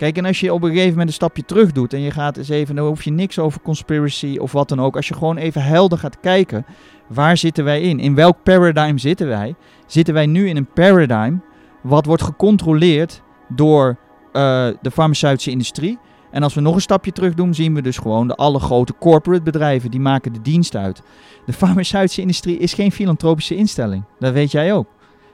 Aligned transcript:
Kijk, 0.00 0.16
en 0.16 0.24
als 0.24 0.40
je 0.40 0.52
op 0.52 0.62
een 0.62 0.68
gegeven 0.68 0.90
moment 0.90 1.08
een 1.08 1.14
stapje 1.14 1.44
terug 1.44 1.72
doet 1.72 1.92
en 1.92 2.00
je 2.00 2.10
gaat 2.10 2.36
eens 2.36 2.48
even, 2.48 2.74
dan 2.74 2.86
hoef 2.86 3.02
je 3.02 3.10
niks 3.10 3.38
over 3.38 3.60
conspiracy 3.60 4.36
of 4.38 4.52
wat 4.52 4.68
dan 4.68 4.80
ook. 4.80 4.96
Als 4.96 5.08
je 5.08 5.14
gewoon 5.14 5.36
even 5.36 5.62
helder 5.62 5.98
gaat 5.98 6.20
kijken, 6.20 6.66
waar 7.08 7.36
zitten 7.36 7.64
wij 7.64 7.80
in? 7.80 7.98
In 7.98 8.14
welk 8.14 8.42
paradigm 8.42 8.98
zitten 8.98 9.26
wij? 9.28 9.54
Zitten 9.86 10.14
wij 10.14 10.26
nu 10.26 10.48
in 10.48 10.56
een 10.56 10.72
paradigm 10.72 11.36
wat 11.82 12.06
wordt 12.06 12.22
gecontroleerd 12.22 13.22
door 13.48 13.98
eh, 14.32 14.68
de 14.80 14.90
farmaceutische 14.90 15.50
industrie? 15.50 15.98
En 16.30 16.42
als 16.42 16.54
we 16.54 16.60
nog 16.60 16.74
een 16.74 16.80
stapje 16.80 17.12
terug 17.12 17.34
doen, 17.34 17.54
zien 17.54 17.74
we 17.74 17.82
dus 17.82 17.98
gewoon 17.98 18.28
de 18.28 18.34
alle 18.34 18.58
grote 18.58 18.94
corporate 18.98 19.42
bedrijven, 19.42 19.90
die 19.90 20.00
maken 20.00 20.32
de 20.32 20.42
dienst 20.42 20.76
uit. 20.76 21.02
De 21.46 21.52
farmaceutische 21.52 22.20
industrie 22.20 22.58
is 22.58 22.74
geen 22.74 22.92
filantropische 22.92 23.56
instelling. 23.56 24.04
Dat 24.18 24.32
weet 24.32 24.50
jij 24.50 24.72
ook. 24.72 24.86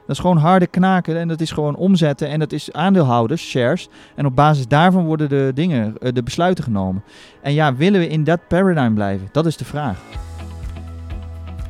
Dat 0.07 0.15
is 0.15 0.21
gewoon 0.21 0.37
harde 0.37 0.67
knaken 0.67 1.17
en 1.17 1.27
dat 1.27 1.41
is 1.41 1.51
gewoon 1.51 1.75
omzetten 1.75 2.29
en 2.29 2.39
dat 2.39 2.51
is 2.51 2.73
aandeelhouders, 2.73 3.49
shares. 3.49 3.89
En 4.15 4.25
op 4.25 4.35
basis 4.35 4.67
daarvan 4.67 5.05
worden 5.05 5.29
de 5.29 5.51
dingen, 5.53 5.97
eh, 5.97 6.13
de 6.13 6.23
besluiten 6.23 6.63
genomen. 6.63 7.03
En 7.41 7.53
ja, 7.53 7.75
willen 7.75 7.99
we 7.99 8.07
in 8.07 8.23
dat 8.23 8.47
paradigm 8.47 8.93
blijven? 8.93 9.29
Dat 9.31 9.45
is 9.45 9.57
de 9.57 9.65
vraag. 9.65 9.99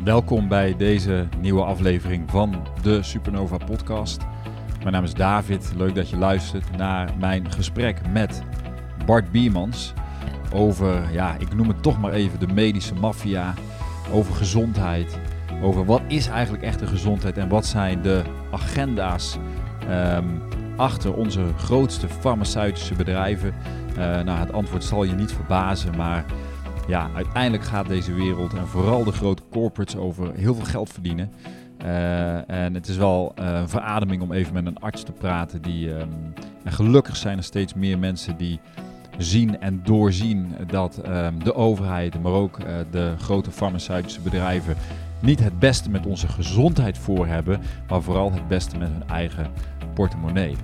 Welkom 0.03 0.47
bij 0.47 0.75
deze 0.75 1.27
nieuwe 1.39 1.63
aflevering 1.63 2.31
van 2.31 2.67
de 2.81 3.03
Supernova 3.03 3.57
Podcast. 3.57 4.21
Mijn 4.79 4.93
naam 4.93 5.03
is 5.03 5.13
David. 5.13 5.73
Leuk 5.77 5.95
dat 5.95 6.09
je 6.09 6.17
luistert 6.17 6.77
naar 6.77 7.09
mijn 7.19 7.51
gesprek 7.51 8.01
met 8.11 8.43
Bart 9.05 9.31
Biermans 9.31 9.93
over, 10.53 11.11
ja, 11.11 11.35
ik 11.39 11.55
noem 11.55 11.67
het 11.67 11.83
toch 11.83 11.99
maar 11.99 12.11
even 12.11 12.39
de 12.39 12.47
medische 12.47 12.93
maffia, 12.93 13.53
over 14.11 14.35
gezondheid, 14.35 15.19
over 15.61 15.85
wat 15.85 16.01
is 16.07 16.27
eigenlijk 16.27 16.63
echte 16.63 16.87
gezondheid 16.87 17.37
en 17.37 17.49
wat 17.49 17.65
zijn 17.65 18.01
de 18.01 18.23
agenda's 18.51 19.37
ehm, 19.89 20.25
achter 20.75 21.13
onze 21.13 21.43
grootste 21.57 22.07
farmaceutische 22.09 22.93
bedrijven. 22.93 23.53
Uh, 23.91 23.97
nou, 23.97 24.39
het 24.39 24.53
antwoord 24.53 24.83
zal 24.83 25.03
je 25.03 25.13
niet 25.13 25.31
verbazen, 25.31 25.95
maar 25.95 26.25
ja, 26.87 27.09
uiteindelijk 27.15 27.63
gaat 27.63 27.87
deze 27.87 28.13
wereld 28.13 28.53
en 28.53 28.67
vooral 28.67 29.03
de 29.03 29.11
grote 29.11 29.43
corporates 29.51 29.95
over 29.95 30.33
heel 30.35 30.55
veel 30.55 30.65
geld 30.65 30.89
verdienen. 30.89 31.31
Uh, 31.81 32.49
en 32.49 32.73
het 32.73 32.87
is 32.87 32.97
wel 32.97 33.33
uh, 33.39 33.45
een 33.45 33.69
verademing 33.69 34.21
om 34.21 34.31
even 34.31 34.53
met 34.53 34.65
een 34.65 34.79
arts 34.79 35.03
te 35.03 35.11
praten. 35.11 35.61
Die, 35.61 35.89
um, 35.89 36.33
en 36.63 36.71
gelukkig 36.71 37.15
zijn 37.15 37.37
er 37.37 37.43
steeds 37.43 37.73
meer 37.73 37.99
mensen 37.99 38.37
die 38.37 38.59
zien 39.17 39.59
en 39.61 39.81
doorzien 39.83 40.55
dat 40.67 41.01
um, 41.07 41.43
de 41.43 41.55
overheid, 41.55 42.21
maar 42.21 42.31
ook 42.31 42.59
de 42.91 43.13
grote 43.17 43.51
farmaceutische 43.51 44.21
bedrijven 44.21 44.75
niet 45.21 45.43
het 45.43 45.59
beste 45.59 45.89
met 45.89 46.05
onze 46.05 46.27
gezondheid 46.27 46.97
voor 46.97 47.27
hebben, 47.27 47.61
maar 47.89 48.01
vooral 48.01 48.31
het 48.31 48.47
beste 48.47 48.77
met 48.77 48.89
hun 48.89 49.07
eigen 49.09 49.47
portemonnee. 49.93 50.55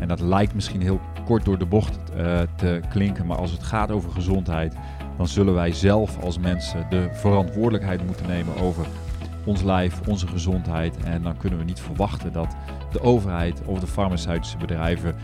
En 0.00 0.08
dat 0.08 0.20
lijkt 0.20 0.54
misschien 0.54 0.82
heel 0.82 1.00
kort 1.24 1.44
door 1.44 1.58
de 1.58 1.66
bocht 1.66 1.98
uh, 2.16 2.40
te 2.56 2.80
klinken, 2.88 3.26
maar 3.26 3.36
als 3.36 3.50
het 3.50 3.62
gaat 3.62 3.90
over 3.90 4.10
gezondheid, 4.10 4.74
dan 5.16 5.28
zullen 5.28 5.54
wij 5.54 5.72
zelf 5.72 6.22
als 6.22 6.38
mensen 6.38 6.86
de 6.90 7.08
verantwoordelijkheid 7.12 8.06
moeten 8.06 8.26
nemen 8.26 8.56
over 8.56 8.86
ons 9.44 9.62
lijf, 9.62 10.00
onze 10.08 10.26
gezondheid. 10.26 10.96
En 11.04 11.22
dan 11.22 11.36
kunnen 11.36 11.58
we 11.58 11.64
niet 11.64 11.80
verwachten 11.80 12.32
dat 12.32 12.56
de 12.92 13.00
overheid 13.00 13.62
of 13.64 13.80
de 13.80 13.86
farmaceutische 13.86 14.56
bedrijven 14.56 15.14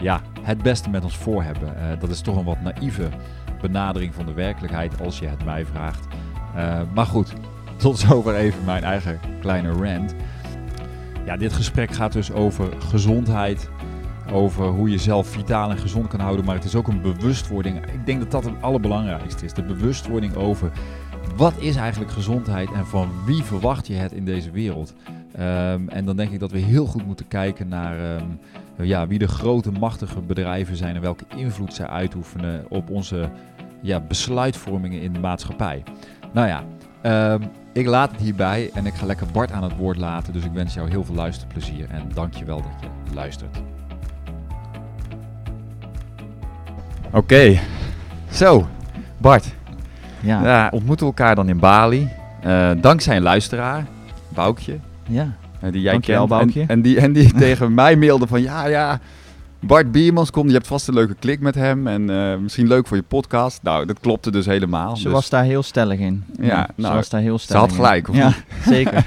ja, 0.00 0.20
het 0.42 0.62
beste 0.62 0.90
met 0.90 1.04
ons 1.04 1.16
voor 1.16 1.42
hebben. 1.42 1.68
Uh, 1.68 2.00
dat 2.00 2.10
is 2.10 2.20
toch 2.20 2.36
een 2.36 2.44
wat 2.44 2.60
naïeve 2.60 3.08
benadering 3.60 4.14
van 4.14 4.26
de 4.26 4.32
werkelijkheid 4.32 5.00
als 5.00 5.18
je 5.18 5.26
het 5.26 5.44
mij 5.44 5.64
vraagt. 5.64 6.06
Uh, 6.56 6.80
maar 6.94 7.06
goed, 7.06 7.34
tot 7.76 7.98
zover 7.98 8.34
even 8.34 8.64
mijn 8.64 8.84
eigen 8.84 9.20
kleine 9.40 9.70
rant. 9.70 10.14
Ja, 11.26 11.36
dit 11.36 11.52
gesprek 11.52 11.90
gaat 11.90 12.12
dus 12.12 12.32
over 12.32 12.68
gezondheid, 12.78 13.68
over 14.32 14.66
hoe 14.66 14.90
je 14.90 14.98
zelf 14.98 15.26
vitaal 15.26 15.70
en 15.70 15.78
gezond 15.78 16.06
kan 16.06 16.20
houden. 16.20 16.44
Maar 16.44 16.54
het 16.54 16.64
is 16.64 16.74
ook 16.74 16.88
een 16.88 17.02
bewustwording. 17.02 17.76
Ik 17.86 18.06
denk 18.06 18.20
dat 18.20 18.30
dat 18.30 18.44
het 18.44 18.62
allerbelangrijkste 18.62 19.44
is. 19.44 19.52
De 19.52 19.62
bewustwording 19.62 20.34
over 20.34 20.70
wat 21.36 21.54
is 21.58 21.76
eigenlijk 21.76 22.12
gezondheid 22.12 22.72
en 22.72 22.86
van 22.86 23.10
wie 23.26 23.42
verwacht 23.42 23.86
je 23.86 23.94
het 23.94 24.12
in 24.12 24.24
deze 24.24 24.50
wereld. 24.50 24.94
Um, 25.40 25.88
en 25.88 26.04
dan 26.04 26.16
denk 26.16 26.30
ik 26.30 26.40
dat 26.40 26.50
we 26.50 26.58
heel 26.58 26.86
goed 26.86 27.06
moeten 27.06 27.28
kijken 27.28 27.68
naar 27.68 28.16
um, 28.16 28.38
ja, 28.76 29.06
wie 29.06 29.18
de 29.18 29.28
grote 29.28 29.72
machtige 29.72 30.20
bedrijven 30.20 30.76
zijn 30.76 30.94
en 30.94 31.00
welke 31.00 31.24
invloed 31.36 31.74
zij 31.74 31.86
uitoefenen 31.86 32.64
op 32.68 32.90
onze 32.90 33.28
ja, 33.80 34.00
besluitvormingen 34.00 35.00
in 35.00 35.12
de 35.12 35.18
maatschappij. 35.18 35.82
Nou 36.32 36.48
ja, 36.48 36.64
um, 37.32 37.50
ik 37.74 37.86
laat 37.86 38.10
het 38.10 38.20
hierbij 38.20 38.70
en 38.74 38.86
ik 38.86 38.94
ga 38.94 39.06
lekker 39.06 39.26
Bart 39.32 39.52
aan 39.52 39.62
het 39.62 39.76
woord 39.76 39.96
laten. 39.96 40.32
Dus 40.32 40.44
ik 40.44 40.52
wens 40.52 40.74
jou 40.74 40.90
heel 40.90 41.04
veel 41.04 41.14
luisterplezier 41.14 41.86
en 41.90 42.10
dank 42.14 42.34
je 42.34 42.44
wel 42.44 42.56
dat 42.56 42.72
je 42.80 43.14
luistert. 43.14 43.56
Oké, 47.06 47.16
okay. 47.16 47.60
zo 48.30 48.66
Bart. 49.18 49.54
Ja. 50.20 50.42
ja. 50.44 50.68
ontmoeten 50.72 51.06
elkaar 51.06 51.34
dan 51.34 51.48
in 51.48 51.58
Bali. 51.58 52.08
Uh, 52.46 52.70
dankzij 52.80 53.16
een 53.16 53.22
luisteraar, 53.22 53.86
Boukje. 54.28 54.78
Ja. 55.08 55.32
Uh, 55.64 55.72
die 55.72 55.80
jij 55.80 56.00
kent. 56.00 56.28
Boukje. 56.28 56.60
En, 56.60 56.68
en, 56.68 56.82
die, 56.82 57.00
en 57.00 57.12
die 57.12 57.32
tegen 57.44 57.74
mij 57.74 57.96
mailde 57.96 58.26
van 58.26 58.42
ja, 58.42 58.66
ja, 58.66 59.00
Bart 59.66 59.92
Biermans 59.92 60.30
komt, 60.30 60.48
je 60.48 60.54
hebt 60.54 60.66
vast 60.66 60.88
een 60.88 60.94
leuke 60.94 61.14
klik 61.18 61.40
met 61.40 61.54
hem 61.54 61.86
en 61.86 62.10
uh, 62.10 62.36
misschien 62.36 62.66
leuk 62.66 62.86
voor 62.86 62.96
je 62.96 63.02
podcast. 63.02 63.62
Nou, 63.62 63.86
dat 63.86 64.00
klopte 64.00 64.30
dus 64.30 64.46
helemaal. 64.46 64.96
Ze 64.96 65.02
dus... 65.02 65.12
was 65.12 65.28
daar 65.28 65.44
heel 65.44 65.62
stellig 65.62 65.98
in. 65.98 66.24
Ja, 66.40 66.46
ja 66.46 66.68
nou, 66.74 66.90
ze 66.90 66.94
was 66.94 67.08
daar 67.08 67.20
heel 67.20 67.38
stellig 67.38 67.62
Ze 67.62 67.68
had 67.68 67.76
gelijk, 67.76 68.08
of 68.08 68.16
ja, 68.16 68.32
zeker. 68.74 69.06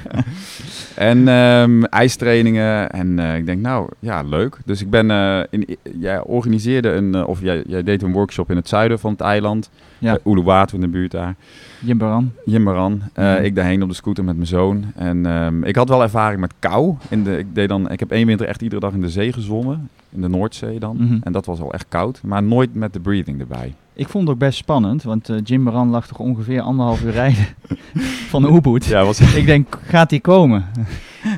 en 1.12 1.28
um, 1.28 1.86
ijstrainingen 1.86 2.90
en 2.90 3.18
uh, 3.18 3.36
ik 3.36 3.46
denk, 3.46 3.62
nou, 3.62 3.90
ja, 4.00 4.22
leuk. 4.22 4.58
Dus 4.66 4.82
ik 4.82 4.90
ben, 4.90 5.10
uh, 5.10 5.40
in, 5.50 5.78
jij 6.00 6.22
organiseerde 6.22 6.90
een, 6.90 7.26
of 7.26 7.42
jij, 7.42 7.64
jij 7.68 7.84
deed 7.84 8.02
een 8.02 8.12
workshop 8.12 8.50
in 8.50 8.56
het 8.56 8.68
zuiden 8.68 9.00
van 9.00 9.12
het 9.12 9.22
eiland. 9.22 9.70
Ja. 10.00 10.18
Uluwatu 10.26 10.76
in 10.76 10.82
de 10.82 10.88
buurt 10.88 11.12
daar. 11.12 11.36
Jimbaran. 11.80 12.32
Jimbaran. 12.46 13.02
Uh, 13.16 13.38
mm. 13.38 13.44
Ik 13.44 13.56
daarheen 13.56 13.84
op 13.84 13.90
de 13.90 13.96
scooter 13.96 14.24
met 14.24 14.36
mijn 14.36 14.48
zoon. 14.48 14.86
En 14.96 15.26
um, 15.26 15.64
ik 15.64 15.76
had 15.76 15.90
wel 15.90 16.02
ervaring 16.02 16.42
met 16.42 16.54
kou. 16.60 16.96
In 17.10 17.24
de, 17.24 17.38
ik, 17.38 17.56
deed 17.56 17.70
dan, 17.70 17.90
ik 17.90 18.00
heb 18.00 18.12
één 18.12 18.28
winter 18.28 18.48
echt 18.48 18.62
iedere 18.62 18.82
dag 18.82 18.94
in 18.94 19.02
de 19.02 19.10
zee 19.10 19.34
gezwommen. 19.34 19.90
In 20.10 20.22
de 20.22 20.28
Noordzee 20.28 20.80
dan. 20.80 20.98
Mm 20.98 21.08
-hmm. 21.08 21.20
En 21.24 21.32
dat 21.32 21.46
was 21.46 21.60
al 21.60 21.74
echt 21.74 21.86
koud. 21.90 22.22
Maar 22.24 22.44
nooit 22.44 22.74
met 22.74 22.94
de 22.94 23.00
breathing 23.00 23.40
erbij. 23.40 23.74
Ik 23.94 24.10
vond 24.10 24.24
het 24.24 24.34
ook 24.34 24.40
best 24.40 24.58
spannend. 24.58 25.04
Want 25.04 25.30
uh, 25.30 25.38
Jimbaran 25.44 25.90
lag 25.90 26.08
toch 26.08 26.20
ongeveer 26.20 26.62
anderhalf 26.62 27.04
uur 27.04 27.12
rijden 27.12 27.46
van 28.32 28.56
Ubud. 28.56 28.86
Ja, 28.86 29.06
was... 29.06 29.36
ik 29.36 29.46
denk, 29.46 29.80
gaat 29.84 30.10
die 30.10 30.22
komen? 30.22 30.66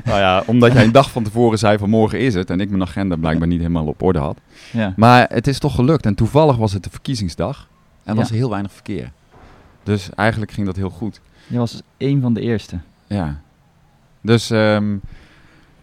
nou 0.04 0.18
ja, 0.18 0.42
omdat 0.46 0.72
jij 0.72 0.84
een 0.84 0.92
dag 0.92 1.10
van 1.10 1.22
tevoren 1.22 1.58
zei 1.58 1.78
van 1.78 1.90
morgen 1.90 2.20
is 2.20 2.34
het. 2.34 2.50
En 2.50 2.60
ik 2.60 2.70
mijn 2.70 2.82
agenda 2.82 3.16
blijkbaar 3.16 3.48
niet 3.48 3.58
helemaal 3.58 3.86
op 3.86 4.02
orde 4.02 4.18
had. 4.18 4.38
Ja. 4.72 4.92
Maar 4.96 5.26
het 5.28 5.46
is 5.46 5.58
toch 5.58 5.74
gelukt. 5.74 6.06
En 6.06 6.14
toevallig 6.14 6.56
was 6.56 6.72
het 6.72 6.84
de 6.84 6.90
verkiezingsdag. 6.90 7.68
En 8.04 8.16
was 8.16 8.28
ja. 8.28 8.34
er 8.34 8.38
heel 8.38 8.50
weinig 8.50 8.72
verkeer. 8.72 9.12
Dus 9.82 10.10
eigenlijk 10.14 10.52
ging 10.52 10.66
dat 10.66 10.76
heel 10.76 10.90
goed. 10.90 11.20
Je 11.46 11.58
was 11.58 11.82
een 11.98 12.20
van 12.20 12.34
de 12.34 12.40
eerste. 12.40 12.78
Ja. 13.06 13.40
Dus, 14.20 14.50
um, 14.50 15.00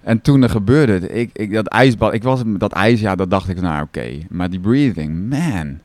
en 0.02 0.22
toen 0.22 0.44
er 0.44 0.50
gebeurde 0.50 0.91
het, 0.91 1.12
ik, 1.12 1.30
ik, 1.34 1.53
dat 1.53 1.68
ijsbad, 1.68 2.13
ik 2.13 2.24
was 2.24 2.41
dat 2.46 2.72
ijs, 2.72 3.00
ja, 3.00 3.16
dat 3.16 3.30
dacht 3.30 3.50
ik, 3.50 3.62
nou 3.62 3.81
oké. 3.81 4.00
Okay. 4.00 4.25
Maar 4.30 4.50
die 4.50 4.59
breathing, 4.59 5.30
man. 5.30 5.80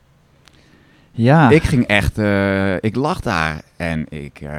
Ja. 1.11 1.49
Ik 1.49 1.63
ging 1.63 1.85
echt, 1.85 2.19
uh, 2.19 2.75
ik 2.75 2.95
lag 2.95 3.21
daar 3.21 3.61
en 3.77 4.05
ik... 4.09 4.41
Uh, 4.41 4.49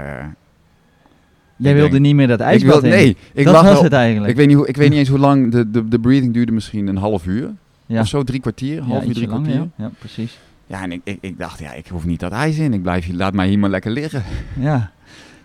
Jij 1.56 1.70
ik 1.70 1.78
wilde 1.78 1.90
denk, 1.90 2.02
niet 2.02 2.14
meer 2.14 2.26
dat 2.26 2.40
ijsbad 2.40 2.74
ik 2.74 2.80
wilde, 2.80 2.96
Nee, 2.96 3.16
ik 3.32 3.44
dat 3.44 3.54
lag 3.54 3.62
was 3.62 3.80
het 3.80 3.92
eigenlijk. 3.92 4.30
Ik 4.30 4.36
weet, 4.36 4.46
niet 4.46 4.56
hoe, 4.56 4.66
ik 4.66 4.76
weet 4.76 4.90
niet 4.90 4.98
eens 4.98 5.08
hoe 5.08 5.18
lang, 5.18 5.52
de, 5.52 5.70
de, 5.70 5.88
de 5.88 5.98
breathing 5.98 6.32
duurde 6.32 6.52
misschien 6.52 6.86
een 6.86 6.96
half 6.96 7.26
uur. 7.26 7.50
Ja. 7.86 8.00
Of 8.00 8.06
zo, 8.06 8.22
drie 8.22 8.40
kwartier, 8.40 8.82
half 8.82 9.02
ja, 9.02 9.08
uur, 9.08 9.14
drie 9.14 9.28
lang, 9.28 9.42
kwartier. 9.42 9.62
Ja, 9.76 9.84
ja 9.84 9.90
precies. 9.98 10.38
Ja, 10.66 10.82
en 10.82 10.92
ik, 10.92 11.00
ik, 11.04 11.18
ik, 11.20 11.38
dacht, 11.38 11.58
ja, 11.58 11.72
ik 11.72 11.86
hoef 11.86 12.04
niet 12.04 12.20
dat 12.20 12.32
ijs 12.32 12.58
in. 12.58 12.72
Ik 12.72 12.82
blijf 12.82 13.04
hier, 13.04 13.14
laat 13.14 13.32
mij 13.32 13.48
hier 13.48 13.58
maar 13.58 13.70
lekker 13.70 13.90
liggen. 13.90 14.22
Ja. 14.58 14.90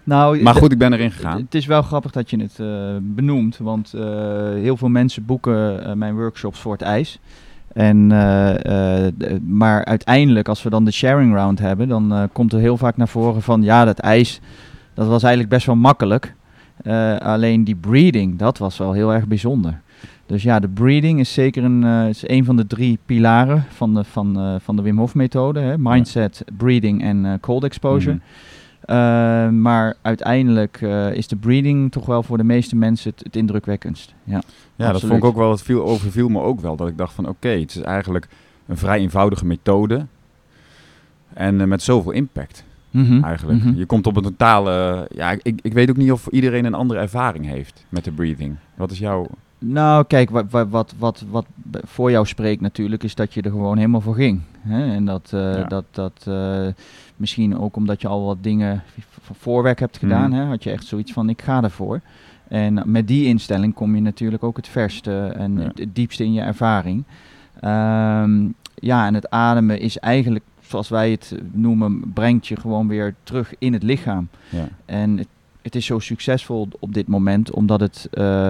Nou, 0.03 0.41
maar 0.41 0.55
goed, 0.55 0.71
ik 0.71 0.77
ben 0.77 0.93
erin 0.93 1.11
gegaan. 1.11 1.41
Het 1.41 1.55
is 1.55 1.65
wel 1.65 1.81
grappig 1.81 2.11
dat 2.11 2.29
je 2.29 2.37
het 2.37 2.57
uh, 2.61 2.95
benoemt, 3.01 3.57
want 3.57 3.93
uh, 3.95 4.01
heel 4.53 4.77
veel 4.77 4.89
mensen 4.89 5.25
boeken 5.25 5.87
uh, 5.87 5.93
mijn 5.93 6.15
workshops 6.15 6.59
voor 6.59 6.71
het 6.71 6.81
ijs. 6.81 7.19
En, 7.73 8.07
maar 9.47 9.85
uiteindelijk, 9.85 10.47
als 10.47 10.63
we 10.63 10.69
dan 10.69 10.85
de 10.85 10.91
sharing 10.91 11.33
round 11.33 11.59
hebben, 11.59 11.87
dan 11.87 12.29
komt 12.31 12.53
er 12.53 12.59
heel 12.59 12.77
vaak 12.77 12.97
naar 12.97 13.07
voren 13.07 13.41
van 13.41 13.61
ja, 13.61 13.85
dat 13.85 13.99
ijs, 13.99 14.39
dat 14.93 15.07
was 15.07 15.23
eigenlijk 15.23 15.53
best 15.53 15.65
wel 15.65 15.75
makkelijk. 15.75 16.35
alleen 17.19 17.63
die 17.63 17.75
breeding, 17.75 18.37
dat 18.37 18.57
was 18.57 18.77
wel 18.77 18.93
heel 18.93 19.13
erg 19.13 19.27
bijzonder. 19.27 19.81
Dus 20.29 20.43
ja, 20.43 20.59
de 20.59 20.67
breathing 20.67 21.19
is 21.19 21.33
zeker 21.33 21.63
een, 21.63 21.83
uh, 21.83 22.07
is 22.07 22.27
een 22.27 22.45
van 22.45 22.55
de 22.55 22.67
drie 22.67 22.99
pilaren 23.05 23.65
van 23.69 23.93
de, 23.93 24.03
van, 24.03 24.39
uh, 24.39 24.55
van 24.59 24.75
de 24.75 24.81
Wim 24.81 24.97
Hof 24.97 25.15
methode. 25.15 25.59
Hè? 25.59 25.77
Mindset, 25.77 26.43
breathing 26.57 27.03
en 27.03 27.25
uh, 27.25 27.33
cold 27.41 27.63
exposure. 27.63 28.13
Mm 28.13 28.21
-hmm. 28.85 29.61
maar 29.61 29.95
uiteindelijk 30.01 30.81
is 31.13 31.27
de 31.27 31.35
breathing 31.35 31.91
toch 31.91 32.05
wel 32.05 32.23
voor 32.23 32.37
de 32.37 32.43
meeste 32.43 32.75
mensen 32.75 33.11
het, 33.11 33.23
het 33.23 33.35
indrukwekkendst. 33.35 34.13
Ja, 34.23 34.41
ja 34.75 34.91
dat 34.91 35.01
vond 35.01 35.13
ik 35.13 35.23
ook 35.23 35.35
wel, 35.35 35.51
het 35.51 35.61
viel, 35.61 35.83
overviel 35.83 36.29
me 36.29 36.41
ook 36.41 36.61
wel. 36.61 36.75
Dat 36.75 36.87
ik 36.87 36.97
dacht 36.97 37.13
van 37.13 37.27
oké, 37.27 37.33
okay, 37.47 37.59
het 37.59 37.75
is 37.75 37.81
eigenlijk 37.81 38.27
een 38.67 38.77
vrij 38.77 38.99
eenvoudige 38.99 39.45
methode. 39.45 40.05
En 41.33 41.67
met 41.67 41.81
zoveel 41.81 42.11
impact. 42.11 42.63
Mm 42.91 43.05
-hmm. 43.05 43.23
Eigenlijk. 43.23 43.59
Mm 43.59 43.65
-hmm. 43.67 43.77
Je 43.77 43.85
komt 43.85 44.07
op 44.07 44.15
een 44.15 44.23
totale. 44.23 45.07
Ja, 45.15 45.31
ik, 45.31 45.59
ik 45.61 45.73
weet 45.73 45.89
ook 45.89 45.97
niet 45.97 46.11
of 46.11 46.27
iedereen 46.27 46.65
een 46.65 46.73
andere 46.73 46.99
ervaring 46.99 47.45
heeft 47.45 47.85
met 47.89 48.03
de 48.03 48.11
breathing. 48.11 48.55
Wat 48.75 48.91
is 48.91 48.99
jouw 48.99 49.27
Nou, 49.59 50.03
kijk, 50.07 50.29
wat, 50.29 50.45
wat, 50.69 50.93
wat, 50.97 51.23
wat, 51.29 51.45
voor 51.71 52.11
jou 52.11 52.25
spreekt 52.25 52.61
natuurlijk, 52.61 53.03
is 53.03 53.15
dat 53.15 53.33
je 53.33 53.41
er 53.41 53.51
gewoon 53.51 53.77
helemaal 53.77 54.01
voor 54.01 54.15
ging. 54.15 54.41
Hè? 54.59 54.93
En 54.93 55.05
dat, 55.05 55.29
eh, 55.33 55.53
Ja. 55.53 55.63
dat, 55.63 55.85
dat 55.91 56.23
eh, 56.27 56.67
misschien 57.15 57.57
ook 57.59 57.75
omdat 57.75 58.01
je 58.01 58.07
al 58.07 58.25
wat 58.25 58.37
dingen 58.43 58.83
voorwerk 59.31 59.79
hebt 59.79 59.97
gedaan, 59.97 60.29
Mhm. 60.29 60.39
hè? 60.39 60.45
had 60.45 60.63
je 60.63 60.71
echt 60.71 60.85
zoiets 60.85 61.11
van, 61.13 61.29
ik 61.29 61.41
ga 61.41 61.63
ervoor. 61.63 62.01
En 62.47 62.83
met 62.85 63.07
die 63.07 63.25
instelling 63.25 63.73
kom 63.73 63.95
je 63.95 64.01
natuurlijk 64.01 64.43
ook 64.43 64.57
het 64.57 64.67
verste 64.67 65.25
en 65.35 65.57
Ja. 65.57 65.71
het, 65.75 65.95
diepste 65.95 66.23
in 66.23 66.33
je 66.33 66.41
ervaring. 66.41 67.03
Ehm, 67.59 68.45
ja, 68.75 69.05
en 69.05 69.13
het 69.13 69.29
ademen 69.29 69.79
is 69.79 69.97
eigenlijk, 69.97 70.43
zoals 70.61 70.89
wij 70.89 71.11
het 71.11 71.35
noemen, 71.51 72.11
brengt 72.13 72.47
je 72.47 72.55
gewoon 72.55 72.87
weer 72.87 73.15
terug 73.23 73.53
in 73.59 73.73
het 73.73 73.83
lichaam. 73.83 74.27
Ja. 74.49 74.67
En 74.85 75.17
het, 75.17 75.27
het 75.61 75.75
is 75.75 75.85
zo 75.85 75.99
succesvol 75.99 76.67
op 76.79 76.93
dit 76.93 77.07
moment, 77.07 77.51
omdat 77.51 77.79
het. 77.79 78.07
eh, 78.11 78.49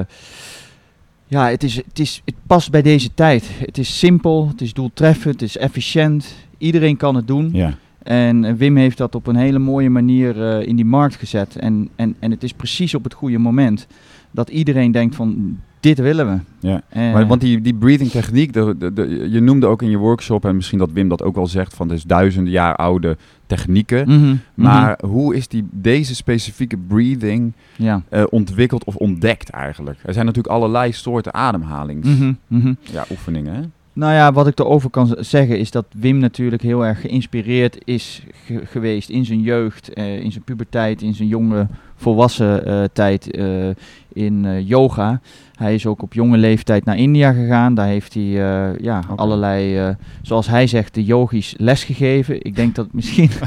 ja, 1.29 1.49
het, 1.49 1.63
is, 1.63 1.75
het, 1.75 1.99
is, 1.99 2.21
het 2.25 2.35
past 2.47 2.71
bij 2.71 2.81
deze 2.81 3.13
tijd. 3.13 3.49
Het 3.65 3.77
is 3.77 3.99
simpel, 3.99 4.47
het 4.47 4.61
is 4.61 4.73
doeltreffend, 4.73 5.33
het 5.33 5.49
is 5.49 5.57
efficiënt. 5.57 6.35
Iedereen 6.57 6.97
kan 6.97 7.15
het 7.15 7.27
doen. 7.27 7.49
Ja. 7.53 7.77
En 8.03 8.45
eh, 8.45 8.53
Wim 8.53 8.77
heeft 8.77 8.97
dat 8.97 9.15
op 9.15 9.27
een 9.27 9.35
hele 9.35 9.59
mooie 9.59 9.89
manier 9.89 10.43
eh, 10.43 10.67
in 10.67 10.75
die 10.75 10.85
markt 10.85 11.15
gezet. 11.15 11.55
En, 11.55 11.89
en, 11.95 12.15
en 12.19 12.31
het 12.31 12.43
is 12.43 12.53
precies 12.53 12.95
op 12.95 13.03
het 13.03 13.13
goede 13.13 13.37
moment 13.37 13.87
dat 14.31 14.49
iedereen 14.49 14.91
denkt 14.91 15.15
van 15.15 15.59
dit 15.79 15.97
willen 15.99 16.27
we. 16.33 16.67
Ja. 16.67 16.81
En, 16.89 17.11
Maar, 17.11 17.27
want 17.27 17.41
die, 17.41 17.61
die 17.61 17.73
breathing 17.73 18.09
techniek, 18.11 18.53
de, 18.53 18.75
de, 18.77 18.93
de- 18.93 19.27
je 19.29 19.39
noemde 19.39 19.67
ook 19.67 19.81
in 19.81 19.89
je 19.89 19.97
workshop, 19.97 20.45
en 20.45 20.55
misschien 20.55 20.79
dat 20.79 20.91
Wim 20.91 21.09
dat 21.09 21.23
ook 21.23 21.35
wel 21.35 21.47
zegt, 21.47 21.73
van 21.75 21.87
het 21.89 21.97
is 21.97 22.03
duizenden 22.03 22.51
jaar 22.53 22.75
oude 22.75 23.17
technieken. 23.47 24.07
Mhm, 24.07 24.19
mhm. 24.19 24.37
Maar 24.53 24.99
hoe 25.05 25.35
is 25.35 25.47
die, 25.47 25.67
deze 25.71 26.15
specifieke 26.15 26.77
breathing 26.87 27.53
ja. 27.75 28.01
eh, 28.09 28.23
ontwikkeld 28.29 28.83
of 28.83 28.95
ontdekt 28.95 29.49
eigenlijk? 29.49 29.99
Er 30.05 30.13
zijn 30.13 30.25
natuurlijk 30.25 30.53
allerlei 30.55 30.91
soorten 30.91 31.33
ademhalingsoefeningen. 31.33 32.39
Mhm. 32.47 32.73
Ja, 32.81 33.05
oefeningen, 33.11 33.53
hè? 33.53 33.61
Nou 33.93 34.13
ja, 34.13 34.31
wat 34.33 34.47
ik 34.47 34.59
erover 34.59 34.89
kan 34.89 35.15
zeggen 35.19 35.59
is 35.59 35.71
dat 35.71 35.85
Wim 35.91 36.17
natuurlijk 36.17 36.61
heel 36.61 36.85
erg 36.85 37.01
geïnspireerd 37.01 37.77
is 37.83 38.23
ge- 38.45 38.61
geweest 38.65 39.09
in 39.09 39.25
zijn 39.25 39.41
jeugd, 39.41 39.93
eh, 39.93 40.19
in 40.19 40.31
zijn 40.31 40.43
puberteit, 40.43 41.01
in 41.01 41.13
zijn 41.13 41.27
jonge 41.27 41.67
volwassen 41.95 42.65
eh, 42.65 42.83
tijd 42.93 43.31
eh, 43.31 43.67
in 44.13 44.45
eh, 44.45 44.67
yoga. 44.67 45.21
Hij 45.59 45.73
is 45.73 45.85
ook 45.85 46.01
op 46.01 46.13
jonge 46.13 46.37
leeftijd 46.37 46.85
naar 46.85 46.97
India 46.97 47.31
gegaan. 47.31 47.73
Daar 47.73 47.87
heeft 47.87 48.13
hij 48.13 48.23
eh, 48.23 48.79
ja, 48.79 49.03
allerlei, 49.15 49.77
eh, 49.77 49.89
zoals 50.21 50.47
hij 50.47 50.67
zegt, 50.67 50.93
de 50.93 51.03
yogis 51.03 51.53
lesgegeven. 51.57 52.45
Ik 52.45 52.55
denk 52.55 52.75
dat 52.75 52.85
het 52.85 52.93
misschien 52.93 53.29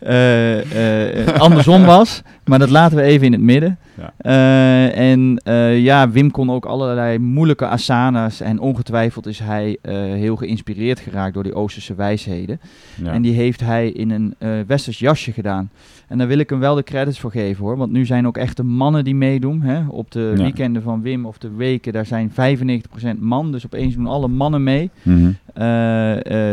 eh, 0.00 1.26
andersom 1.38 1.84
was, 1.84 2.22
maar 2.50 2.58
dat 2.58 2.70
laten 2.70 2.96
we 2.96 3.02
even 3.02 3.26
in 3.26 3.32
het 3.32 3.40
midden. 3.40 3.78
Ja. 3.96 4.12
Eh, 4.16 5.10
en 5.10 5.36
eh, 5.44 5.78
ja, 5.82 6.10
Wim 6.10 6.30
kon 6.30 6.50
ook 6.50 6.66
allerlei 6.66 7.18
moeilijke 7.18 7.66
asana's. 7.66 8.40
En 8.40 8.58
ongetwijfeld 8.58 9.26
is 9.26 9.38
hij 9.38 9.76
eh, 9.82 9.94
heel 9.94 10.36
geïnspireerd 10.36 11.00
geraakt 11.00 11.34
door 11.34 11.42
die 11.42 11.54
Oosterse 11.54 11.94
wijsheden. 11.94 12.60
Ja. 13.02 13.12
En 13.12 13.22
die 13.22 13.32
heeft 13.32 13.60
hij 13.60 13.90
in 13.90 14.10
een 14.10 14.34
westers 14.66 14.98
jasje 14.98 15.32
gedaan. 15.32 15.70
En 16.08 16.18
daar 16.18 16.26
wil 16.26 16.38
ik 16.38 16.50
hem 16.50 16.58
wel 16.58 16.74
de 16.74 16.82
credits 16.82 17.20
voor 17.20 17.30
geven 17.30 17.64
hoor. 17.64 17.76
Want 17.76 17.92
nu 17.92 18.06
zijn 18.06 18.26
ook 18.26 18.36
echte 18.36 18.62
mannen 18.62 19.04
die 19.04 19.14
meedoen. 19.14 19.62
Hè? 19.62 19.82
Op 19.88 20.10
de 20.10 20.32
Ja. 20.36 20.42
weekenden 20.42 20.82
van 20.82 21.02
Wim 21.02 21.26
of 21.26 21.38
de 21.38 21.50
weken, 21.50 21.92
daar 21.92 22.06
zijn 22.06 22.30
95% 22.30 23.20
man. 23.20 23.52
Dus 23.52 23.64
opeens 23.64 23.94
doen 23.94 24.06
alle 24.06 24.28
mannen 24.28 24.62
mee. 24.62 24.90
Mhm. 25.02 25.32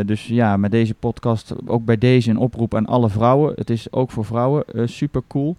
Dus 0.06 0.28
ja, 0.28 0.58
met 0.58 0.72
deze 0.72 0.94
podcast 0.94 1.54
ook 1.66 1.86
bij 1.86 1.98
deze 1.98 2.30
een 2.30 2.38
oproep 2.38 2.76
aan 2.76 2.86
alle 2.86 3.10
vrouwen. 3.10 3.54
Het 3.56 3.70
is 3.70 3.92
ook 3.92 4.12
voor 4.12 4.26
vrouwen 4.26 4.64
super 4.86 5.22
cool. 5.28 5.56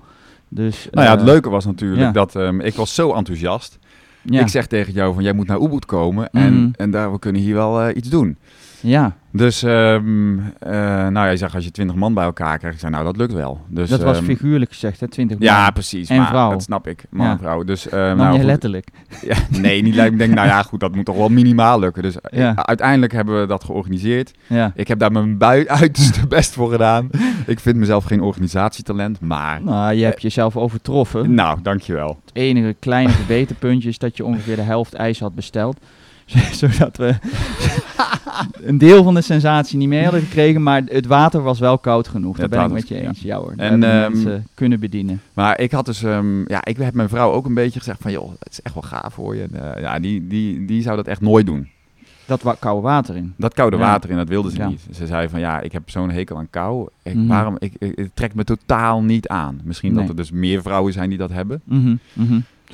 Dus, 0.49 0.89
Nou 0.91 1.07
ja, 1.07 1.11
het 1.13 1.21
eh, 1.21 1.27
leuke 1.27 1.49
was 1.49 1.65
natuurlijk 1.65 2.01
ja. 2.01 2.13
dat 2.13 2.37
ehm, 2.37 2.61
ik 2.61 2.75
was 2.75 2.95
zo 2.95 3.13
enthousiast. 3.15 3.79
Ja, 4.23 4.41
Ik 4.41 4.49
zeg 4.49 4.67
tegen 4.67 4.93
jou 4.93 5.15
van 5.15 5.23
jij 5.23 5.33
moet 5.33 5.47
naar 5.47 5.61
Ubud 5.61 5.85
komen 5.87 6.31
en, 6.33 6.55
Mhm. 6.55 6.69
en 6.77 6.91
daar 6.91 7.13
we 7.13 7.19
kunnen 7.19 7.43
hier 7.43 7.55
wel 7.55 7.81
eh, 7.83 7.97
iets 7.97 8.09
doen. 8.09 8.37
Ja. 8.81 9.17
Dus, 9.33 9.63
ehm 9.63 10.39
eh, 10.39 10.71
nou 10.71 11.13
ja, 11.13 11.29
je 11.29 11.37
zegt 11.37 11.55
als 11.55 11.65
je 11.65 11.71
twintig 11.71 11.97
man 11.97 12.15
bij 12.15 12.25
elkaar 12.25 12.59
krijgt, 12.59 12.75
ik 12.75 12.81
zei 12.81 12.93
nou 12.93 13.05
dat 13.05 13.17
lukt 13.17 13.33
wel. 13.33 13.61
Dus, 13.69 13.89
dat 13.91 14.03
was 14.03 14.17
ehm, 14.17 14.27
figuurlijk 14.27 14.71
gezegd, 14.71 15.01
hè? 15.01 15.09
20 15.09 15.37
Ja, 15.41 15.63
man. 15.63 15.73
precies. 15.73 16.09
En 16.09 16.17
maar 16.17 16.27
vrouw. 16.27 16.51
Dat 16.51 16.63
snap 16.63 16.87
ik, 16.87 17.05
man 17.11 17.27
Ja. 17.27 17.33
en 17.33 17.39
vrouw. 17.39 17.65
Dus, 17.65 17.89
eh, 17.89 18.13
nou, 18.15 18.37
goed. 18.37 18.45
letterlijk. 18.45 18.89
Ja, 19.23 19.37
nee, 19.61 19.83
niet. 19.83 19.97
Ik 19.97 20.19
denk, 20.19 20.35
nou 20.35 20.47
ja, 20.47 20.63
goed, 20.63 20.81
dat 20.81 20.95
moet 20.95 21.05
toch 21.05 21.17
wel 21.17 21.29
minimaal 21.29 21.79
lukken. 21.79 22.03
Dus 22.03 22.21
eh, 22.21 22.39
Ja. 22.39 22.57
uiteindelijk 22.57 23.13
hebben 23.13 23.41
we 23.41 23.47
dat 23.47 23.65
georganiseerd. 23.65 24.33
Ja. 24.47 24.73
Ik 24.75 24.89
heb 24.89 24.99
daar 24.99 25.13
mijn 25.13 25.39
bui 25.39 25.69
uiterste 25.83 26.27
best 26.27 26.53
voor 26.55 26.71
gedaan. 26.71 27.11
Ik 27.47 27.61
vind 27.61 27.77
mezelf 27.77 28.05
geen 28.05 28.21
organisatietalent, 28.21 29.21
maar... 29.21 29.63
Nou, 29.63 29.95
je 29.95 30.05
hebt 30.05 30.23
jezelf 30.23 30.57
overtroffen. 30.57 31.35
Nou, 31.35 31.59
dankjewel. 31.63 32.21
Het 32.25 32.35
enige 32.35 32.77
kleine 32.79 33.13
verbeterpuntje 33.13 33.89
is 33.89 33.99
dat 33.99 34.17
je 34.17 34.25
ongeveer 34.25 34.57
de 34.57 34.63
helft 34.63 34.95
ijs 34.95 35.21
had 35.21 35.35
besteld. 35.35 35.79
Zodat 36.61 36.97
we 36.97 37.15
een 38.63 38.79
deel 38.79 39.03
van 39.05 39.15
de 39.15 39.21
sensatie 39.21 39.79
niet 39.79 39.89
meer 39.89 40.03
hadden 40.03 40.21
gekregen. 40.21 40.63
Maar 40.63 40.83
het 40.87 41.07
water 41.07 41.43
was 41.43 41.59
wel 41.59 41.79
koud 41.79 42.09
genoeg. 42.09 42.37
Ja, 42.39 42.47
Daar 42.47 42.69
ben 42.69 42.69
ik 42.69 42.73
met 42.83 42.89
je 42.89 43.01
eens. 43.07 43.21
Ja 43.21 43.37
hoor. 43.39 43.53
En, 43.57 43.79
mensen 43.79 44.47
kunnen 44.55 44.81
bedienen. 44.81 45.21
Maar 45.35 45.61
ik 45.61 45.71
had 45.73 45.87
dus, 45.87 46.03
ehm, 46.03 46.41
ja, 46.51 46.65
ik 46.65 46.77
heb 46.77 46.95
mijn 46.95 47.09
vrouw 47.09 47.33
ook 47.33 47.47
een 47.47 47.55
beetje 47.55 47.79
gezegd 47.79 47.99
van, 48.03 48.13
joh, 48.13 48.31
het 48.39 48.53
is 48.53 48.63
echt 48.63 48.75
wel 48.75 48.83
gaaf 48.83 49.15
voor 49.15 49.37
je. 49.37 49.43
En, 49.53 49.75
eh, 49.75 49.83
ja, 49.83 49.99
die, 49.99 50.27
die, 50.27 50.65
die 50.65 50.83
zou 50.83 50.97
dat 50.97 51.07
echt 51.07 51.21
nooit 51.21 51.47
doen. 51.47 51.69
Dat 52.27 52.43
wa 52.43 52.57
koude 52.59 52.83
water 52.83 53.17
in. 53.17 53.35
Dat 53.37 53.55
koude 53.55 53.77
Ja. 53.77 53.83
water 53.83 54.11
in, 54.11 54.17
dat 54.17 54.29
wilde 54.29 54.51
ze 54.51 54.63
niet. 54.63 54.81
Ze 54.93 55.07
zei 55.07 55.29
van, 55.29 55.41
ja, 55.41 55.61
ik 55.61 55.73
heb 55.73 55.91
zo'n 55.91 56.11
hekel 56.11 56.37
aan 56.37 56.51
kou. 56.51 56.89
Ik, 57.03 57.15
Mhm. 57.15 57.27
waarom, 57.27 57.57
ik, 57.59 57.73
ik- 57.79 57.99
het 57.99 58.11
trekt 58.15 58.35
me 58.35 58.45
totaal 58.45 59.03
niet 59.03 59.29
aan. 59.29 59.61
Misschien 59.65 59.95
dat 59.95 60.09
er 60.09 60.17
dus 60.17 60.31
meer 60.31 60.63
vrouwen 60.63 60.93
zijn 60.93 61.09
die 61.09 61.19
dat 61.19 61.31
hebben. 61.31 61.61
Mhm. 61.65 61.95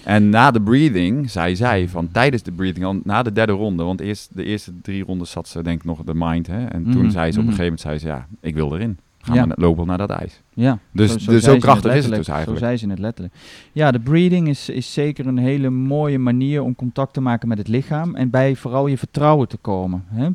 En 0.02 0.29
na 0.29 0.50
de 0.50 0.61
breathing 0.62 1.31
zei 1.31 1.56
zij 1.56 1.88
van 1.88 2.08
tijdens 2.12 2.43
de 2.43 2.52
breathing, 2.52 2.85
al 2.87 3.00
na 3.05 3.23
de 3.23 3.32
derde 3.32 3.52
ronde, 3.52 3.82
want 3.82 4.00
eerst 4.00 4.31
de 4.37 4.44
eerste 4.44 4.73
drie 4.82 5.05
rondes 5.05 5.31
zat 5.31 5.49
ze 5.49 5.62
denk 5.62 5.79
ik 5.79 5.85
nog 5.85 6.02
de 6.05 6.14
mind. 6.14 6.46
Hè? 6.46 6.64
En 6.67 6.82
toen 6.91 7.02
Mhm, 7.02 7.11
zei 7.11 7.32
ze 7.32 7.38
op 7.38 7.44
een 7.46 7.50
mhm. 7.52 7.61
gegeven 7.61 7.62
moment, 7.64 7.81
zei 7.81 7.99
ze, 7.99 8.06
ja, 8.06 8.26
ik 8.41 8.55
wil 8.55 8.75
erin. 8.75 8.99
Gaan 9.20 9.37
Ja. 9.37 9.46
we 9.46 9.52
lopen 9.56 9.87
naar 9.87 9.99
dat 9.99 10.11
ijs. 10.11 10.41
Ja. 10.55 10.79
Dus 10.93 11.12
Zo- 11.12 11.19
zo, 11.19 11.31
dus 11.31 11.44
zo 11.44 11.56
krachtig 11.56 11.94
is 11.94 12.05
het 12.05 12.14
dus 12.14 12.29
eigenlijk. 12.29 12.58
Zo 12.61 12.64
zei 12.67 12.76
ze 12.76 12.88
het 12.88 12.99
letterlijk. 12.99 13.35
Ja, 13.73 13.91
de 13.91 14.00
breathing 14.00 14.49
is, 14.49 14.69
is 14.69 14.93
zeker 14.93 15.26
een 15.26 15.38
hele 15.38 15.70
mooie 15.70 16.19
manier 16.19 16.62
om 16.62 16.75
contact 16.75 17.12
te 17.12 17.20
maken 17.20 17.49
met 17.49 17.58
het 17.58 17.69
lichaam. 17.69 18.14
En 18.14 18.31
bij 18.31 18.55
vooral 18.56 18.87
je 18.87 18.99
vertrouwen 18.99 19.49
te 19.49 19.56
komen. 19.56 20.05
Hè? 20.08 20.29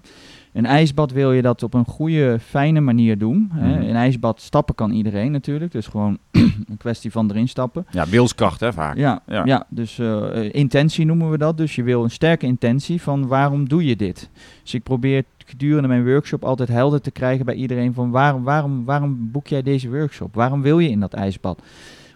Een 0.53 0.65
ijsbad 0.65 1.11
wil 1.11 1.31
je 1.31 1.41
dat 1.41 1.63
op 1.63 1.73
een 1.73 1.85
goede, 1.85 2.37
fijne 2.39 2.79
manier 2.79 3.17
doen. 3.17 3.51
Mhm. 3.53 3.63
Een 3.63 3.95
ijsbad 3.95 4.41
stappen 4.41 4.75
kan 4.75 4.91
iedereen 4.91 5.31
natuurlijk. 5.31 5.71
Dus 5.71 5.87
gewoon 5.87 6.17
een 6.69 6.77
kwestie 6.77 7.11
van 7.11 7.29
erin 7.29 7.47
stappen. 7.47 7.85
Ja, 7.91 8.05
wilskracht 8.07 8.59
hè, 8.59 8.73
vaak. 8.73 8.97
Ja, 8.97 9.21
Ja. 9.27 9.45
ja. 9.45 9.65
dus 9.69 9.99
eh, 9.99 10.53
intentie 10.53 11.05
noemen 11.05 11.29
we 11.29 11.37
dat. 11.37 11.57
Dus 11.57 11.75
je 11.75 11.83
wil 11.83 12.03
een 12.03 12.11
sterke 12.11 12.45
intentie 12.45 13.01
van 13.01 13.27
waarom 13.27 13.69
doe 13.69 13.85
je 13.85 13.95
dit? 13.95 14.29
Dus 14.63 14.73
ik 14.73 14.83
probeer 14.83 15.23
gedurende 15.45 15.87
mijn 15.87 16.05
workshop 16.05 16.43
altijd 16.43 16.69
helder 16.69 17.01
te 17.01 17.11
krijgen 17.11 17.45
bij 17.45 17.55
iedereen 17.55 17.93
van 17.93 18.09
waarom, 18.11 18.43
waarom, 18.43 18.85
waarom 18.85 19.29
boek 19.31 19.47
jij 19.47 19.61
deze 19.61 19.89
workshop? 19.89 20.35
Waarom 20.35 20.61
wil 20.61 20.79
je 20.79 20.89
in 20.89 20.99
dat 20.99 21.13
ijsbad? 21.13 21.61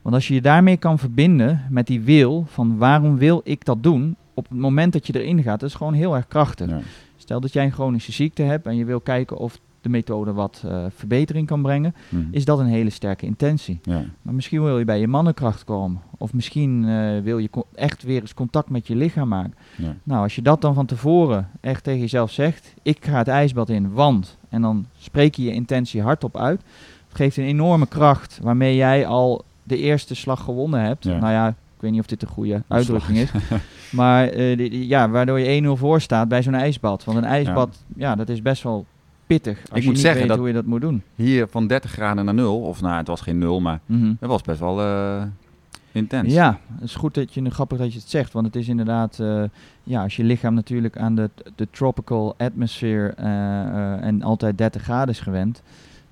Want 0.02 0.16
als 0.16 0.28
je 0.28 0.34
je 0.34 0.42
daarmee 0.42 0.78
kan 0.78 1.00
verbinden 1.00 1.62
met 1.70 1.88
die 1.88 2.02
wil 2.02 2.46
van 2.48 2.78
waarom 2.78 3.18
wil 3.18 3.42
ik 3.44 3.66
dat 3.66 3.84
doen? 3.84 4.16
Op 4.34 4.50
het 4.50 4.58
moment 4.58 4.94
dat 4.94 5.08
je 5.08 5.22
erin 5.22 5.44
gaat, 5.44 5.60
dat 5.60 5.70
is 5.70 5.76
gewoon 5.76 5.94
heel 5.94 6.16
erg 6.16 6.28
krachtig. 6.28 6.70
Ja. 6.70 6.80
Stel 7.24 7.40
dat 7.40 7.54
jij 7.54 7.64
een 7.66 7.72
chronische 7.72 8.12
ziekte 8.12 8.42
hebt 8.44 8.66
en 8.68 8.76
je 8.76 8.86
wil 8.86 9.00
kijken 9.00 9.38
of 9.38 9.60
de 9.82 9.90
methode 9.90 10.34
wat 10.34 10.64
eh, 10.66 10.86
verbetering 10.96 11.48
kan 11.48 11.62
brengen, 11.62 11.96
Mhm. 12.10 12.24
is 12.32 12.46
dat 12.46 12.60
een 12.60 12.66
hele 12.66 12.90
sterke 12.90 13.26
intentie. 13.26 13.80
ja. 13.84 14.04
Maar 14.22 14.34
misschien 14.34 14.64
wil 14.64 14.80
je 14.80 14.86
bij 14.86 15.00
je 15.00 15.08
mannenkracht 15.08 15.64
komen. 15.64 16.02
Of 16.18 16.34
misschien 16.34 16.86
eh, 16.90 17.20
wil 17.22 17.38
je 17.38 17.50
echt 17.76 18.04
weer 18.04 18.22
eens 18.22 18.34
contact 18.34 18.70
met 18.70 18.88
je 18.88 18.96
lichaam 18.96 19.28
maken. 19.28 19.54
Ja. 19.76 19.96
Nou, 20.04 20.24
als 20.24 20.36
je 20.36 20.42
dat 20.42 20.62
dan 20.62 20.74
van 20.74 20.86
tevoren 20.86 21.50
echt 21.62 21.84
tegen 21.84 22.00
jezelf 22.00 22.32
zegt. 22.32 22.74
Ik 22.82 23.06
ga 23.06 23.18
het 23.18 23.28
ijsbad 23.28 23.70
in, 23.70 23.92
want. 23.92 24.38
En 24.50 24.62
dan 24.62 24.86
spreek 24.98 25.36
je 25.36 25.44
je 25.44 25.52
intentie 25.54 26.02
hardop 26.02 26.38
uit. 26.38 26.62
Geeft 27.10 27.38
een 27.38 27.44
enorme 27.44 27.88
kracht 27.88 28.40
waarmee 28.42 28.76
jij 28.76 29.08
al 29.08 29.44
de 29.64 29.78
eerste 29.78 30.16
slag 30.16 30.44
gewonnen 30.44 30.80
hebt. 30.82 31.04
Ja. 31.04 31.18
Nou 31.20 31.32
ja, 31.34 31.56
weet 31.84 31.92
niet 31.92 32.00
of 32.00 32.06
dit 32.06 32.22
een 32.22 32.28
goede 32.28 32.64
uitdrukking 32.68 33.18
is. 33.18 33.32
Maar 33.92 34.28
eh, 34.28 34.88
ja, 34.88 35.10
waardoor 35.10 35.40
je 35.40 35.62
1-0 35.64 35.68
voor 35.80 36.02
staat 36.02 36.28
bij 36.28 36.44
zo'n 36.44 36.54
ijsbad. 36.54 37.04
Want 37.04 37.18
een 37.18 37.24
ijsbad, 37.26 37.84
ja. 37.96 38.16
dat 38.16 38.30
is 38.30 38.42
best 38.42 38.64
wel 38.64 38.86
pittig. 39.28 39.58
Als 39.60 39.80
je 39.80 39.86
moet 39.86 39.94
niet 39.94 40.00
zeggen 40.02 40.20
weet 40.20 40.30
dat- 40.30 40.38
hoe 40.38 40.48
je 40.48 40.54
dat 40.54 40.66
moet 40.66 40.82
doen. 40.82 41.02
Hier 41.16 41.48
van 41.48 41.68
30 41.68 41.92
graden 41.92 42.26
naar 42.26 42.34
0, 42.34 42.62
of 42.62 42.82
nou, 42.82 42.98
het 42.98 43.08
was 43.08 43.22
geen 43.22 43.38
0, 43.38 43.62
maar 43.62 43.80
Mhm. 43.86 44.14
het 44.20 44.30
was 44.30 44.42
best 44.42 44.60
wel 44.60 44.82
eh, 44.82 45.24
intens. 45.92 46.34
Ja, 46.34 46.60
het 46.74 46.84
is 46.84 46.96
goed 46.96 47.14
dat 47.14 47.34
je, 47.34 47.50
grappig 47.50 47.78
dat 47.78 47.94
je 47.94 48.00
het 48.00 48.10
zegt, 48.10 48.34
want 48.34 48.46
het 48.46 48.56
is 48.56 48.68
inderdaad, 48.68 49.20
eh, 49.20 49.44
ja, 49.84 50.04
als 50.04 50.16
je 50.16 50.24
lichaam 50.24 50.54
natuurlijk 50.54 50.98
aan 50.98 51.16
de, 51.16 51.30
de 51.56 51.68
tropical 51.72 52.36
atmosphere 52.38 53.08
en 54.02 54.22
altijd 54.22 54.58
30 54.58 54.82
graden 54.82 55.14
is 55.14 55.20
gewend, 55.20 55.62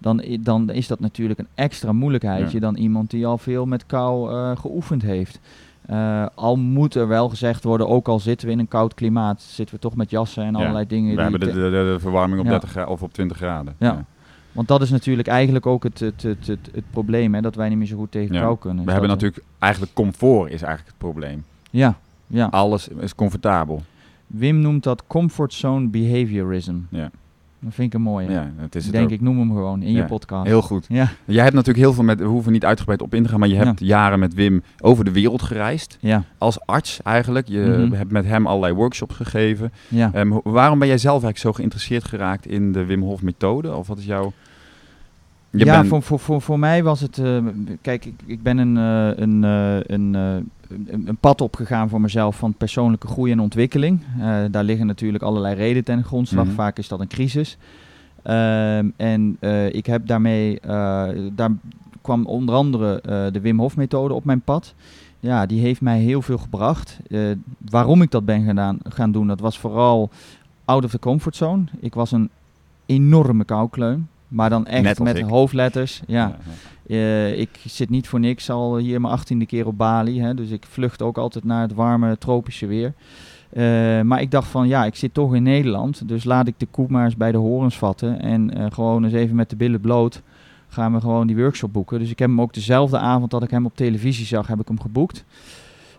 dan, 0.01 0.23
dan 0.39 0.69
is 0.69 0.87
dat 0.87 0.99
natuurlijk 0.99 1.39
een 1.39 1.47
extra 1.55 1.91
moeilijkheidje 1.91 2.53
Ja. 2.53 2.59
dan 2.59 2.75
iemand 2.75 3.09
die 3.09 3.25
al 3.25 3.37
veel 3.37 3.65
met 3.65 3.85
kou 3.85 4.31
eh, 4.31 4.57
geoefend 4.57 5.01
heeft. 5.01 5.39
Eh, 5.85 6.25
al 6.35 6.55
moet 6.57 6.95
er 6.95 7.07
wel 7.07 7.29
gezegd 7.29 7.63
worden, 7.63 7.87
ook 7.87 8.07
al 8.07 8.19
zitten 8.19 8.47
we 8.47 8.53
in 8.53 8.59
een 8.59 8.67
koud 8.67 8.93
klimaat, 8.93 9.41
zitten 9.41 9.75
we 9.75 9.81
toch 9.81 9.95
met 9.95 10.09
jassen 10.09 10.43
en 10.43 10.51
Ja, 10.53 10.59
allerlei 10.59 10.87
dingen. 10.87 11.15
We 11.15 11.21
hebben 11.21 11.39
de, 11.39 11.51
de, 11.53 11.97
verwarming 11.99 12.39
op 12.39 12.45
Ja. 12.45 12.51
30 12.51 12.69
graden 12.69 12.91
of 12.91 13.01
op 13.01 13.13
20 13.13 13.37
graden. 13.37 13.75
Ja. 13.77 14.05
Want 14.51 14.67
dat 14.67 14.81
is 14.81 14.89
natuurlijk 14.89 15.27
eigenlijk 15.27 15.65
ook 15.65 15.83
het, 15.83 15.99
het, 15.99 16.21
het, 16.23 16.47
het, 16.47 16.69
het 16.73 16.83
probleem, 16.91 17.33
hè, 17.33 17.41
dat 17.41 17.55
wij 17.55 17.69
niet 17.69 17.77
meer 17.77 17.87
zo 17.87 17.97
goed 17.97 18.11
tegen 18.11 18.35
kou 18.35 18.57
kunnen. 18.57 18.85
We 18.85 18.91
hebben 18.91 19.09
natuurlijk 19.09 19.43
eigenlijk 19.59 19.93
comfort 19.93 20.51
is 20.51 20.61
eigenlijk 20.61 20.87
het 20.87 20.97
probleem. 20.97 21.43
Ja, 21.69 21.95
Ja. 22.27 22.45
Alles 22.45 22.87
is 22.87 23.15
comfortabel. 23.15 23.81
Wim 24.27 24.59
noemt 24.59 24.83
dat 24.83 25.03
comfort 25.07 25.53
zone 25.53 25.87
behaviorism. 25.87 26.75
Ja. 26.89 27.11
Dat 27.63 27.73
vind 27.73 27.87
ik 27.87 27.93
een 27.93 28.01
mooie. 28.05 28.29
Ja, 28.31 28.51
het 28.57 28.75
is 28.75 28.83
het 28.83 28.91
denk, 28.93 29.05
ook. 29.05 29.11
ik 29.11 29.21
noem 29.21 29.37
hem 29.39 29.47
gewoon 29.49 29.81
in 29.81 29.91
je 29.91 30.03
podcast. 30.05 30.45
Heel 30.47 30.61
goed. 30.61 30.85
Ja, 30.89 31.07
Jij 31.25 31.43
hebt 31.43 31.55
natuurlijk 31.55 31.85
heel 31.85 31.93
veel 31.93 32.03
met, 32.03 32.19
we 32.19 32.25
hoeven 32.25 32.51
niet 32.51 32.65
uitgebreid 32.65 33.01
op 33.01 33.13
in 33.13 33.23
te 33.23 33.29
gaan, 33.29 33.39
maar 33.39 33.47
je 33.49 33.55
hebt 33.55 33.79
jaren 33.79 34.19
met 34.19 34.33
Wim 34.33 34.63
over 34.79 35.05
de 35.05 35.11
wereld 35.11 35.41
gereisd. 35.41 35.97
ja, 35.99 36.23
Als 36.37 36.65
arts 36.65 37.01
eigenlijk. 37.03 37.47
Je 37.47 37.59
Mhm. 37.85 37.93
hebt 37.93 38.11
met 38.11 38.25
hem 38.25 38.47
allerlei 38.47 38.73
workshops 38.73 39.15
gegeven. 39.15 39.71
ja. 39.87 40.09
Ehm, 40.13 40.31
waarom 40.43 40.79
ben 40.79 40.87
jij 40.87 40.97
zelf 40.97 41.23
eigenlijk 41.23 41.43
zo 41.43 41.53
geïnteresseerd 41.53 42.03
geraakt 42.03 42.45
in 42.45 42.71
de 42.71 42.85
Wim 42.85 43.01
Hof 43.01 43.21
methode? 43.21 43.75
Of 43.75 43.87
wat 43.87 43.97
is 43.97 44.05
jouw... 44.05 44.31
Je 45.49 45.65
ja, 45.65 45.75
bent- 45.75 45.87
voor, 45.87 46.01
voor, 46.01 46.19
voor, 46.19 46.41
voor 46.41 46.59
mij 46.59 46.83
was 46.83 46.99
het... 47.01 47.17
eh, 47.17 47.37
kijk, 47.81 48.05
ik, 48.05 48.13
ik 48.25 48.41
ben 48.43 48.57
een, 48.57 48.77
eh, 48.77 49.23
een, 49.23 49.43
eh, 49.43 49.95
een, 49.95 50.15
een, 50.87 51.07
een 51.07 51.17
pad 51.17 51.41
opgegaan 51.41 51.89
voor 51.89 52.01
mezelf 52.01 52.37
van 52.37 52.53
persoonlijke 52.53 53.07
groei 53.07 53.31
en 53.31 53.39
ontwikkeling. 53.39 54.03
Eh, 54.19 54.37
daar 54.51 54.63
liggen 54.63 54.87
natuurlijk 54.87 55.23
allerlei 55.23 55.55
redenen 55.55 55.83
ten 55.83 56.03
grondslag. 56.03 56.45
Mhm. 56.45 56.53
Vaak 56.53 56.77
is 56.77 56.87
dat 56.87 56.99
een 56.99 57.07
crisis. 57.07 57.57
Ehm, 58.23 58.89
en 58.95 59.37
eh, 59.39 59.73
ik 59.73 59.85
heb 59.85 60.07
daarmee... 60.07 60.59
eh, 60.59 61.09
daar 61.33 61.51
kwam 62.01 62.25
onder 62.25 62.55
andere 62.55 63.01
de 63.31 63.39
Wim 63.41 63.59
Hof 63.59 63.75
methode 63.75 64.13
op 64.13 64.25
mijn 64.25 64.41
pad. 64.41 64.73
Ja, 65.19 65.45
die 65.45 65.61
heeft 65.61 65.81
mij 65.81 65.99
heel 65.99 66.21
veel 66.21 66.37
gebracht. 66.37 66.99
Waarom 67.69 68.01
ik 68.01 68.11
dat 68.11 68.25
ben 68.25 68.45
gedaan, 68.45 68.77
gaan 68.83 69.11
doen, 69.11 69.27
dat 69.27 69.39
was 69.39 69.59
vooral 69.59 70.09
out 70.65 70.83
of 70.83 70.91
the 70.91 70.99
comfort 70.99 71.35
zone. 71.35 71.63
Ik 71.79 71.93
was 71.93 72.11
een 72.11 72.29
enorme 72.85 73.43
koukleun. 73.43 74.07
Maar 74.31 74.49
dan 74.49 74.65
echt 74.65 74.99
met 74.99 75.17
ik. 75.17 75.25
hoofdletters. 75.25 76.01
Ja. 76.07 76.37
Eh, 76.87 77.39
ik 77.39 77.49
zit 77.65 77.89
niet 77.89 78.07
voor 78.07 78.19
niks 78.19 78.49
al 78.49 78.77
hier 78.77 79.01
mijn 79.01 79.13
achttiende 79.13 79.45
keer 79.45 79.67
op 79.67 79.77
Bali. 79.77 80.21
Hè, 80.21 80.33
dus 80.33 80.49
ik 80.49 80.65
vlucht 80.65 81.01
ook 81.01 81.17
altijd 81.17 81.43
naar 81.43 81.61
het 81.61 81.73
warme 81.73 82.17
tropische 82.17 82.65
weer. 82.65 82.93
Eh, 83.49 84.01
maar 84.01 84.21
ik 84.21 84.31
dacht 84.31 84.47
van 84.47 84.67
ja, 84.67 84.85
ik 84.85 84.95
zit 84.95 85.13
toch 85.13 85.35
in 85.35 85.43
Nederland. 85.43 86.07
Dus 86.07 86.23
laat 86.23 86.47
ik 86.47 86.59
de 86.59 86.67
koe 86.71 86.85
maar 86.89 87.05
eens 87.05 87.15
bij 87.15 87.31
de 87.31 87.37
horens 87.37 87.77
vatten. 87.77 88.21
En 88.21 88.53
eh, 88.53 88.65
gewoon 88.71 89.03
eens 89.03 89.13
even 89.13 89.35
met 89.35 89.49
de 89.49 89.55
billen 89.55 89.81
bloot 89.81 90.21
gaan 90.67 90.93
we 90.93 90.99
gewoon 90.99 91.27
die 91.27 91.35
workshop 91.35 91.73
boeken. 91.73 91.99
Dus 91.99 92.09
ik 92.09 92.19
heb 92.19 92.29
hem 92.29 92.41
ook 92.41 92.53
dezelfde 92.53 92.97
avond 92.97 93.31
dat 93.31 93.43
ik 93.43 93.51
hem 93.51 93.65
op 93.65 93.75
televisie 93.75 94.25
zag, 94.25 94.47
heb 94.47 94.59
ik 94.59 94.67
hem 94.67 94.79
geboekt. 94.79 95.25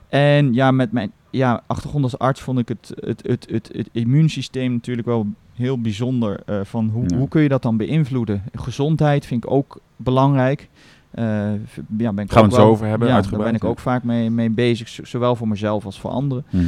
En 0.08 0.54
ja, 0.54 0.70
met 0.70 0.92
mijn 0.92 1.12
ja, 1.30 1.62
achtergrond 1.66 2.04
als 2.04 2.18
arts 2.18 2.40
vond 2.40 2.58
ik 2.58 2.68
het, 2.68 2.92
het, 2.94 3.22
het, 3.26 3.46
het, 3.50 3.70
het 3.72 3.88
immuunsysteem 3.92 4.72
natuurlijk 4.72 5.06
wel 5.06 5.26
heel 5.54 5.80
bijzonder. 5.80 6.40
eh, 6.46 6.60
van 6.62 6.88
hoe, 6.92 7.04
Ja. 7.06 7.16
hoe 7.16 7.28
kun 7.28 7.42
je 7.42 7.48
dat 7.48 7.62
dan 7.62 7.76
beïnvloeden? 7.76 8.42
Gezondheid 8.54 9.26
vind 9.26 9.44
ik 9.44 9.50
ook 9.50 9.80
belangrijk. 9.96 10.68
V- 11.14 11.18
ja, 11.98 12.12
ben 12.12 12.24
ik 12.24 12.32
Gaan 12.32 12.42
we 12.42 12.48
het 12.48 12.54
zo 12.54 12.68
over 12.68 12.86
hebben, 12.86 13.08
Ja, 13.08 13.20
daar 13.20 13.38
ben 13.42 13.54
ik 13.54 13.64
ook 13.64 13.78
vaak 13.78 14.02
mee, 14.02 14.30
mee 14.30 14.50
bezig, 14.50 14.88
zowel 15.02 15.36
voor 15.36 15.48
mezelf 15.48 15.84
als 15.84 16.00
voor 16.00 16.10
anderen. 16.10 16.44
Mhm. 16.50 16.64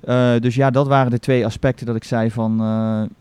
Eh, 0.00 0.32
dus 0.40 0.54
ja, 0.54 0.70
dat 0.70 0.86
waren 0.86 1.10
de 1.10 1.18
twee 1.18 1.44
aspecten 1.44 1.86
dat 1.86 1.96
ik 1.96 2.04
zei 2.04 2.30
van, 2.30 2.60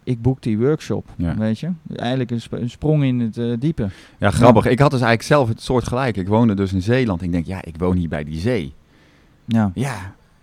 ik 0.04 0.22
boek 0.22 0.42
die 0.42 0.58
workshop, 0.58 1.08
Ja. 1.16 1.36
weet 1.38 1.60
je. 1.60 1.70
Eigenlijk 1.96 2.32
een, 2.32 2.42
sp- 2.42 2.54
een 2.54 2.70
sprong 2.70 3.04
in 3.04 3.20
het 3.20 3.62
diepe. 3.62 3.90
Ja, 4.18 4.32
grappig. 4.32 4.66
Ik 4.66 4.80
had 4.80 4.92
dus 4.92 5.00
eigenlijk 5.02 5.30
zelf 5.30 5.48
het 5.48 5.62
soort 5.62 5.88
gelijk. 5.88 6.18
Ik 6.18 6.28
woonde 6.28 6.54
dus 6.54 6.74
in 6.74 6.82
Zeeland. 6.82 7.22
Ik 7.22 7.32
denk, 7.32 7.46
ja, 7.46 7.64
ik 7.64 7.76
woon 7.78 7.96
hier 7.96 8.10
bij 8.10 8.24
die 8.24 8.40
zee. 8.40 8.74
Ja, 9.46 9.72
Ja, 9.74 9.96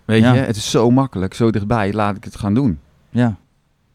weet 0.04 0.22
je, 0.22 0.26
het 0.28 0.56
is 0.56 0.70
zo 0.70 0.90
makkelijk, 0.90 1.34
zo 1.34 1.50
dichtbij. 1.50 1.92
Laat 1.92 2.16
ik 2.16 2.24
het 2.24 2.36
gaan 2.36 2.54
doen. 2.54 2.78
ja. 3.10 3.36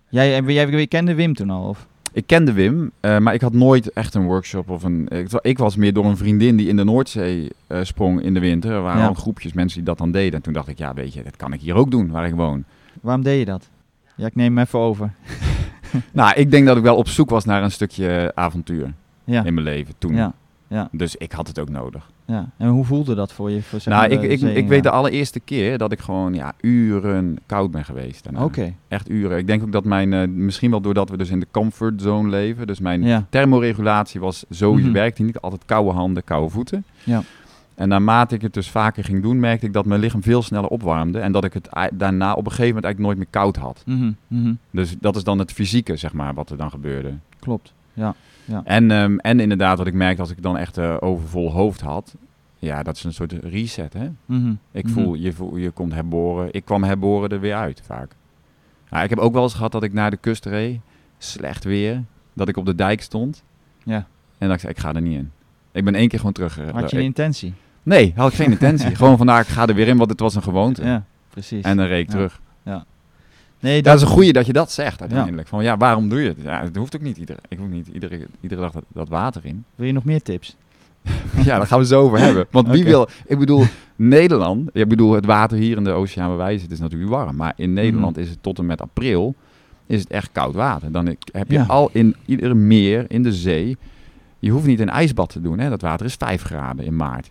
Jij, 0.09 0.43
jij, 0.43 0.69
jij, 0.69 0.87
kende 0.87 1.15
Wim 1.15 1.33
toen 1.33 1.49
al? 1.49 1.67
Of? 1.69 1.87
Ik 2.11 2.27
kende 2.27 2.53
Wim, 2.53 2.91
eh, 2.99 3.17
maar 3.17 3.33
ik 3.33 3.41
had 3.41 3.53
nooit 3.53 3.91
echt 3.93 4.13
een 4.13 4.25
workshop 4.25 4.69
of 4.69 4.83
een. 4.83 5.07
Ik, 5.07 5.31
ik 5.41 5.57
was 5.57 5.75
meer 5.75 5.93
door 5.93 6.05
een 6.05 6.17
vriendin 6.17 6.55
die 6.57 6.67
in 6.67 6.75
de 6.75 6.83
Noordzee 6.83 7.49
eh, 7.67 7.79
sprong 7.83 8.21
in 8.21 8.33
de 8.33 8.39
winter. 8.39 8.71
Er 8.71 8.81
waren 8.81 9.01
Ja. 9.01 9.07
al 9.07 9.13
groepjes 9.13 9.53
mensen 9.53 9.77
die 9.77 9.87
dat 9.87 9.97
dan 9.97 10.11
deden. 10.11 10.33
En 10.33 10.41
toen 10.41 10.53
dacht 10.53 10.67
ik, 10.67 10.77
ja, 10.77 10.93
weet 10.93 11.13
je, 11.13 11.23
dat 11.23 11.35
kan 11.37 11.53
ik 11.53 11.61
hier 11.61 11.75
ook 11.75 11.91
doen 11.91 12.09
waar 12.11 12.25
ik 12.27 12.33
woon. 12.33 12.63
Waarom 13.01 13.23
deed 13.23 13.39
je 13.39 13.45
dat? 13.45 13.69
Ja, 14.15 14.25
ik 14.25 14.35
neem 14.35 14.55
hem 14.57 14.65
even 14.65 14.79
over. 14.79 15.11
nou, 16.11 16.33
ik 16.35 16.51
denk 16.51 16.65
dat 16.67 16.77
ik 16.77 16.83
wel 16.83 16.95
op 16.95 17.07
zoek 17.07 17.29
was 17.29 17.45
naar 17.45 17.63
een 17.63 17.71
stukje 17.71 18.31
avontuur 18.35 18.93
Ja, 19.23 19.43
in 19.43 19.53
mijn 19.53 19.65
leven 19.65 19.93
toen. 19.97 20.15
ja, 20.67 20.89
Dus 20.91 21.15
ik 21.15 21.31
had 21.31 21.47
het 21.47 21.59
ook 21.59 21.69
nodig. 21.69 22.09
Ja. 22.27 22.49
En 22.57 22.67
hoe 22.69 22.85
voelde 22.85 23.15
dat 23.15 23.33
voor 23.33 23.51
je? 23.51 23.61
Voor, 23.61 23.79
nou, 23.85 24.09
ik, 24.09 24.21
ik, 24.21 24.41
ik 24.41 24.67
weet 24.67 24.83
de 24.83 24.89
allereerste 24.89 25.39
keer 25.39 25.77
dat 25.77 25.91
ik 25.91 25.99
gewoon 25.99 26.33
ja, 26.33 26.53
uren 26.61 27.37
koud 27.45 27.71
ben 27.71 27.85
geweest. 27.85 28.27
Oké, 28.37 28.73
Echt 28.87 29.09
uren. 29.09 29.37
Ik 29.37 29.47
denk 29.47 29.63
ook 29.63 29.71
dat 29.71 29.83
mijn, 29.83 30.13
eh, 30.13 30.27
misschien 30.27 30.71
wel 30.71 30.81
doordat 30.81 31.09
we 31.09 31.17
dus 31.17 31.29
in 31.29 31.39
de 31.39 31.47
comfort 31.51 32.01
zone 32.01 32.29
leven. 32.29 32.67
Dus 32.67 32.79
mijn 32.79 33.03
ja. 33.03 33.25
thermoregulatie 33.29 34.19
was 34.19 34.45
zo, 34.49 34.73
Mhm. 34.73 34.91
werkte 34.91 35.23
niet. 35.23 35.39
Altijd 35.39 35.65
koude 35.65 35.91
handen, 35.91 36.23
koude 36.23 36.49
voeten. 36.49 36.83
Ja. 37.03 37.21
En 37.75 37.87
naarmate 37.87 38.35
ik 38.35 38.41
het 38.41 38.53
dus 38.53 38.69
vaker 38.69 39.03
ging 39.03 39.21
doen, 39.21 39.39
merkte 39.39 39.65
ik 39.65 39.73
dat 39.73 39.85
mijn 39.85 39.99
lichaam 39.99 40.23
veel 40.23 40.41
sneller 40.41 40.69
opwarmde. 40.69 41.19
En 41.19 41.31
dat 41.31 41.43
ik 41.43 41.53
het 41.53 41.69
daarna 41.93 42.31
op 42.33 42.45
een 42.45 42.51
gegeven 42.51 42.65
moment 42.75 42.85
eigenlijk 42.85 42.99
nooit 42.99 43.17
meer 43.17 43.41
koud 43.41 43.55
had. 43.55 43.83
Mhm, 43.85 44.11
mhm. 44.27 44.53
Dus 44.71 44.95
dat 44.99 45.15
is 45.15 45.23
dan 45.23 45.39
het 45.39 45.51
fysieke, 45.51 45.95
zeg 45.95 46.13
maar, 46.13 46.33
wat 46.33 46.49
er 46.49 46.57
dan 46.57 46.69
gebeurde. 46.69 47.13
Klopt. 47.39 47.73
Ja. 47.93 48.15
En, 48.63 48.91
ehm, 48.91 49.17
en 49.17 49.39
inderdaad, 49.39 49.77
wat 49.77 49.87
ik 49.87 49.93
merkte 49.93 50.21
als 50.21 50.31
ik 50.31 50.41
dan 50.41 50.57
echt 50.57 50.77
eh, 50.77 50.95
overvol 50.99 51.51
hoofd 51.51 51.81
had. 51.81 52.15
Ja, 52.59 52.83
dat 52.83 52.95
is 52.95 53.03
een 53.03 53.13
soort 53.13 53.31
reset, 53.31 53.93
hè. 53.93 54.07
Mhm, 54.25 54.53
Ik 54.71 54.83
mhm. 54.83 54.93
voel, 54.93 55.13
je, 55.13 55.33
voel, 55.33 55.55
je 55.57 55.71
komt 55.71 55.93
herboren. 55.93 56.47
Ik 56.51 56.65
kwam 56.65 56.83
herboren 56.83 57.29
er 57.29 57.39
weer 57.39 57.55
uit, 57.55 57.81
vaak. 57.85 58.11
Ja, 58.91 59.03
ik 59.03 59.09
heb 59.09 59.19
ook 59.19 59.33
wel 59.33 59.43
eens 59.43 59.53
gehad 59.53 59.71
dat 59.71 59.83
ik 59.83 59.93
naar 59.93 60.09
de 60.11 60.17
kust 60.17 60.45
reed. 60.45 60.79
Slecht 61.17 61.63
weer. 61.63 62.03
Dat 62.33 62.47
ik 62.47 62.57
op 62.57 62.65
de 62.65 62.75
dijk 62.75 63.01
stond. 63.01 63.43
Ja. 63.83 64.07
En 64.37 64.47
dat 64.47 64.53
ik 64.55 64.59
zei, 64.59 64.73
ik 64.73 64.79
ga 64.79 64.93
er 64.93 65.01
niet 65.01 65.17
in. 65.17 65.31
Ik 65.71 65.83
ben 65.85 65.95
één 65.95 66.07
keer 66.07 66.19
gewoon 66.19 66.33
terug. 66.33 66.59
eh, 66.59 66.69
Had 66.73 66.91
je 66.91 66.97
een 66.97 67.03
intentie? 67.03 67.53
Nee, 67.83 68.13
had 68.15 68.29
ik 68.31 68.35
geen 68.37 68.51
intentie. 68.51 68.95
gewoon 69.01 69.17
vandaag, 69.17 69.41
ik 69.47 69.53
ga 69.53 69.67
er 69.67 69.75
weer 69.75 69.87
in, 69.87 69.97
want 69.97 70.09
het 70.09 70.19
was 70.19 70.35
een 70.35 70.43
gewoonte. 70.43 70.83
Ja, 70.85 71.03
precies. 71.29 71.63
En 71.63 71.77
dan 71.77 71.85
reed 71.85 71.99
ik 72.01 72.07
Ja. 72.07 72.11
terug. 72.13 72.39
Nee, 73.59 73.81
Dat 73.81 73.95
is 73.95 74.01
een 74.01 74.07
goeie 74.07 74.33
dat 74.33 74.45
je 74.45 74.53
dat 74.53 74.71
zegt 74.71 75.01
uiteindelijk. 75.01 75.47
Van 75.47 75.63
ja, 75.63 75.77
waarom 75.77 76.09
doe 76.09 76.21
je 76.21 76.27
het? 76.27 76.37
Ja, 76.41 76.63
het 76.63 76.75
hoeft 76.75 76.95
ook 76.95 77.01
niet 77.01 77.17
iedere, 77.17 77.39
ik 77.47 77.57
hoef 77.57 77.67
niet 77.67 77.87
iedere, 77.87 78.27
iedere 78.41 78.61
dag 78.61 78.71
dat, 78.71 78.83
dat 78.93 79.09
water 79.09 79.45
in. 79.45 79.63
Wil 79.75 79.87
je 79.87 79.93
nog 79.93 80.03
meer 80.03 80.21
tips? 80.21 80.55
ja, 81.45 81.57
daar 81.57 81.67
gaan 81.67 81.77
we 81.77 81.83
het 81.83 81.87
zo 81.93 82.01
over 82.01 82.19
hebben. 82.19 82.45
Want 82.51 82.67
wie 82.67 82.83
wil, 82.83 83.07
ik 83.25 83.39
bedoel, 83.39 83.63
Nederland, 83.95 84.69
ik 84.73 84.87
bedoel, 84.87 85.13
het 85.13 85.25
water 85.25 85.57
hier 85.57 85.77
in 85.77 85.83
de 85.83 85.91
oceaan 85.91 86.27
waar 86.27 86.37
wij 86.37 86.51
zitten 86.57 86.71
is 86.71 86.79
natuurlijk 86.79 87.11
warm. 87.11 87.35
Maar 87.35 87.53
in 87.55 87.73
Nederland 87.73 88.15
Mhm. 88.15 88.25
is 88.25 88.29
het 88.29 88.43
tot 88.43 88.59
en 88.59 88.65
met 88.65 88.81
april, 88.81 89.35
is 89.85 89.99
het 89.99 90.09
echt 90.09 90.29
koud 90.31 90.55
water. 90.55 90.91
Dan 90.91 91.05
heb 91.31 91.51
je 91.51 91.57
Ja. 91.57 91.65
al 91.67 91.89
in 91.93 92.15
iedere 92.25 92.53
meer, 92.53 93.05
in 93.07 93.23
de 93.23 93.33
zee, 93.33 93.77
je 94.39 94.49
hoeft 94.51 94.65
niet 94.65 94.79
een 94.79 94.89
ijsbad 94.89 95.29
te 95.29 95.41
doen. 95.41 95.59
Hè? 95.59 95.69
Dat 95.69 95.81
water 95.81 96.05
is 96.05 96.13
5 96.15 96.41
graden 96.41 96.85
in 96.85 96.95
maart. 96.95 97.29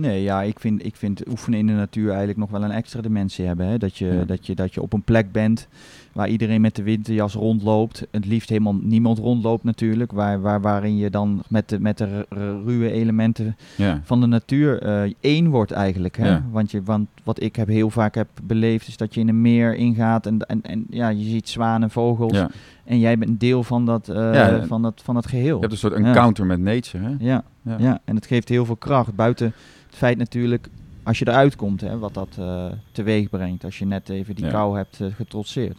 Nee, 0.00 0.22
ja, 0.22 0.42
ik 0.42 0.60
vind, 0.60 0.84
ik 0.84 0.96
vind 0.96 1.28
oefenen 1.28 1.58
in 1.58 1.66
de 1.66 1.72
natuur 1.72 2.08
eigenlijk 2.08 2.38
nog 2.38 2.50
wel 2.50 2.62
een 2.62 2.70
extra 2.70 3.00
dimensie 3.00 3.46
hebben. 3.46 3.66
Hè? 3.66 3.78
Dat, 3.78 3.96
je, 3.96 4.06
Ja. 4.06 4.24
dat, 4.24 4.46
je, 4.46 4.54
dat 4.54 4.74
je 4.74 4.82
op 4.82 4.92
een 4.92 5.02
plek 5.02 5.32
bent 5.32 5.68
waar 6.12 6.28
iedereen 6.28 6.60
met 6.60 6.76
de 6.76 6.82
winterjas 6.82 7.34
rondloopt. 7.34 8.06
Het 8.10 8.26
liefst 8.26 8.48
helemaal 8.48 8.74
niemand 8.82 9.18
rondloopt 9.18 9.64
natuurlijk. 9.64 10.12
Waar, 10.12 10.40
waar, 10.40 10.60
waarin 10.60 10.96
je 10.96 11.10
dan 11.10 11.42
met 11.48 11.68
de, 11.68 11.80
met 11.80 11.98
de 11.98 12.04
ru- 12.04 12.24
ru- 12.38 12.62
ruwe 12.64 12.90
elementen 12.90 13.56
Ja. 13.76 14.00
van 14.04 14.20
de 14.20 14.26
natuur 14.26 14.82
eh, 14.82 15.12
één 15.20 15.48
wordt 15.48 15.70
eigenlijk. 15.72 16.16
Hè? 16.16 16.28
Ja. 16.28 16.44
Want, 16.50 16.70
je, 16.70 16.82
want 16.82 17.08
wat 17.24 17.42
ik 17.42 17.56
heb 17.56 17.68
heel 17.68 17.90
vaak 17.90 18.14
heb 18.14 18.28
beleefd 18.42 18.88
is 18.88 18.96
dat 18.96 19.14
je 19.14 19.20
in 19.20 19.28
een 19.28 19.40
meer 19.40 19.74
ingaat 19.74 20.26
en, 20.26 20.38
en, 20.46 20.62
en 20.62 20.86
ja, 20.90 21.08
je 21.08 21.24
ziet 21.24 21.48
zwanen, 21.48 21.90
vogels. 21.90 22.42
En 22.84 22.98
jij 22.98 23.18
bent 23.18 23.30
een 23.30 23.38
deel 23.38 23.62
van 23.62 23.86
dat, 23.86 24.08
eh, 24.08 24.14
Ja. 24.34 24.64
van 24.66 24.82
dat, 24.82 25.00
van 25.04 25.14
dat 25.14 25.26
geheel. 25.26 25.54
Je 25.54 25.60
hebt 25.60 25.72
een 25.72 25.78
soort 25.78 25.92
encounter 25.92 26.46
met 26.46 26.60
nature. 26.60 27.04
Hè? 27.04 27.14
Ja, 27.18 27.44
Ja. 27.62 27.76
ja. 27.78 27.98
en 28.04 28.14
het 28.14 28.26
geeft 28.26 28.48
heel 28.48 28.64
veel 28.64 28.76
kracht. 28.76 29.14
Buiten 29.14 29.52
het 29.88 29.96
feit 29.96 30.18
natuurlijk, 30.18 30.68
als 31.02 31.18
je 31.18 31.28
eruit 31.28 31.56
komt, 31.56 31.80
hè, 31.80 31.98
wat 31.98 32.14
dat 32.14 32.36
eh, 32.38 32.64
teweeg 32.92 33.28
brengt. 33.30 33.64
Als 33.64 33.78
je 33.78 33.84
net 33.86 34.08
even 34.08 34.34
die 34.34 34.44
Ja. 34.44 34.50
kou 34.50 34.76
hebt 34.76 35.00
eh, 35.00 35.06
getrotseerd. 35.14 35.76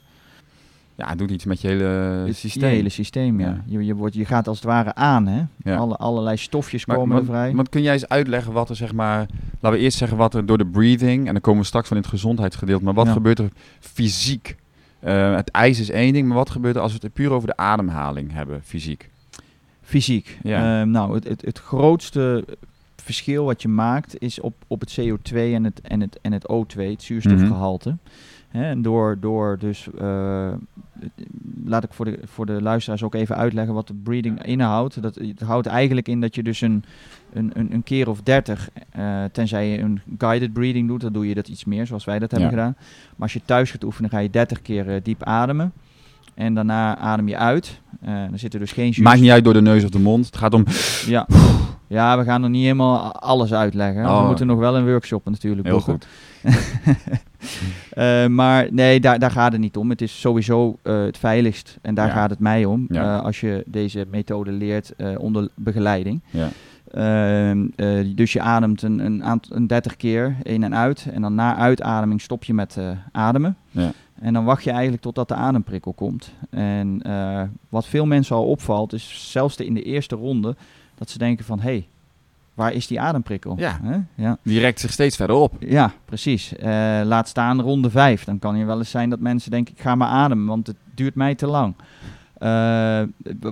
Ja, 0.95 1.09
het 1.09 1.17
doet 1.17 1.31
iets 1.31 1.45
met 1.45 1.61
je 1.61 1.67
hele 1.67 1.83
Het 1.83 2.35
systeem. 2.35 2.69
Je 2.69 2.75
hele 2.75 2.89
systeem, 2.89 3.39
ja. 3.39 3.47
Ja. 3.47 3.61
Je, 3.65 3.85
je, 3.85 3.95
wordt, 3.95 4.15
je 4.15 4.25
gaat 4.25 4.47
als 4.47 4.57
het 4.57 4.65
ware 4.65 4.95
aan, 4.95 5.27
hè. 5.27 5.43
Ja. 5.63 5.75
Alle, 5.75 5.95
allerlei 5.95 6.37
stofjes 6.37 6.85
Maar, 6.85 6.95
komen 6.95 7.09
maar- 7.09 7.19
er 7.19 7.25
vrij. 7.25 7.53
maar 7.53 7.69
kun 7.69 7.81
jij 7.81 7.93
eens 7.93 8.07
uitleggen 8.07 8.53
wat 8.53 8.69
er, 8.69 8.75
zeg 8.75 8.93
maar... 8.93 9.27
Laten 9.59 9.77
we 9.79 9.83
eerst 9.85 9.97
zeggen 9.97 10.17
wat 10.17 10.33
er 10.33 10.45
door 10.45 10.57
de 10.57 10.65
breathing... 10.65 11.27
en 11.27 11.33
dan 11.33 11.41
komen 11.41 11.61
we 11.61 11.67
straks 11.67 11.89
wel 11.89 11.97
in 11.97 12.03
het 12.03 12.13
gezondheidsgedeelte... 12.13 12.83
maar 12.83 12.93
wat 12.93 13.05
Ja. 13.05 13.11
gebeurt 13.11 13.39
er 13.39 13.49
fysiek? 13.79 14.55
Eh, 14.99 15.35
het 15.35 15.49
ijs 15.51 15.79
is 15.79 15.89
één 15.89 16.13
ding, 16.13 16.27
maar 16.27 16.37
wat 16.37 16.49
gebeurt 16.49 16.75
er 16.75 16.81
als 16.81 16.93
we 16.93 16.99
het 17.01 17.13
puur 17.13 17.31
over 17.31 17.47
de 17.47 17.57
ademhaling 17.57 18.31
hebben, 18.33 18.61
fysiek? 18.63 19.09
Fysiek. 19.81 20.37
Ja. 20.43 20.79
Ehm, 20.81 20.89
nou, 20.91 21.13
het, 21.15 21.23
het, 21.27 21.41
het 21.41 21.59
grootste 21.59 22.45
verschil 23.15 23.45
wat 23.45 23.61
je 23.61 23.67
maakt 23.67 24.19
is 24.19 24.39
op, 24.41 24.55
op 24.67 24.79
het 24.79 24.99
CO2 25.01 25.33
en 25.35 25.63
het, 25.63 25.81
en 25.81 26.01
het, 26.01 26.19
en 26.21 26.31
het 26.31 26.45
O2, 26.51 26.79
het 26.81 27.03
zuurstofgehalte. 27.03 27.97
Hè, 28.49 28.63
en 28.69 28.81
door, 28.81 29.17
door 29.19 29.57
dus, 29.59 29.87
eh, 29.99 30.51
laat 31.65 31.83
ik 31.83 31.93
voor 31.93 32.05
de, 32.05 32.19
voor 32.23 32.45
de 32.45 32.61
luisteraars 32.61 33.03
ook 33.03 33.15
even 33.15 33.35
uitleggen 33.35 33.73
wat 33.73 33.87
de 33.87 33.93
breathing 33.93 34.43
inhoudt. 34.45 35.01
Dat, 35.01 35.15
het 35.15 35.41
houdt 35.41 35.67
eigenlijk 35.67 36.07
in 36.07 36.21
dat 36.21 36.35
je 36.35 36.43
dus 36.43 36.61
een, 36.61 36.83
een, 37.33 37.51
een, 37.53 37.73
een 37.73 37.83
keer 37.83 38.09
of 38.09 38.21
dertig, 38.21 38.69
eh, 38.89 39.23
tenzij 39.31 39.69
je 39.69 39.79
een 39.79 40.01
guided 40.17 40.53
breathing 40.53 40.87
doet, 40.87 41.01
dan 41.01 41.13
doe 41.13 41.27
je 41.27 41.33
dat 41.35 41.47
iets 41.47 41.65
meer 41.65 41.85
zoals 41.87 42.05
wij 42.05 42.19
dat 42.19 42.31
hebben 42.31 42.49
Ja. 42.49 42.55
gedaan. 42.55 42.75
Maar 42.77 43.15
als 43.19 43.33
je 43.33 43.41
thuis 43.45 43.71
gaat 43.71 43.83
oefenen, 43.83 44.09
ga 44.09 44.19
je 44.19 44.29
30 44.29 44.61
keer 44.61 44.89
eh, 44.89 45.01
diep 45.03 45.23
ademen. 45.23 45.71
En 46.33 46.53
daarna 46.53 46.97
adem 46.97 47.27
je 47.27 47.37
uit. 47.37 47.81
Dan 48.01 48.39
zit 48.39 48.53
er 48.53 48.59
dus 48.59 48.71
geen 48.71 48.83
zuurstof. 48.83 49.05
Maakt 49.05 49.21
niet 49.21 49.31
uit 49.31 49.43
door 49.43 49.53
de 49.53 49.61
neus 49.61 49.83
of 49.83 49.89
de 49.89 49.99
mond. 49.99 50.25
Het 50.25 50.37
gaat 50.37 50.53
om... 50.53 50.63
Ja. 51.05 51.27
Ja, 51.89 52.17
we 52.17 52.23
gaan 52.23 52.43
er 52.43 52.49
niet 52.49 52.61
helemaal 52.63 53.13
alles 53.13 53.53
uitleggen. 53.53 54.05
Oh. 54.05 54.21
We 54.21 54.27
moeten 54.27 54.47
nog 54.47 54.59
wel 54.59 54.75
een 54.77 54.85
workshop 54.85 55.25
natuurlijk 55.29 55.67
Heel 55.67 55.75
boeken. 55.75 55.93
goed. 55.93 56.07
Eh, 57.89 58.25
maar 58.27 58.67
nee, 58.71 58.99
daar, 58.99 59.19
daar 59.19 59.31
gaat 59.31 59.51
het 59.51 59.61
niet 59.61 59.77
om. 59.77 59.89
Het 59.89 60.01
is 60.01 60.19
sowieso 60.19 60.77
eh, 60.81 61.01
het 61.03 61.17
veiligst. 61.17 61.77
En 61.81 61.93
daar 61.95 62.07
Ja. 62.07 62.13
gaat 62.13 62.29
het 62.29 62.39
mij 62.39 62.65
om. 62.65 62.85
Ja. 62.89 63.17
eh, 63.17 63.23
als 63.23 63.39
je 63.39 63.63
deze 63.65 64.05
methode 64.11 64.51
leert 64.51 64.93
onder 65.17 65.49
begeleiding. 65.55 66.21
Ja. 66.29 66.47
Ehm, 66.91 67.67
eh, 67.75 68.05
dus 68.15 68.33
je 68.33 68.41
ademt 68.41 68.81
een, 68.81 68.99
een, 69.05 69.23
aantal, 69.23 69.55
een 69.55 69.67
30 69.67 69.95
keer 69.95 70.35
in 70.43 70.63
en 70.63 70.75
uit. 70.75 71.07
En 71.13 71.21
dan 71.21 71.35
na 71.35 71.55
uitademing 71.55 72.21
stop 72.21 72.43
je 72.43 72.53
met 72.53 72.77
ademen. 73.11 73.55
Ja. 73.71 73.91
En 74.21 74.33
dan 74.33 74.45
wacht 74.45 74.63
je 74.63 74.71
eigenlijk 74.71 75.01
totdat 75.01 75.27
de 75.27 75.35
ademprikkel 75.35 75.93
komt. 75.93 76.33
En 76.49 77.01
wat 77.69 77.85
veel 77.85 78.05
mensen 78.05 78.35
al 78.35 78.45
opvalt, 78.45 78.93
is 78.93 79.31
zelfs 79.31 79.55
de, 79.55 79.65
in 79.65 79.73
de 79.73 79.83
eerste 79.83 80.15
ronde, 80.15 80.55
dat 80.99 81.09
ze 81.09 81.17
denken 81.17 81.45
van, 81.45 81.59
hé, 81.59 81.69
hey, 81.69 81.87
waar 82.53 82.73
is 82.73 82.87
die 82.87 83.01
ademprikkel? 83.01 83.55
Ja. 83.57 83.79
Ja. 84.15 84.37
Die 84.43 84.59
rekt 84.59 84.79
zich 84.79 84.91
steeds 84.91 85.15
verder 85.15 85.35
op. 85.35 85.53
Ja, 85.59 85.91
precies. 86.05 86.55
Eh, 86.55 86.69
laat 87.03 87.27
staan 87.27 87.61
ronde 87.61 87.89
5. 87.89 88.23
Dan 88.23 88.39
kan 88.39 88.57
je 88.57 88.65
wel 88.65 88.77
eens 88.77 88.89
zijn 88.89 89.09
dat 89.09 89.19
mensen 89.19 89.51
denken, 89.51 89.73
ik 89.73 89.81
ga 89.81 89.95
maar 89.95 90.07
ademen, 90.07 90.45
want 90.45 90.67
het 90.67 90.75
duurt 90.93 91.15
mij 91.15 91.35
te 91.35 91.47
lang. 91.47 91.73
Eh, 92.37 93.01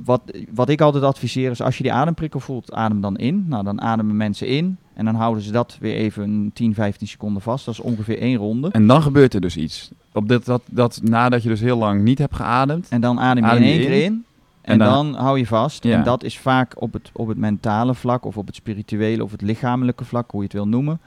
wat, 0.03 0.21
wat 0.53 0.69
ik 0.69 0.81
altijd 0.81 1.03
adviseer 1.03 1.51
is, 1.51 1.61
als 1.61 1.77
je 1.77 1.83
die 1.83 1.93
ademprikkel 1.93 2.39
voelt, 2.39 2.73
adem 2.73 3.01
dan 3.01 3.17
in. 3.17 3.45
Nou, 3.47 3.63
dan 3.63 3.81
ademen 3.81 4.17
mensen 4.17 4.47
in 4.47 4.77
en 4.93 5.05
dan 5.05 5.15
houden 5.15 5.43
ze 5.43 5.51
dat 5.51 5.77
weer 5.79 5.95
even 5.95 6.23
een 6.23 6.51
10, 6.53 6.73
15 6.73 7.07
seconden 7.07 7.41
vast. 7.41 7.65
Dat 7.65 7.73
is 7.73 7.79
ongeveer 7.79 8.19
één 8.19 8.37
ronde. 8.37 8.69
En 8.71 8.87
dan 8.87 9.01
gebeurt 9.01 9.33
er 9.33 9.41
dus 9.41 9.57
iets. 9.57 9.91
Op 10.13 10.27
dit, 10.27 10.45
dat, 10.45 10.61
dat, 10.65 10.99
nadat 11.03 11.43
je 11.43 11.49
dus 11.49 11.59
heel 11.59 11.77
lang 11.77 12.01
niet 12.01 12.17
hebt 12.17 12.35
geademd. 12.35 12.87
En 12.89 13.01
dan 13.01 13.19
adem 13.19 13.43
je 13.43 13.49
Adem 13.49 13.63
in 13.63 13.69
je 13.69 13.73
één 13.73 13.83
in. 13.83 13.87
keer 13.89 14.03
in. 14.03 14.25
En, 14.67 14.73
En 14.73 14.79
dan, 14.87 15.11
dan- 15.11 15.21
hou 15.23 15.37
je 15.37 15.45
vast. 15.47 15.83
Ja. 15.83 15.97
En 15.97 16.03
dat 16.03 16.23
is 16.23 16.37
vaak 16.39 16.81
op 16.81 16.93
het, 16.93 17.09
op 17.13 17.27
het 17.27 17.37
mentale 17.37 17.95
vlak 17.95 18.25
of 18.25 18.37
op 18.37 18.47
het 18.47 18.55
spirituele 18.55 19.23
of 19.23 19.31
het 19.31 19.41
lichamelijke 19.41 20.05
vlak, 20.05 20.31
hoe 20.31 20.39
je 20.39 20.45
het 20.45 20.55
wil 20.55 20.67
noemen. 20.67 20.99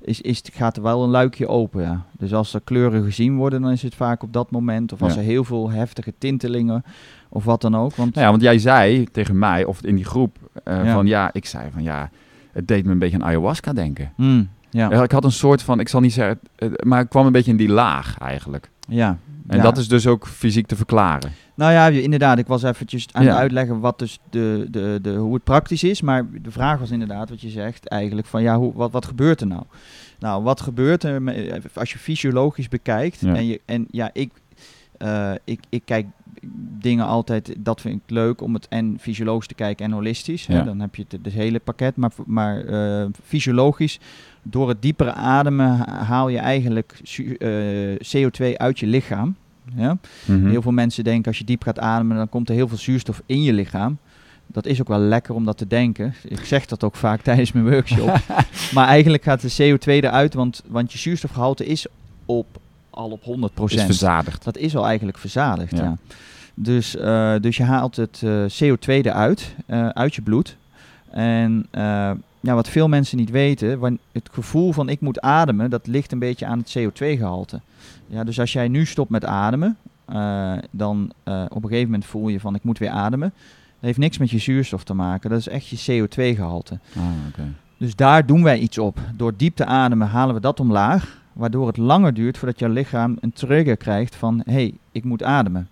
Is, 0.00 0.20
is, 0.20 0.42
gaat 0.52 0.76
er 0.76 0.82
wel 0.82 1.02
een 1.02 1.10
luikje 1.10 1.48
open. 1.48 1.82
Ja. 1.82 2.02
Dus 2.18 2.34
als 2.34 2.54
er 2.54 2.60
kleuren 2.64 3.04
gezien 3.04 3.36
worden, 3.36 3.62
dan 3.62 3.70
is 3.70 3.82
het 3.82 3.94
vaak 3.94 4.22
op 4.22 4.32
dat 4.32 4.50
moment. 4.50 4.92
Of 4.92 5.02
als 5.02 5.12
Ja. 5.14 5.18
er 5.20 5.24
heel 5.24 5.44
veel 5.44 5.70
heftige 5.70 6.12
tintelingen 6.18 6.84
of 7.28 7.44
wat 7.44 7.60
dan 7.60 7.76
ook. 7.76 7.94
Want 7.96 8.14
Nou 8.14 8.24
ja, 8.24 8.30
want 8.30 8.42
jij 8.42 8.58
zei 8.58 9.04
tegen 9.04 9.38
mij, 9.38 9.64
of 9.64 9.82
in 9.82 9.94
die 9.94 10.04
groep, 10.04 10.36
eh, 10.64 10.92
van 10.92 11.06
ja, 11.06 11.30
ik 11.32 11.46
zei 11.46 11.70
van 11.72 11.82
ja, 11.82 12.10
het 12.52 12.68
deed 12.68 12.84
me 12.84 12.92
een 12.92 12.98
beetje 12.98 13.16
aan 13.16 13.24
ayahuasca 13.28 13.72
denken. 13.72 14.12
Hmm, 14.16 14.48
ja, 14.70 15.02
Ik 15.02 15.10
had 15.12 15.24
een 15.24 15.32
soort 15.32 15.62
van, 15.62 15.80
ik 15.80 15.88
zal 15.88 16.00
niet 16.00 16.12
zeggen, 16.12 16.38
eh, 16.56 16.68
maar 16.82 17.00
ik 17.00 17.08
kwam 17.08 17.26
een 17.26 17.32
beetje 17.32 17.50
in 17.50 17.56
die 17.56 17.68
laag 17.68 18.18
eigenlijk. 18.18 18.70
ja. 18.88 19.18
En 19.46 19.60
dat 19.62 19.78
is 19.78 19.88
dus 19.88 20.06
ook 20.06 20.26
fysiek 20.26 20.66
te 20.66 20.76
verklaren. 20.76 21.30
Nou 21.56 21.72
ja, 21.72 21.86
inderdaad. 21.88 22.38
Ik 22.38 22.46
was 22.46 22.62
eventjes 22.62 23.06
aan 23.12 23.22
Ja. 23.24 23.28
het 23.30 23.38
uitleggen 23.38 23.80
wat 23.80 23.98
dus 23.98 24.18
de, 24.30 24.66
de, 24.70 24.98
de, 25.02 25.14
hoe 25.14 25.34
het 25.34 25.44
praktisch 25.44 25.82
is. 25.84 26.00
Maar 26.02 26.26
de 26.42 26.50
vraag 26.50 26.78
was 26.78 26.90
inderdaad 26.90 27.28
wat 27.30 27.40
je 27.40 27.48
zegt 27.48 27.88
eigenlijk 27.88 28.26
van 28.26 28.42
ja, 28.42 28.56
hoe, 28.58 28.72
wat, 28.74 28.92
wat 28.92 29.06
gebeurt 29.06 29.40
er 29.40 29.46
nou? 29.46 29.62
Nou, 30.18 30.42
wat 30.42 30.60
gebeurt 30.60 31.02
er 31.02 31.22
me- 31.22 31.60
als 31.74 31.92
je 31.92 31.98
fysiologisch 31.98 32.68
bekijkt? 32.68 33.20
Ja. 33.20 33.34
En, 33.34 33.46
je, 33.46 33.60
en 33.64 33.86
ja, 33.90 34.10
ik, 34.12 34.30
eh, 34.98 35.32
ik, 35.44 35.60
ik 35.68 35.82
kijk 35.84 36.06
dingen 36.80 37.06
altijd, 37.06 37.54
dat 37.58 37.80
vind 37.80 37.94
ik 38.04 38.10
leuk 38.10 38.40
om 38.40 38.54
het 38.54 38.68
en 38.68 38.96
fysiologisch 39.00 39.46
te 39.46 39.54
kijken 39.54 39.84
en 39.84 39.92
holistisch. 39.92 40.46
Hè? 40.46 40.64
Dan 40.64 40.80
heb 40.80 40.94
je 40.94 41.04
het, 41.08 41.24
het 41.24 41.32
hele 41.32 41.58
pakket. 41.58 41.96
Maar, 41.96 42.10
maar 42.26 42.64
eh, 42.64 43.06
fysiologisch, 43.24 43.98
door 44.42 44.68
het 44.68 44.82
diepere 44.82 45.12
ademen 45.12 45.66
ha- 45.76 46.02
haal 46.04 46.28
je 46.28 46.38
eigenlijk 46.38 46.98
su- 47.02 47.34
eh, 47.38 47.96
CO2 48.16 48.56
uit 48.56 48.78
je 48.78 48.86
lichaam. 48.86 49.36
Ja? 49.74 49.98
Mhm. 50.24 50.48
Heel 50.48 50.62
veel 50.62 50.72
mensen 50.72 51.04
denken 51.04 51.26
als 51.26 51.38
je 51.38 51.44
diep 51.44 51.62
gaat 51.62 51.78
ademen, 51.78 52.16
dan 52.16 52.28
komt 52.28 52.48
er 52.48 52.54
heel 52.54 52.68
veel 52.68 52.78
zuurstof 52.78 53.22
in 53.26 53.42
je 53.42 53.52
lichaam. 53.52 53.98
Dat 54.46 54.66
is 54.66 54.80
ook 54.80 54.88
wel 54.88 54.98
lekker 54.98 55.34
om 55.34 55.44
dat 55.44 55.58
te 55.58 55.66
denken. 55.66 56.14
Ik 56.28 56.44
zeg 56.44 56.66
dat 56.66 56.84
ook 56.84 56.96
vaak 56.96 57.20
tijdens 57.28 57.52
mijn 57.52 57.70
workshop. 57.70 58.18
maar 58.74 58.86
eigenlijk 58.86 59.22
gaat 59.22 59.40
de 59.40 59.76
CO2 59.76 59.86
eruit, 59.86 60.34
want, 60.34 60.62
want 60.66 60.92
je 60.92 60.98
zuurstofgehalte 60.98 61.66
is 61.66 61.86
op, 62.24 62.46
al 62.90 63.10
op 63.10 63.50
100%. 63.50 63.64
is 63.64 63.82
verzadigd. 63.82 64.44
Dat 64.44 64.56
is 64.56 64.76
al 64.76 64.86
eigenlijk 64.86 65.18
verzadigd, 65.18 65.76
Ja. 65.76 65.82
ja. 65.82 65.96
Dus, 66.58 66.96
eh, 66.96 67.34
dus 67.40 67.56
je 67.56 67.62
haalt 67.62 67.96
het 67.96 68.22
eh, 68.24 68.44
CO2 68.44 68.86
eruit, 68.86 69.54
eh, 69.66 69.88
uit 69.88 70.14
je 70.14 70.22
bloed. 70.22 70.56
En 71.10 71.66
ja, 72.40 72.54
wat 72.54 72.68
veel 72.68 72.88
mensen 72.88 73.16
niet 73.16 73.30
weten, 73.30 73.98
het 74.12 74.28
gevoel 74.32 74.72
van 74.72 74.88
ik 74.88 75.00
moet 75.00 75.20
ademen, 75.20 75.70
dat 75.70 75.86
ligt 75.86 76.12
een 76.12 76.18
beetje 76.18 76.46
aan 76.46 76.58
het 76.58 76.78
CO2-gehalte. 76.78 77.60
Ja, 78.06 78.24
dus 78.24 78.40
als 78.40 78.52
jij 78.52 78.68
nu 78.68 78.86
stopt 78.86 79.10
met 79.10 79.24
ademen, 79.24 79.76
eh, 80.04 80.52
dan 80.70 81.12
eh, 81.22 81.44
op 81.48 81.62
een 81.62 81.68
gegeven 81.68 81.90
moment 81.90 82.04
voel 82.04 82.28
je 82.28 82.40
van 82.40 82.54
ik 82.54 82.62
moet 82.62 82.78
weer 82.78 82.90
ademen. 82.90 83.32
Dat 83.74 83.84
heeft 83.84 83.98
niks 83.98 84.18
met 84.18 84.30
je 84.30 84.38
zuurstof 84.38 84.84
te 84.84 84.94
maken, 84.94 85.30
dat 85.30 85.38
is 85.38 85.48
echt 85.48 85.66
je 85.68 86.06
CO2-gehalte. 86.06 86.78
Ah, 86.96 87.02
oké. 87.28 87.54
Dus 87.78 87.96
daar 87.96 88.26
doen 88.26 88.42
wij 88.42 88.58
iets 88.58 88.78
op. 88.78 88.98
Door 89.16 89.36
diep 89.36 89.56
te 89.56 89.64
ademen 89.64 90.08
halen 90.08 90.34
we 90.34 90.40
dat 90.40 90.60
omlaag, 90.60 91.22
waardoor 91.32 91.66
het 91.66 91.76
langer 91.76 92.14
duurt 92.14 92.38
voordat 92.38 92.58
jouw 92.58 92.70
lichaam 92.70 93.16
een 93.20 93.32
trigger 93.32 93.76
krijgt 93.76 94.16
van 94.16 94.42
hé, 94.44 94.52
hey, 94.52 94.74
ik 94.92 95.04
moet 95.04 95.22
ademen. 95.22 95.68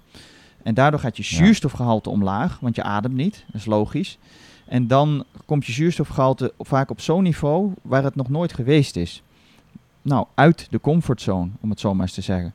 En 0.62 0.74
daardoor 0.74 1.00
gaat 1.00 1.16
je 1.16 1.22
zuurstofgehalte 1.22 2.10
omlaag, 2.10 2.58
want 2.60 2.76
je 2.76 2.82
ademt 2.82 3.14
niet, 3.14 3.44
dat 3.46 3.60
is 3.60 3.66
logisch. 3.66 4.18
En 4.66 4.86
dan 4.86 5.24
komt 5.46 5.66
je 5.66 5.72
zuurstofgehalte 5.72 6.52
vaak 6.58 6.90
op 6.90 7.00
zo'n 7.00 7.22
niveau 7.22 7.72
waar 7.82 8.02
het 8.02 8.14
nog 8.14 8.28
nooit 8.28 8.52
geweest 8.52 8.96
is. 8.96 9.22
Nou, 10.04 10.26
uit 10.34 10.66
de 10.70 10.80
comfortzone, 10.80 11.50
om 11.60 11.70
het 11.70 11.80
zo 11.80 11.94
maar 11.94 12.02
eens 12.02 12.14
te 12.14 12.20
zeggen. 12.20 12.54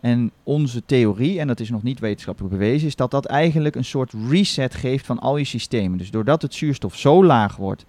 En 0.00 0.30
onze 0.42 0.82
theorie, 0.86 1.40
en 1.40 1.46
dat 1.46 1.60
is 1.60 1.70
nog 1.70 1.82
niet 1.82 1.98
wetenschappelijk 2.00 2.54
bewezen, 2.54 2.86
is 2.86 2.96
dat 2.96 3.10
dat 3.10 3.24
eigenlijk 3.24 3.74
een 3.76 3.84
soort 3.84 4.12
reset 4.28 4.74
geeft 4.74 5.06
van 5.06 5.18
al 5.18 5.36
je 5.36 5.44
systemen. 5.44 5.98
Dus 5.98 6.10
doordat 6.10 6.42
het 6.42 6.54
zuurstof 6.54 6.96
zo 6.96 7.24
laag 7.24 7.56
wordt, 7.56 7.84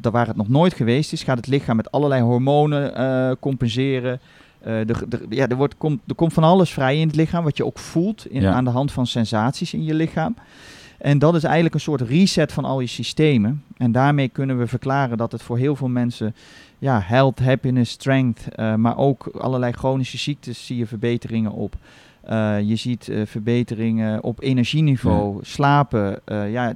waar 0.00 0.26
het 0.26 0.36
nog 0.36 0.48
nooit 0.48 0.74
geweest 0.74 1.12
is, 1.12 1.22
gaat 1.22 1.36
het 1.36 1.46
lichaam 1.46 1.76
met 1.76 1.90
allerlei 1.90 2.22
hormonen 2.22 2.94
eh, 2.94 3.30
compenseren. 3.40 4.20
Eh, 4.60 4.74
de, 4.86 4.94
de- 5.08 5.26
ja, 5.28 5.48
er, 5.48 5.56
wordt, 5.56 5.76
komt, 5.76 6.00
er 6.06 6.14
komt 6.14 6.32
van 6.32 6.44
alles 6.44 6.70
vrij 6.70 6.98
in 7.00 7.06
het 7.06 7.16
lichaam, 7.16 7.44
wat 7.44 7.56
je 7.56 7.64
ook 7.66 7.78
voelt 7.78 8.26
in, 8.26 8.40
Ja. 8.40 8.52
aan 8.52 8.64
de 8.64 8.70
hand 8.70 8.92
van 8.92 9.06
sensaties 9.06 9.74
in 9.74 9.84
je 9.84 9.94
lichaam. 9.94 10.34
En 10.98 11.18
dat 11.18 11.34
is 11.34 11.42
eigenlijk 11.44 11.74
een 11.74 11.80
soort 11.80 12.00
reset 12.00 12.52
van 12.52 12.64
al 12.64 12.80
je 12.80 12.86
systemen. 12.86 13.62
En 13.76 13.92
daarmee 13.92 14.28
kunnen 14.28 14.58
we 14.58 14.66
verklaren 14.66 15.16
dat 15.18 15.32
het 15.32 15.42
voor 15.42 15.58
heel 15.58 15.76
veel 15.76 15.88
mensen, 15.88 16.34
ja, 16.78 17.00
health, 17.04 17.38
happiness, 17.38 17.90
strength, 17.90 18.48
eh, 18.48 18.74
maar 18.74 18.96
ook 18.96 19.26
allerlei 19.26 19.72
chronische 19.72 20.18
ziektes 20.18 20.66
zie 20.66 20.76
je 20.76 20.86
verbeteringen 20.86 21.52
op. 21.52 21.74
Eh, 22.20 22.60
je 22.60 22.76
ziet 22.76 23.08
eh, 23.08 23.20
verbeteringen 23.26 24.22
op 24.22 24.42
energieniveau, 24.42 25.38
slapen, 25.42 26.20
ja, 26.26 26.74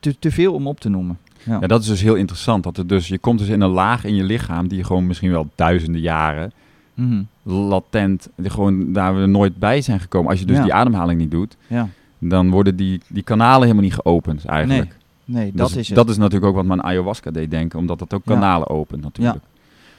te, 0.00 0.18
te 0.18 0.30
veel 0.30 0.54
om 0.54 0.66
op 0.66 0.80
te 0.80 0.88
noemen. 0.88 1.18
Ja. 1.42 1.58
Ja, 1.60 1.66
dat 1.66 1.80
is 1.80 1.86
dus 1.86 2.00
heel 2.02 2.14
interessant. 2.14 2.64
Dat 2.64 2.76
er 2.78 2.86
dus, 2.86 3.08
je 3.08 3.18
komt 3.18 3.38
dus 3.38 3.48
in 3.48 3.60
een 3.60 3.70
laag 3.70 4.04
in 4.04 4.14
je 4.14 4.24
lichaam 4.24 4.68
die 4.68 4.84
gewoon 4.84 5.06
misschien 5.06 5.30
wel 5.30 5.48
duizenden 5.54 6.00
jaren 6.00 6.52
Mhm. 6.94 7.22
latent, 7.42 8.28
die 8.36 8.50
gewoon 8.50 8.92
daar 8.92 9.20
we 9.20 9.26
nooit 9.26 9.56
bij 9.56 9.80
zijn 9.80 10.00
gekomen. 10.00 10.30
Als 10.30 10.40
je 10.40 10.46
dus 10.46 10.56
Ja. 10.56 10.62
die 10.62 10.72
ademhaling 10.72 11.20
niet 11.20 11.30
doet, 11.30 11.56
ja. 11.66 11.88
dan 12.18 12.50
worden 12.50 12.76
die, 12.76 13.00
die 13.08 13.22
kanalen 13.22 13.60
helemaal 13.62 13.82
niet 13.82 13.94
geopend 13.94 14.44
eigenlijk. 14.44 14.80
Nee, 14.84 14.92
dat 15.26 15.50
dat 15.54 15.74
is 15.76 15.86
het. 15.86 15.96
Dat 15.96 16.08
is 16.08 16.16
natuurlijk 16.16 16.44
ook 16.44 16.54
wat 16.54 16.64
men 16.64 16.82
ayahuasca 16.82 17.30
deed 17.30 17.50
denken, 17.50 17.78
omdat 17.78 17.98
dat 17.98 18.14
ook 18.14 18.22
Ja. 18.24 18.32
kanalen 18.32 18.68
opent 18.68 19.02
natuurlijk. 19.02 19.44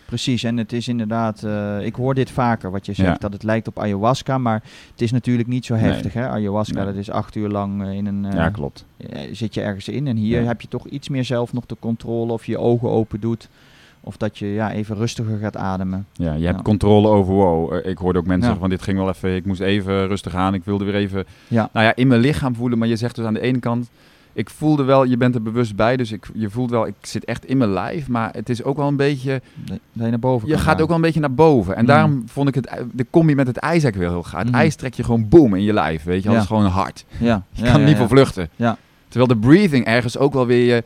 Precies, 0.05 0.43
en 0.43 0.57
het 0.57 0.73
is 0.73 0.87
inderdaad, 0.87 1.43
eh, 1.43 1.85
ik 1.85 1.95
hoor 1.95 2.13
dit 2.13 2.31
vaker 2.31 2.71
wat 2.71 2.85
je 2.85 2.93
zegt, 2.93 3.09
Ja. 3.09 3.15
dat 3.19 3.33
het 3.33 3.43
lijkt 3.43 3.67
op 3.67 3.79
ayahuasca, 3.79 4.37
maar 4.37 4.63
het 4.91 5.01
is 5.01 5.11
natuurlijk 5.11 5.47
niet 5.49 5.65
zo 5.65 5.73
Nee. 5.75 5.83
heftig. 5.83 6.13
Hè? 6.13 6.27
Ayahuasca, 6.27 6.75
Nee. 6.75 6.85
dat 6.85 6.95
is 6.95 7.09
acht 7.09 7.35
uur 7.35 7.49
lang 7.49 7.83
eh, 7.83 7.91
in 7.91 8.05
een, 8.05 8.25
eh, 8.25 8.33
Ja, 8.33 8.49
klopt. 8.49 8.85
zit 9.31 9.53
je 9.53 9.61
ergens 9.61 9.87
in. 9.87 10.07
En 10.07 10.15
hier 10.15 10.41
Ja. 10.41 10.47
heb 10.47 10.61
je 10.61 10.67
toch 10.67 10.87
iets 10.87 11.09
meer 11.09 11.25
zelf 11.25 11.53
nog 11.53 11.65
de 11.65 11.75
controle 11.79 12.31
of 12.33 12.45
je 12.45 12.51
je 12.51 12.57
ogen 12.57 12.89
open 12.89 13.19
doet. 13.19 13.49
Of 14.01 14.17
dat 14.17 14.37
je 14.37 14.45
ja, 14.47 14.71
even 14.71 14.95
rustiger 14.95 15.37
gaat 15.37 15.57
ademen. 15.57 16.05
Ja, 16.13 16.33
je 16.33 16.45
hebt 16.45 16.57
Ja. 16.57 16.61
controle 16.63 17.07
over 17.07 17.33
wow. 17.33 17.85
Ik 17.87 17.97
hoorde 17.97 18.19
ook 18.19 18.25
mensen 18.25 18.47
Ja. 18.49 18.53
zeggen 18.53 18.59
van 18.59 18.69
dit 18.69 18.81
ging 18.81 18.97
wel 18.97 19.09
even, 19.09 19.35
ik 19.35 19.45
moest 19.45 19.61
even 19.61 20.07
rustig 20.07 20.35
aan. 20.35 20.53
Ik 20.53 20.63
wilde 20.63 20.85
weer 20.85 20.95
even, 20.95 21.25
Ja. 21.47 21.69
nou 21.73 21.85
ja, 21.85 21.95
in 21.95 22.07
mijn 22.07 22.21
lichaam 22.21 22.55
voelen. 22.55 22.77
Maar 22.77 22.87
je 22.87 22.95
zegt 22.95 23.15
dus 23.15 23.25
aan 23.25 23.33
de 23.33 23.39
ene 23.41 23.59
kant, 23.59 23.89
ik 24.38 24.50
voelde 24.50 24.84
wel, 24.84 25.04
je 25.04 25.17
bent 25.17 25.36
er 25.36 25.41
bewust 25.41 25.76
bij. 25.76 25.97
Dus 25.97 26.12
ik, 26.12 26.26
je 26.34 26.50
voelt 26.50 26.69
wel, 26.69 26.88
ik 26.88 26.93
zit 27.02 27.26
echt 27.26 27.45
in 27.45 27.58
mijn 27.58 27.69
lijf. 27.73 28.08
Maar 28.08 28.30
het 28.34 28.50
is 28.50 28.63
ook 28.63 28.78
wel 28.78 28.88
een 28.88 28.95
beetje, 28.95 29.41
Dat 29.65 29.80
je 29.93 30.02
naar 30.10 30.19
boven 30.19 30.47
je 30.47 30.54
gaat 30.54 30.63
gaan. 30.63 30.80
ook 30.80 30.88
wel 30.88 30.95
een 30.95 31.02
beetje 31.02 31.19
naar 31.19 31.34
boven. 31.34 31.76
En 31.76 31.82
Mm. 31.82 31.88
daarom 31.88 32.23
vond 32.26 32.47
ik 32.47 32.56
het, 32.56 32.69
de 32.93 33.06
combi 33.10 33.36
met 33.36 33.47
het 33.47 33.58
ijs 33.58 33.71
eigenlijk 33.84 33.97
weer 33.97 34.10
heel 34.10 34.23
gaaf. 34.23 34.39
Het 34.39 34.47
Mhm. 34.50 34.58
ijs 34.60 34.76
trek 34.76 34.93
je 34.93 35.04
gewoon 35.04 35.30
boom 35.30 35.56
in 35.56 35.63
je 35.63 35.73
lijf, 35.73 36.04
weet 36.04 36.17
je. 36.23 36.23
Dat 36.28 36.34
Ja. 36.36 36.41
is 36.41 36.47
gewoon 36.47 36.65
hard. 36.65 37.06
Ja, 37.19 37.43
Je 37.52 37.63
ja, 37.65 37.71
kan 37.71 37.82
ja, 37.82 37.88
niet 37.88 37.97
voor 37.97 38.08
vluchten. 38.08 38.50
Ja. 38.56 38.78
Terwijl 39.08 39.28
de 39.39 39.47
breathing 39.47 39.86
ergens 39.86 40.17
ook 40.17 40.34
wel 40.34 40.45
weer 40.45 40.76
je 40.76 40.84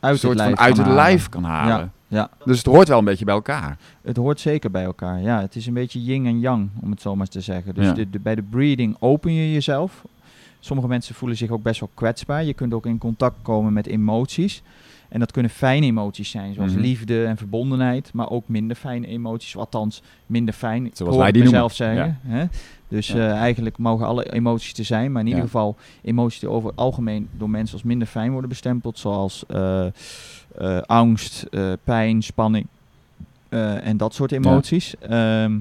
Uit 0.00 0.18
soort 0.18 0.32
het 0.32 0.42
lijf 0.42 0.54
van 0.56 0.64
uit 0.64 0.74
kan 0.74 0.84
het 0.84 0.92
halen. 0.94 1.04
lijf 1.10 1.28
kan 1.28 1.44
halen. 1.44 1.92
ja. 2.08 2.30
Dus 2.44 2.56
het 2.58 2.66
hoort 2.66 2.88
wel 2.88 2.98
een 2.98 3.04
beetje 3.04 3.24
bij 3.24 3.34
elkaar. 3.34 3.76
Het 4.02 4.16
hoort 4.16 4.40
zeker 4.40 4.70
bij 4.70 4.84
elkaar. 4.84 5.20
Ja, 5.22 5.40
het 5.40 5.56
is 5.56 5.66
een 5.66 5.74
beetje 5.74 6.02
yin 6.04 6.26
en 6.26 6.40
yang, 6.40 6.68
om 6.82 6.90
het 6.90 7.00
zo 7.00 7.16
maar 7.16 7.26
te 7.26 7.40
zeggen. 7.40 7.74
Dus 7.74 7.84
Ja. 7.86 7.92
de, 7.92 8.10
de- 8.10 8.18
bij 8.20 8.34
de 8.34 8.42
breathing 8.42 8.96
open 8.98 9.32
je 9.32 9.52
jezelf. 9.52 10.02
Sommige 10.66 10.88
mensen 10.88 11.14
voelen 11.14 11.36
zich 11.36 11.50
ook 11.50 11.62
best 11.62 11.80
wel 11.80 11.90
kwetsbaar. 11.94 12.44
Je 12.44 12.54
kunt 12.54 12.74
ook 12.74 12.86
in 12.86 12.98
contact 12.98 13.36
komen 13.42 13.72
met 13.72 13.86
emoties. 13.86 14.62
En 15.08 15.20
dat 15.20 15.32
kunnen 15.32 15.50
fijne 15.50 15.86
emoties 15.86 16.30
zijn, 16.30 16.54
zoals 16.54 16.72
Mhm. 16.72 16.80
liefde 16.80 17.24
en 17.24 17.36
verbondenheid. 17.36 18.10
Maar 18.12 18.30
ook 18.30 18.48
minder 18.48 18.76
fijne 18.76 19.06
emoties, 19.06 19.56
althans 19.56 20.02
minder 20.26 20.54
fijn. 20.54 20.90
Zoals 20.92 21.16
wij 21.16 21.32
die 21.32 21.42
mezelf 21.42 21.78
noemen. 21.78 21.96
zeggen. 21.96 22.18
Hè? 22.22 22.44
Dus 22.88 23.06
Ja. 23.06 23.14
eh, 23.14 23.36
eigenlijk 23.36 23.78
mogen 23.78 24.06
alle 24.06 24.32
emoties 24.32 24.72
er 24.78 24.84
zijn. 24.84 25.12
Maar 25.12 25.20
in 25.20 25.26
ieder 25.26 25.42
Ja. 25.42 25.48
geval 25.48 25.76
emoties 26.02 26.40
die 26.40 26.48
over 26.48 26.68
het 26.70 26.78
algemeen 26.78 27.28
door 27.38 27.50
mensen 27.50 27.74
als 27.74 27.82
minder 27.84 28.08
fijn 28.08 28.30
worden 28.30 28.48
bestempeld. 28.48 28.98
Zoals 28.98 29.44
eh, 29.48 29.86
eh, 29.86 29.92
angst, 30.86 31.46
pijn, 31.84 32.22
spanning. 32.22 32.66
en 33.82 33.96
dat 33.96 34.14
soort 34.14 34.32
emoties. 34.32 34.94
Ehm, 35.00 35.58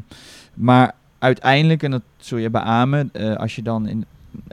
maar 0.54 0.94
uiteindelijk, 1.20 1.84
en 1.84 1.91
dat 1.91 2.02
zul 2.18 2.38
je 2.38 2.50
beamen, 2.50 3.12
als 3.38 3.56
je 3.56 3.62
dan 3.62 3.88
in, 3.88 4.06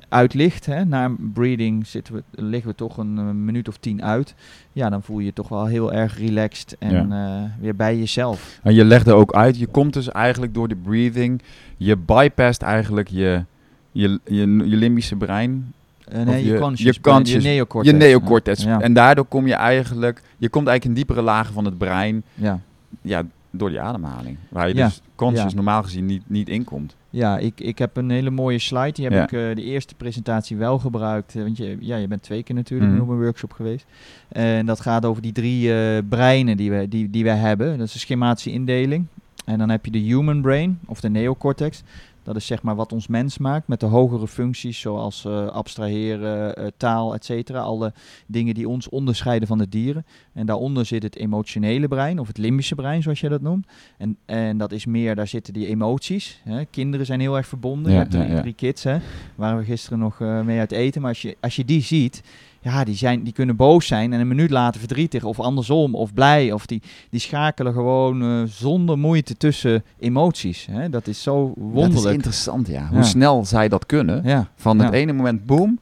uitlicht, 0.09 0.67
hè, 0.67 0.85
na 0.85 1.11
breeding 1.33 1.87
zitten 1.87 2.15
we, 2.15 2.23
liggen 2.43 2.71
we 2.71 2.77
toch 2.77 2.97
een, 2.97 3.19
eh, 3.19 3.25
minuut 3.31 3.69
of 3.69 3.77
tien 3.77 4.03
uit. 4.05 4.35
Ja, 4.73 4.91
dan 4.91 5.03
voel 5.03 5.19
je 5.19 5.25
je 5.25 5.33
toch 5.33 5.49
wel 5.49 5.67
heel 5.67 5.93
erg 5.93 6.19
relaxed 6.19 6.77
en 6.79 7.13
eh, 7.13 7.43
weer 7.61 7.77
bij 7.77 7.99
jezelf. 7.99 8.59
En 8.63 8.75
je 8.75 8.85
legde 8.85 9.13
ook 9.13 9.33
uit, 9.33 9.59
je 9.59 9.67
komt 9.67 9.93
dus 9.93 10.09
eigenlijk 10.11 10.55
door 10.55 10.69
de 10.69 10.77
breathing, 10.77 11.43
je 11.77 11.97
bypast 11.97 12.63
eigenlijk 12.63 13.09
je, 13.09 13.45
je, 13.93 14.21
je, 14.25 14.41
je 14.47 14.77
limbische 14.77 15.17
brein. 15.17 15.73
Eh, 16.09 16.23
nee, 16.23 16.45
je, 16.45 16.53
je- 16.53 16.59
conscious 16.59 16.95
je 16.95 17.01
brain, 17.01 17.17
conscious- 17.17 17.43
je 17.45 17.49
neocortex. 17.51 17.91
Je 17.99 18.05
neocortex. 18.05 18.63
Ja, 18.63 18.81
En 18.81 18.93
daardoor 18.93 19.25
kom 19.25 19.47
je 19.47 19.55
eigenlijk, 19.55 20.23
je 20.39 20.49
komt 20.49 20.67
eigenlijk 20.69 20.85
in 20.99 21.05
diepere 21.07 21.27
lagen 21.27 21.55
van 21.55 21.65
het 21.65 21.79
brein, 21.79 22.23
ja. 22.35 22.61
ja, 23.03 23.23
door 23.51 23.69
die 23.69 23.81
ademhaling. 23.81 24.37
Waar 24.49 24.69
je 24.69 24.75
dus 24.85 25.01
conscious 25.15 25.55
normaal 25.55 25.83
gezien 25.83 26.07
niet, 26.07 26.23
niet 26.27 26.49
inkomt. 26.49 26.97
Ja, 27.15 27.39
ik, 27.39 27.61
ik 27.61 27.79
heb 27.79 27.97
een 27.97 28.11
hele 28.11 28.31
mooie 28.31 28.59
slide. 28.59 28.93
Die 28.93 29.05
heb 29.05 29.13
Ja. 29.13 29.23
ik 29.23 29.33
eh, 29.33 29.55
de 29.57 29.63
eerste 29.63 29.95
presentatie 29.95 30.57
wel 30.57 30.79
gebruikt. 30.79 31.35
eh, 31.37 31.43
want 31.43 31.57
je, 31.57 31.77
ja, 31.81 31.97
je 31.97 32.09
bent 32.09 32.23
twee 32.23 32.43
keer 32.43 32.55
natuurlijk 32.55 32.91
Mhm. 32.93 33.01
op 33.03 33.09
een 33.09 33.21
workshop 33.21 33.53
geweest. 33.53 33.87
En 34.29 34.67
dat 34.67 34.81
gaat 34.81 35.05
over 35.05 35.23
die 35.23 35.33
drie 35.33 35.75
eh, 35.75 35.99
breinen 36.09 36.57
die 36.57 36.71
we, 36.71 36.89
die, 36.89 37.11
die 37.11 37.25
we 37.25 37.31
hebben. 37.31 37.79
Dat 37.79 37.87
is 37.87 37.95
een 37.95 38.01
schematische 38.01 38.51
indeling. 38.51 39.07
En 39.45 39.59
dan 39.59 39.69
heb 39.71 39.85
je 39.85 39.91
de 39.91 39.99
human 39.99 40.41
brain, 40.43 40.79
of 40.87 41.01
de 41.01 41.09
neocortex. 41.09 41.83
Dat 42.23 42.37
is 42.37 42.47
zeg 42.47 42.63
maar 42.63 42.77
wat 42.77 42.93
ons 42.93 43.07
mens 43.07 43.39
maakt 43.39 43.69
met 43.69 43.81
de 43.81 43.87
hogere 43.87 44.29
functies 44.29 44.81
zoals 44.81 45.25
eh, 45.25 45.47
abstraheren, 45.47 46.57
eh, 46.57 46.67
taal, 46.77 47.15
et 47.15 47.25
cetera. 47.25 47.61
Alle 47.61 47.93
dingen 48.27 48.55
die 48.55 48.69
ons 48.69 48.89
onderscheiden 48.89 49.49
van 49.49 49.59
de 49.59 49.69
dieren. 49.69 50.07
En 50.33 50.47
daaronder 50.47 50.87
zit 50.87 51.03
het 51.03 51.17
emotionele 51.17 51.89
brein, 51.89 52.19
of 52.19 52.27
het 52.27 52.39
limbische 52.39 52.75
brein 52.75 53.03
zoals 53.03 53.21
jij 53.21 53.31
dat 53.31 53.41
noemt. 53.41 53.67
En, 53.99 54.17
en 54.27 54.59
dat 54.59 54.73
is 54.73 54.87
meer, 54.87 55.15
daar 55.15 55.27
zitten 55.27 55.53
die 55.53 55.67
emoties. 55.67 56.41
Hè. 56.45 56.65
Kinderen 56.65 57.07
zijn 57.07 57.21
heel 57.21 57.37
erg 57.37 57.47
verbonden. 57.47 57.93
Ja, 57.93 57.97
je 57.97 57.99
hebt 57.99 58.11
drie, 58.11 58.27
ja, 58.27 58.35
ja. 58.35 58.41
drie 58.41 58.55
kids, 58.55 58.83
hè. 58.83 58.99
Waren 59.35 59.59
we 59.59 59.65
gisteren 59.65 59.99
nog 59.99 60.21
eh, 60.21 60.41
mee 60.41 60.59
uit 60.59 60.73
eten. 60.73 61.01
Maar 61.01 61.11
als 61.11 61.23
je, 61.23 61.37
als 61.41 61.57
je 61.57 61.65
die 61.65 61.83
ziet, 61.83 62.23
ja, 62.63 62.85
die, 62.85 62.95
zijn, 62.95 63.23
die 63.23 63.33
kunnen 63.33 63.57
boos 63.57 63.87
zijn 63.87 64.13
en 64.13 64.21
een 64.21 64.29
minuut 64.29 64.51
later 64.51 64.81
verdrietig 64.81 65.25
of 65.25 65.41
andersom 65.41 65.95
of 65.95 66.15
blij. 66.15 66.53
Of 66.53 66.67
die, 66.67 66.83
die 67.11 67.21
schakelen 67.21 67.73
gewoon 67.73 68.23
eh, 68.23 68.43
zonder 68.47 68.99
moeite 68.99 69.37
tussen 69.37 69.85
emoties. 69.99 70.67
Hè. 70.71 70.89
Dat 70.89 71.07
is 71.07 71.23
zo 71.23 71.47
Dat 71.47 71.57
is 71.67 71.73
wonderlijk. 71.73 72.15
interessant, 72.15 72.67
ja. 72.69 72.87
Hoe 72.89 72.97
Ja. 72.99 73.03
snel 73.05 73.45
zij 73.45 73.69
dat 73.69 73.87
kunnen. 73.87 74.23
Ja. 74.25 74.49
Van 74.57 74.79
het 74.79 74.93
Ja. 74.93 74.99
ene 74.99 75.13
moment, 75.13 75.47
boom. 75.47 75.79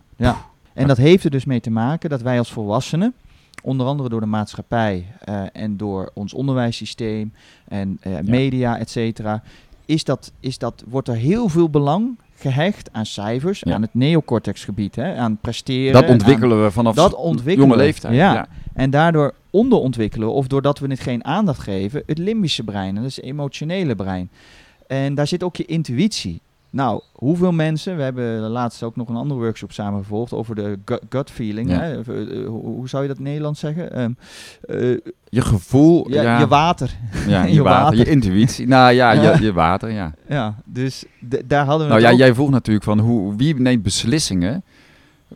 En 0.75 0.87
dat 0.87 0.97
heeft 0.97 1.25
er 1.25 1.31
dus 1.31 1.45
mee 1.45 1.61
te 1.61 1.71
maken 1.71 2.11
dat 2.11 2.23
wij 2.23 2.39
als 2.39 2.53
volwassenen, 2.53 3.15
onder 3.63 3.87
andere 3.87 4.09
door 4.09 4.21
de 4.21 4.27
maatschappij 4.27 5.07
eh, 5.25 5.43
en 5.53 5.77
door 5.77 6.11
ons 6.15 6.35
onderwijssysteem 6.35 7.33
en 7.69 7.99
eh, 8.01 8.13
media, 8.25 8.79
et 8.79 8.91
cetera, 8.91 9.43
is 9.87 10.05
dat, 10.05 10.33
is 10.41 10.59
dat, 10.59 10.85
wordt 10.89 11.09
er 11.09 11.15
heel 11.15 11.49
veel 11.49 11.71
belang 11.71 12.19
gehecht 12.41 12.89
aan 12.93 13.07
cijfers, 13.07 13.61
Ja. 13.65 13.75
aan 13.75 13.83
het 13.83 13.95
neocortexgebied, 13.95 14.97
hè, 14.97 15.15
aan 15.17 15.39
presteren. 15.41 15.93
Dat 15.93 16.05
aan- 16.05 16.11
ontwikkelen 16.11 16.63
we 16.65 16.71
vanaf 16.71 16.95
dat 16.95 17.15
ontwikkelen 17.15 17.69
jonge 17.69 17.83
leeftijd. 17.83 18.15
Ja. 18.15 18.33
ja. 18.33 18.47
en 18.75 18.91
daardoor 18.91 19.35
onderontwikkelen 19.51 20.33
of 20.33 20.47
doordat 20.47 20.79
we 20.79 20.87
het 20.89 21.01
geen 21.01 21.25
aandacht 21.25 21.61
geven, 21.61 22.03
het 22.07 22.19
limbische 22.19 22.65
brein, 22.65 22.95
dat 22.95 23.05
is 23.05 23.17
het 23.17 23.25
emotionele 23.25 23.95
brein. 23.95 24.31
En 24.87 25.15
daar 25.15 25.27
zit 25.27 25.43
ook 25.43 25.57
je 25.57 25.65
intuïtie. 25.65 26.41
Nou, 26.73 27.01
hoeveel 27.13 27.53
mensen, 27.53 27.97
we 27.97 28.03
hebben 28.03 28.41
laatst 28.41 28.83
ook 28.83 28.97
nog 28.97 29.09
een 29.09 29.17
andere 29.17 29.41
workshop 29.41 29.73
samen 29.73 30.01
gevolgd 30.01 30.33
over 30.33 30.55
de 30.55 30.79
gut, 31.09 31.31
feeling. 31.31 31.71
Ja. 31.71 31.81
Hè? 31.81 31.99
Of, 31.99 32.09
eh, 32.09 32.47
hoe, 32.47 32.89
zou 32.89 33.03
je 33.03 33.09
dat 33.09 33.19
in 33.19 33.23
het 33.25 33.33
Nederlands 33.33 33.61
zeggen? 33.61 33.93
Ehm, 33.93 34.11
eh, 34.61 34.97
Je 35.29 35.41
gevoel, 35.41 36.11
ja, 36.11 36.23
ja, 36.23 36.39
Je 36.39 36.47
water. 36.47 36.97
ja, 37.29 37.45
je, 37.47 37.53
je 37.55 37.63
water, 37.63 37.83
water. 37.83 37.99
je 37.99 38.11
intuïtie. 38.11 38.67
Nou 38.67 38.93
ja, 38.93 39.13
Ja. 39.13 39.37
Je, 39.37 39.43
je 39.43 39.53
water, 39.53 39.91
ja. 39.91 40.15
Ja, 40.29 40.55
dus 40.65 41.05
daar 41.47 41.65
hadden 41.65 41.87
we 41.87 41.93
Nou 41.93 42.05
ja, 42.05 42.11
ook- 42.13 42.19
jij 42.19 42.35
vroeg 42.35 42.51
natuurlijk 42.51 42.85
van 42.85 42.99
hoe, 42.99 43.37
wie 43.37 43.61
neemt 43.61 43.83
beslissingen 43.83 44.63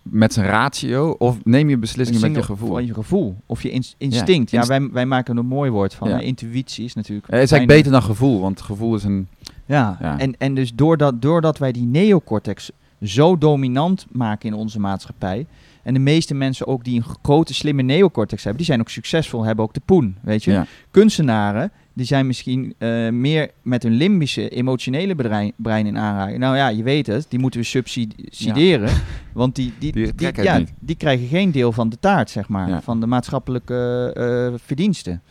met 0.03 0.33
zijn 0.33 0.47
ratio 0.47 1.11
of 1.18 1.37
neem 1.44 1.68
je 1.68 1.79
beslissingen 1.79 2.20
met 2.23 2.35
je 2.37 2.42
gevoel? 2.42 2.68
Van 2.73 2.87
je 2.87 2.94
gevoel. 2.94 3.37
Of 3.47 3.62
je 3.62 3.70
ins- 3.70 3.94
instinct. 3.99 4.51
Ja, 4.51 4.57
inst- 4.57 4.68
wij, 4.68 4.88
wij 4.92 5.07
maken 5.07 5.35
er 5.35 5.40
een 5.40 5.47
mooi 5.47 5.70
woord 5.70 5.94
van. 5.94 6.09
Intuïtie 6.20 6.85
is 6.85 6.94
natuurlijk... 6.94 7.27
Eh, 7.29 7.35
Het 7.35 7.42
is 7.44 7.51
eigenlijk 7.51 7.81
beter 7.81 8.01
dan 8.01 8.09
gevoel, 8.11 8.40
want 8.40 8.61
gevoel 8.61 8.94
is 8.94 9.05
een... 9.05 9.29
Ja, 9.66 9.96
Ja. 10.00 10.18
En, 10.18 10.35
en 10.38 10.55
dus 10.55 10.74
doordat, 10.74 11.22
doordat 11.22 11.59
wij 11.59 11.72
die 11.72 11.87
neocortex 11.87 12.70
zo 13.03 13.38
dominant 13.38 14.07
maken 14.12 14.48
in 14.48 14.55
onze 14.55 14.81
maatschappij. 14.81 15.46
En 15.83 15.94
de 15.94 16.00
meeste 16.00 16.35
mensen 16.35 16.66
ook 16.66 16.85
die 16.85 16.96
een 16.96 17.05
grote 17.22 17.55
slimme 17.55 17.83
neocortex 17.83 18.42
hebben, 18.42 18.62
die 18.62 18.70
zijn 18.70 18.81
ook 18.81 18.88
succesvol, 18.88 19.44
hebben 19.44 19.64
ook 19.64 19.74
de 19.74 19.83
poen. 19.85 20.16
Weet 20.22 20.44
je? 20.44 20.50
Ja. 20.50 20.66
Kunstenaren, 20.90 21.70
die 21.92 22.07
zijn 22.07 22.27
misschien 22.27 22.74
eh, 22.79 23.09
meer 23.09 23.50
met 23.62 23.83
hun 23.83 23.92
limbische, 23.92 24.48
emotionele 24.48 25.14
brein, 25.14 25.53
brein 25.57 25.87
in 25.87 25.98
aanraking. 25.98 26.38
Nou 26.38 26.57
ja, 26.57 26.68
je 26.68 26.83
weet 26.83 27.07
het, 27.07 27.27
die 27.29 27.38
moeten 27.38 27.61
we 27.61 27.66
subsidiëren. 27.66 28.90
Want 29.33 29.55
die, 29.55 29.72
die, 29.79 29.92
Die 30.14 30.42
ja, 30.42 30.61
die 30.81 30.96
krijgen 30.96 31.27
geen 31.27 31.50
deel 31.50 31.72
van 31.72 31.88
de 31.88 31.96
taart, 32.00 32.31
zeg 32.31 32.48
maar. 32.48 32.83
Van 32.83 33.00
de 33.00 33.07
maatschappelijke 33.07 34.11
eh, 34.14 34.61
verdiensten. 34.64 35.22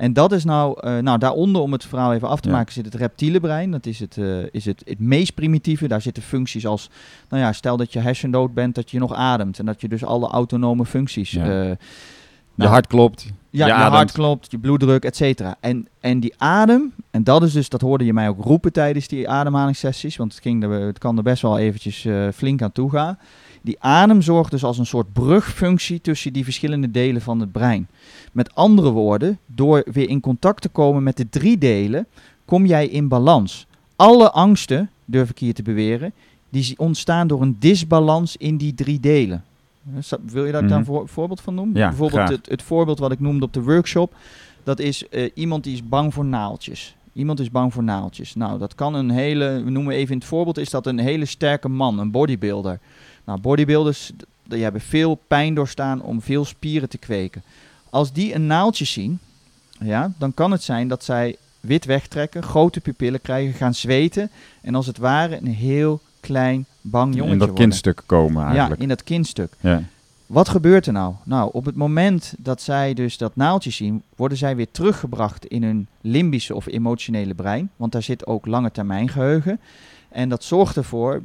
En 0.00 0.12
dat 0.12 0.32
is 0.32 0.44
nou, 0.44 0.80
eh, 0.80 0.98
nou, 0.98 1.18
daaronder, 1.18 1.62
om 1.62 1.72
het 1.72 1.84
verhaal 1.84 2.12
even 2.14 2.28
af 2.28 2.40
te 2.40 2.48
Ja. 2.48 2.54
maken, 2.54 2.72
zit 2.72 2.84
het 2.84 2.94
reptiele 2.94 3.40
brein. 3.40 3.70
Dat 3.70 3.86
is 3.86 3.98
het, 4.00 4.18
eh, 4.18 4.42
is 4.50 4.64
het, 4.64 4.82
het 4.84 4.98
meest 4.98 5.34
primitieve. 5.34 5.88
Daar 5.88 6.00
zitten 6.00 6.22
functies 6.22 6.66
als, 6.66 6.90
nou 7.28 7.42
ja, 7.42 7.52
stel 7.52 7.76
dat 7.76 7.92
je 7.92 7.98
hersendood 7.98 8.54
bent, 8.54 8.74
dat 8.74 8.90
je 8.90 8.98
nog 8.98 9.14
ademt. 9.14 9.58
En 9.58 9.66
dat 9.66 9.80
je 9.80 9.88
dus 9.88 10.04
alle 10.04 10.28
autonome 10.28 10.84
functies... 10.86 11.30
Ja. 11.30 11.42
eh, 11.44 11.68
Je 11.68 11.76
Nou, 12.54 12.70
hart 12.70 12.86
klopt. 12.86 13.32
Ja, 13.50 13.66
je, 13.66 13.72
hart 13.72 14.12
klopt, 14.12 14.50
je 14.50 14.58
bloeddruk, 14.58 15.04
et 15.04 15.16
cetera. 15.16 15.56
En, 15.60 15.88
en 16.00 16.20
die 16.20 16.34
adem, 16.36 16.92
en 17.10 17.24
dat 17.24 17.42
is 17.42 17.52
dus, 17.52 17.68
dat 17.68 17.80
hoorde 17.80 18.04
je 18.04 18.12
mij 18.12 18.28
ook 18.28 18.44
roepen 18.44 18.72
tijdens 18.72 19.08
die 19.08 19.28
ademhalingssessies, 19.28 20.16
want 20.16 20.32
het, 20.32 20.42
ging 20.42 20.62
er, 20.62 20.70
het 20.70 20.98
kan 20.98 21.16
er 21.16 21.22
best 21.22 21.42
wel 21.42 21.58
eventjes 21.58 22.04
eh, 22.04 22.28
flink 22.34 22.62
aan 22.62 22.72
toe 22.72 22.90
gaan. 22.90 23.18
Die 23.62 23.76
adem 23.80 24.22
zorgt 24.22 24.50
dus 24.50 24.64
als 24.64 24.78
een 24.78 24.86
soort 24.86 25.12
brugfunctie 25.12 26.00
tussen 26.00 26.32
die 26.32 26.44
verschillende 26.44 26.90
delen 26.90 27.22
van 27.22 27.40
het 27.40 27.52
brein. 27.52 27.88
Met 28.32 28.54
andere 28.54 28.90
woorden, 28.90 29.38
door 29.46 29.84
weer 29.92 30.08
in 30.08 30.20
contact 30.20 30.62
te 30.62 30.68
komen 30.68 31.02
met 31.02 31.16
de 31.16 31.28
drie 31.28 31.58
delen, 31.58 32.06
kom 32.44 32.66
jij 32.66 32.86
in 32.86 33.08
balans. 33.08 33.66
Alle 33.96 34.30
angsten, 34.30 34.90
durf 35.04 35.30
ik 35.30 35.38
hier 35.38 35.54
te 35.54 35.62
beweren, 35.62 36.12
die 36.50 36.74
ontstaan 36.76 37.26
door 37.26 37.42
een 37.42 37.56
disbalans 37.58 38.36
in 38.36 38.56
die 38.56 38.74
drie 38.74 39.00
delen. 39.00 39.44
Eh, 39.96 40.18
Wil 40.24 40.44
je 40.46 40.52
daar 40.52 40.64
Mhm. 40.64 40.72
een 40.72 40.84
voor, 40.84 41.08
voorbeeld 41.08 41.40
van 41.40 41.54
noemen? 41.54 41.76
Ja, 41.76 41.88
Bijvoorbeeld 41.88 42.28
het, 42.28 42.48
het 42.48 42.62
voorbeeld 42.62 42.98
wat 42.98 43.12
ik 43.12 43.20
noemde 43.20 43.44
op 43.44 43.52
de 43.52 43.62
workshop. 43.62 44.14
Dat 44.64 44.78
is 44.78 45.08
eh, 45.08 45.30
iemand 45.34 45.64
die 45.64 45.72
is 45.74 45.88
bang 45.88 46.14
voor 46.14 46.24
naaltjes. 46.24 46.96
Iemand 47.12 47.40
is 47.40 47.50
bang 47.50 47.72
voor 47.72 47.82
naaltjes. 47.82 48.34
Nou, 48.34 48.58
dat 48.58 48.74
kan 48.74 48.94
een 48.94 49.10
hele, 49.10 49.62
we 49.64 49.70
noemen 49.70 49.94
even 49.94 50.12
in 50.12 50.18
het 50.18 50.26
voorbeeld, 50.28 50.58
is 50.58 50.70
dat 50.70 50.86
een 50.86 50.98
hele 50.98 51.24
sterke 51.24 51.68
man, 51.68 51.98
een 51.98 52.10
bodybuilder. 52.10 52.78
Nou, 53.24 53.40
bodybuilders, 53.40 54.10
die 54.46 54.62
hebben 54.62 54.80
veel 54.80 55.14
pijn 55.26 55.54
doorstaan 55.54 56.02
om 56.02 56.22
veel 56.22 56.44
spieren 56.44 56.88
te 56.88 56.98
kweken. 56.98 57.42
Als 57.90 58.12
die 58.12 58.34
een 58.34 58.46
naaltje 58.46 58.84
zien, 58.84 59.18
ja, 59.80 60.12
dan 60.18 60.34
kan 60.34 60.50
het 60.50 60.62
zijn 60.62 60.88
dat 60.88 61.04
zij 61.04 61.36
wit 61.60 61.84
wegtrekken, 61.84 62.42
grote 62.42 62.80
pupillen 62.80 63.20
krijgen, 63.20 63.52
gaan 63.54 63.74
zweten. 63.74 64.30
En 64.62 64.74
als 64.74 64.86
het 64.86 64.98
ware 64.98 65.36
een 65.36 65.46
heel 65.54 66.00
klein, 66.20 66.66
bang 66.80 67.14
jongetje 67.14 67.32
in 67.32 67.38
dat 67.38 67.48
worden. 67.48 67.64
kindstuk 67.64 68.02
komen 68.06 68.42
Ja, 68.42 68.48
eigenlijk. 68.48 68.80
in 68.80 68.88
dat 68.88 69.04
kindstuk. 69.04 69.52
Ja. 69.60 69.82
Wat 70.26 70.48
gebeurt 70.48 70.86
er 70.86 70.92
nou? 70.92 71.14
Nou, 71.24 71.50
op 71.52 71.64
het 71.64 71.74
moment 71.76 72.34
dat 72.38 72.62
zij 72.62 72.94
dus 72.94 73.18
dat 73.18 73.36
naaldje 73.36 73.70
zien, 73.70 74.02
worden 74.16 74.38
zij 74.38 74.56
weer 74.56 74.70
teruggebracht 74.70 75.46
in 75.46 75.62
hun 75.62 75.86
limbische 76.00 76.54
of 76.54 76.66
emotionele 76.66 77.34
brein. 77.34 77.70
Want 77.76 77.92
daar 77.92 78.02
zit 78.02 78.26
ook 78.26 78.46
lange 78.46 78.70
termijn 78.70 79.08
geheugen. 79.08 79.60
En 80.08 80.28
dat 80.28 80.44
zorgt 80.44 80.76
ervoor, 80.76 81.22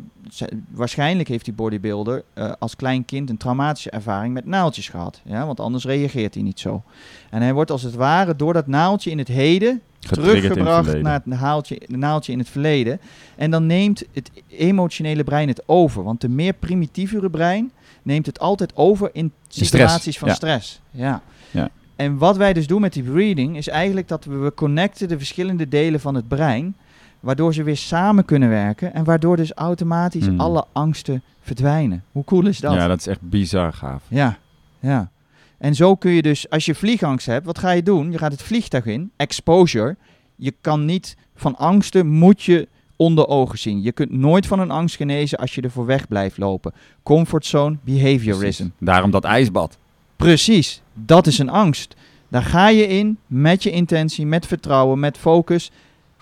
waarschijnlijk 0.71 1.27
heeft 1.27 1.45
die 1.45 1.53
bodybuilder 1.53 2.23
eh, 2.33 2.51
als 2.59 2.75
klein 2.75 3.05
kind 3.05 3.29
een 3.29 3.37
traumatische 3.37 3.89
ervaring 3.89 4.33
met 4.33 4.45
naaldjes 4.45 4.89
gehad. 4.89 5.21
Ja, 5.23 5.45
want 5.45 5.59
anders 5.59 5.85
reageert 5.85 6.33
hij 6.33 6.43
niet 6.43 6.59
zo. 6.59 6.83
En 7.29 7.41
hij 7.41 7.53
wordt 7.53 7.71
als 7.71 7.81
het 7.81 7.95
ware 7.95 8.35
door 8.35 8.53
dat 8.53 8.67
naaldje 8.67 9.11
in 9.11 9.17
het 9.17 9.27
heden 9.27 9.81
Het 10.09 10.19
teruggebracht 10.19 11.01
naar 11.01 11.13
het 11.13 11.25
naaltje, 11.25 11.81
de 11.87 11.97
naaldje 11.97 12.31
in 12.31 12.39
het 12.39 12.49
verleden. 12.49 12.99
En 13.35 13.51
dan 13.51 13.65
neemt 13.65 14.03
het 14.13 14.31
emotionele 14.47 15.23
brein 15.23 15.47
het 15.47 15.63
over. 15.65 16.03
Want 16.03 16.21
de 16.21 16.29
meer 16.29 16.53
primitievere 16.53 17.29
brein 17.29 17.71
neemt 18.03 18.25
het 18.25 18.39
altijd 18.39 18.75
over 18.75 19.09
in 19.13 19.31
stress, 19.47 19.69
situaties 19.71 20.17
van 20.17 20.27
ja. 20.27 20.33
stress. 20.33 20.81
Ja. 20.91 21.21
Ja. 21.51 21.69
En 21.95 22.17
wat 22.17 22.37
wij 22.37 22.53
dus 22.53 22.67
doen 22.67 22.81
met 22.81 22.93
die 22.93 23.03
breathing 23.03 23.57
is 23.57 23.67
eigenlijk 23.67 24.07
dat 24.07 24.25
we, 24.25 24.35
we 24.35 24.53
connecten 24.53 25.07
de 25.07 25.17
verschillende 25.17 25.67
delen 25.67 25.99
van 25.99 26.15
het 26.15 26.27
brein. 26.27 26.75
Waardoor 27.19 27.53
ze 27.53 27.63
weer 27.63 27.77
samen 27.77 28.25
kunnen 28.25 28.49
werken. 28.49 28.93
En 28.93 29.03
waardoor 29.03 29.35
dus 29.37 29.53
automatisch 29.53 30.25
Hmm. 30.25 30.39
alle 30.39 30.65
angsten 30.71 31.23
verdwijnen. 31.41 32.03
Hoe 32.11 32.23
cool 32.23 32.47
is 32.47 32.59
dat? 32.59 32.73
ja, 32.73 32.87
dat 32.87 32.99
is 32.99 33.07
echt 33.07 33.21
bizar 33.21 33.73
gaaf. 33.73 34.03
Ja, 34.07 34.37
ja. 34.79 35.09
En 35.57 35.75
zo 35.75 35.95
kun 35.95 36.11
je 36.11 36.21
dus, 36.21 36.49
als 36.49 36.65
je 36.65 36.75
vliegangst 36.75 37.25
hebt, 37.25 37.45
wat 37.45 37.57
ga 37.59 37.71
je 37.71 37.83
doen? 37.83 38.11
Je 38.11 38.17
gaat 38.17 38.31
het 38.31 38.41
vliegtuig 38.43 38.85
in, 38.85 39.11
exposure. 39.15 39.95
Je 40.35 40.53
kan 40.61 40.85
niet 40.85 41.17
van 41.35 41.55
angsten, 41.57 42.07
moet 42.07 42.43
je 42.43 42.67
onder 42.95 43.27
ogen 43.27 43.59
zien. 43.59 43.81
Je 43.81 43.91
kunt 43.91 44.11
nooit 44.11 44.47
van 44.47 44.59
een 44.59 44.71
angst 44.71 44.95
genezen 44.95 45.37
als 45.37 45.55
je 45.55 45.61
er 45.61 45.71
voor 45.71 45.85
weg 45.85 46.07
blijft 46.07 46.37
lopen. 46.37 46.73
Comfortzone, 47.03 47.77
behaviorism. 47.83 48.39
Precies. 48.39 48.65
Daarom 48.79 49.11
dat 49.11 49.23
ijsbad. 49.23 49.77
Precies, 50.15 50.81
dat 50.93 51.27
is 51.27 51.37
een 51.39 51.49
angst. 51.49 51.95
Daar 52.27 52.43
ga 52.43 52.67
je 52.69 52.87
in 52.87 53.17
met 53.27 53.63
je 53.63 53.71
intentie, 53.71 54.25
met 54.25 54.45
vertrouwen, 54.47 54.99
met 54.99 55.17
focus. 55.17 55.71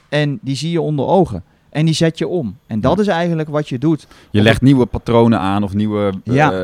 En 0.09 0.39
die 0.41 0.55
zie 0.55 0.71
je 0.71 0.81
onder 0.81 1.05
ogen. 1.05 1.43
En 1.69 1.85
die 1.85 1.93
zet 1.93 2.17
je 2.17 2.27
om. 2.27 2.57
En 2.67 2.81
dat 2.81 2.99
is 2.99 3.07
eigenlijk 3.07 3.49
wat 3.49 3.69
je 3.69 3.77
doet. 3.77 4.07
Je 4.31 4.41
legt 4.41 4.61
nieuwe 4.61 4.85
patronen 4.85 5.39
aan 5.39 5.63
of 5.63 5.73
nieuwe... 5.73 6.13
Ja. 6.23 6.51
eh, 6.51 6.57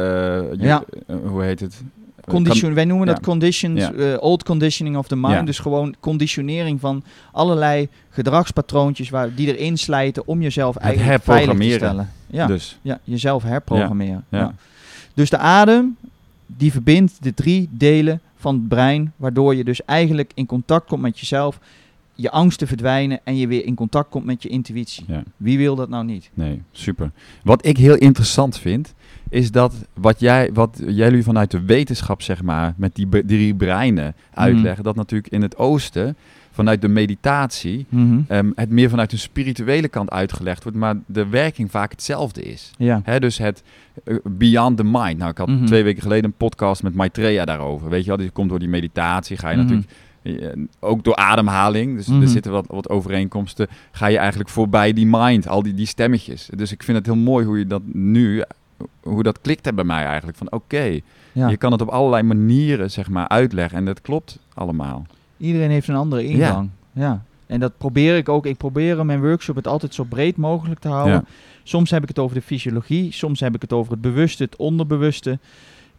je- 0.51 0.57
Ja. 0.57 0.83
eh, 1.07 1.15
hoe 1.25 1.43
heet 1.43 1.59
het? 1.59 1.81
Condition, 2.29 2.73
wij 2.73 2.85
noemen 2.85 3.07
ja. 3.07 3.13
dat 3.13 3.23
conditions, 3.23 3.79
Ja. 3.79 3.91
eh, 3.91 4.21
old 4.23 4.43
conditioning 4.43 4.97
of 4.97 5.07
the 5.07 5.15
mind. 5.15 5.33
Ja. 5.33 5.41
Dus 5.41 5.59
gewoon 5.59 5.95
conditionering 5.99 6.79
van 6.79 7.03
allerlei 7.31 7.87
gedragspatroontjes 8.09 9.09
waar, 9.09 9.35
die 9.35 9.57
erin 9.57 9.77
slijten 9.77 10.27
om 10.27 10.41
jezelf 10.41 10.75
eigenlijk 10.75 11.23
veilig 11.23 11.57
te 11.57 11.71
stellen. 11.71 12.11
Ja, 12.27 12.47
Dus, 12.47 12.77
ja 12.81 12.99
jezelf 13.03 13.43
herprogrammeren. 13.43 14.25
Dus 15.13 15.29
de 15.29 15.37
adem, 15.37 15.97
die 16.45 16.71
verbindt 16.71 17.23
de 17.23 17.33
drie 17.33 17.69
delen 17.71 18.21
van 18.37 18.55
het 18.55 18.67
brein, 18.67 19.13
waardoor 19.15 19.55
je 19.55 19.63
dus 19.63 19.85
eigenlijk 19.85 20.31
in 20.33 20.45
contact 20.45 20.87
komt 20.87 21.01
met 21.01 21.19
jezelf, 21.19 21.59
je 22.21 22.31
angsten 22.31 22.67
verdwijnen 22.67 23.19
en 23.23 23.37
je 23.37 23.47
weer 23.47 23.65
in 23.65 23.75
contact 23.75 24.09
komt 24.09 24.25
met 24.25 24.43
je 24.43 24.49
intuïtie. 24.49 25.03
ja. 25.07 25.23
Wie 25.37 25.57
wil 25.57 25.75
dat 25.75 25.89
nou 25.89 26.05
niet? 26.05 26.29
Nee, 26.33 26.61
super. 26.71 27.11
Wat 27.43 27.65
ik 27.65 27.77
heel 27.77 27.95
interessant 27.95 28.57
vind, 28.57 28.93
is 29.29 29.51
dat 29.51 29.73
wat, 29.93 30.19
jij, 30.19 30.49
wat 30.53 30.81
jullie 30.87 31.23
vanuit 31.23 31.51
de 31.51 31.61
wetenschap, 31.61 32.21
zeg 32.21 32.41
maar, 32.43 32.73
met 32.77 32.95
die 32.95 33.07
drie 33.25 33.55
breinen 33.55 34.15
uitleggen, 34.33 34.83
dat 34.83 34.95
natuurlijk 34.95 35.33
in 35.33 35.41
het 35.41 35.57
oosten, 35.57 36.17
vanuit 36.51 36.81
de 36.81 36.87
meditatie, 36.87 37.85
ehm, 38.27 38.51
het 38.55 38.69
meer 38.69 38.89
vanuit 38.89 39.11
een 39.11 39.17
spirituele 39.19 39.87
kant 39.87 40.09
uitgelegd 40.09 40.63
wordt, 40.63 40.77
maar 40.77 40.95
de 41.05 41.27
werking 41.27 41.71
vaak 41.71 41.91
hetzelfde 41.91 42.41
is. 42.41 42.71
Ja. 42.77 43.01
Hè, 43.03 43.19
dus 43.19 43.37
het 43.37 43.63
eh, 44.03 44.15
beyond 44.23 44.77
the 44.77 44.83
mind. 44.83 45.17
Nou, 45.17 45.31
ik 45.31 45.37
had 45.37 45.47
Mhm. 45.47 45.65
twee 45.65 45.83
weken 45.83 46.01
geleden 46.01 46.25
een 46.25 46.37
podcast 46.37 46.83
met 46.83 46.95
Maitreya 46.95 47.45
daarover. 47.45 47.89
Weet 47.89 48.01
je 48.01 48.07
wel, 48.07 48.17
die 48.17 48.29
komt 48.29 48.49
door 48.49 48.59
die 48.59 48.67
meditatie, 48.69 49.37
ga 49.37 49.49
je 49.49 49.55
Mhm. 49.57 49.65
natuurlijk 49.65 49.91
ook 50.79 51.03
door 51.03 51.15
ademhaling, 51.15 51.95
dus 51.97 52.07
Mhm. 52.07 52.21
er 52.21 52.27
zitten 52.27 52.51
wat, 52.51 52.65
wat 52.69 52.89
overeenkomsten, 52.89 53.67
ga 53.91 54.07
je 54.07 54.17
eigenlijk 54.17 54.49
voorbij 54.49 54.93
die 54.93 55.07
mind, 55.09 55.47
al 55.47 55.63
die, 55.63 55.73
die 55.73 55.85
stemmetjes. 55.85 56.49
Dus 56.55 56.71
ik 56.71 56.83
vind 56.83 56.97
het 56.97 57.05
heel 57.05 57.15
mooi 57.15 57.45
hoe 57.45 57.57
je 57.57 57.67
dat 57.67 57.81
nu, 57.85 58.43
hoe 59.03 59.23
dat 59.23 59.41
klikt 59.41 59.75
bij 59.75 59.83
mij 59.83 60.05
eigenlijk. 60.05 60.37
Van 60.37 60.51
oké, 60.51 60.99
Ja. 61.31 61.47
je 61.49 61.57
kan 61.57 61.71
het 61.71 61.81
op 61.81 61.87
allerlei 61.87 62.23
manieren 62.23 62.91
zeg 62.91 63.09
maar 63.09 63.27
uitleggen 63.27 63.77
en 63.77 63.85
dat 63.85 64.01
klopt 64.01 64.39
allemaal. 64.53 65.05
Iedereen 65.37 65.69
heeft 65.69 65.87
een 65.87 65.95
andere 65.95 66.23
ingang. 66.25 66.69
Ja. 66.91 67.23
En 67.47 67.59
dat 67.59 67.77
probeer 67.77 68.17
ik 68.17 68.29
ook. 68.29 68.45
Ik 68.45 68.57
probeer 68.57 68.99
in 68.99 69.05
mijn 69.05 69.21
workshop 69.21 69.55
het 69.55 69.67
altijd 69.67 69.93
zo 69.93 70.03
breed 70.03 70.37
mogelijk 70.37 70.79
te 70.79 70.87
houden. 70.87 71.13
Ja. 71.13 71.23
Soms 71.63 71.89
heb 71.91 72.01
ik 72.01 72.07
het 72.07 72.19
over 72.19 72.35
de 72.35 72.41
fysiologie, 72.41 73.11
soms 73.11 73.39
heb 73.39 73.55
ik 73.55 73.61
het 73.61 73.73
over 73.73 73.91
het 73.91 74.01
bewuste, 74.01 74.43
het 74.43 74.55
onderbewuste. 74.55 75.39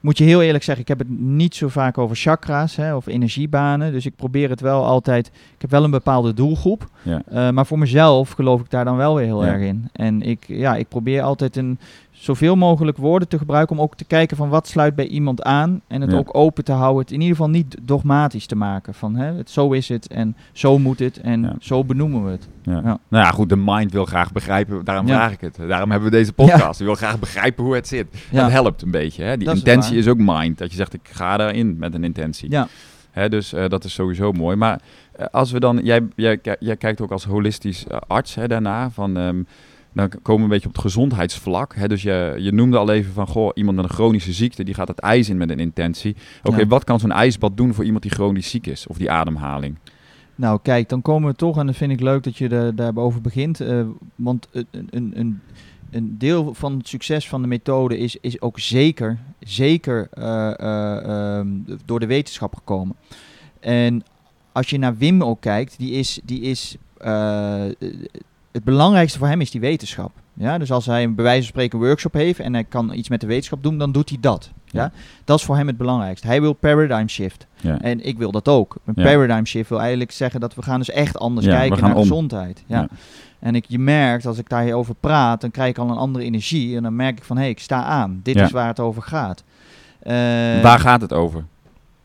Moet 0.01 0.19
je 0.19 0.25
heel 0.25 0.43
eerlijk 0.43 0.65
zeggen, 0.65 0.83
ik 0.83 0.89
heb 0.89 0.99
het 0.99 1.21
niet 1.21 1.55
zo 1.55 1.69
vaak 1.69 1.99
over 1.99 2.17
chakra's 2.17 2.77
hè, 2.77 2.95
of 2.95 3.07
energiebanen. 3.07 3.93
Dus 3.93 4.07
ik 4.07 4.17
probeer 4.17 4.51
het 4.51 4.61
wel 4.61 4.85
altijd. 4.85 5.27
Ik 5.27 5.61
heb 5.61 5.71
wel 5.71 5.85
een 5.85 5.91
bepaalde 5.91 6.35
doelgroep. 6.35 6.89
Ja. 7.03 7.23
eh, 7.29 7.51
maar 7.51 7.67
voor 7.67 7.79
mezelf 7.79 8.31
geloof 8.31 8.61
ik 8.61 8.71
daar 8.71 8.85
dan 8.85 8.97
wel 8.97 9.15
weer 9.15 9.25
heel 9.25 9.45
Ja. 9.45 9.53
erg 9.53 9.63
in. 9.63 9.89
En 9.93 10.23
ik, 10.23 10.45
ja, 10.47 10.77
ik 10.77 10.89
probeer 10.89 11.23
altijd 11.23 11.57
een, 11.57 11.79
zoveel 12.21 12.57
mogelijk 12.57 12.97
woorden 12.97 13.29
te 13.29 13.39
gebruiken 13.39 13.77
om 13.77 13.83
ook 13.83 13.97
te 13.97 14.05
kijken 14.05 14.37
van 14.37 14.49
wat 14.49 14.69
sluit 14.69 14.95
bij 14.95 15.07
iemand 15.07 15.43
aan. 15.43 15.81
En 15.87 16.01
het 16.01 16.11
Ja. 16.11 16.17
ook 16.17 16.37
open 16.37 16.65
te 16.65 16.73
houden. 16.73 17.03
Het 17.03 17.11
in 17.13 17.21
ieder 17.21 17.37
geval 17.37 17.51
niet 17.51 17.77
dogmatisch 17.83 18.47
te 18.47 18.57
maken. 18.57 18.95
Van 18.95 19.15
hè, 19.17 19.33
het, 19.35 19.51
zo 19.51 19.73
is 19.73 19.89
het 19.89 20.09
en 20.09 20.37
zo 20.53 20.79
moet 20.79 20.99
het 20.99 21.21
en 21.21 21.43
Ja. 21.43 21.55
zo 21.61 21.85
benoemen 21.85 22.25
we 22.25 22.31
het. 22.31 22.49
Ja. 22.63 22.81
Nou 22.81 22.99
ja, 23.09 23.31
goed, 23.31 23.49
de 23.49 23.57
mind 23.57 23.93
wil 23.93 24.05
graag 24.05 24.33
begrijpen, 24.33 24.85
daarom 24.85 25.07
vraag 25.07 25.33
ik 25.33 25.41
het. 25.41 25.57
Daarom 25.69 25.91
hebben 25.91 26.11
we 26.11 26.17
deze 26.17 26.33
podcast. 26.33 26.77
Die 26.79 26.87
wil 26.87 26.97
graag 26.97 27.19
begrijpen 27.19 27.65
hoe 27.65 27.75
het 27.75 27.89
zit. 27.89 28.07
Dat 28.33 28.51
helpt 28.51 28.83
een 28.83 28.91
beetje. 28.91 29.23
Hè? 29.25 29.37
Die 29.37 29.47
Dat 29.47 29.57
intentie 29.57 29.97
is, 29.97 30.09
ook 30.09 30.19
mind. 30.19 30.59
Dat 30.59 30.71
je 30.71 30.77
zegt, 30.77 30.95
ik 30.95 31.09
ga 31.13 31.37
daarin 31.37 31.77
met 31.79 31.95
een 31.95 32.05
intentie. 32.05 32.51
Ja. 32.51 32.69
Hè, 33.11 33.29
dus 33.29 33.53
eh, 33.53 33.69
dat 33.69 33.85
is 33.85 33.93
sowieso 33.93 34.33
mooi. 34.33 34.57
Maar 34.57 34.81
eh, 35.13 35.27
als 35.31 35.51
we 35.53 35.61
dan, 35.61 35.81
jij, 35.83 36.09
jij 36.59 36.77
kijkt 36.77 37.01
ook 37.01 37.11
als 37.11 37.25
holistisch 37.25 37.87
eh, 37.87 37.99
arts 38.07 38.35
hè, 38.35 38.49
daarna. 38.49 38.91
Van, 38.91 39.17
ehm, 39.17 39.43
dan 39.93 40.09
komen 40.09 40.37
we 40.37 40.43
een 40.43 40.49
beetje 40.49 40.69
op 40.69 40.75
het 40.75 40.83
gezondheidsvlak. 40.83 41.75
Hè? 41.75 41.89
Dus 41.89 42.03
je, 42.03 42.35
je 42.39 42.53
noemde 42.53 42.77
al 42.79 42.91
even 42.91 43.13
van, 43.13 43.27
goh, 43.27 43.51
iemand 43.55 43.77
met 43.77 43.85
een 43.85 43.91
chronische 43.95 44.33
ziekte, 44.33 44.65
die 44.65 44.75
gaat 44.75 44.89
het 44.89 44.99
ijs 44.99 45.29
in 45.29 45.37
met 45.37 45.51
een 45.51 45.59
intentie. 45.61 46.17
Oké, 46.43 46.59
Ja. 46.61 46.67
wat 46.67 46.85
kan 46.85 47.01
zo'n 47.01 47.13
ijsbad 47.13 47.57
doen 47.57 47.75
voor 47.75 47.85
iemand 47.85 48.03
die 48.03 48.13
chronisch 48.13 48.51
ziek 48.51 48.67
is? 48.67 48.87
Of 48.87 48.97
die 48.97 49.11
ademhaling? 49.11 49.77
Nou, 50.35 50.59
kijk, 50.63 50.89
dan 50.89 51.03
komen 51.03 51.31
we 51.31 51.37
toch, 51.37 51.59
en 51.59 51.67
dat 51.67 51.77
vind 51.77 51.93
ik 51.93 52.01
leuk 52.01 52.23
dat 52.23 52.37
je 52.37 52.49
er, 52.49 52.75
daarover 52.75 53.21
begint. 53.21 53.61
eh, 53.61 53.83
want 54.15 54.49
een, 54.53 54.67
een, 54.91 55.13
een, 55.15 55.41
een 55.91 56.15
deel 56.19 56.55
van 56.55 56.77
het 56.79 56.89
succes 56.89 57.29
van 57.29 57.43
de 57.43 57.49
methode 57.49 57.99
is, 57.99 58.17
is 58.21 58.41
ook 58.41 58.59
zeker, 58.59 59.19
zeker 59.41 60.09
eh, 60.11 60.59
eh, 60.61 61.39
ehm, 61.39 61.49
door 61.85 62.01
de 62.01 62.07
wetenschap 62.07 62.55
gekomen. 62.55 62.97
En 63.61 64.03
als 64.53 64.71
je 64.71 64.79
naar 64.79 64.97
Wim 64.97 65.23
ook 65.23 65.41
kijkt, 65.41 65.79
die 65.79 65.91
is, 65.91 66.21
die 66.25 66.41
is 66.41 66.77
het 68.53 68.65
belangrijkste 68.65 69.19
voor 69.19 69.29
hem 69.29 69.41
is 69.41 69.51
die 69.51 69.61
wetenschap. 69.61 70.11
Ja, 70.33 70.59
dus 70.59 70.73
als 70.73 70.87
hij 70.87 71.03
een 71.03 71.15
bij 71.15 71.25
wijze 71.25 71.41
van 71.41 71.49
spreken 71.49 71.79
workshop 71.79 72.13
heeft 72.13 72.39
en 72.41 72.53
hij 72.53 72.65
kan 72.65 72.93
iets 72.95 73.09
met 73.09 73.21
de 73.21 73.27
wetenschap 73.27 73.63
doen, 73.63 73.79
dan 73.79 73.93
doet 73.93 74.09
hij 74.09 74.19
dat. 74.21 74.51
Ja? 74.65 74.83
Ja. 74.83 74.93
Dat 75.25 75.39
is 75.39 75.45
voor 75.45 75.57
hem 75.57 75.67
het 75.67 75.77
belangrijkste. 75.77 76.27
Hij 76.27 76.41
wil 76.41 76.53
paradigm 76.53 77.07
shift. 77.07 77.47
Ja. 77.57 77.81
En 77.81 78.07
ik 78.07 78.19
wil 78.19 78.31
dat 78.31 78.49
ook. 78.49 78.77
Een 78.85 78.93
Ja. 78.97 79.03
paradigm 79.05 79.45
shift 79.45 79.69
wil 79.69 79.81
eigenlijk 79.81 80.11
zeggen 80.13 80.41
dat 80.41 80.55
we 80.55 80.63
gaan 80.63 80.79
dus 80.79 80.91
echt 80.91 81.19
anders 81.19 81.47
kijken 81.47 81.81
naar 81.81 81.95
om. 81.95 82.01
gezondheid. 82.01 82.63
Ja. 82.67 82.89
En 83.39 83.55
ik, 83.55 83.65
je 83.69 83.79
merkt, 83.79 84.27
als 84.27 84.39
ik 84.39 84.49
daarover 84.49 84.95
praat, 84.95 85.41
dan 85.41 85.51
krijg 85.51 85.71
ik 85.71 85.79
al 85.79 85.91
een 85.91 85.97
andere 85.97 86.25
energie. 86.25 86.77
En 86.77 86.83
dan 86.83 86.97
merk 86.97 87.19
ik 87.19 87.25
van, 87.25 87.37
hé, 87.37 87.43
hey, 87.43 87.51
ik 87.51 87.59
sta 87.61 87.83
aan. 87.85 88.21
Dit 88.23 88.37
is 88.37 88.51
waar 88.51 88.67
het 88.67 88.81
over 88.81 89.03
gaat. 89.03 89.45
Eh, 90.01 90.13
Waar 90.63 90.79
gaat 90.81 91.01
het 91.01 91.13
over? 91.13 91.45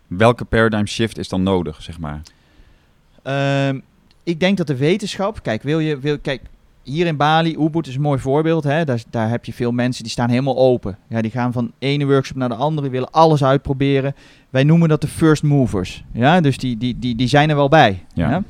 Welke 0.07 0.45
paradigm 0.45 0.85
shift 0.85 1.17
is 1.17 1.29
dan 1.29 1.43
nodig, 1.43 1.81
zeg 1.81 1.99
maar? 1.99 2.21
Ehm, 3.23 3.79
ik 4.25 4.39
denk 4.39 4.57
dat 4.57 4.67
de 4.67 4.75
wetenschap, 4.75 5.43
kijk, 5.43 5.63
wil 5.63 5.79
je, 5.79 5.99
wil, 5.99 6.19
kijk, 6.19 6.41
hier 6.83 7.05
in 7.05 7.17
Bali, 7.17 7.55
Ubud 7.59 7.87
is 7.87 7.95
een 7.95 8.01
mooi 8.01 8.19
voorbeeld. 8.19 8.63
Hè? 8.63 8.85
Daar, 8.85 9.03
daar 9.09 9.29
heb 9.29 9.45
je 9.45 9.53
veel 9.53 9.71
mensen 9.71 10.03
die 10.03 10.11
staan 10.11 10.29
helemaal 10.29 10.57
open. 10.57 10.97
Ja, 11.07 11.21
die 11.21 11.31
gaan 11.31 11.51
van 11.51 11.71
ene 11.79 12.05
workshop 12.05 12.37
naar 12.37 12.49
de 12.49 12.55
andere, 12.55 12.89
willen 12.89 13.11
alles 13.11 13.43
uitproberen. 13.43 14.15
Wij 14.49 14.63
noemen 14.63 14.89
dat 14.89 15.01
de 15.01 15.07
first 15.07 15.43
movers. 15.43 16.03
Ja, 16.11 16.41
dus 16.41 16.57
die, 16.57 16.77
die, 16.77 16.99
die, 16.99 17.15
die 17.15 17.27
zijn 17.27 17.49
er 17.49 17.55
wel 17.55 17.69
bij. 17.69 18.03
Ja. 18.13 18.29
Ja? 18.29 18.43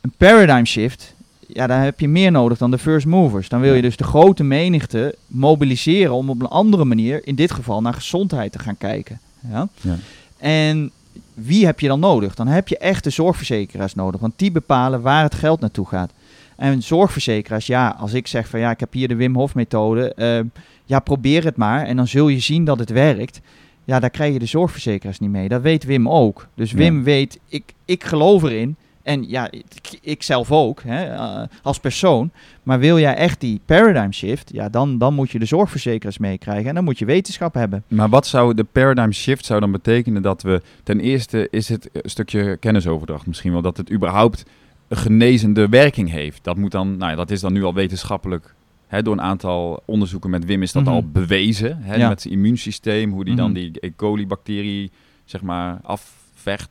Een 0.00 0.12
paradigm 0.16 0.64
shift, 0.64 1.14
ja, 1.46 1.66
daar 1.66 1.84
heb 1.84 2.00
je 2.00 2.08
meer 2.08 2.30
nodig 2.30 2.58
dan 2.58 2.70
de 2.70 2.78
first 2.78 3.06
movers. 3.06 3.48
Dan 3.48 3.60
wil 3.60 3.74
je 3.74 3.82
dus 3.82 3.96
de 3.96 4.04
grote 4.04 4.44
menigte 4.44 5.14
mobiliseren 5.26 6.14
om 6.14 6.30
op 6.30 6.40
een 6.40 6.48
andere 6.48 6.84
manier, 6.84 7.26
in 7.26 7.34
dit 7.34 7.50
geval 7.52 7.80
naar 7.80 7.94
gezondheid 7.94 8.52
te 8.52 8.58
gaan 8.58 8.78
kijken. 8.78 9.20
Ja? 9.50 9.68
Ja. 9.80 9.96
En 10.38 10.90
wie 11.36 11.66
heb 11.66 11.80
je 11.80 11.88
dan 11.88 12.00
nodig? 12.00 12.34
Dan 12.34 12.46
heb 12.46 12.68
je 12.68 12.78
echte 12.78 13.10
zorgverzekeraars 13.10 13.94
nodig, 13.94 14.20
want 14.20 14.32
die 14.36 14.50
bepalen 14.50 15.00
waar 15.02 15.22
het 15.22 15.34
geld 15.34 15.60
naartoe 15.60 15.86
gaat. 15.86 16.12
En 16.56 16.82
zorgverzekeraars, 16.82 17.66
ja, 17.66 17.96
als 17.98 18.12
ik 18.12 18.26
zeg 18.26 18.48
van 18.48 18.60
ja, 18.60 18.70
ik 18.70 18.80
heb 18.80 18.92
hier 18.92 19.08
de 19.08 19.14
Wim 19.16 19.34
Hof 19.34 19.54
methode, 19.54 20.14
eh, 20.14 20.40
ja, 20.84 20.98
probeer 21.00 21.44
het 21.44 21.56
maar 21.56 21.84
en 21.84 21.96
dan 21.96 22.06
zul 22.06 22.28
je 22.28 22.40
zien 22.40 22.64
dat 22.64 22.78
het 22.78 22.90
werkt. 22.90 23.40
Ja, 23.84 24.00
daar 24.00 24.10
krijg 24.10 24.32
je 24.32 24.38
de 24.38 24.46
zorgverzekeraars 24.46 25.18
niet 25.18 25.30
mee. 25.30 25.48
Dat 25.48 25.62
weet 25.62 25.84
Wim 25.84 26.08
ook. 26.08 26.46
Dus 26.54 26.70
Ja. 26.70 26.76
Wim 26.76 27.02
weet, 27.02 27.38
ik, 27.48 27.74
ik 27.84 28.04
geloof 28.04 28.42
erin. 28.42 28.76
En 29.06 29.28
ja, 29.28 29.50
ik, 29.50 29.98
ik 30.00 30.22
zelf 30.22 30.52
ook, 30.52 30.82
hè, 30.82 31.04
eh, 31.04 31.42
als 31.62 31.78
persoon. 31.78 32.30
Maar 32.62 32.78
wil 32.78 32.98
jij 32.98 33.14
echt 33.14 33.40
die 33.40 33.60
paradigm 33.64 34.10
shift, 34.10 34.50
ja, 34.52 34.68
dan, 34.68 34.98
dan 34.98 35.14
moet 35.14 35.30
je 35.30 35.38
de 35.38 35.44
zorgverzekeraars 35.44 36.18
meekrijgen. 36.18 36.68
En 36.68 36.74
dan 36.74 36.84
moet 36.84 36.98
je 36.98 37.04
wetenschap 37.04 37.54
hebben. 37.54 37.82
Maar 37.88 38.08
wat 38.08 38.26
zou 38.26 38.54
de 38.54 38.64
paradigm 38.64 39.10
shift 39.10 39.44
zou 39.44 39.60
dan 39.60 39.72
betekenen 39.72 40.22
dat 40.22 40.42
we 40.42 40.62
ten 40.82 41.00
eerste 41.00 41.48
is 41.50 41.68
het 41.68 41.88
een 41.92 42.10
stukje 42.10 42.56
kennisoverdracht 42.56 43.26
misschien 43.26 43.52
wel 43.52 43.62
dat 43.62 43.76
het 43.76 43.92
überhaupt 43.92 44.44
een 44.88 44.96
genezende 44.96 45.68
werking 45.68 46.10
heeft. 46.10 46.44
Dat 46.44 46.56
moet 46.56 46.70
dan, 46.72 46.96
nou 46.96 47.10
ja, 47.10 47.16
dat 47.16 47.30
is 47.30 47.40
dan 47.40 47.52
nu 47.52 47.64
al 47.64 47.74
wetenschappelijk. 47.74 48.54
Hè, 48.86 49.02
door 49.02 49.12
een 49.14 49.20
aantal 49.22 49.82
onderzoeken 49.84 50.30
met 50.30 50.44
Wim 50.44 50.62
is 50.62 50.72
dat 50.72 50.82
Mhm. 50.84 50.92
al 50.92 51.04
bewezen. 51.10 51.78
Hè, 51.82 51.94
Ja. 51.94 52.08
Met 52.08 52.22
zijn 52.22 52.34
immuunsysteem, 52.34 53.10
hoe 53.12 53.24
die 53.24 53.34
dan 53.34 53.50
Mhm. 53.50 53.60
die 53.60 53.72
E. 53.80 53.90
coli-bacterie 53.96 54.90
zeg 55.24 55.42
maar 55.42 55.78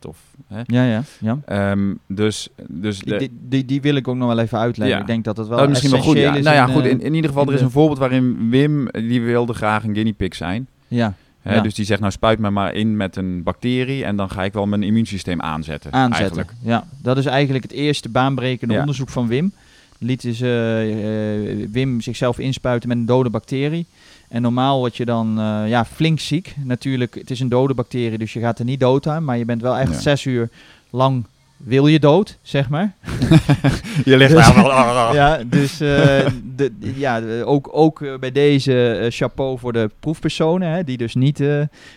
Of, 0.06 0.18
hè. 0.48 0.60
Ja, 0.66 0.84
ja, 0.84 1.02
ja. 1.20 1.38
Ehm, 1.44 1.94
dus 2.06 2.48
dus 2.68 2.98
de, 2.98 3.16
Die, 3.18 3.30
die, 3.48 3.64
die 3.64 3.80
wil 3.80 3.94
ik 3.94 4.08
ook 4.08 4.16
nog 4.16 4.28
wel 4.28 4.38
even 4.38 4.58
uitleggen. 4.58 4.96
Ja. 4.96 5.02
Ik 5.02 5.06
denk 5.08 5.24
dat 5.24 5.36
het 5.36 5.48
wel 5.48 5.56
dat 5.58 5.66
is 5.66 5.72
misschien 5.72 5.90
wel 5.92 6.02
goed. 6.02 6.16
Ja. 6.16 6.22
essentieel 6.22 6.52
Nou 6.54 6.66
is 6.68 6.74
ja, 6.74 6.74
goed. 6.80 6.84
eh, 6.84 6.90
In, 6.90 7.00
in 7.00 7.14
ieder 7.14 7.30
geval, 7.30 7.42
in 7.44 7.48
er 7.48 7.54
is 7.54 7.60
een 7.60 7.70
voorbeeld 7.70 7.98
waarin 7.98 8.50
Wim, 8.50 8.88
die 8.90 9.22
wilde 9.22 9.52
graag 9.52 9.84
een 9.84 9.94
guinea 9.94 10.12
pig 10.16 10.34
zijn. 10.34 10.68
ja, 10.88 11.14
Hè, 11.42 11.54
Ja. 11.54 11.60
Dus 11.60 11.74
die 11.74 11.84
zegt, 11.84 12.00
nou 12.00 12.12
spuit 12.12 12.38
me 12.38 12.50
maar 12.50 12.74
in 12.74 12.96
met 12.96 13.16
een 13.16 13.42
bacterie 13.42 14.04
en 14.04 14.16
dan 14.16 14.30
ga 14.30 14.44
ik 14.44 14.52
wel 14.52 14.66
mijn 14.66 14.82
immuunsysteem 14.82 15.40
aanzetten. 15.40 15.92
aanzetten. 15.92 16.18
Eigenlijk. 16.36 16.52
Ja, 16.62 16.84
dat 17.02 17.16
is 17.16 17.26
eigenlijk 17.26 17.64
het 17.64 17.72
eerste 17.72 18.08
baanbrekende 18.08 18.74
Ja. 18.74 18.80
onderzoek 18.80 19.08
van 19.08 19.28
Wim. 19.28 19.52
Liet 19.98 20.22
dus 20.22 20.40
eh, 20.40 21.60
eh, 21.60 21.68
Wim 21.70 22.00
zichzelf 22.00 22.38
inspuiten 22.38 22.88
met 22.88 22.98
een 22.98 23.06
dode 23.06 23.30
bacterie. 23.30 23.86
En 24.28 24.42
normaal 24.42 24.78
word 24.78 24.96
je 24.96 25.04
dan 25.04 25.38
eh, 25.40 25.68
ja, 25.68 25.84
flink 25.84 26.20
ziek. 26.20 26.54
Natuurlijk, 26.64 27.14
het 27.14 27.30
is 27.30 27.40
een 27.40 27.48
dode 27.48 27.74
bacterie, 27.74 28.18
dus 28.18 28.32
je 28.32 28.40
gaat 28.40 28.58
er 28.58 28.64
niet 28.64 28.80
dood 28.80 29.06
aan. 29.06 29.24
Maar 29.24 29.38
je 29.38 29.44
bent 29.44 29.62
wel 29.62 29.76
echt 29.76 29.92
Ja. 29.92 30.00
zes 30.00 30.24
uur 30.24 30.48
lang 30.90 31.24
wil 31.56 31.86
je 31.86 31.98
dood, 32.00 32.38
zeg 32.42 32.68
maar. 32.68 32.94
Je 34.04 34.16
ligt 34.16 34.34
Dus- 34.34 34.46
daar 34.46 34.54
wel... 34.62 35.14
Ja, 35.14 35.40
dus 35.46 35.72
eh, 35.80 36.26
de, 36.56 36.72
ja, 36.94 37.22
ook, 37.44 37.68
ook 37.72 38.02
eh, 38.02 38.18
bij 38.18 38.32
deze 38.32 39.06
chapeau 39.10 39.58
voor 39.58 39.72
de 39.72 39.90
proefpersonen, 40.00 40.70
hè, 40.70 40.84
die 40.84 40.96
dus 40.96 41.14
niet... 41.14 41.38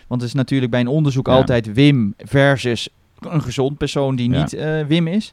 want 0.06 0.20
het 0.20 0.22
is 0.22 0.32
natuurlijk 0.34 0.70
bij 0.70 0.80
een 0.80 0.86
onderzoek 0.88 1.26
Ja. 1.26 1.32
altijd 1.32 1.72
Wim 1.72 2.14
versus 2.18 2.88
een 3.20 3.42
gezond 3.42 3.78
persoon 3.78 4.16
die 4.16 4.30
Ja. 4.30 4.38
niet 4.40 4.56
Wim 4.88 5.06
is. 5.06 5.32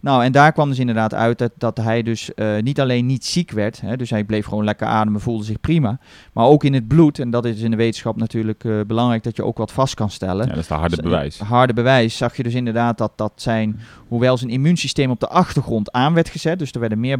Nou, 0.00 0.24
en 0.24 0.32
daar 0.32 0.52
kwam 0.52 0.68
dus 0.68 0.78
inderdaad 0.78 1.14
uit 1.14 1.38
dat, 1.38 1.52
dat 1.58 1.76
hij 1.76 2.02
dus 2.02 2.34
eh, 2.34 2.58
niet 2.60 2.80
alleen 2.80 3.06
niet 3.06 3.24
ziek 3.24 3.50
werd, 3.50 3.80
hè, 3.80 3.96
dus 3.96 4.10
hij 4.10 4.24
bleef 4.24 4.46
gewoon 4.46 4.64
lekker 4.64 4.86
ademen, 4.86 5.20
voelde 5.20 5.44
zich 5.44 5.60
prima, 5.60 5.98
maar 6.32 6.44
ook 6.44 6.64
in 6.64 6.74
het 6.74 6.88
bloed, 6.88 7.18
en 7.18 7.30
dat 7.30 7.44
is 7.44 7.60
in 7.60 7.70
de 7.70 7.76
wetenschap 7.76 8.16
natuurlijk 8.16 8.64
eh, 8.64 8.80
belangrijk 8.86 9.22
dat 9.22 9.36
je 9.36 9.44
ook 9.44 9.58
wat 9.58 9.72
vast 9.72 9.94
kan 9.94 10.10
stellen. 10.10 10.46
Ja, 10.46 10.50
dat 10.52 10.60
is 10.62 10.66
de 10.68 10.74
harde 10.74 10.94
Z- 10.96 11.00
bewijs. 11.00 11.38
Harde 11.38 11.72
bewijs 11.72 12.16
zag 12.16 12.36
je 12.36 12.42
dus 12.42 12.54
inderdaad 12.54 12.98
dat, 12.98 13.12
dat 13.16 13.32
zijn, 13.36 13.80
hoewel 14.08 14.36
zijn 14.36 14.50
immuunsysteem 14.50 15.10
op 15.10 15.20
de 15.20 15.28
achtergrond 15.28 15.92
aan 15.92 16.14
werd 16.14 16.28
gezet, 16.28 16.58
dus 16.58 16.72
er 16.72 16.80
werden 16.80 17.00
meer 17.00 17.18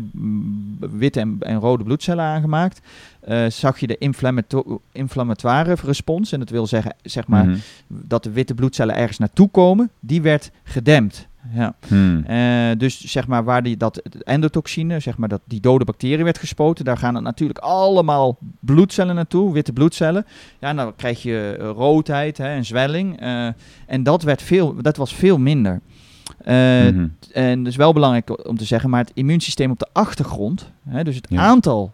witte 0.78 1.20
en, 1.20 1.36
en 1.40 1.58
rode 1.58 1.84
bloedcellen 1.84 2.24
aangemaakt, 2.24 2.80
eh, 3.20 3.46
zag 3.46 3.78
je 3.78 3.86
de 3.86 3.98
inflammato- 3.98 4.80
inflammatoire 4.92 5.76
respons, 5.84 6.32
en 6.32 6.38
dat 6.38 6.50
wil 6.50 6.66
zeggen 6.66 6.94
zeg 7.02 7.26
maar, 7.26 7.44
Mhm. 7.46 7.56
dat 7.86 8.22
de 8.22 8.30
witte 8.30 8.54
bloedcellen 8.54 8.96
ergens 8.96 9.18
naartoe 9.18 9.48
komen, 9.50 9.90
die 10.00 10.22
werd 10.22 10.50
gedempt. 10.64 11.26
Ja. 11.52 11.74
Hmm. 11.88 12.24
Eh, 12.24 12.78
dus 12.78 13.00
zeg 13.00 13.26
maar 13.26 13.44
waar 13.44 13.62
die, 13.62 13.76
dat 13.76 14.00
het 14.02 14.22
endotoxine, 14.24 15.00
zeg 15.00 15.16
maar 15.16 15.28
dat 15.28 15.40
die 15.44 15.60
dode 15.60 15.84
bacterie 15.84 16.24
werd 16.24 16.38
gespoten, 16.38 16.84
daar 16.84 16.96
gaan 16.98 17.16
er 17.16 17.22
natuurlijk 17.22 17.58
allemaal 17.58 18.38
bloedcellen 18.60 19.14
naartoe, 19.14 19.52
witte 19.52 19.72
bloedcellen. 19.72 20.26
Ja, 20.58 20.68
en 20.68 20.76
dan 20.76 20.96
krijg 20.96 21.22
je 21.22 21.56
eh, 21.58 21.68
roodheid 21.70 22.38
hè, 22.38 22.48
en 22.48 22.64
zwelling. 22.64 23.20
eh, 23.20 23.46
en 23.86 24.02
dat, 24.02 24.22
werd 24.22 24.42
veel, 24.42 24.74
dat 24.82 24.96
was 24.96 25.14
veel 25.14 25.38
minder. 25.38 25.80
Mhm. 26.44 27.06
En 27.32 27.64
dus 27.64 27.76
wel 27.76 27.92
belangrijk 27.92 28.48
om 28.48 28.56
te 28.56 28.64
zeggen, 28.64 28.90
maar 28.90 29.00
het 29.00 29.10
immuunsysteem 29.14 29.70
op 29.70 29.78
de 29.78 29.88
achtergrond, 29.92 30.70
hè, 30.88 31.04
dus 31.04 31.16
het 31.16 31.26
Ja. 31.30 31.40
aantal 31.42 31.92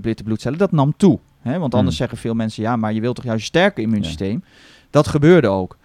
witte 0.00 0.22
bloedcellen, 0.22 0.58
dat 0.58 0.72
nam 0.72 0.94
toe. 0.96 1.18
Hè, 1.40 1.58
want 1.58 1.74
anders 1.74 1.96
Hmm. 1.96 2.06
zeggen 2.06 2.18
veel 2.18 2.34
mensen, 2.34 2.62
ja, 2.62 2.76
maar 2.76 2.92
je 2.92 3.00
wilt 3.00 3.14
toch 3.14 3.24
juist 3.24 3.40
een 3.40 3.46
sterker 3.46 3.82
immuunsysteem. 3.82 4.44
Dat 4.90 5.06
gebeurde 5.08 5.48
ook. 5.48 5.76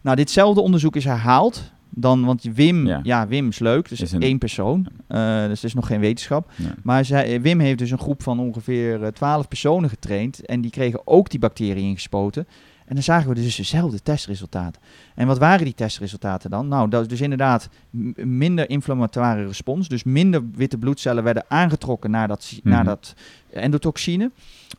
Nou, 0.00 0.16
ditzelfde 0.16 0.60
onderzoek 0.60 0.96
is 0.96 1.04
herhaald. 1.04 1.72
Dan, 1.94 2.24
want 2.24 2.42
Wim, 2.42 2.86
Ja. 2.86 3.00
ja. 3.02 3.26
Wim 3.26 3.48
is 3.48 3.58
leuk, 3.58 3.88
dus 3.88 4.00
Is 4.00 4.12
een- 4.12 4.22
één 4.22 4.38
persoon. 4.38 4.86
Eh, 5.08 5.40
dus 5.46 5.48
het 5.60 5.64
is 5.64 5.74
nog 5.74 5.86
geen 5.86 6.00
wetenschap. 6.00 6.50
Maar 6.82 7.04
zij, 7.04 7.40
Wim 7.40 7.60
heeft 7.60 7.78
dus 7.78 7.90
een 7.90 7.98
groep 7.98 8.22
van 8.22 8.38
ongeveer 8.40 9.02
eh, 9.02 9.08
12 9.08 9.48
personen 9.48 9.88
getraind. 9.90 10.46
En 10.46 10.60
die 10.60 10.70
kregen 10.70 11.00
ook 11.06 11.30
die 11.30 11.40
bacterie 11.40 11.82
ingespoten. 11.82 12.46
En 12.86 12.94
dan 12.94 13.02
zagen 13.04 13.28
we 13.28 13.34
dus 13.34 13.56
dezelfde 13.56 14.00
testresultaten. 14.02 14.82
En 15.14 15.26
wat 15.26 15.38
waren 15.38 15.64
die 15.64 15.74
testresultaten 15.74 16.50
dan? 16.50 16.68
Nou, 16.68 16.88
dat 16.88 17.02
is 17.02 17.08
dus 17.08 17.20
inderdaad 17.20 17.68
minder 18.16 18.70
inflammatoire 18.70 19.46
respons. 19.46 19.88
Dus 19.88 20.04
minder 20.04 20.42
witte 20.54 20.78
bloedcellen 20.78 21.24
werden 21.24 21.44
aangetrokken 21.48 22.10
naar 22.10 22.28
dat, 22.28 22.60
naar 22.62 22.78
Mhm. 22.78 22.86
dat 22.86 23.14
endotoxine. 23.52 24.30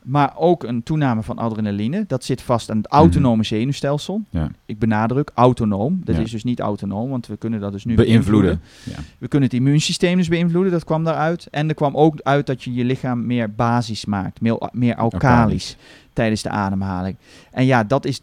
Maar 0.03 0.33
ook 0.37 0.63
een 0.63 0.83
toename 0.83 1.23
van 1.23 1.37
adrenaline. 1.37 2.03
Dat 2.07 2.23
zit 2.23 2.41
vast 2.41 2.69
aan 2.71 2.77
het 2.77 2.87
autonome 2.87 3.43
zenuwstelsel. 3.43 4.21
Ja. 4.29 4.51
Ik 4.65 4.79
benadruk 4.79 5.31
autonoom. 5.33 6.01
Dat 6.03 6.15
Ja. 6.15 6.21
is 6.21 6.31
dus 6.31 6.43
niet 6.43 6.59
autonoom, 6.59 7.09
want 7.09 7.27
we 7.27 7.37
kunnen 7.37 7.59
dat 7.59 7.71
dus 7.71 7.85
nu 7.85 7.95
Beïnvloeden. 7.95 8.61
Ja. 8.83 8.95
we 9.17 9.27
kunnen 9.27 9.49
het 9.49 9.57
immuunsysteem 9.57 10.17
dus 10.17 10.27
beïnvloeden, 10.27 10.71
dat 10.71 10.83
kwam 10.83 11.03
daaruit. 11.03 11.47
En 11.51 11.69
er 11.69 11.75
kwam 11.75 11.95
ook 11.95 12.19
uit 12.21 12.45
dat 12.45 12.63
je 12.63 12.73
je 12.73 12.83
lichaam 12.85 13.25
meer 13.25 13.51
basis 13.53 14.05
maakt, 14.05 14.41
meer, 14.41 14.69
meer 14.71 14.95
Alkalisch. 14.95 15.75
tijdens 16.13 16.41
de 16.41 16.49
ademhaling. 16.49 17.15
En 17.51 17.65
ja, 17.65 17.83
dat 17.83 18.05
is, 18.05 18.21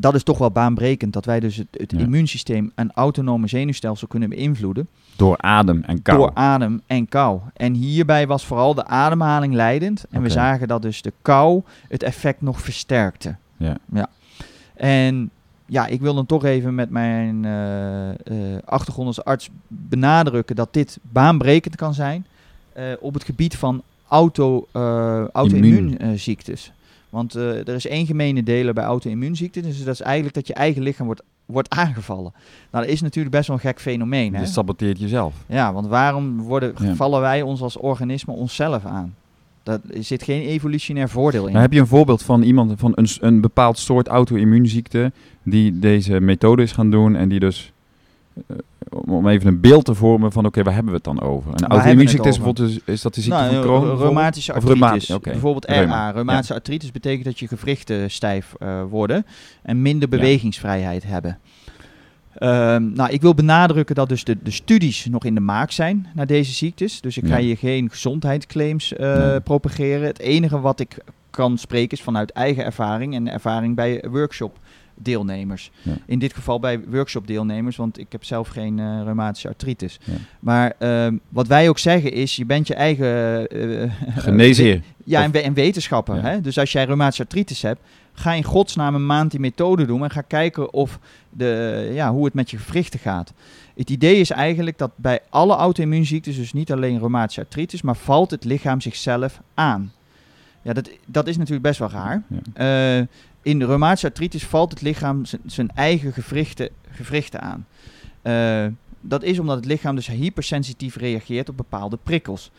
dat 0.00 0.14
is 0.14 0.22
toch 0.22 0.38
wel 0.38 0.50
baanbrekend, 0.50 1.12
dat 1.12 1.24
wij 1.24 1.40
dus 1.40 1.56
het, 1.56 1.66
het 1.70 1.92
Ja. 1.92 1.98
immuunsysteem 1.98 2.72
en 2.74 2.90
autonome 2.94 3.46
zenuwstelsel 3.48 4.08
kunnen 4.08 4.28
beïnvloeden 4.28 4.88
Door 5.16 5.38
adem 5.38 5.82
en 5.82 6.02
kou. 6.02 6.18
door 6.18 6.30
adem 6.34 6.80
en 6.86 7.08
kou. 7.08 7.40
En 7.56 7.74
hierbij 7.74 8.26
was 8.26 8.44
vooral 8.46 8.74
de 8.74 8.84
ademhaling 8.86 9.54
leidend. 9.54 10.04
En 10.10 10.22
we 10.22 10.28
zagen 10.28 10.68
dat 10.68 10.82
dus 10.82 11.02
de 11.02 11.12
kou 11.22 11.62
het 11.88 12.02
effect 12.02 12.40
nog 12.40 12.60
versterkte. 12.60 13.36
Ja. 13.56 13.76
ja. 13.92 14.08
En 14.74 15.30
ja, 15.66 15.86
ik 15.86 16.00
wil 16.00 16.14
dan 16.14 16.26
toch 16.26 16.44
even 16.44 16.74
met 16.74 16.90
mijn 16.90 17.44
eh, 17.44 18.08
eh, 18.10 18.16
achtergrond 18.64 19.06
als 19.06 19.24
arts 19.24 19.48
benadrukken 19.68 20.56
dat 20.56 20.72
dit 20.72 20.98
baanbrekend 21.02 21.76
kan 21.76 21.94
zijn 21.94 22.26
eh, 22.72 22.84
op 23.00 23.14
het 23.14 23.24
gebied 23.24 23.56
van 23.56 23.82
auto, 24.08 24.66
auto-immuunziektes. 25.32 26.72
Want 27.10 27.34
eh, 27.34 27.68
er 27.68 27.74
is 27.74 27.86
één 27.86 28.06
gemene 28.06 28.42
deler 28.42 28.74
bij 28.74 28.84
auto-immuunziekten. 28.84 29.62
Dus 29.62 29.84
dat 29.84 29.94
is 29.94 30.00
eigenlijk 30.00 30.34
dat 30.34 30.46
je 30.46 30.54
eigen 30.54 30.82
lichaam 30.82 31.06
wordt, 31.06 31.22
wordt 31.46 31.70
aangevallen. 31.70 32.32
Nou, 32.70 32.84
dat 32.84 32.94
is 32.94 33.00
natuurlijk 33.00 33.34
best 33.34 33.46
wel 33.46 33.56
een 33.56 33.62
gek 33.62 33.80
fenomeen. 33.80 34.34
Hè? 34.34 34.40
Je 34.40 34.46
saboteert 34.46 34.98
jezelf. 34.98 35.34
Ja, 35.46 35.72
want 35.72 35.86
waarom 35.86 36.40
worden, 36.40 36.74
Ja. 36.82 36.94
vallen 36.94 37.20
wij 37.20 37.42
ons 37.42 37.60
als 37.60 37.76
organisme 37.76 38.32
onszelf 38.32 38.84
aan? 38.84 39.14
Daar 39.62 39.78
zit 39.98 40.22
geen 40.22 40.42
evolutionair 40.42 41.08
voordeel 41.08 41.46
in. 41.46 41.50
Nou, 41.50 41.62
heb 41.62 41.72
je 41.72 41.80
een 41.80 41.86
voorbeeld 41.86 42.22
van 42.22 42.42
iemand 42.42 42.72
van 42.76 42.92
een, 42.94 43.08
een 43.20 43.40
bepaald 43.40 43.78
soort 43.78 44.08
auto-immuunziekte 44.08 45.12
die 45.42 45.78
deze 45.78 46.20
methode 46.20 46.62
is 46.62 46.72
gaan 46.72 46.90
doen 46.90 47.16
en 47.16 47.28
die 47.28 47.40
dus 47.40 47.72
eh, 48.46 48.56
om 48.88 49.14
om 49.14 49.28
even 49.28 49.46
een 49.46 49.60
beeld 49.60 49.84
te 49.84 49.94
vormen 49.94 50.32
van 50.32 50.46
oké, 50.46 50.62
waar 50.62 50.74
hebben 50.74 50.90
we 50.92 50.96
het 50.96 51.16
dan 51.16 51.20
over? 51.20 51.52
Een 51.54 51.66
auto-immuunziekte 51.66 52.28
is 52.28 52.36
bijvoorbeeld 52.36 52.68
is, 52.70 52.78
is 52.84 53.02
dat 53.02 53.14
de 53.14 53.20
ziekte 53.20 53.38
nou, 53.40 53.52
van 53.52 53.62
Crohn? 53.62 53.90
Of 53.90 54.00
artritis. 54.52 55.06
Bijvoorbeeld 55.20 55.64
Reuma, 55.64 56.06
RA. 56.06 56.10
Reumatische 56.10 56.54
artritis 56.54 56.90
betekent 56.90 57.24
dat 57.24 57.38
je 57.38 57.48
gewrichten 57.48 58.10
stijf 58.10 58.54
eh, 58.58 58.82
worden 58.90 59.26
en 59.62 59.82
minder 59.82 60.08
Ja. 60.10 60.16
bewegingsvrijheid 60.16 61.04
hebben. 61.06 61.38
Ehm, 62.34 62.92
nou, 62.92 63.10
ik 63.10 63.20
wil 63.20 63.34
benadrukken 63.34 63.94
dat 63.94 64.08
dus 64.08 64.24
de, 64.24 64.36
de 64.42 64.50
studies 64.50 65.06
nog 65.10 65.24
in 65.24 65.34
de 65.34 65.40
maak 65.40 65.70
zijn 65.70 66.06
naar 66.14 66.26
deze 66.26 66.52
ziektes. 66.52 67.00
Dus 67.00 67.16
ik 67.16 67.26
ga 67.26 67.36
Ja. 67.36 67.42
hier 67.44 67.56
geen 67.56 67.90
gezondheidsclaims 67.90 68.92
eh, 68.94 69.28
Nee. 69.28 69.40
propageren. 69.40 70.06
Het 70.06 70.18
enige 70.18 70.60
wat 70.60 70.80
ik 70.80 70.96
kan 71.30 71.58
spreken 71.58 71.96
is 71.98 72.02
vanuit 72.04 72.30
eigen 72.30 72.64
ervaring 72.64 73.14
en 73.14 73.28
ervaring 73.32 73.74
bij 73.76 74.04
workshop-deelnemers. 75.04 75.70
Ja. 75.82 75.92
In 76.06 76.18
dit 76.18 76.34
geval 76.34 76.60
bij 76.60 76.80
workshop-deelnemers, 76.86 77.76
want 77.76 77.98
ik 77.98 78.06
heb 78.12 78.24
zelf 78.24 78.48
geen 78.48 78.78
eh, 78.78 79.00
reumatische 79.04 79.48
artritis. 79.48 79.98
Ja. 80.04 80.12
Maar 80.40 80.72
ehm, 80.78 81.16
wat 81.28 81.46
wij 81.46 81.68
ook 81.68 81.78
zeggen 81.78 82.12
is, 82.12 82.36
je 82.36 82.44
bent 82.44 82.66
je 82.66 82.74
eigen... 82.74 83.46
eh, 83.48 83.92
Geneesheer. 84.16 84.82
ja, 85.04 85.22
en, 85.22 85.32
en 85.32 85.54
wetenschapper. 85.54 86.16
Ja. 86.16 86.22
Hè? 86.22 86.40
Dus 86.40 86.58
als 86.58 86.72
jij 86.72 86.84
reumatische 86.84 87.22
artritis 87.22 87.62
hebt, 87.62 87.80
ga 88.12 88.32
in 88.32 88.44
godsnaam 88.44 88.94
een 88.94 89.06
maand 89.06 89.30
die 89.30 89.40
methode 89.40 89.86
doen 89.86 90.02
en 90.02 90.10
ga 90.10 90.20
kijken 90.20 90.72
of 90.72 90.98
de, 91.30 91.90
ja, 91.94 92.12
hoe 92.12 92.24
het 92.24 92.34
met 92.34 92.50
je 92.50 92.58
gewrichten 92.58 93.00
gaat. 93.00 93.32
Het 93.76 93.90
idee 93.90 94.16
is 94.20 94.30
eigenlijk 94.30 94.78
dat 94.78 94.90
bij 94.96 95.20
alle 95.28 95.54
auto-immuunziektes, 95.54 96.36
dus 96.36 96.52
niet 96.52 96.72
alleen 96.72 96.98
reumatische 96.98 97.40
artritis, 97.40 97.82
maar 97.82 97.96
valt 97.96 98.30
het 98.30 98.44
lichaam 98.44 98.80
zichzelf 98.80 99.40
aan. 99.54 99.92
Ja, 100.62 100.72
dat, 100.72 100.90
dat 101.06 101.26
is 101.26 101.36
natuurlijk 101.36 101.62
best 101.62 101.78
wel 101.78 101.90
raar. 101.90 102.22
Ja. 102.54 103.06
In 103.42 103.58
de 103.58 103.66
reumatische 103.66 104.06
artritis 104.06 104.44
valt 104.46 104.70
het 104.70 104.80
lichaam 104.80 105.22
zijn 105.46 105.70
eigen 105.74 106.12
gewrichten, 106.12 106.68
gewrichten 106.90 107.40
aan. 107.40 107.66
Eh, 108.22 108.66
dat 109.00 109.22
is 109.22 109.38
omdat 109.38 109.56
het 109.56 109.64
lichaam 109.64 109.94
dus 109.94 110.06
hypersensitief 110.06 110.96
reageert 110.96 111.48
op 111.48 111.56
bepaalde 111.56 111.98
prikkels. 112.02 112.50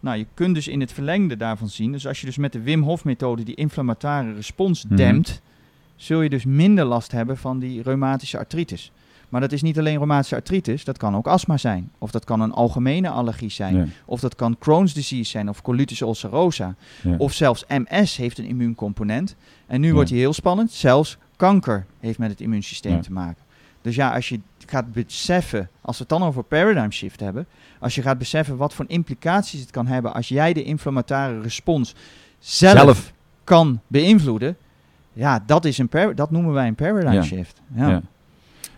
Nou, 0.00 0.18
je 0.18 0.26
kunt 0.34 0.54
dus 0.54 0.68
in 0.68 0.80
het 0.80 0.92
verlengde 0.92 1.36
daarvan 1.36 1.68
zien, 1.68 1.92
dus 1.92 2.06
als 2.06 2.20
je 2.20 2.26
dus 2.26 2.36
met 2.36 2.52
de 2.52 2.60
Wim 2.60 2.82
Hof 2.82 3.04
methode 3.04 3.42
die 3.42 3.54
inflammatoire 3.54 4.34
respons 4.34 4.84
Mhm. 4.84 4.96
dempt, 4.96 5.40
zul 5.96 6.20
je 6.22 6.30
dus 6.30 6.44
minder 6.44 6.84
last 6.84 7.12
hebben 7.12 7.36
van 7.36 7.58
die 7.58 7.82
reumatische 7.82 8.38
artritis. 8.38 8.92
Maar 9.30 9.40
dat 9.40 9.52
is 9.52 9.62
niet 9.62 9.78
alleen 9.78 9.98
reumatische 9.98 10.34
artritis, 10.34 10.84
dat 10.84 10.96
kan 10.98 11.16
ook 11.16 11.26
astma 11.26 11.56
zijn. 11.56 11.90
Of 11.98 12.10
dat 12.10 12.24
kan 12.24 12.40
een 12.40 12.52
algemene 12.52 13.08
allergie 13.10 13.50
zijn. 13.50 13.76
Ja. 13.76 13.84
Of 14.04 14.20
dat 14.20 14.34
kan 14.34 14.56
Crohn's 14.58 14.94
disease 14.94 15.30
zijn 15.30 15.48
of 15.48 15.62
colitis 15.62 16.00
ulcerosa. 16.00 16.74
Ja. 17.02 17.14
Of 17.18 17.32
zelfs 17.32 17.64
MS 17.68 18.16
heeft 18.16 18.38
een 18.38 18.44
immuuncomponent. 18.44 19.36
En 19.66 19.80
nu 19.80 19.86
Ja. 19.88 19.92
wordt 19.94 20.10
hij 20.10 20.18
heel 20.18 20.32
spannend. 20.32 20.70
Zelfs 20.70 21.18
kanker 21.36 21.86
heeft 22.00 22.18
met 22.18 22.30
het 22.30 22.40
immuunsysteem 22.40 23.00
te 23.00 23.12
maken. 23.12 23.42
Dus 23.82 23.94
ja, 23.94 24.14
als 24.14 24.28
je 24.28 24.40
gaat 24.66 24.92
beseffen, 24.92 25.68
als 25.80 25.96
we 25.98 26.04
het 26.08 26.18
dan 26.18 26.22
over 26.28 26.42
paradigm 26.42 26.90
shift 26.90 27.20
hebben, 27.20 27.46
als 27.78 27.94
je 27.94 28.02
gaat 28.02 28.18
beseffen 28.18 28.56
wat 28.56 28.74
voor 28.74 28.84
implicaties 28.88 29.60
het 29.60 29.70
kan 29.70 29.86
hebben 29.86 30.14
als 30.14 30.28
jij 30.28 30.52
de 30.52 30.62
inflammatoire 30.64 31.40
respons 31.40 31.94
zelf, 32.38 32.78
Zelf. 32.78 33.12
kan 33.44 33.80
beïnvloeden, 33.86 34.56
ja, 35.12 35.42
dat, 35.46 35.64
is 35.64 35.78
een 35.78 35.88
dat 36.14 36.30
noemen 36.30 36.52
wij 36.52 36.66
een 36.66 36.74
paradigm 36.74 37.22
shift. 37.22 37.60
Ja. 37.74 38.02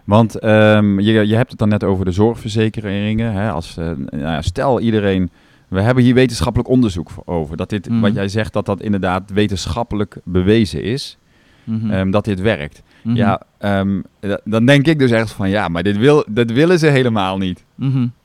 Want 0.04 0.38
ehm, 0.38 1.00
je, 1.00 1.26
je 1.26 1.34
hebt 1.36 1.50
het 1.50 1.58
dan 1.58 1.68
net 1.68 1.84
over 1.84 2.04
de 2.04 2.10
zorgverzekeringen. 2.10 3.32
Hè, 3.32 3.50
als, 3.50 3.76
eh, 3.76 3.84
nou 3.86 4.18
ja, 4.20 4.42
stel 4.42 4.80
iedereen, 4.80 5.30
we 5.68 5.80
hebben 5.80 6.04
hier 6.04 6.14
wetenschappelijk 6.14 6.68
onderzoek 6.70 7.10
over. 7.24 7.56
Dat 7.56 7.70
dit, 7.70 7.88
Mhm. 7.88 8.00
wat 8.00 8.14
jij 8.14 8.28
zegt, 8.28 8.52
dat 8.52 8.66
dat 8.66 8.80
inderdaad 8.82 9.30
wetenschappelijk 9.30 10.16
bewezen 10.24 10.82
is. 10.82 11.16
Mhm. 11.64 11.90
ehm, 11.90 12.10
dat 12.10 12.24
dit 12.24 12.40
werkt. 12.40 12.82
Mhm. 13.02 13.16
Ja, 13.16 13.40
ehm, 13.58 14.00
da- 14.20 14.40
dan 14.44 14.66
denk 14.66 14.86
ik 14.86 14.98
dus 14.98 15.10
echt 15.10 15.30
van 15.32 15.48
ja, 15.50 15.68
maar 15.68 15.82
dit, 15.82 15.96
wil, 15.96 16.24
dat 16.28 16.50
willen 16.50 16.78
ze 16.78 16.86
helemaal 16.86 17.38
niet. 17.38 17.64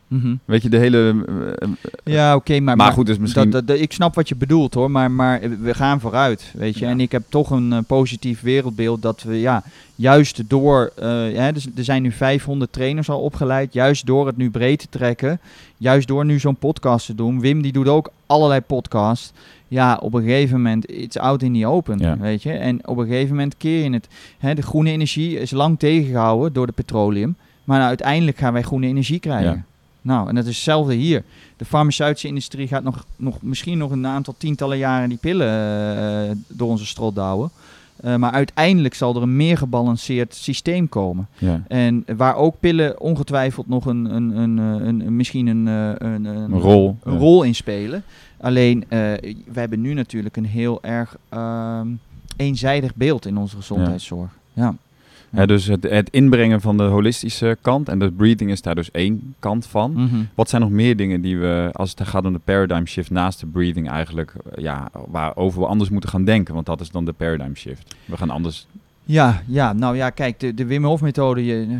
Mhm. 0.07 0.35
Weet 0.45 0.61
je, 0.61 0.69
de 0.69 0.77
hele... 0.77 1.25
eh, 1.59 1.67
Ja, 2.03 2.35
oké, 2.35 2.59
maar, 2.59 2.75
maar, 2.75 2.91
goed, 2.91 3.05
dus 3.05 3.17
misschien... 3.17 3.49
Dat, 3.49 3.67
dat, 3.67 3.79
ik 3.79 3.91
snap 3.93 4.15
wat 4.15 4.29
je 4.29 4.35
bedoelt 4.35 4.73
hoor, 4.73 4.91
maar, 4.91 5.11
maar 5.11 5.41
we 5.61 5.73
gaan 5.73 5.99
vooruit, 5.99 6.51
weet 6.57 6.77
je. 6.77 6.85
Ja. 6.85 6.91
En 6.91 6.99
ik 6.99 7.11
heb 7.11 7.23
toch 7.29 7.49
een 7.51 7.73
eh, 7.73 7.79
positief 7.87 8.41
wereldbeeld 8.41 9.01
dat 9.01 9.23
we, 9.23 9.39
ja, 9.39 9.63
juist 9.95 10.49
door, 10.49 10.91
eh, 10.95 11.07
hè, 11.33 11.51
dus 11.53 11.67
er 11.75 11.83
zijn 11.83 12.01
nu 12.01 12.11
500 12.11 12.73
trainers 12.73 13.09
al 13.09 13.19
opgeleid, 13.21 13.73
juist 13.73 14.05
door 14.05 14.27
het 14.27 14.37
nu 14.37 14.49
breed 14.49 14.79
te 14.79 14.87
trekken, 14.89 15.39
juist 15.77 16.07
door 16.07 16.25
nu 16.25 16.39
zo'n 16.39 16.55
podcast 16.55 17.05
te 17.05 17.15
doen. 17.15 17.39
Wim 17.39 17.61
die 17.61 17.71
doet 17.71 17.87
ook 17.87 18.11
allerlei 18.25 18.61
podcasts. 18.61 19.31
ja, 19.67 19.97
op 20.01 20.13
een 20.13 20.23
gegeven 20.23 20.55
moment, 20.55 20.91
it's 20.91 21.17
out 21.17 21.41
in 21.41 21.53
the 21.59 21.67
open, 21.67 21.97
Ja. 21.99 22.17
weet 22.17 22.43
je. 22.43 22.51
En 22.51 22.87
op 22.87 22.97
een 22.97 23.07
gegeven 23.07 23.29
moment 23.35 23.57
keer 23.57 23.83
je 23.83 23.89
het. 23.93 24.07
Hè, 24.37 24.53
de 24.55 24.61
groene 24.61 24.89
energie 24.91 25.39
is 25.39 25.51
lang 25.51 25.79
tegengehouden 25.79 26.53
door 26.53 26.65
de 26.65 26.71
petroleum. 26.73 27.35
Maar 27.63 27.77
nou, 27.77 27.87
uiteindelijk 27.89 28.37
gaan 28.37 28.53
wij 28.53 28.61
groene 28.61 28.87
energie 28.87 29.19
krijgen. 29.19 29.51
Ja. 29.51 29.63
Nou, 30.07 30.29
en 30.29 30.35
dat 30.35 30.45
is 30.45 30.55
hetzelfde 30.55 30.93
hier. 30.93 31.23
De 31.57 31.65
farmaceutische 31.65 32.27
industrie 32.27 32.67
gaat 32.67 32.83
nog, 32.83 33.05
nog 33.15 33.41
misschien 33.41 33.77
nog 33.77 33.91
een 33.91 34.07
aantal 34.07 34.35
tientallen 34.37 34.77
jaren 34.77 35.09
die 35.09 35.17
pillen 35.17 35.47
eh, 36.29 36.35
door 36.47 36.69
onze 36.69 36.85
strot 36.85 37.15
douwen. 37.15 37.49
Eh, 37.95 38.15
maar 38.15 38.31
uiteindelijk 38.31 38.93
zal 38.93 39.15
er 39.15 39.21
een 39.21 39.35
meer 39.35 39.57
gebalanceerd 39.57 40.35
systeem 40.35 40.89
komen. 40.89 41.27
Ja. 41.37 41.63
En 41.67 42.05
waar 42.17 42.35
ook 42.35 42.55
pillen 42.59 42.99
ongetwijfeld 42.99 43.67
nog 43.67 43.85
een, 43.85 44.05
een, 44.15 44.37
een, 44.37 44.59
eh, 44.59 44.87
een, 44.87 45.15
misschien 45.15 45.47
een, 45.47 45.65
een, 45.65 46.25
een, 46.25 46.59
rol. 46.59 46.97
een 47.03 47.13
Ja. 47.13 47.17
rol 47.19 47.43
in 47.43 47.55
spelen. 47.55 48.03
Alleen, 48.37 48.83
eh 48.87 48.99
we 49.51 49.59
hebben 49.59 49.81
nu 49.81 49.93
natuurlijk 49.93 50.37
een 50.37 50.45
heel 50.45 50.83
erg 50.83 51.17
ehm, 51.29 51.87
eenzijdig 52.35 52.95
beeld 52.95 53.25
in 53.25 53.37
onze 53.37 53.55
gezondheidszorg. 53.55 54.29
Ja. 54.53 54.75
Dus 55.45 55.65
het, 55.65 55.83
het 55.83 56.09
inbrengen 56.09 56.61
van 56.61 56.77
de 56.77 56.83
holistische 56.83 57.57
kant 57.61 57.89
en 57.89 57.99
de 57.99 58.11
breathing 58.11 58.51
is 58.51 58.61
daar 58.61 58.75
dus 58.75 58.91
één 58.91 59.35
kant 59.39 59.65
van. 59.65 59.91
Mhm. 59.91 60.15
Wat 60.35 60.49
zijn 60.49 60.61
nog 60.61 60.71
meer 60.71 60.95
dingen 60.95 61.21
die 61.21 61.37
we, 61.37 61.69
als 61.73 61.89
het 61.97 62.07
gaat 62.07 62.25
om 62.25 62.33
de 62.33 62.39
paradigm 62.43 62.85
shift 62.85 63.09
naast 63.11 63.39
de 63.39 63.45
breathing 63.45 63.89
eigenlijk, 63.89 64.33
eh, 64.51 64.63
ja, 64.63 64.87
waarover 65.07 65.59
we 65.59 65.65
anders 65.67 65.89
moeten 65.89 66.09
gaan 66.09 66.23
denken? 66.23 66.53
Want 66.53 66.65
dat 66.65 66.81
is 66.81 66.89
dan 66.89 67.05
de 67.05 67.13
paradigm 67.13 67.53
shift. 67.53 67.95
We 68.05 68.17
gaan 68.17 68.29
anders. 68.29 68.67
Ja, 69.03 69.41
ja, 69.45 69.73
nou 69.73 69.95
ja, 69.95 70.09
kijk, 70.09 70.39
de, 70.39 70.53
de 70.53 70.65
Wim 70.65 70.83
Hof 70.85 71.01
methode, 71.01 71.45
je, 71.45 71.79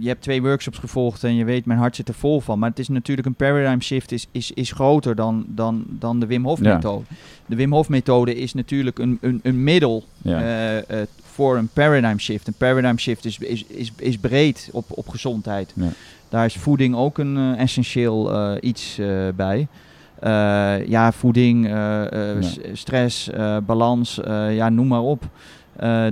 je 0.00 0.08
hebt 0.08 0.22
twee 0.22 0.42
workshops 0.42 0.78
gevolgd 0.78 1.24
en 1.24 1.34
je 1.34 1.44
weet, 1.44 1.64
mijn 1.66 1.78
hart 1.78 1.96
zit 1.96 2.08
er 2.08 2.14
vol 2.14 2.40
van. 2.40 2.58
Maar 2.58 2.68
het 2.70 2.78
is 2.78 2.88
natuurlijk 2.88 3.26
een 3.26 3.34
paradigm 3.34 3.80
shift, 3.80 4.12
is, 4.12 4.26
is, 4.30 4.50
is 4.52 4.72
groter 4.72 5.14
dan, 5.14 5.44
dan, 5.48 5.84
dan 5.88 6.20
de 6.20 6.26
Wim 6.26 6.44
Hof 6.44 6.60
Ja. 6.62 6.74
methode. 6.74 7.04
De 7.46 7.56
Wim 7.56 7.72
Hof 7.72 7.88
methode 7.88 8.34
is 8.34 8.54
natuurlijk 8.54 8.98
een, 8.98 9.18
een, 9.20 9.40
een 9.42 9.62
middel 9.64 10.04
Ja. 10.22 10.40
eh, 10.86 11.00
voor 11.40 11.56
een 11.56 11.68
paradigm 11.72 12.18
shift. 12.18 12.46
Een 12.46 12.54
paradigm 12.58 12.96
shift 12.96 13.24
is, 13.24 13.38
is, 13.38 13.64
is, 13.64 13.92
is 13.96 14.18
breed 14.18 14.68
op, 14.72 14.84
op 14.88 15.08
gezondheid. 15.08 15.72
Ja. 15.74 15.88
Daar 16.28 16.44
is 16.44 16.54
voeding 16.56 16.94
ook 16.96 17.18
een 17.18 17.36
eh, 17.36 17.60
essentieel 17.60 18.32
eh, 18.32 18.52
iets 18.60 18.98
eh, 18.98 19.08
bij. 19.36 19.66
Ja, 20.86 21.12
voeding, 21.12 21.66
Ja. 21.66 22.08
stress, 22.72 23.30
balans, 23.66 24.20
ja, 24.50 24.68
noem 24.68 24.86
maar 24.86 25.00
op. 25.00 25.22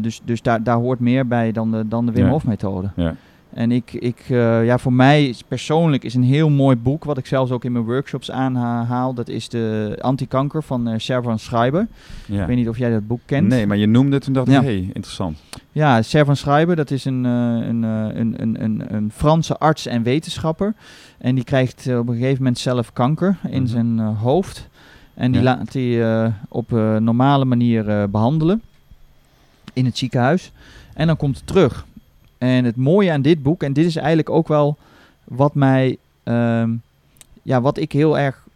Dus 0.00 0.20
dus 0.24 0.42
daar, 0.42 0.62
daar 0.62 0.76
hoort 0.76 1.00
meer 1.00 1.26
bij 1.26 1.52
dan 1.52 1.70
de, 1.70 1.88
dan 1.88 2.06
de 2.06 2.12
Wim. 2.12 2.28
Hof 2.28 2.44
methode. 2.44 2.90
Ja. 2.96 3.14
En 3.58 3.72
ik, 3.72 3.92
ik 3.92 4.18
eh, 4.28 4.64
ja, 4.64 4.78
voor 4.78 4.92
mij 4.92 5.26
is 5.26 5.42
persoonlijk 5.42 6.04
is 6.04 6.14
een 6.14 6.22
heel 6.22 6.50
mooi 6.50 6.76
boek, 6.76 7.04
wat 7.04 7.18
ik 7.18 7.26
zelfs 7.26 7.50
ook 7.50 7.64
in 7.64 7.72
mijn 7.72 7.84
workshops 7.84 8.30
aanhaal. 8.30 9.14
Dat 9.14 9.28
is 9.28 9.48
de 9.48 9.96
Antikanker 10.00 10.62
van 10.62 10.88
eh 10.88 10.94
Servan 10.98 11.38
Schreiber. 11.38 11.86
Ja. 12.26 12.40
Ik 12.40 12.46
weet 12.46 12.56
niet 12.56 12.68
of 12.68 12.78
jij 12.78 12.90
dat 12.90 13.06
boek 13.06 13.20
kent. 13.24 13.48
Nee, 13.48 13.66
maar 13.66 13.76
je 13.76 13.86
noemde 13.86 14.16
het 14.16 14.26
en 14.26 14.32
dacht 14.32 14.46
ik, 14.48 14.52
Ja. 14.54 14.62
hey, 14.62 14.76
interessant. 14.92 15.38
Ja, 15.72 16.02
Servan 16.02 16.36
Schreiber, 16.36 16.76
dat 16.76 16.90
is 16.90 17.04
een, 17.04 17.24
eh, 17.26 17.32
een, 17.68 17.82
een, 17.82 18.42
een, 18.42 18.62
een, 18.64 18.94
een 18.94 19.10
Franse 19.14 19.58
arts 19.58 19.86
en 19.86 20.02
wetenschapper. 20.02 20.74
En 21.18 21.34
die 21.34 21.44
krijgt 21.44 21.86
op 21.96 22.08
een 22.08 22.14
gegeven 22.16 22.36
moment 22.38 22.58
zelf 22.58 22.92
kanker 22.92 23.36
in 23.48 23.62
Mhm. 23.62 23.70
zijn 23.70 23.98
hoofd. 23.98 24.68
En 25.14 25.32
die 25.32 25.42
Ja. 25.42 25.56
laat 25.56 25.72
hij 25.72 26.32
op 26.48 26.70
normale 27.00 27.44
manier 27.44 27.88
eh, 27.88 28.04
behandelen 28.10 28.62
in 29.72 29.84
het 29.84 29.98
ziekenhuis. 29.98 30.52
En 30.94 31.06
dan 31.06 31.16
komt 31.16 31.36
het 31.36 31.46
terug. 31.46 31.86
En 32.38 32.64
het 32.64 32.76
mooie 32.76 33.12
aan 33.12 33.22
dit 33.22 33.42
boek, 33.42 33.62
en 33.62 33.72
dit 33.72 33.86
is 33.86 33.96
eigenlijk 33.96 34.30
ook 34.30 34.48
wel 34.48 34.76
wat 35.24 35.54
mij, 35.54 35.96
ehm, 36.22 36.70
ja, 37.42 37.60
wat 37.60 37.78
ik 37.78 37.92
heel 37.92 38.18
erg 38.18 38.46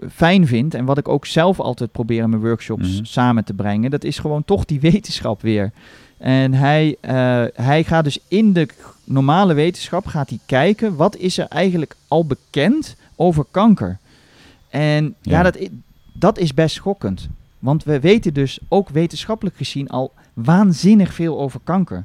eh, 0.00 0.08
fijn 0.12 0.46
vind 0.46 0.74
en 0.74 0.84
wat 0.84 0.98
ik 0.98 1.08
ook 1.08 1.26
zelf 1.26 1.60
altijd 1.60 1.92
probeer 1.92 2.22
in 2.22 2.30
mijn 2.30 2.42
workshops 2.42 2.94
Mhm. 2.94 3.04
samen 3.04 3.44
te 3.44 3.52
brengen, 3.54 3.90
dat 3.90 4.04
is 4.04 4.18
gewoon 4.18 4.44
toch 4.44 4.64
die 4.64 4.80
wetenschap 4.90 5.42
weer. 5.42 5.70
En 6.18 6.54
hij, 6.54 6.96
eh, 7.00 7.44
hij 7.54 7.84
gaat 7.84 8.04
dus 8.04 8.18
in 8.28 8.52
de 8.52 8.68
normale 9.04 9.54
wetenschap 9.54 10.06
gaat 10.06 10.28
hij 10.28 10.38
kijken 10.46 10.96
wat 10.96 11.16
is 11.16 11.38
er 11.38 11.46
eigenlijk 11.48 11.96
al 12.08 12.26
bekend 12.26 12.96
over 13.16 13.44
kanker. 13.50 13.98
En 14.68 15.14
ja, 15.20 15.36
Ja. 15.36 15.42
dat, 15.42 15.58
dat 16.12 16.38
is 16.38 16.54
best 16.54 16.74
schokkend. 16.74 17.28
Want 17.58 17.84
we 17.84 18.00
weten 18.00 18.34
dus 18.34 18.58
ook 18.68 18.88
wetenschappelijk 18.88 19.56
gezien 19.56 19.88
al 19.88 20.12
waanzinnig 20.32 21.14
veel 21.14 21.40
over 21.40 21.60
kanker. 21.64 22.04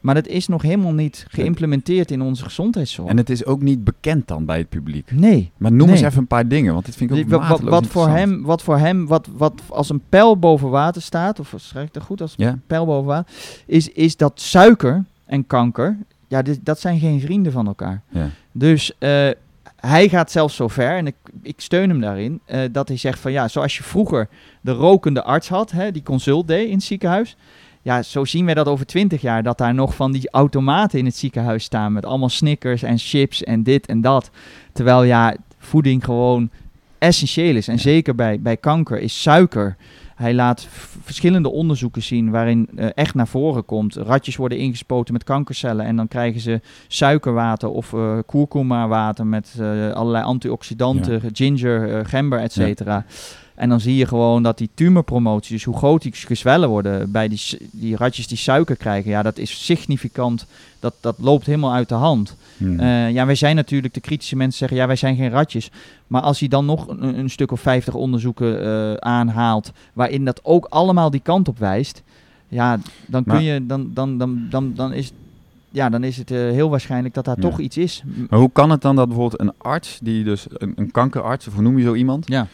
Maar 0.00 0.14
dat 0.14 0.26
is 0.26 0.48
nog 0.48 0.62
helemaal 0.62 0.92
niet 0.92 1.26
geïmplementeerd 1.28 2.10
in 2.10 2.22
onze 2.22 2.44
gezondheidszorg. 2.44 3.08
En 3.08 3.16
het 3.16 3.30
is 3.30 3.44
ook 3.44 3.62
niet 3.62 3.84
bekend 3.84 4.28
dan 4.28 4.44
bij 4.44 4.58
het 4.58 4.68
publiek. 4.68 5.10
nee. 5.12 5.50
Maar 5.56 5.72
noem 5.72 5.86
Nee. 5.86 5.96
eens 5.96 6.04
even 6.06 6.18
een 6.18 6.26
paar 6.26 6.48
dingen, 6.48 6.72
want 6.72 6.84
dit 6.86 6.96
vind 6.96 7.10
ik 7.10 7.24
ook 7.24 7.30
wat, 7.30 7.40
mateloos 7.40 7.70
wat, 7.70 7.86
voor 7.86 8.08
hem, 8.08 8.42
wat 8.42 8.62
voor 8.62 8.78
hem, 8.78 9.06
wat, 9.06 9.28
wat 9.36 9.62
als 9.68 9.90
een 9.90 10.02
pijl 10.08 10.38
boven 10.38 10.68
water 10.70 11.02
staat, 11.02 11.40
of 11.40 11.54
schrijf 11.56 11.86
ik 11.86 11.92
dat 11.94 12.02
goed 12.02 12.20
als 12.20 12.34
Ja, 12.36 12.58
pijl 12.66 12.86
boven 12.86 13.06
water, 13.06 13.34
is, 13.66 13.88
is 13.88 14.16
dat 14.16 14.40
suiker 14.40 15.04
en 15.26 15.46
kanker, 15.46 15.96
ja, 16.28 16.42
dit, 16.42 16.58
dat 16.62 16.80
zijn 16.80 16.98
geen 16.98 17.20
vrienden 17.20 17.52
van 17.52 17.66
elkaar. 17.66 18.02
ja. 18.08 18.28
Dus 18.52 18.92
eh, 18.98 19.28
hij 19.76 20.08
gaat 20.08 20.30
zelfs 20.30 20.56
zo 20.56 20.68
ver, 20.68 20.96
en 20.96 21.06
ik, 21.06 21.14
ik 21.42 21.60
steun 21.60 21.88
hem 21.88 22.00
daarin, 22.00 22.40
eh, 22.44 22.60
dat 22.72 22.88
hij 22.88 22.96
zegt 22.96 23.18
van 23.18 23.32
ja, 23.32 23.48
zoals 23.48 23.76
je 23.76 23.82
vroeger 23.82 24.28
de 24.60 24.72
rokende 24.72 25.22
arts 25.22 25.48
had, 25.48 25.70
hè, 25.70 25.92
die 25.92 26.02
consult 26.02 26.48
deed 26.48 26.66
in 26.68 26.74
het 26.74 26.82
ziekenhuis. 26.82 27.36
Ja, 27.82 28.02
zo 28.02 28.24
zien 28.24 28.44
wij 28.44 28.54
dat 28.54 28.66
over 28.66 28.86
twintig 28.86 29.20
jaar, 29.20 29.42
dat 29.42 29.58
daar 29.58 29.74
nog 29.74 29.94
van 29.94 30.12
die 30.12 30.30
automaten 30.30 30.98
in 30.98 31.04
het 31.04 31.16
ziekenhuis 31.16 31.64
staan 31.64 31.92
met 31.92 32.04
allemaal 32.04 32.28
snickers 32.28 32.82
en 32.82 32.98
chips 32.98 33.44
en 33.44 33.62
dit 33.62 33.86
en 33.86 34.00
dat. 34.00 34.30
Terwijl 34.72 35.02
ja, 35.02 35.34
voeding 35.58 36.04
gewoon 36.04 36.50
essentieel 36.98 37.56
is. 37.56 37.68
En 37.68 37.74
Ja. 37.74 37.80
zeker 37.80 38.14
bij, 38.14 38.40
bij 38.40 38.56
kanker 38.56 38.98
is 39.00 39.22
suiker. 39.22 39.76
Hij 40.14 40.34
laat 40.34 40.66
verschillende 41.02 41.50
onderzoeken 41.50 42.02
zien 42.02 42.30
waarin 42.30 42.68
eh, 42.76 42.88
echt 42.94 43.14
naar 43.14 43.28
voren 43.28 43.64
komt. 43.64 43.94
Ratjes 43.94 44.36
worden 44.36 44.58
ingespoten 44.58 45.12
met 45.12 45.24
kankercellen 45.24 45.86
en 45.86 45.96
dan 45.96 46.08
krijgen 46.08 46.40
ze 46.40 46.60
suikerwater 46.88 47.68
of 47.68 47.92
eh 47.92 48.18
kurkuma 48.26 48.88
water 48.88 49.26
met 49.26 49.54
eh, 49.60 49.90
allerlei 49.90 50.24
antioxidanten, 50.24 51.22
ginger, 51.32 52.06
gember, 52.06 52.38
et 52.40 52.52
cetera. 52.52 53.04
En 53.60 53.68
dan 53.68 53.80
zie 53.80 53.96
je 53.96 54.06
gewoon 54.06 54.42
dat 54.42 54.58
die 54.58 54.70
tumorpromotie, 54.74 55.54
dus 55.54 55.64
hoe 55.64 55.76
groot 55.76 56.02
die 56.02 56.12
gezwellen 56.14 56.68
worden 56.68 57.10
bij 57.10 57.28
die, 57.28 57.40
die 57.70 57.96
ratjes 57.96 58.26
die 58.26 58.36
suiker 58.36 58.76
krijgen, 58.76 59.10
ja, 59.10 59.22
dat 59.22 59.38
is 59.38 59.64
significant. 59.64 60.46
Dat, 60.78 60.94
dat 61.00 61.14
loopt 61.18 61.46
helemaal 61.46 61.72
uit 61.72 61.88
de 61.88 61.94
hand. 61.94 62.36
Hm. 62.56 62.80
Eh, 62.80 63.10
ja, 63.10 63.26
wij 63.26 63.34
zijn 63.34 63.56
natuurlijk, 63.56 63.94
de 63.94 64.00
kritische 64.00 64.36
mensen 64.36 64.58
zeggen, 64.58 64.76
ja, 64.76 64.86
wij 64.86 64.96
zijn 64.96 65.16
geen 65.16 65.30
ratjes. 65.30 65.70
Maar 66.06 66.22
als 66.22 66.38
hij 66.40 66.48
dan 66.48 66.64
nog 66.64 66.88
een, 66.88 67.18
een 67.18 67.30
stuk 67.30 67.52
of 67.52 67.60
50 67.60 67.94
onderzoeken 67.94 68.62
eh, 68.64 68.94
aanhaalt, 68.94 69.72
waarin 69.92 70.24
dat 70.24 70.40
ook 70.42 70.66
allemaal 70.68 71.10
die 71.10 71.20
kant 71.24 71.48
op 71.48 71.58
wijst, 71.58 72.02
ja, 72.48 72.78
dan 73.06 73.24
kun 73.24 73.32
Maar- 73.32 73.42
je, 73.42 73.66
dan, 73.66 73.90
dan, 73.94 74.18
dan, 74.18 74.46
dan, 74.50 74.72
dan 74.74 74.92
is, 74.92 75.12
ja, 75.70 75.88
dan 75.88 76.04
is 76.04 76.16
het 76.16 76.30
eh, 76.30 76.38
heel 76.38 76.70
waarschijnlijk 76.70 77.14
dat 77.14 77.24
daar 77.24 77.36
Ja. 77.40 77.48
toch 77.48 77.58
iets 77.58 77.76
is. 77.76 78.02
Maar 78.30 78.38
hoe 78.38 78.50
kan 78.52 78.70
het 78.70 78.82
dan 78.82 78.96
dat 78.96 79.08
bijvoorbeeld 79.08 79.40
een 79.40 79.52
arts, 79.58 79.98
die 80.02 80.24
dus 80.24 80.46
een, 80.50 80.72
een 80.76 80.90
kankerarts, 80.90 81.46
of 81.46 81.54
hoe 81.54 81.62
noem 81.62 81.78
je 81.78 81.84
zo 81.84 81.94
iemand, 81.94 82.28
Ja. 82.28 82.46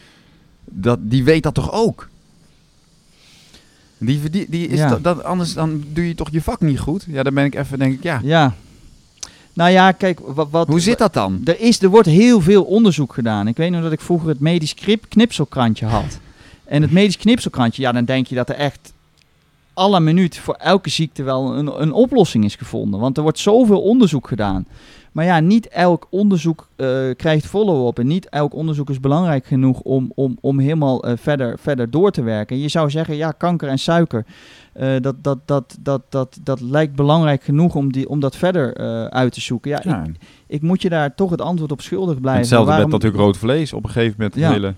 Dat, 0.71 0.99
die 1.01 1.23
weet 1.23 1.43
dat 1.43 1.53
toch 1.53 1.71
ook? 1.71 2.07
Die, 3.97 4.29
die, 4.29 4.45
die 4.49 4.67
is 4.67 4.79
Ja. 4.79 4.89
dat, 4.89 5.03
dat, 5.03 5.23
anders 5.23 5.53
dan 5.53 5.83
doe 5.93 6.07
je 6.07 6.15
toch 6.15 6.29
je 6.31 6.41
vak 6.41 6.61
niet 6.61 6.79
goed. 6.79 7.05
Ja, 7.07 7.23
dan 7.23 7.33
ben 7.33 7.45
ik 7.45 7.55
even, 7.55 7.79
denk 7.79 7.93
ik, 7.93 8.03
ja. 8.03 8.19
Ja. 8.23 8.53
Nou 9.53 9.71
ja, 9.71 9.91
kijk, 9.91 10.19
wat, 10.25 10.47
wat, 10.51 10.67
Hoe 10.67 10.79
zit 10.79 10.97
dat 10.97 11.13
dan? 11.13 11.41
Er, 11.45 11.59
is, 11.59 11.81
er 11.81 11.89
wordt 11.89 12.07
heel 12.07 12.41
veel 12.41 12.63
onderzoek 12.63 13.13
gedaan. 13.13 13.47
Ik 13.47 13.57
weet 13.57 13.71
nog 13.71 13.81
dat 13.81 13.91
ik 13.91 14.01
vroeger 14.01 14.29
het 14.29 14.39
medisch 14.39 14.73
knip, 14.73 15.05
knipselkrantje 15.09 15.85
had. 15.85 16.19
En 16.65 16.81
het 16.81 16.91
medisch 16.91 17.17
knipselkrantje, 17.17 17.81
ja, 17.81 17.91
dan 17.91 18.05
denk 18.05 18.27
je 18.27 18.35
dat 18.35 18.49
er 18.49 18.55
echt 18.55 18.93
alle 19.77 19.99
minuut 19.99 20.37
voor 20.37 20.53
elke 20.53 20.89
ziekte 20.89 21.23
wel 21.23 21.55
een, 21.57 21.81
een 21.81 21.91
oplossing 21.91 22.43
is 22.45 22.55
gevonden. 22.55 22.99
Want 22.99 23.17
er 23.17 23.23
wordt 23.23 23.39
zoveel 23.39 23.81
onderzoek 23.81 24.27
gedaan. 24.27 24.65
Maar 25.11 25.25
ja, 25.25 25.39
niet 25.39 25.67
elk 25.67 26.07
onderzoek 26.09 26.67
eh, 26.75 26.87
krijgt 27.15 27.45
follow-up. 27.45 27.99
En 27.99 28.07
niet 28.07 28.29
elk 28.29 28.53
onderzoek 28.53 28.89
is 28.89 28.99
belangrijk 28.99 29.45
genoeg 29.45 29.79
om, 29.79 30.11
om, 30.15 30.37
om 30.41 30.59
helemaal 30.59 31.03
eh, 31.03 31.13
verder, 31.17 31.59
verder 31.59 31.89
door 31.89 32.11
te 32.11 32.21
werken. 32.23 32.59
Je 32.59 32.67
zou 32.67 32.89
zeggen, 32.89 33.15
ja, 33.15 33.31
kanker 33.31 33.67
en 33.69 33.79
suiker. 33.79 34.25
eh, 34.73 34.89
dat, 35.01 35.15
dat, 35.23 35.37
dat, 35.45 35.77
dat, 35.81 36.01
dat, 36.09 36.37
dat 36.43 36.61
lijkt 36.61 36.95
belangrijk 36.95 37.43
genoeg 37.43 37.75
om, 37.75 37.91
die, 37.91 38.09
om 38.09 38.19
dat 38.19 38.35
verder 38.35 38.77
uit 39.09 39.33
te 39.33 39.41
zoeken. 39.41 39.71
Ja, 39.71 39.79
Ja. 39.83 40.03
ik, 40.03 40.15
ik 40.47 40.61
moet 40.61 40.81
je 40.81 40.89
daar 40.89 41.15
toch 41.15 41.29
het 41.29 41.41
antwoord 41.41 41.71
op 41.71 41.81
schuldig 41.81 42.19
blijven. 42.19 42.41
Hetzelfde 42.41 42.69
Waarom- 42.71 42.89
met 42.89 42.93
natuurlijk 43.01 43.23
rood 43.23 43.37
vlees. 43.37 43.73
Op 43.73 43.83
een 43.83 43.89
gegeven 43.89 44.15
moment 44.17 44.35
Ja. 44.35 44.51
hele... 44.51 44.73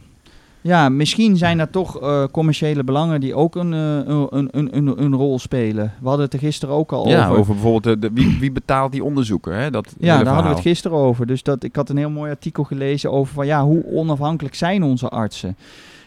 Ja, 0.62 0.90
misschien 0.90 1.38
zijn 1.38 1.60
er 1.60 1.70
toch 1.70 2.02
eh, 2.02 2.24
commerciële 2.32 2.84
belangen 2.84 3.20
die 3.20 3.36
ook 3.36 3.56
een, 3.56 3.74
eh, 3.74 4.14
een, 4.30 4.48
een, 4.52 4.78
een, 4.78 5.04
een 5.04 5.16
rol 5.16 5.40
spelen. 5.40 5.94
We 6.02 6.08
hadden 6.08 6.26
het 6.26 6.34
er 6.34 6.40
gisteren 6.40 6.76
ook 6.76 6.92
al 6.92 7.08
Ja, 7.08 7.26
over. 7.28 7.40
over 7.40 7.54
bijvoorbeeld 7.54 8.02
de, 8.02 8.10
wie, 8.14 8.38
wie 8.40 8.52
betaalt 8.52 8.92
die 8.92 9.04
onderzoeker. 9.04 9.54
Hè? 9.54 9.72
Dat 9.72 9.96
Ja, 10.00 10.18
daar 10.24 10.34
hadden 10.34 10.52
we 10.52 10.58
het 10.58 10.68
gisteren 10.68 10.98
over. 10.98 11.28
Dus 11.28 11.44
dat, 11.44 11.64
ik 11.64 11.76
had 11.76 11.90
een 11.90 11.98
heel 11.98 12.10
mooi 12.10 12.32
artikel 12.32 12.64
gelezen 12.64 13.12
over 13.12 13.34
van 13.34 13.46
ja, 13.46 13.64
hoe 13.64 13.86
onafhankelijk 13.86 14.56
zijn 14.56 14.84
onze 14.84 15.10
artsen. 15.10 15.56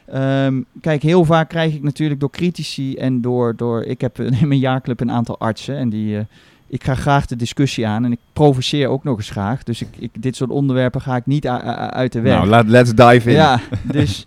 Ehm, 0.06 0.60
kijk, 0.80 1.02
heel 1.02 1.24
vaak 1.24 1.48
krijg 1.48 1.74
ik 1.74 1.82
natuurlijk 1.82 2.20
door 2.20 2.30
critici 2.30 2.94
en 2.96 3.20
door, 3.20 3.56
door 3.56 3.82
ik 3.82 4.00
heb 4.00 4.20
in 4.40 4.48
mijn 4.48 4.60
jaarclub 4.60 5.00
een 5.00 5.10
aantal 5.10 5.38
artsen 5.38 5.76
en 5.76 5.88
die, 5.88 6.16
eh, 6.16 6.24
ik 6.72 6.84
ga 6.84 6.94
graag 6.94 7.26
de 7.26 7.36
discussie 7.36 7.86
aan 7.86 8.04
en 8.04 8.12
ik 8.12 8.18
provoceer 8.32 8.88
ook 8.88 9.04
nog 9.04 9.16
eens 9.16 9.30
graag. 9.30 9.62
Dus 9.62 9.80
ik, 9.80 9.88
ik, 9.98 10.10
dit 10.22 10.36
soort 10.36 10.50
onderwerpen 10.50 11.00
ga 11.00 11.16
ik 11.16 11.26
niet 11.26 11.48
uit 11.48 12.12
de 12.12 12.20
weg. 12.20 12.44
Nou, 12.44 12.66
let's 12.66 12.94
dive 12.94 13.30
in. 13.30 13.36
Ja, 13.36 13.60
dus 13.82 14.26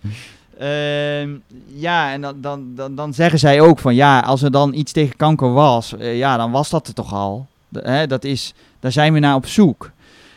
Ehm, 0.58 1.30
ja, 1.66 2.12
en 2.12 2.20
dan, 2.20 2.40
dan, 2.40 2.74
dan, 2.74 2.94
dan 2.94 3.14
zeggen 3.14 3.38
zij 3.38 3.60
ook 3.60 3.78
van 3.78 3.94
ja, 3.94 4.20
als 4.20 4.42
er 4.42 4.50
dan 4.50 4.74
iets 4.74 4.92
tegen 4.92 5.16
kanker 5.16 5.52
was, 5.52 5.96
eh, 5.96 6.18
ja, 6.18 6.36
dan 6.36 6.50
was 6.50 6.70
dat 6.70 6.88
er 6.88 6.94
toch 6.94 7.12
al. 7.14 7.46
De- 7.68 7.80
hè, 7.84 8.06
dat 8.06 8.24
is, 8.24 8.54
daar 8.80 8.92
zijn 8.92 9.12
we 9.12 9.18
naar 9.18 9.34
op 9.34 9.46
zoek. 9.46 9.90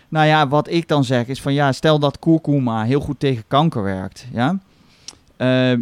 Nou 0.10 0.26
ja, 0.26 0.47
wat 0.47 0.70
ik 0.70 0.88
dan 0.88 1.03
zeg 1.03 1.28
is 1.28 1.41
van 1.41 1.53
ja, 1.53 1.72
stel 1.72 1.99
dat 1.99 2.20
kurkuma 2.20 2.84
heel 2.84 2.99
goed 2.99 3.20
tegen 3.20 3.43
kanker 3.47 3.84
werkt. 3.84 4.26
Ja? 4.34 4.57
Ehm, 5.38 5.80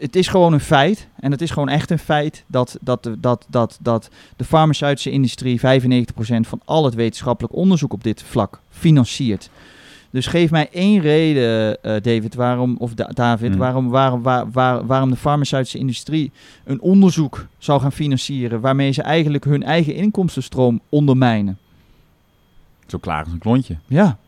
het 0.00 0.16
is 0.16 0.28
gewoon 0.28 0.52
een 0.52 0.60
feit, 0.60 1.08
en 1.20 1.30
het 1.30 1.40
is 1.42 1.50
gewoon 1.50 1.68
echt 1.68 1.90
een 1.90 1.98
feit, 1.98 2.44
dat, 2.46 2.78
dat, 2.80 3.02
de- 3.02 3.20
dat, 3.20 3.46
dat, 3.50 3.78
dat 3.82 4.08
de 4.36 4.44
farmaceutische 4.44 5.10
industrie 5.10 5.60
95% 5.60 5.62
van 6.40 6.60
al 6.64 6.84
het 6.84 6.94
wetenschappelijk 6.94 7.54
onderzoek 7.54 7.92
op 7.92 8.02
dit 8.04 8.22
vlak 8.22 8.60
financiert. 8.70 9.50
Dus 10.10 10.26
geef 10.26 10.50
mij 10.50 10.68
één 10.72 11.00
reden, 11.00 11.82
eh, 11.82 11.92
David, 12.02 12.34
waarom, 12.34 12.76
of 12.78 12.94
Da- 12.94 13.10
David, 13.14 13.50
Hmm. 13.50 13.58
waarom, 13.58 13.88
waarom, 13.88 14.22
waar, 14.22 14.50
waar- 14.50 14.86
waarom 14.86 15.10
de 15.10 15.16
farmaceutische 15.16 15.78
industrie 15.78 16.32
een 16.64 16.80
onderzoek 16.80 17.46
zou 17.58 17.80
gaan 17.80 17.92
financieren 17.92 18.60
waarmee 18.60 18.92
ze 18.92 19.02
eigenlijk 19.02 19.44
hun 19.44 19.62
eigen 19.62 19.94
inkomstenstroom 19.94 20.80
ondermijnen. 20.88 21.58
Zo 22.86 22.98
klaar 22.98 23.24
als 23.24 23.32
een 23.32 23.38
klontje. 23.38 23.76
Ja. 23.86 24.18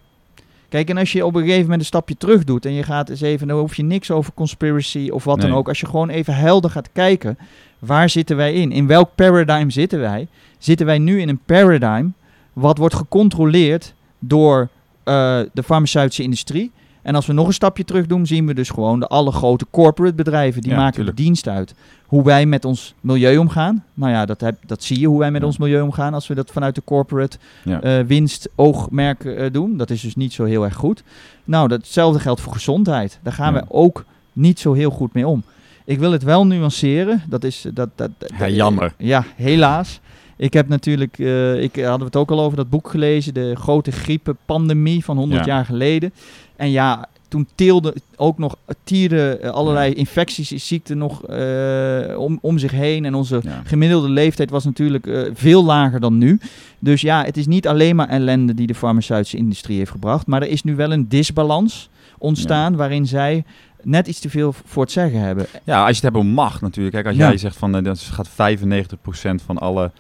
Kijk, 0.71 0.89
en 0.89 0.97
als 0.97 1.12
je 1.12 1.27
op 1.27 1.35
een 1.35 1.43
gegeven 1.43 1.62
moment 1.62 1.81
een 1.81 1.87
stapje 1.87 2.16
terug 2.16 2.45
doet 2.45 2.66
en 2.66 2.73
je 2.73 2.83
gaat 2.83 3.09
eens 3.09 3.21
even, 3.21 3.49
dan 3.49 3.59
hoef 3.59 3.75
je 3.75 3.83
niks 3.83 4.11
over 4.11 4.33
conspiracy 4.35 5.09
of 5.12 5.25
wat 5.25 5.41
dan 5.41 5.53
ook. 5.53 5.68
Als 5.68 5.81
je 5.81 5.87
gewoon 5.87 6.09
even 6.09 6.35
helder 6.35 6.71
gaat 6.71 6.93
kijken, 6.93 7.39
waar 7.79 8.11
zitten 8.11 8.37
wij 8.37 8.55
in? 8.55 8.73
In 8.73 8.87
welk 8.87 9.11
paradigm 9.14 9.71
zitten 9.71 10.01
wij? 10.01 10.27
Zitten 10.59 10.87
wij 10.87 10.99
nu 10.99 11.21
in 11.21 11.29
een 11.29 11.41
paradigm 11.47 12.07
wat 12.53 12.79
wordt 12.79 12.95
gecontroleerd 12.95 13.95
door 14.18 14.68
eh, 15.05 15.41
de 15.53 15.62
farmaceutische 15.62 16.23
industrie? 16.23 16.71
En 17.03 17.14
als 17.14 17.26
we 17.26 17.32
nog 17.32 17.46
een 17.46 17.53
stapje 17.53 17.84
terug 17.84 18.07
doen, 18.07 18.26
zien 18.26 18.46
we 18.46 18.55
dus 18.55 18.70
gewoon 18.70 19.01
de 19.01 19.07
alle 19.07 19.32
grote 19.32 19.66
corporate 19.70 20.14
bedrijven 20.14 20.62
die 20.62 20.70
Ja, 20.70 20.76
maken 20.76 20.94
tuurlijk. 20.94 21.16
de 21.16 21.22
dienst 21.22 21.48
uit. 21.48 21.74
Hoe 22.07 22.22
wij 22.24 22.46
met 22.46 22.64
ons 22.64 22.94
milieu 23.01 23.36
omgaan. 23.36 23.84
Nou 23.94 24.12
ja, 24.12 24.26
dat, 24.26 24.40
heb, 24.40 24.57
dat 24.66 24.82
zie 24.82 25.01
je 25.01 25.07
hoe 25.07 25.18
wij 25.18 25.30
met 25.30 25.40
Ja. 25.40 25.46
ons 25.46 25.59
milieu 25.59 25.80
omgaan 25.82 26.14
als 26.14 26.26
we 26.26 26.34
dat 26.34 26.51
vanuit 26.51 26.74
de 26.74 26.82
corporate 26.84 27.38
Ja. 27.64 27.80
eh, 27.80 28.05
winst 28.07 28.48
oogmerk 28.55 29.24
eh, 29.24 29.53
doen. 29.53 29.76
Dat 29.76 29.90
is 29.90 30.01
dus 30.01 30.14
niet 30.16 30.32
zo 30.32 30.44
heel 30.44 30.64
erg 30.64 30.74
goed. 30.74 31.03
Nou, 31.44 31.68
datzelfde 31.68 32.20
geldt 32.20 32.40
voor 32.40 32.53
gezondheid. 32.53 33.18
Daar 33.22 33.32
gaan 33.32 33.53
we 33.55 33.62
ook 33.68 34.05
niet 34.32 34.59
zo 34.61 34.72
heel 34.72 34.90
goed 34.90 35.12
mee 35.14 35.26
om. 35.26 35.42
Ik 35.84 35.98
wil 35.98 36.12
het 36.12 36.22
wel 36.22 36.46
nuanceren. 36.46 37.22
Dat 37.28 37.44
is 37.44 37.61
dat, 37.74 37.88
dat, 37.94 38.11
dat- 38.18 38.30
Ja, 38.38 38.48
jammer. 38.48 38.94
Ja, 38.98 39.24
helaas. 39.36 40.01
Ik 40.41 40.53
heb 40.53 40.68
natuurlijk, 40.68 41.18
eh, 41.18 41.62
ik 41.62 41.74
hadden 41.76 41.99
we 41.99 42.05
het 42.05 42.16
ook 42.16 42.30
al 42.30 42.41
over 42.41 42.57
dat 42.57 42.70
boek 42.70 42.88
gelezen, 42.91 43.34
de 43.34 43.55
grote 43.57 43.93
griepenpandemie 43.93 45.05
van 45.05 45.16
100 45.16 45.45
Ja. 45.45 45.55
jaar 45.55 45.64
geleden. 45.64 46.12
En 46.57 46.70
ja, 46.70 47.09
toen 47.28 47.49
teelden 47.55 47.95
ook 48.16 48.38
nog 48.38 48.57
tierden 48.84 49.43
eh, 49.43 49.51
allerlei 49.51 49.93
infecties, 49.95 50.49
ziekten 50.49 50.99
nog 50.99 51.24
eh, 51.26 52.18
om, 52.18 52.38
om 52.43 52.59
zich 52.59 52.70
heen. 52.70 53.05
En 53.05 53.14
onze 53.14 53.41
Ja. 53.43 53.62
gemiddelde 53.64 54.09
leeftijd 54.09 54.51
was 54.51 54.64
natuurlijk 54.64 55.30
veel 55.34 55.64
lager 55.64 56.01
dan 56.01 56.18
nu. 56.18 56.38
Dus 56.78 57.01
ja, 57.01 57.24
het 57.24 57.36
is 57.36 57.47
niet 57.47 57.68
alleen 57.68 57.97
maar 57.97 58.09
ellende 58.09 58.55
die 58.55 58.66
de 58.66 58.74
farmaceutische 58.74 59.36
industrie 59.36 59.78
heeft 59.78 59.91
gebracht. 59.91 60.26
Maar 60.26 60.43
er 60.43 60.49
is 60.49 60.62
nu 60.62 60.76
wel 60.76 60.93
een 60.93 61.09
disbalans 61.09 61.88
ontstaan 62.18 62.76
waarin 62.76 63.07
zij 63.07 63.45
net 63.82 64.07
iets 64.07 64.20
te 64.20 64.30
veel 64.30 64.55
voor 64.64 64.82
het 64.82 64.93
zeggen 64.93 65.20
hebben. 65.20 65.47
Ja, 65.64 65.78
als 65.80 65.88
je 65.88 65.95
het 65.95 66.03
hebt 66.03 66.16
over 66.16 66.28
macht 66.28 66.61
natuurlijk. 66.61 66.95
Kijk, 66.95 67.07
als 67.07 67.16
Ja. 67.16 67.28
jij 67.28 67.36
zegt 67.38 67.57
van 67.57 67.76
eh, 67.76 67.84
dat 67.84 67.99
gaat 68.01 68.28
95% 68.28 69.43
van 69.47 69.59
alle. 69.59 69.91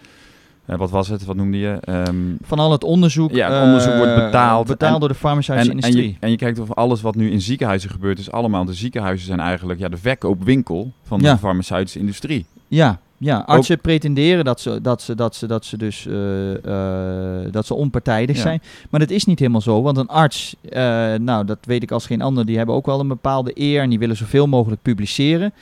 Eh, 0.72 0.78
wat 0.78 0.90
was 0.90 1.08
het? 1.08 1.24
Wat 1.24 1.36
noemde 1.36 1.58
je? 1.58 1.78
Ehm, 1.80 2.16
Van 2.42 2.58
al 2.58 2.72
het 2.72 2.84
onderzoek, 2.84 3.30
Ja, 3.32 3.52
het 3.52 3.62
onderzoek 3.62 3.92
eh, 3.92 3.98
wordt 3.98 4.14
betaald. 4.14 4.66
betaald 4.66 4.94
En- 4.94 5.00
door 5.00 5.08
de 5.08 5.14
farmaceutische 5.14 5.70
en, 5.72 5.76
en, 5.78 5.84
industrie. 5.84 6.10
je, 6.12 6.16
en 6.20 6.30
je 6.30 6.36
kijkt 6.36 6.58
over 6.60 6.74
alles 6.74 7.00
wat 7.00 7.14
nu 7.14 7.30
in 7.30 7.40
ziekenhuizen 7.40 7.90
gebeurt, 7.90 8.18
is 8.18 8.30
allemaal. 8.30 8.64
De 8.64 8.74
ziekenhuizen 8.74 9.26
zijn 9.26 9.40
eigenlijk 9.40 9.80
ja, 9.80 9.88
de 9.88 9.96
verkoopwinkel 9.96 10.92
van 11.02 11.20
Ja. 11.20 11.32
de 11.32 11.38
farmaceutische 11.38 11.98
industrie. 11.98 12.46
Ja, 12.68 12.98
ja, 13.16 13.42
artsen 13.46 13.80
pretenderen 13.80 14.44
dat 14.44 14.60
ze, 14.60 14.80
dat 14.80 15.02
ze, 15.02 15.14
dat 15.14 15.36
ze, 15.36 15.46
dat 15.46 15.64
ze 15.64 15.76
dus 15.76 16.06
eh, 16.06 16.50
eh, 17.44 17.52
dat 17.52 17.66
ze 17.66 17.74
onpartijdig 17.74 18.36
Ja. 18.36 18.42
zijn. 18.42 18.62
Maar 18.90 19.00
dat 19.00 19.10
is 19.10 19.24
niet 19.24 19.38
helemaal 19.38 19.60
zo. 19.60 19.82
Want 19.82 19.96
een 19.96 20.08
arts, 20.08 20.54
eh, 20.68 20.82
nou 21.14 21.44
dat 21.44 21.58
weet 21.62 21.82
ik 21.82 21.90
als 21.90 22.06
geen 22.06 22.22
ander, 22.22 22.46
die 22.46 22.56
hebben 22.56 22.74
ook 22.74 22.86
wel 22.86 23.00
een 23.00 23.08
bepaalde 23.08 23.50
eer 23.54 23.82
en 23.82 23.88
die 23.90 23.98
willen 23.98 24.16
zoveel 24.16 24.46
mogelijk 24.46 24.82
publiceren. 24.82 25.52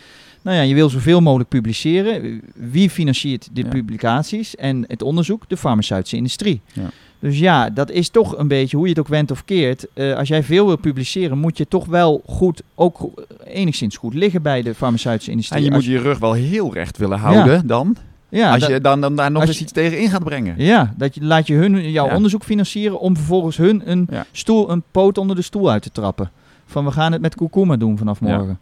Nou 0.48 0.60
ja, 0.60 0.66
je 0.66 0.74
wil 0.74 0.88
zoveel 0.90 1.20
mogelijk 1.20 1.48
publiceren. 1.48 2.40
Wie 2.54 2.90
financiert 2.90 3.48
de 3.52 3.62
Ja. 3.62 3.68
publicaties 3.68 4.56
en 4.56 4.84
het 4.86 5.02
onderzoek? 5.02 5.44
De 5.48 5.56
farmaceutische 5.56 6.16
industrie. 6.16 6.60
Ja. 6.72 6.82
Dus 7.18 7.38
ja, 7.38 7.70
dat 7.70 7.90
is 7.90 8.08
toch 8.08 8.38
een 8.38 8.48
beetje 8.48 8.76
hoe 8.76 8.86
je 8.86 8.92
het 8.92 9.00
ook 9.00 9.08
wendt 9.08 9.30
of 9.30 9.44
keert. 9.44 9.86
Eh, 9.94 10.14
als 10.16 10.28
jij 10.28 10.42
veel 10.42 10.66
wil 10.66 10.76
publiceren, 10.76 11.38
moet 11.38 11.56
je 11.58 11.68
toch 11.68 11.86
wel 11.86 12.22
goed, 12.26 12.62
ook 12.74 13.10
enigszins 13.44 13.96
goed 13.96 14.14
liggen 14.14 14.42
bij 14.42 14.62
de 14.62 14.74
farmaceutische 14.74 15.30
industrie. 15.30 15.58
En 15.58 15.64
je 15.64 15.70
moet 15.70 15.84
je 15.84 15.98
rug 15.98 16.18
wel 16.18 16.32
heel 16.32 16.72
recht 16.74 16.96
willen 16.96 17.18
houden 17.18 17.66
dan. 17.66 17.96
ja, 18.28 18.50
als 18.52 18.60
dat- 18.60 18.70
je 18.70 18.80
dan, 18.80 19.00
dan 19.00 19.16
daar 19.16 19.30
nog 19.30 19.46
eens 19.46 19.56
je- 19.58 19.62
iets 19.62 19.72
tegen 19.72 19.98
in 20.00 20.08
gaat 20.10 20.24
brengen. 20.24 20.54
Ja, 20.58 20.94
dat 20.96 21.14
je, 21.14 21.24
laat 21.24 21.46
je 21.46 21.54
hun 21.54 21.90
jouw 21.90 22.06
Ja. 22.06 22.14
onderzoek 22.14 22.44
financieren 22.44 23.00
om 23.00 23.16
vervolgens 23.16 23.56
hun 23.56 23.82
een, 23.90 24.06
Ja. 24.10 24.26
stoel, 24.32 24.70
een 24.70 24.82
poot 24.90 25.18
onder 25.18 25.36
de 25.36 25.42
stoel 25.42 25.70
uit 25.70 25.82
te 25.82 25.90
trappen. 25.90 26.30
Van 26.66 26.84
we 26.84 26.90
gaan 26.90 27.12
het 27.12 27.20
met 27.20 27.34
kurkuma 27.34 27.76
doen 27.76 27.98
vanaf 27.98 28.20
Ja. 28.20 28.36
morgen. 28.36 28.58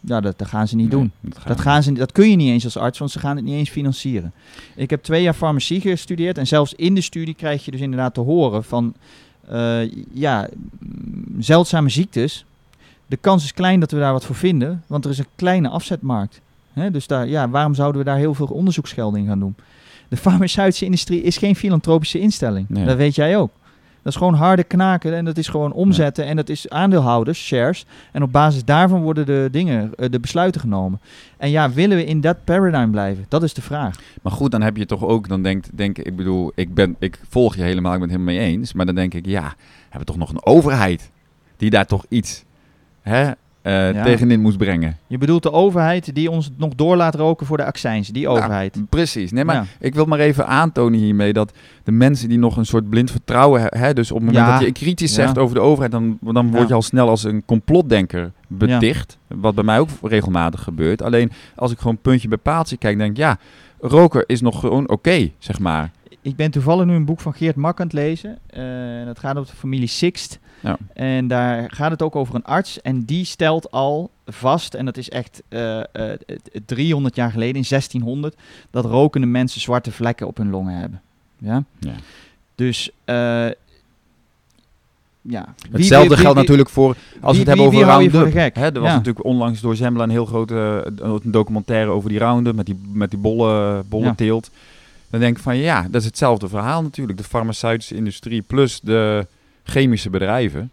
Ja, 0.00 0.20
dat, 0.20 0.38
dat 0.38 0.48
gaan 0.48 0.68
ze 0.68 0.76
niet 0.76 0.90
Nee, 0.90 0.98
doen. 0.98 1.12
dat 1.20 1.38
gaat 1.38 1.48
Dat, 1.48 1.60
gaan 1.60 1.82
ze, 1.82 1.92
dat 1.92 2.12
kun 2.12 2.30
je 2.30 2.36
niet 2.36 2.48
eens 2.50 2.64
als 2.64 2.76
arts, 2.76 2.98
want 2.98 3.10
ze 3.10 3.18
gaan 3.18 3.36
het 3.36 3.44
niet 3.44 3.54
eens 3.54 3.70
financieren. 3.70 4.32
Ik 4.76 4.90
heb 4.90 5.02
twee 5.02 5.22
jaar 5.22 5.34
farmacie 5.34 5.80
gestudeerd 5.80 6.38
en 6.38 6.46
zelfs 6.46 6.74
in 6.74 6.94
de 6.94 7.00
studie 7.00 7.34
krijg 7.34 7.64
je 7.64 7.70
dus 7.70 7.80
inderdaad 7.80 8.14
te 8.14 8.20
horen 8.20 8.64
van 8.64 8.94
eh, 9.48 9.92
ja, 10.12 10.48
mm, 10.78 11.24
zeldzame 11.42 11.88
ziektes. 11.88 12.44
De 13.06 13.16
kans 13.16 13.44
is 13.44 13.52
klein 13.54 13.80
dat 13.80 13.90
we 13.90 13.98
daar 13.98 14.12
wat 14.12 14.24
voor 14.24 14.34
vinden, 14.34 14.82
want 14.86 15.04
er 15.04 15.10
is 15.10 15.18
een 15.18 15.26
kleine 15.36 15.68
afzetmarkt. 15.68 16.40
Hè, 16.72 16.90
dus 16.90 17.06
daar, 17.06 17.28
ja, 17.28 17.48
waarom 17.48 17.74
zouden 17.74 18.00
we 18.00 18.06
daar 18.06 18.16
heel 18.18 18.34
veel 18.34 18.46
onderzoeksgeld 18.46 19.16
in 19.16 19.26
gaan 19.26 19.38
doen? 19.38 19.54
De 20.08 20.16
farmaceutische 20.16 20.84
industrie 20.84 21.22
is 21.22 21.36
geen 21.36 21.56
filantropische 21.56 22.20
instelling. 22.20 22.68
Nee. 22.68 22.84
Dat 22.84 22.96
weet 22.96 23.14
jij 23.14 23.36
ook. 23.36 23.50
Dat 24.02 24.12
is 24.12 24.18
gewoon 24.18 24.34
harde 24.34 24.64
knaken 24.64 25.14
en 25.14 25.24
dat 25.24 25.36
is 25.36 25.48
gewoon 25.48 25.72
omzetten 25.72 26.24
en 26.24 26.36
dat 26.36 26.48
is 26.48 26.68
aandeelhouders, 26.68 27.46
shares. 27.46 27.86
En 28.12 28.22
op 28.22 28.32
basis 28.32 28.64
daarvan 28.64 29.02
worden 29.02 29.26
de 29.26 29.48
dingen, 29.52 29.94
eh, 29.94 30.10
de 30.10 30.20
besluiten 30.20 30.60
genomen. 30.60 31.00
En 31.36 31.50
ja, 31.50 31.70
willen 31.70 31.96
we 31.96 32.04
in 32.04 32.20
dat 32.20 32.44
paradigm 32.44 32.90
blijven? 32.90 33.24
Dat 33.28 33.42
is 33.42 33.54
de 33.54 33.62
vraag. 33.62 33.96
Maar 34.22 34.32
goed, 34.32 34.50
dan 34.50 34.62
heb 34.62 34.76
je 34.76 34.86
toch 34.86 35.04
ook, 35.04 35.28
dan 35.28 35.42
denk, 35.42 35.64
denk 35.72 35.98
ik, 35.98 36.16
bedoel, 36.16 36.52
ik, 36.54 36.74
ben, 36.74 36.96
ik 36.98 37.20
volg 37.28 37.56
je 37.56 37.62
helemaal, 37.62 37.92
ik 37.92 38.00
ben 38.00 38.08
het 38.08 38.18
helemaal 38.18 38.40
mee 38.40 38.52
eens. 38.52 38.72
Maar 38.72 38.86
dan 38.86 38.94
denk 38.94 39.14
ik, 39.14 39.26
ja, 39.26 39.54
hebben 39.82 39.98
we 40.00 40.04
toch 40.04 40.16
nog 40.16 40.30
een 40.30 40.46
overheid 40.46 41.10
die 41.56 41.70
daar 41.70 41.86
toch 41.86 42.04
iets 42.08 42.44
hè, 43.02 43.30
eh, 43.62 43.92
Ja. 43.92 44.02
tegenin 44.02 44.40
moest 44.40 44.58
brengen. 44.58 44.96
Je 45.06 45.18
bedoelt 45.18 45.42
de 45.42 45.52
overheid 45.52 46.14
die 46.14 46.30
ons 46.30 46.50
nog 46.56 46.74
door 46.74 46.96
laat 46.96 47.14
roken 47.14 47.46
voor 47.46 47.56
de 47.56 47.64
accijns. 47.64 48.08
Die 48.08 48.28
overheid. 48.28 48.74
Nou, 48.74 48.86
precies. 48.86 49.32
Nee, 49.32 49.44
maar 49.44 49.54
Ja. 49.54 49.64
ik 49.80 49.94
wil 49.94 50.04
maar 50.04 50.18
even 50.18 50.46
aantonen 50.46 50.98
hiermee 51.00 51.32
dat 51.32 51.52
de 51.84 51.92
mensen 51.92 52.28
die 52.28 52.38
nog 52.38 52.56
een 52.56 52.66
soort 52.66 52.88
blind 52.90 53.10
vertrouwen 53.10 53.60
hebben, 53.60 53.94
dus 53.94 54.10
op 54.10 54.16
het 54.20 54.26
moment 54.32 54.46
dat 54.52 54.60
je 54.60 54.72
kritisch 54.72 55.14
zegt 55.14 55.38
over 55.38 55.54
de 55.54 55.60
overheid, 55.60 55.92
dan, 55.92 56.18
dan 56.20 56.50
word 56.50 56.68
je 56.68 56.74
al 56.74 56.82
snel 56.82 57.08
als 57.08 57.24
een 57.24 57.42
complotdenker 57.44 58.32
beticht. 58.46 59.18
Wat 59.26 59.54
bij 59.54 59.64
mij 59.64 59.78
ook 59.78 59.88
regelmatig 60.02 60.62
gebeurt. 60.62 61.02
Alleen 61.02 61.30
als 61.56 61.72
ik 61.72 61.78
gewoon 61.78 61.98
puntje 61.98 62.28
bij 62.28 62.38
paaltje 62.38 62.76
kijk, 62.76 62.98
denk 62.98 63.10
ik, 63.10 63.16
ja, 63.16 63.38
roker 63.80 64.24
is 64.26 64.40
nog 64.40 64.60
gewoon 64.60 64.88
oké, 64.88 65.30
zeg 65.38 65.58
maar. 65.58 65.90
Ik 66.22 66.36
ben 66.36 66.50
toevallig 66.50 66.84
nu 66.86 66.94
een 66.94 67.04
boek 67.04 67.20
van 67.20 67.34
Geert 67.34 67.56
Mak 67.56 67.80
aan 67.80 67.86
het 67.86 67.94
lezen. 67.94 68.38
Eh, 68.46 69.06
dat 69.06 69.18
gaat 69.18 69.36
over 69.36 69.50
de 69.52 69.58
familie 69.58 69.88
Sixt. 69.88 70.38
Ja. 70.60 70.78
En 70.92 71.28
daar 71.28 71.70
gaat 71.72 71.90
het 71.90 72.02
ook 72.02 72.16
over 72.16 72.34
een 72.34 72.44
arts. 72.44 72.80
En 72.82 73.04
die 73.04 73.24
stelt 73.24 73.70
al 73.70 74.10
vast, 74.26 74.74
en 74.74 74.84
dat 74.84 74.96
is 74.96 75.08
echt 75.10 75.42
eh, 75.48 75.78
eh, 75.78 75.84
het- 75.92 76.48
het 76.52 76.62
300 76.66 77.16
jaar 77.16 77.30
geleden, 77.30 77.56
in 77.56 77.64
1600, 77.64 78.36
dat 78.70 78.84
rokende 78.84 79.26
mensen 79.26 79.60
zwarte 79.60 79.92
vlekken 79.92 80.26
op 80.26 80.36
hun 80.36 80.50
longen 80.50 80.74
hebben. 80.74 81.00
Ja? 81.38 81.64
Ja. 81.78 81.92
Dus, 82.54 82.90
eh, 83.04 83.14
ja. 85.22 85.54
Hetzelfde 85.70 85.70
wie- 85.70 86.08
wie- 86.08 86.16
geldt 86.16 86.22
wie- 86.24 86.34
natuurlijk 86.34 86.68
voor, 86.68 86.96
als 87.20 87.32
we 87.32 87.38
het 87.38 87.48
hebben 87.48 87.66
over 87.66 87.80
Roundup. 87.84 88.32
Hè, 88.54 88.64
er 88.66 88.80
was 88.80 88.88
Ja. 88.90 88.96
natuurlijk 88.96 89.24
onlangs 89.24 89.60
door 89.60 89.76
Zembla 89.76 90.02
een 90.02 90.10
heel 90.10 90.26
grote 90.26 90.92
eh, 91.02 91.14
documentaire 91.22 91.90
over 91.90 92.08
die 92.08 92.18
Roundup 92.18 92.54
met 92.54 92.66
die, 92.66 92.80
met 92.92 93.10
die 93.10 93.18
bolle, 93.18 93.82
bolle 93.88 94.04
Ja. 94.04 94.14
teelt. 94.14 94.50
Dan 95.10 95.20
denk 95.20 95.36
ik 95.36 95.42
van 95.42 95.56
ja, 95.56 95.82
dat 95.82 96.00
is 96.00 96.04
hetzelfde 96.06 96.48
verhaal 96.48 96.82
natuurlijk. 96.82 97.18
De 97.18 97.24
farmaceutische 97.24 97.94
industrie 97.94 98.42
plus 98.42 98.80
de 98.80 99.26
chemische 99.62 100.10
bedrijven. 100.10 100.70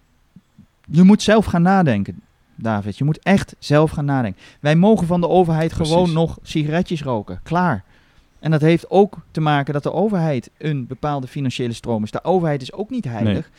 Je 0.91 1.03
moet 1.03 1.21
zelf 1.21 1.45
gaan 1.45 1.61
nadenken, 1.61 2.21
David. 2.55 2.97
Je 2.97 3.03
moet 3.03 3.19
echt 3.19 3.55
zelf 3.59 3.91
gaan 3.91 4.05
nadenken. 4.05 4.41
Wij 4.59 4.75
mogen 4.75 5.07
van 5.07 5.21
de 5.21 5.27
overheid 5.27 5.73
Precies. 5.73 5.93
gewoon 5.93 6.13
nog 6.13 6.37
sigaretjes 6.41 7.01
roken. 7.01 7.39
Klaar. 7.43 7.83
En 8.39 8.51
dat 8.51 8.61
heeft 8.61 8.89
ook 8.89 9.17
te 9.31 9.41
maken 9.41 9.73
dat 9.73 9.83
de 9.83 9.93
overheid 9.93 10.49
een 10.57 10.87
bepaalde 10.87 11.27
financiële 11.27 11.73
stroom 11.73 12.03
is. 12.03 12.11
De 12.11 12.23
overheid 12.23 12.61
is 12.61 12.73
ook 12.73 12.89
niet 12.89 13.05
heilig. 13.05 13.49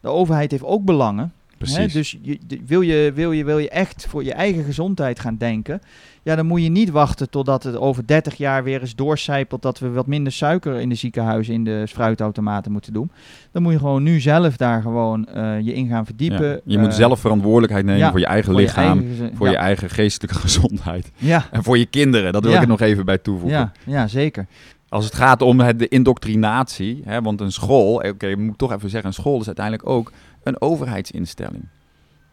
De 0.00 0.08
overheid 0.08 0.50
heeft 0.50 0.64
ook 0.64 0.84
belangen. 0.84 1.32
Precies. 1.58 1.92
Dus 1.92 2.16
je, 2.22 2.38
de- 2.46 2.60
wil, 2.66 2.80
je, 2.80 3.12
wil, 3.14 3.32
je, 3.32 3.44
wil 3.44 3.58
je 3.58 3.68
echt 3.68 4.06
voor 4.08 4.24
je 4.24 4.32
eigen 4.32 4.64
gezondheid 4.64 5.20
gaan 5.20 5.36
denken, 5.36 5.82
ja, 6.22 6.36
dan 6.36 6.46
moet 6.46 6.62
je 6.62 6.68
niet 6.68 6.90
wachten 6.90 7.30
totdat 7.30 7.62
het 7.62 7.76
over 7.76 8.06
30 8.06 8.34
jaar 8.34 8.64
weer 8.64 8.80
eens 8.80 8.94
doorcijpelt 8.94 9.62
dat 9.62 9.78
we 9.78 9.90
wat 9.90 10.06
minder 10.06 10.32
suiker 10.32 10.80
in 10.80 10.88
de 10.88 10.94
ziekenhuizen 10.94 11.54
in 11.54 11.64
de 11.64 11.84
fruitautomaten 11.88 12.72
moeten 12.72 12.92
doen. 12.92 13.10
Dan 13.52 13.62
moet 13.62 13.72
je 13.72 13.78
gewoon 13.78 14.02
nu 14.02 14.20
zelf 14.20 14.56
daar 14.56 14.82
gewoon 14.82 15.26
eh, 15.26 15.60
je 15.60 15.72
in 15.72 15.88
gaan 15.88 16.06
verdiepen. 16.06 16.48
Ja. 16.48 16.60
Je 16.64 16.78
moet 16.78 16.88
eh, 16.88 16.94
zelf 16.94 17.20
verantwoordelijkheid 17.20 17.84
nemen 17.84 18.00
ja, 18.00 18.10
voor 18.10 18.20
je 18.20 18.26
eigen 18.26 18.52
voor 18.52 18.60
je 18.60 18.66
lichaam, 18.66 18.98
eigen 18.98 19.36
voor 19.36 19.46
ja. 19.46 19.52
je 19.52 19.58
eigen 19.58 19.90
geestelijke 19.90 20.38
gezondheid. 20.46 21.10
Ja, 21.16 21.44
En 21.50 21.62
voor 21.62 21.78
je 21.78 21.86
kinderen, 21.86 22.32
dat 22.32 22.44
wil 22.44 22.52
ik 22.52 22.60
er 22.60 22.66
nog 22.66 22.80
even 22.80 23.04
bij 23.04 23.18
toevoegen. 23.18 23.58
ja, 23.58 23.72
ja, 23.84 24.06
zeker. 24.06 24.46
Als 24.88 25.04
het 25.04 25.14
gaat 25.14 25.42
om 25.42 25.60
het, 25.60 25.78
de 25.78 25.88
indoctrinatie, 25.88 27.02
hè, 27.04 27.22
want 27.22 27.40
een 27.40 27.52
school, 27.52 28.02
eh, 28.02 28.10
oké, 28.10 28.36
moet 28.36 28.52
ik 28.52 28.58
toch 28.58 28.72
even 28.72 28.90
zeggen, 28.90 29.08
een 29.08 29.14
school 29.14 29.40
is 29.40 29.46
uiteindelijk 29.46 29.88
ook 29.88 30.12
een 30.42 30.60
overheidsinstelling. 30.60 31.64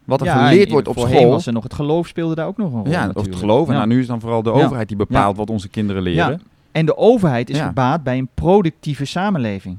Wat 0.08 0.20
er 0.22 0.26
Ja, 0.26 0.47
geleerd 0.47 0.72
wordt 0.72 0.88
op 0.88 0.97
school, 0.99 1.30
was 1.30 1.47
er 1.47 1.53
nog 1.53 1.64
het 1.64 1.74
geloof 1.74 2.08
speelde 2.08 2.36
daar 2.36 2.47
ook 2.47 2.58
nog 2.58 2.74
een 2.74 2.84
rol. 2.84 2.89
ja, 2.91 3.12
of 3.14 3.26
het 3.26 3.36
geloof, 3.36 3.68
en 3.68 3.72
Ja. 3.74 3.78
nou, 3.80 3.89
nu 3.93 3.99
is 3.99 4.08
dan 4.08 4.20
vooral 4.20 4.43
de 4.43 4.49
Ja. 4.49 4.64
overheid 4.64 4.88
die 4.88 4.97
bepaalt 4.97 5.38
wat 5.38 5.49
onze 5.49 5.68
kinderen 5.70 6.01
leren. 6.01 6.41
En 6.72 6.86
de 6.86 6.97
overheid 6.97 7.49
is 7.49 7.58
Ja. 7.58 7.68
gebaat 7.68 8.03
bij 8.03 8.18
een 8.18 8.30
productieve 8.34 9.05
samenleving. 9.05 9.78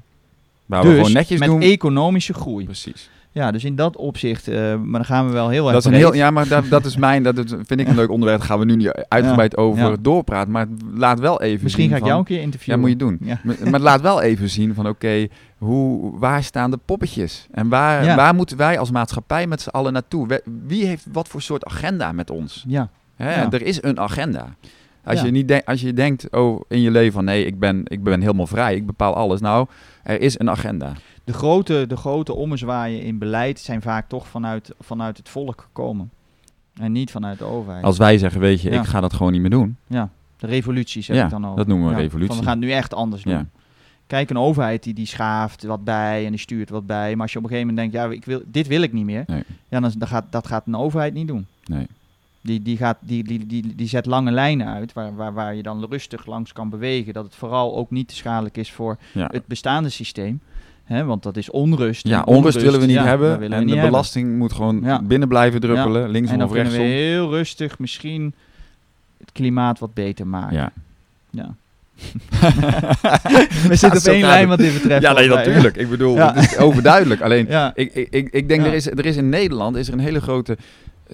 Waar 0.67 0.83
we 0.83 0.89
dus 0.89 0.97
gewoon 0.97 1.13
netjes 1.13 1.39
met 1.41 1.49
doen. 1.49 1.61
economische 1.61 2.35
groei. 2.35 2.65
Precies. 2.65 3.11
Ja, 3.33 3.51
dus 3.53 3.65
in 3.65 3.77
dat 3.77 3.97
opzicht, 3.97 4.49
eh, 4.49 4.57
maar 4.75 4.93
dan 5.01 5.05
gaan 5.05 5.27
we 5.27 5.33
wel 5.33 5.49
heel 5.49 5.65
erg 5.65 5.73
Dat 5.73 5.85
is 5.85 5.91
een 5.91 5.97
heel, 5.97 6.15
ja, 6.15 6.31
maar 6.31 6.49
dat, 6.49 6.65
dat 6.69 6.85
is 6.85 6.97
mijn, 6.97 7.23
dat 7.23 7.35
vind 7.67 7.81
ik 7.81 7.89
een 7.89 7.95
leuk 7.95 8.11
onderwerp. 8.11 8.39
Daar 8.39 8.49
gaan 8.49 8.59
we 8.59 8.65
nu 8.65 8.77
niet 8.77 8.93
uitgebreid 9.09 9.57
over 9.57 9.91
Ja. 9.91 9.97
doorpraten. 10.01 10.53
Maar 10.53 10.67
laat 10.95 11.21
wel 11.21 11.41
even 11.43 11.63
Misschien 11.63 11.89
ga 11.89 11.95
ik 11.95 11.99
van- 11.99 12.09
jou 12.09 12.21
een 12.21 12.27
keer 12.27 12.37
Ja, 12.37 12.43
interviewen. 12.43 12.81
moet 12.81 12.91
je 12.91 12.97
doen. 12.97 13.19
Ja. 13.21 13.41
Maar, 13.43 13.57
maar 13.71 13.81
laat 13.81 14.01
wel 14.01 14.23
even 14.23 14.49
zien 14.51 14.75
van 14.75 14.89
oké, 14.89 15.27
hoe 15.59 16.19
waar 16.19 16.43
staan 16.43 16.71
de 16.71 16.79
poppetjes? 16.85 17.47
En 17.51 17.69
waar, 17.69 18.05
Ja. 18.05 18.17
waar 18.17 18.35
moeten 18.35 18.57
wij 18.57 18.79
als 18.79 18.91
maatschappij 18.91 19.47
met 19.47 19.61
z'n 19.61 19.69
allen 19.69 19.93
naartoe? 19.93 20.43
Wie 20.67 20.87
heeft 20.87 21.07
wat 21.13 21.29
voor 21.29 21.43
soort 21.43 21.65
agenda 21.65 22.13
met 22.13 22.31
ons? 22.31 22.65
Ja, 22.69 22.89
Hè, 23.17 23.35
Ja. 23.41 23.51
Er 23.51 23.63
is 23.63 23.83
een 23.83 24.01
agenda. 24.01 24.55
Als, 25.05 25.19
Ja. 25.21 25.25
je 25.27 25.31
niet 25.33 25.63
als 25.65 25.81
je 25.81 25.93
denkt 25.93 26.31
oh, 26.31 26.61
in 26.69 26.81
je 26.81 26.91
leven 26.91 27.13
van 27.13 27.25
nee, 27.25 27.45
ik 27.45 27.59
ben, 27.59 27.81
ik 27.85 28.03
ben 28.03 28.21
helemaal 28.21 28.47
vrij, 28.47 28.75
ik 28.75 28.87
bepaal 28.87 29.15
alles. 29.15 29.41
Nou, 29.41 29.67
er 30.03 30.21
is 30.21 30.39
een 30.39 30.51
agenda. 30.51 30.93
de 31.25 31.33
grote, 31.35 31.85
de 31.89 31.97
grote 31.97 32.35
ommezwaaien 32.35 33.03
in 33.03 33.19
beleid 33.19 33.61
zijn 33.61 33.83
vaak 33.83 34.09
toch 34.09 34.27
vanuit, 34.29 34.75
vanuit 34.81 35.17
het 35.17 35.29
volk 35.29 35.61
gekomen. 35.61 36.11
En 36.81 36.93
niet 36.93 37.11
vanuit 37.11 37.39
de 37.39 37.45
overheid. 37.45 37.85
Als 37.85 37.99
wij 37.99 38.19
zeggen, 38.19 38.41
weet 38.41 38.61
je, 38.61 38.71
ik 38.71 38.85
ga 38.85 39.01
dat 39.01 39.13
gewoon 39.13 39.33
niet 39.33 39.41
meer 39.41 39.51
doen. 39.51 39.77
Ja, 39.87 40.09
de 40.37 40.47
revoluties 40.47 41.07
heb 41.07 41.17
Ja, 41.17 41.25
ik 41.25 41.31
dan 41.31 41.45
over. 41.45 41.57
dat 41.57 41.67
noemen 41.67 41.89
we 41.89 41.95
Ja, 41.95 42.01
revolutie. 42.01 42.29
Van 42.35 42.39
we 42.39 42.51
gaan 42.51 42.59
het 42.61 42.69
nu 42.69 42.73
echt 42.75 42.95
anders 42.95 43.23
doen. 43.23 43.51
Kijk, 44.09 44.31
een 44.31 44.39
overheid 44.39 44.83
die, 44.83 44.95
die 44.95 45.07
schaaft 45.07 45.63
wat 45.63 45.85
bij 45.85 46.25
en 46.25 46.31
die 46.31 46.41
stuurt 46.41 46.71
wat 46.71 46.87
bij. 46.87 47.13
Maar 47.13 47.23
als 47.23 47.33
je 47.33 47.39
op 47.39 47.45
een 47.45 47.51
gegeven 47.51 47.75
moment 47.75 47.93
denkt, 47.93 48.07
ja, 48.07 48.17
ik 48.17 48.25
wil, 48.25 48.43
dit 48.47 48.67
wil 48.67 48.83
ik 48.83 48.93
niet 48.93 49.05
meer. 49.05 49.25
Nee. 49.27 49.43
Ja, 49.69 49.81
dan, 49.81 49.93
dan 49.99 50.09
gaat, 50.09 50.25
dat 50.31 50.47
gaat 50.47 50.67
een 50.67 50.77
overheid 50.77 51.15
niet 51.15 51.27
doen. 51.29 51.47
Nee. 51.65 51.87
Die, 52.41 52.63
die, 52.63 52.77
gaat, 52.77 52.97
die, 53.01 53.25
die, 53.25 53.47
die, 53.47 53.75
die 53.75 53.89
zet 53.89 54.07
lange 54.07 54.31
lijnen 54.31 54.67
uit 54.67 54.93
waar, 54.93 55.15
waar, 55.17 55.33
waar 55.33 55.55
je 55.55 55.63
dan 55.63 55.87
rustig 55.91 56.27
langs 56.27 56.53
kan 56.53 56.69
bewegen. 56.69 57.13
Dat 57.13 57.25
het 57.25 57.35
vooral 57.35 57.77
ook 57.77 57.91
niet 57.91 58.09
te 58.09 58.15
schadelijk 58.15 58.57
is 58.57 58.73
voor 58.73 58.97
Ja. 59.15 59.29
het 59.33 59.47
bestaande 59.47 59.89
systeem. 59.89 60.41
Hè, 60.85 61.05
want 61.05 61.23
dat 61.23 61.37
is 61.37 61.51
onrust. 61.51 62.07
Ja, 62.07 62.19
En 62.19 62.27
onrust 62.27 62.63
willen 62.63 62.81
we 62.81 62.87
niet 62.87 62.95
ja, 62.95 63.05
hebben. 63.05 63.39
we 63.39 63.45
en 63.45 63.59
niet 63.59 63.67
de 63.69 63.73
hebben. 63.73 63.91
belasting 63.91 64.39
moet 64.39 64.53
gewoon 64.53 64.81
Ja. 64.83 65.03
binnen 65.03 65.29
blijven 65.29 65.61
druppelen, 65.61 66.05
En 66.05 66.11
linksom 66.11 66.39
dan 66.39 66.47
of 66.47 66.53
kunnen 66.53 66.73
we 66.73 66.79
rechtsom. 66.79 66.97
heel 66.99 67.31
rustig 67.31 67.79
misschien 67.79 68.35
het 69.19 69.33
klimaat 69.33 69.79
wat 69.79 69.95
beter 69.95 70.27
maken. 70.27 70.57
Ja. 70.57 70.73
Ja. 71.31 71.55
we 73.69 73.77
zitten 73.77 74.01
op 74.01 74.07
één 74.07 74.21
lijn 74.27 74.49
wat 74.49 74.59
dit 74.59 74.73
betreft. 74.73 75.03
Ja, 75.03 75.13
nee, 75.13 75.29
natuurlijk. 75.29 75.77
Ik 75.77 75.91
bedoel, 75.91 76.15
Ja. 76.17 76.35
het 76.35 76.51
is 76.53 76.57
overduidelijk. 76.59 77.21
Alleen, 77.21 77.47
Ja. 77.49 77.73
ik, 77.75 77.95
ik, 77.95 78.09
ik, 78.11 78.29
ik 78.31 78.49
denk, 78.49 78.67
er, 78.67 78.73
is, 78.75 78.87
er 78.87 79.07
is 79.07 79.17
in 79.17 79.29
Nederland 79.29 79.77
is 79.77 79.87
er 79.89 79.93
een 79.93 79.99
hele 80.01 80.21
grote 80.21 80.57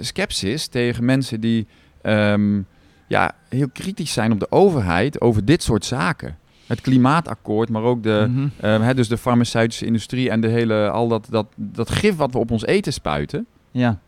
scepsis 0.01 0.67
tegen 0.67 1.05
mensen 1.05 1.41
die 1.41 1.67
ehm, 2.03 2.61
ja, 3.07 3.33
heel 3.49 3.69
kritisch 3.73 4.13
zijn 4.13 4.33
op 4.33 4.41
de 4.41 4.51
overheid 4.51 5.21
over 5.21 5.45
dit 5.45 5.63
soort 5.63 5.85
zaken. 5.85 6.37
Het 6.67 6.81
klimaatakkoord, 6.81 7.69
maar 7.69 7.83
ook 7.83 8.03
de, 8.03 8.27
Mhm. 8.29 8.47
ehm, 8.61 8.81
hè, 8.81 8.95
dus 8.95 9.09
de 9.09 9.19
farmaceutische 9.19 9.87
industrie 9.87 10.31
en 10.31 10.41
de 10.41 10.49
hele, 10.49 10.91
al 10.91 11.09
dat, 11.09 11.27
dat, 11.31 11.47
dat 11.57 11.91
gif 11.91 12.17
wat 12.17 12.33
we 12.33 12.39
op 12.39 12.51
ons 12.51 12.65
eten 12.67 12.93
spuiten. 12.93 13.47
Ja, 13.71 13.99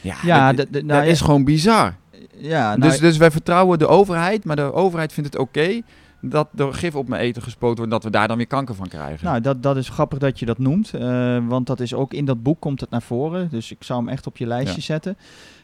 Ja, 0.00 0.14
ja, 0.22 0.52
dat, 0.52 0.70
nou, 0.70 0.86
dat 0.86 0.96
ja, 0.96 1.02
is 1.02 1.20
gewoon 1.20 1.44
bizar. 1.44 1.94
ja, 2.36 2.76
nou, 2.76 2.90
dus, 2.90 2.98
dus 3.00 3.16
wij 3.16 3.30
vertrouwen 3.30 3.78
de 3.78 3.86
overheid, 3.86 4.44
maar 4.44 4.56
de 4.56 4.72
overheid 4.72 5.12
vindt 5.12 5.32
het 5.32 5.42
oké 5.42 5.80
dat 6.28 6.48
er 6.56 6.74
gif 6.74 6.94
op 6.94 7.08
mijn 7.08 7.22
eten 7.22 7.42
gespoten 7.42 7.76
wordt, 7.76 7.90
dat 7.92 8.04
we 8.04 8.10
daar 8.10 8.28
dan 8.28 8.36
weer 8.36 8.46
kanker 8.46 8.74
van 8.74 8.88
krijgen. 8.88 9.24
Nou, 9.26 9.40
dat, 9.40 9.62
dat 9.62 9.76
is 9.76 9.88
grappig 9.88 10.18
dat 10.18 10.38
je 10.38 10.46
dat 10.46 10.58
noemt. 10.58 10.94
eh, 10.94 11.38
want 11.46 11.66
dat 11.66 11.80
is 11.80 11.94
ook 11.94 12.12
in 12.14 12.24
dat 12.24 12.42
boek 12.42 12.60
komt 12.60 12.80
het 12.80 12.90
naar 12.90 13.02
voren. 13.02 13.48
Dus 13.50 13.70
ik 13.70 13.82
zou 13.84 13.98
hem 14.00 14.08
echt 14.08 14.26
op 14.26 14.36
je 14.36 14.46
lijstje 14.46 14.76
Ja. 14.76 14.82
zetten. 14.82 15.16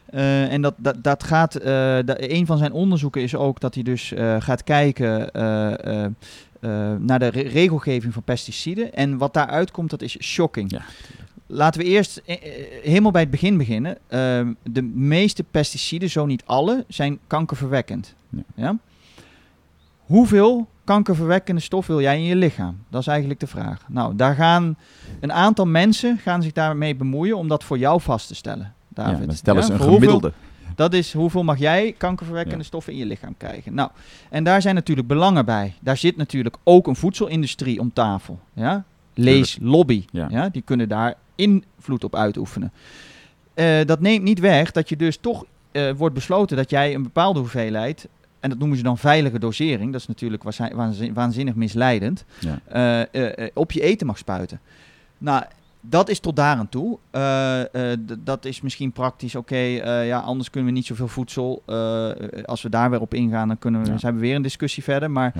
Eh, 0.05 0.53
en 0.53 0.61
dat, 0.61 0.73
dat, 0.77 1.03
dat 1.03 1.23
gaat. 1.23 1.55
eh, 1.55 1.65
da- 2.05 2.15
een 2.17 2.45
van 2.45 2.57
zijn 2.57 2.71
onderzoeken 2.71 3.21
is 3.21 3.35
ook 3.35 3.59
dat 3.59 3.73
hij 3.73 3.83
dus 3.83 4.13
gaat 4.39 4.63
kijken 4.63 5.29
naar 7.05 7.19
de 7.19 7.27
re- 7.27 7.41
regelgeving 7.41 8.13
van 8.13 8.23
pesticiden. 8.23 8.93
En 8.93 9.17
wat 9.17 9.33
daaruit 9.33 9.71
komt, 9.71 9.89
dat 9.89 10.01
is 10.01 10.17
shocking. 10.23 10.71
Ja. 10.71 10.81
Laten 11.47 11.81
we 11.81 11.87
eerst 11.87 12.21
helemaal 12.83 13.11
bij 13.11 13.21
het 13.21 13.31
begin 13.31 13.57
beginnen. 13.57 13.97
Ehm, 14.07 14.53
de 14.63 14.81
meeste 14.81 15.43
pesticiden, 15.43 16.09
zo 16.09 16.25
niet 16.25 16.43
alle, 16.45 16.85
zijn 16.87 17.19
kankerverwekkend. 17.27 18.15
Ja. 18.29 18.41
Ja? 18.55 18.77
Hoeveel 20.11 20.67
kankerverwekkende 20.83 21.61
stof 21.61 21.87
wil 21.87 22.01
jij 22.01 22.17
in 22.17 22.23
je 22.23 22.35
lichaam? 22.35 22.77
Dat 22.89 23.01
is 23.01 23.07
eigenlijk 23.07 23.39
de 23.39 23.47
vraag. 23.47 23.79
Nou, 23.87 24.15
daar 24.15 24.35
gaan 24.35 24.77
een 25.19 25.31
aantal 25.33 25.65
mensen 25.65 26.17
gaan 26.17 26.41
zich 26.43 26.51
daarmee 26.51 26.95
bemoeien 26.95 27.37
om 27.37 27.47
dat 27.47 27.63
voor 27.63 27.77
jou 27.77 28.01
vast 28.01 28.27
te 28.27 28.35
stellen. 28.35 28.73
David. 28.87 29.41
ja, 29.43 29.53
Ja, 29.53 29.61
ze 29.61 29.71
een 29.71 29.77
voor 29.77 29.87
hoeveel- 29.87 29.93
gemiddelde. 30.09 30.31
dat 30.75 30.93
is 30.93 31.13
hoeveel 31.13 31.43
mag 31.43 31.57
jij 31.59 31.95
kankerverwekkende 31.97 32.57
Ja. 32.59 32.63
stoffen 32.65 32.93
in 32.93 32.99
je 32.99 33.05
lichaam 33.05 33.35
krijgen. 33.37 33.73
Nou, 33.73 33.89
en 34.29 34.43
daar 34.43 34.61
zijn 34.61 34.75
natuurlijk 34.75 35.07
belangen 35.07 35.45
bij. 35.45 35.73
Daar 35.81 35.97
zit 35.97 36.17
natuurlijk 36.17 36.55
ook 36.63 36.87
een 36.87 36.95
voedselindustrie 36.95 37.79
om 37.79 37.93
tafel. 37.93 38.39
Ja? 38.53 38.83
Lees 39.13 39.57
lobby. 39.61 40.05
Ja. 40.11 40.27
Ja. 40.29 40.49
Die 40.49 40.61
kunnen 40.61 40.89
daar 40.89 41.15
invloed 41.35 42.03
op 42.03 42.15
uitoefenen. 42.15 42.71
Eh, 43.53 43.85
dat 43.85 43.99
neemt 43.99 44.23
niet 44.23 44.39
weg 44.39 44.71
dat 44.71 44.89
je 44.89 44.95
dus 44.95 45.17
toch 45.17 45.45
eh, 45.71 45.91
wordt 45.91 46.15
besloten 46.15 46.57
dat 46.57 46.69
jij 46.69 46.93
een 46.95 47.03
bepaalde 47.03 47.39
hoeveelheid, 47.39 48.07
en 48.41 48.49
dat 48.49 48.57
noemen 48.59 48.77
ze 48.77 48.83
dan 48.83 48.97
veilige 48.97 49.39
dosering, 49.39 49.91
dat 49.91 50.01
is 50.01 50.07
natuurlijk 50.07 50.43
waanzinnig 51.13 51.55
misleidend, 51.55 52.25
Ja. 52.39 52.59
eh, 52.65 53.01
eh, 53.01 53.37
eh, 53.45 53.51
op 53.53 53.71
je 53.71 53.81
eten 53.81 54.07
mag 54.07 54.17
spuiten. 54.17 54.59
Nou, 55.17 55.43
dat 55.81 56.09
is 56.09 56.19
tot 56.19 56.35
daar 56.35 56.57
aan 56.57 56.69
toe. 56.69 56.97
Dat 58.19 58.45
is 58.45 58.61
misschien 58.61 58.91
praktisch. 58.91 59.35
Oké, 59.35 59.57
ja, 60.03 60.19
anders 60.19 60.49
kunnen 60.49 60.69
we 60.69 60.75
niet 60.75 60.85
zoveel 60.85 61.07
voedsel. 61.07 61.63
Als 62.45 62.61
we 62.61 62.69
daar 62.69 62.89
weer 62.89 63.01
op 63.01 63.13
ingaan, 63.13 63.47
dan 63.47 63.59
kunnen 63.59 63.83
we, 63.83 63.91
Ja. 63.91 63.97
zijn 63.97 64.13
we 64.13 64.19
weer 64.19 64.35
een 64.35 64.41
discussie 64.41 64.83
verder. 64.83 65.11
Maar 65.11 65.33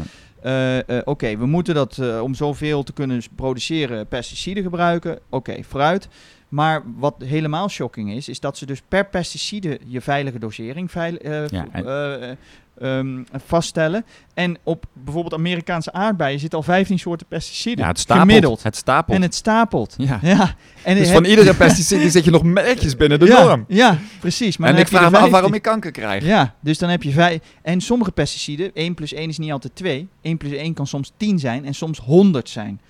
Ja. 0.44 0.84
oké, 1.06 1.38
we 1.38 1.46
moeten 1.46 1.76
dat 1.76 2.20
om 2.22 2.34
zoveel 2.36 2.84
te 2.84 2.94
kunnen 2.94 3.22
produceren 3.36 4.08
pesticiden 4.08 4.64
gebruiken. 4.64 5.20
Oké, 5.30 5.64
fruit. 5.64 6.08
Maar 6.50 6.82
wat 6.98 7.16
helemaal 7.26 7.70
shocking 7.70 8.12
is, 8.14 8.30
is 8.30 8.40
dat 8.40 8.58
ze 8.58 8.66
dus 8.66 8.82
per 8.88 9.06
pesticide 9.06 9.80
je 9.86 10.02
veilige 10.02 10.40
dosering 10.40 10.92
veil, 10.92 11.14
Ja, 11.22 11.48
v- 11.48 11.52
en- 11.72 12.38
ehm, 12.80 13.24
vaststellen. 13.46 14.06
En 14.34 14.58
op 14.64 14.86
bijvoorbeeld 14.94 15.34
Amerikaanse 15.34 15.94
aardbeien 15.94 16.40
zitten 16.40 16.60
al 16.60 16.66
15 16.66 17.00
soorten 17.00 17.28
pesticiden. 17.28 17.84
Ja, 17.84 17.90
het 17.90 18.00
stapelt. 18.00 18.28
Gemiddeld. 18.28 18.64
Het 18.64 18.76
stapelt. 18.76 19.18
En 19.18 19.22
het 19.24 19.36
stapelt. 19.36 19.96
ja. 19.98 20.20
Ja. 20.22 20.56
En 20.84 20.96
Dus 20.96 21.12
van 21.12 21.26
iedere 21.26 21.56
pesticide 21.64 22.10
zet 22.10 22.26
je 22.26 22.32
nog 22.32 22.44
netjes 22.44 22.96
binnen 22.96 23.20
de 23.20 23.26
ja, 23.26 23.44
norm. 23.44 23.66
Ja, 23.68 23.98
precies. 24.20 24.58
Maar 24.58 24.70
en 24.70 24.78
ik 24.78 24.88
vraag 24.88 25.00
me 25.00 25.06
af 25.06 25.12
15. 25.12 25.32
waarom 25.32 25.54
je 25.54 25.60
kanker 25.60 25.92
krijgt. 25.92 26.26
Ja, 26.26 26.56
dus 26.60 26.78
dan 26.78 26.90
heb 26.90 27.04
je 27.04 27.12
vijf. 27.12 27.40
En 27.62 27.82
sommige 27.82 28.12
pesticiden, 28.12 28.72
1 28.74 28.94
plus 28.94 29.14
1 29.14 29.30
is 29.30 29.38
niet 29.38 29.52
altijd 29.52 29.76
2. 29.76 30.08
1 30.22 30.38
plus 30.38 30.52
1 30.52 30.74
kan 30.74 30.88
soms 30.88 31.12
10 31.18 31.40
zijn 31.40 31.66
en 31.66 31.74
soms 31.74 32.00
100 32.00 32.50
zijn. 32.50 32.82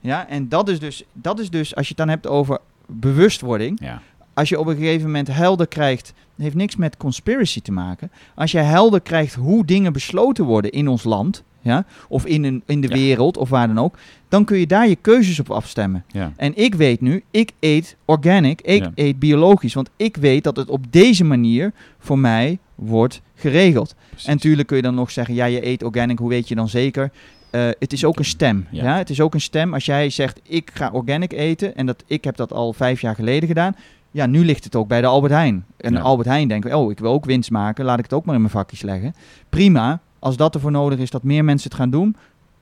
Ja, 0.00 0.28
en 0.28 0.48
dat 0.48 0.68
is 0.68 0.78
dus, 0.78 1.02
dat 1.12 1.38
is 1.38 1.50
dus 1.50 1.74
als 1.74 1.88
je 1.88 1.94
het 1.96 2.06
dan 2.06 2.08
hebt 2.08 2.26
over 2.26 2.58
bewustwording. 2.86 3.80
Ja. 3.82 4.02
Als 4.36 4.48
je 4.48 4.58
op 4.58 4.66
een 4.66 4.76
gegeven 4.76 5.06
moment 5.06 5.28
helder 5.28 5.66
krijgt, 5.66 6.12
heeft 6.36 6.54
niks 6.54 6.76
met 6.76 6.96
conspiracy 6.96 7.60
te 7.60 7.72
maken. 7.72 8.10
Als 8.34 8.50
je 8.52 8.58
helder 8.58 9.00
krijgt 9.00 9.34
hoe 9.34 9.64
dingen 9.64 9.92
besloten 9.92 10.44
worden 10.44 10.70
in 10.70 10.88
ons 10.88 11.04
land, 11.04 11.42
ja, 11.60 11.84
of 12.08 12.26
in, 12.26 12.44
een, 12.44 12.62
in 12.66 12.80
de 12.80 12.88
Ja. 12.88 12.94
wereld, 12.94 13.36
of 13.36 13.48
waar 13.48 13.66
dan 13.66 13.78
ook, 13.78 13.98
dan 14.28 14.44
kun 14.44 14.58
je 14.58 14.66
daar 14.66 14.88
je 14.88 14.96
keuzes 14.96 15.40
op 15.40 15.50
afstemmen. 15.50 16.04
Ja. 16.08 16.32
En 16.36 16.56
ik 16.56 16.74
weet 16.74 17.00
nu, 17.00 17.24
ik 17.30 17.50
eet 17.60 17.96
organic, 18.04 18.60
ik 18.60 18.82
Ja. 18.82 18.92
eet 18.94 19.18
biologisch. 19.18 19.74
Want 19.74 19.90
ik 19.96 20.16
weet 20.16 20.44
dat 20.44 20.56
het 20.56 20.68
op 20.70 20.84
deze 20.92 21.24
manier 21.24 21.72
voor 21.98 22.18
mij 22.18 22.58
wordt 22.74 23.20
geregeld. 23.34 23.94
Precies. 24.08 24.26
En 24.28 24.34
natuurlijk 24.34 24.68
kun 24.68 24.76
je 24.76 24.82
dan 24.82 24.94
nog 24.94 25.10
zeggen, 25.10 25.34
ja, 25.34 25.44
je 25.44 25.66
eet 25.66 25.82
organic, 25.82 26.18
hoe 26.18 26.28
weet 26.28 26.48
je 26.48 26.54
dan 26.54 26.68
zeker? 26.68 27.10
Eh, 27.50 27.68
het 27.78 27.92
is 27.92 28.04
ook 28.04 28.18
een 28.18 28.24
stem. 28.24 28.66
Ja. 28.70 28.84
Ja. 28.84 28.96
het 28.96 29.10
is 29.10 29.20
ook 29.20 29.34
een 29.34 29.40
stem. 29.40 29.74
Als 29.74 29.84
jij 29.84 30.10
zegt, 30.10 30.40
ik 30.42 30.70
ga 30.74 30.90
organic 30.92 31.32
eten, 31.32 31.76
en 31.76 31.86
dat, 31.86 32.04
ik 32.06 32.24
heb 32.24 32.36
dat 32.36 32.52
al 32.52 32.72
vijf 32.72 33.00
jaar 33.00 33.14
geleden 33.14 33.48
gedaan. 33.48 33.76
Ja, 34.16 34.26
nu 34.26 34.44
ligt 34.44 34.64
het 34.64 34.76
ook 34.76 34.88
bij 34.88 35.00
de 35.00 35.06
Albert 35.06 35.32
Heijn. 35.32 35.64
En 35.76 35.92
Ja. 35.92 36.00
Albert 36.00 36.28
Heijn 36.28 36.48
denkt, 36.48 36.74
oh, 36.74 36.90
ik 36.90 36.98
wil 36.98 37.12
ook 37.12 37.24
winst 37.24 37.50
maken, 37.50 37.84
laat 37.84 37.98
ik 37.98 38.04
het 38.04 38.12
ook 38.12 38.24
maar 38.24 38.34
in 38.34 38.40
mijn 38.40 38.52
vakjes 38.52 38.82
leggen. 38.82 39.14
Prima, 39.48 40.00
als 40.18 40.36
dat 40.36 40.54
ervoor 40.54 40.70
nodig 40.70 40.98
is 40.98 41.10
dat 41.10 41.22
meer 41.22 41.44
mensen 41.44 41.70
het 41.70 41.78
gaan 41.78 41.90
doen, 41.90 42.16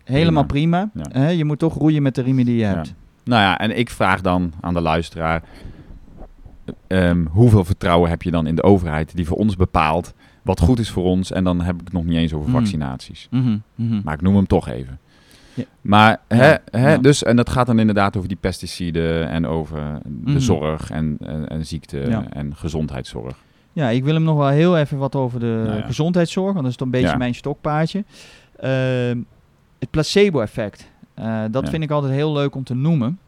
helemaal 0.05 0.45
prima. 0.45 0.91
Ja. 1.13 1.29
Je 1.29 1.45
moet 1.45 1.59
toch 1.59 1.75
roeien 1.75 2.03
met 2.03 2.15
de 2.15 2.23
riemen 2.23 2.45
die 2.45 2.55
je 2.55 2.61
Ja. 2.61 2.75
hebt. 2.75 2.95
Nou 3.25 3.43
ja, 3.43 3.59
en 3.59 3.79
ik 3.79 3.91
vraag 3.91 4.21
dan 4.21 4.53
aan 4.61 4.75
de 4.75 4.81
luisteraar: 4.81 5.43
ehm, 6.87 7.25
hoeveel 7.31 7.65
vertrouwen 7.65 8.11
heb 8.11 8.23
je 8.23 8.31
dan 8.31 8.47
in 8.47 8.55
de 8.55 8.63
overheid 8.63 9.17
die 9.17 9.27
voor 9.27 9.37
ons 9.37 9.57
bepaalt 9.57 10.15
wat 10.43 10.61
goed 10.61 10.79
is 10.79 10.91
voor 10.91 11.05
ons? 11.05 11.33
En 11.33 11.45
dan 11.45 11.61
heb 11.61 11.75
ik 11.75 11.81
het 11.85 11.93
nog 11.93 12.05
niet 12.05 12.17
eens 12.17 12.33
over 12.33 12.51
Hmm. 12.51 12.59
vaccinaties. 12.59 13.29
Mhm, 13.31 13.57
mhm. 13.75 14.01
Maar 14.05 14.15
ik 14.15 14.21
noem 14.21 14.37
hem 14.37 14.47
toch 14.47 14.69
even. 14.69 14.99
Ja. 15.55 15.65
Maar, 15.81 16.21
hè, 16.29 16.51
Ja, 16.51 16.61
hè, 16.71 16.93
ja. 16.93 16.99
dus, 16.99 17.23
en 17.23 17.37
dat 17.37 17.51
gaat 17.51 17.67
dan 17.67 17.79
inderdaad 17.79 18.17
over 18.17 18.29
die 18.29 18.39
pesticiden 18.41 19.29
en 19.29 19.47
over 19.47 19.99
de 20.05 20.31
Mhm. 20.31 20.39
zorg 20.39 20.91
en, 20.91 21.17
en, 21.21 21.49
en 21.49 21.67
ziekte 21.67 22.01
en 22.31 22.57
gezondheidszorg. 22.57 23.37
Ja, 23.73 23.89
ik 23.89 24.05
wil 24.05 24.15
hem 24.15 24.23
nog 24.23 24.37
wel 24.37 24.49
heel 24.49 24.79
even 24.79 24.99
wat 24.99 25.15
over 25.15 25.41
de 25.41 25.63
Nou 25.67 25.83
gezondheidszorg, 25.83 26.53
want 26.53 26.63
dat 26.63 26.71
is 26.71 26.77
toch 26.77 26.87
een 26.87 27.01
beetje 27.01 27.17
mijn 27.17 27.35
stokpaardje. 27.35 28.05
Ehm, 28.61 29.19
het 29.79 29.91
placebo-effect, 29.91 30.93
Eh, 31.15 31.43
dat 31.51 31.69
vind 31.69 31.83
ik 31.83 31.91
altijd 31.91 32.13
heel 32.13 32.33
leuk 32.33 32.55
om 32.55 32.65
te 32.65 32.75
noemen. 32.75 33.19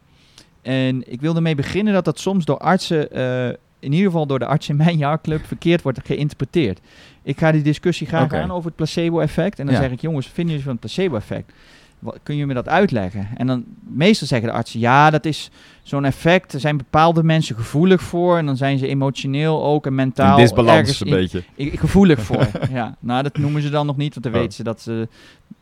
En 0.61 1.11
ik 1.11 1.21
wil 1.21 1.35
ermee 1.35 1.55
beginnen 1.55 1.93
dat 1.93 2.05
dat 2.05 2.19
soms 2.19 2.45
door 2.45 2.57
artsen, 2.57 3.11
eh, 3.11 3.47
in 3.79 3.91
ieder 3.91 4.05
geval 4.05 4.25
door 4.25 4.39
de 4.39 4.45
artsen 4.45 4.77
in 4.77 4.83
mijn 4.85 4.97
jaarclub, 4.97 5.45
verkeerd 5.53 5.81
wordt 5.81 5.99
geïnterpreteerd. 6.03 6.79
Ik 7.23 7.37
ga 7.39 7.51
die 7.51 7.61
discussie 7.61 8.07
graag 8.07 8.33
aan 8.33 8.51
over 8.51 8.65
het 8.65 8.75
placebo-effect. 8.75 9.59
En 9.59 9.65
dan 9.65 9.75
zeg 9.75 9.91
ik, 9.91 10.01
jongens, 10.01 10.25
vinden 10.27 10.45
jullie 10.47 10.63
van 10.63 10.71
het 10.71 10.79
placebo-effect? 10.81 11.51
Wat, 11.99 12.19
kun 12.23 12.35
je 12.35 12.45
me 12.45 12.53
dat 12.53 12.67
uitleggen? 12.67 13.27
En 13.35 13.47
dan 13.47 13.63
meestal 13.87 14.27
zeggen 14.27 14.47
de 14.49 14.55
artsen, 14.55 14.79
ja, 14.79 15.09
dat 15.09 15.25
is 15.25 15.49
zo'n 15.83 16.05
effect. 16.05 16.53
Er 16.53 16.59
zijn 16.59 16.77
bepaalde 16.77 17.23
mensen 17.23 17.55
gevoelig 17.55 18.01
voor. 18.01 18.37
En 18.37 18.45
dan 18.45 18.57
zijn 18.57 18.77
ze 18.77 18.87
emotioneel 18.87 19.63
ook 19.63 19.85
en 19.85 19.95
mentaal 19.95 20.35
Een 20.37 20.41
disbalans 20.43 20.77
ergens 20.77 20.99
een 20.99 21.09
beetje. 21.09 21.43
gevoelig 21.57 22.21
voor. 22.21 22.47
ja, 22.69 22.95
nou, 22.99 23.23
dat 23.23 23.37
noemen 23.37 23.61
ze 23.61 23.69
dan 23.69 23.85
nog 23.85 23.97
niet, 23.97 24.11
want 24.13 24.25
dan 24.25 24.33
Oh. 24.33 24.39
weten 24.39 24.55
ze 24.55 24.63
dat 24.63 24.81
ze 24.81 25.07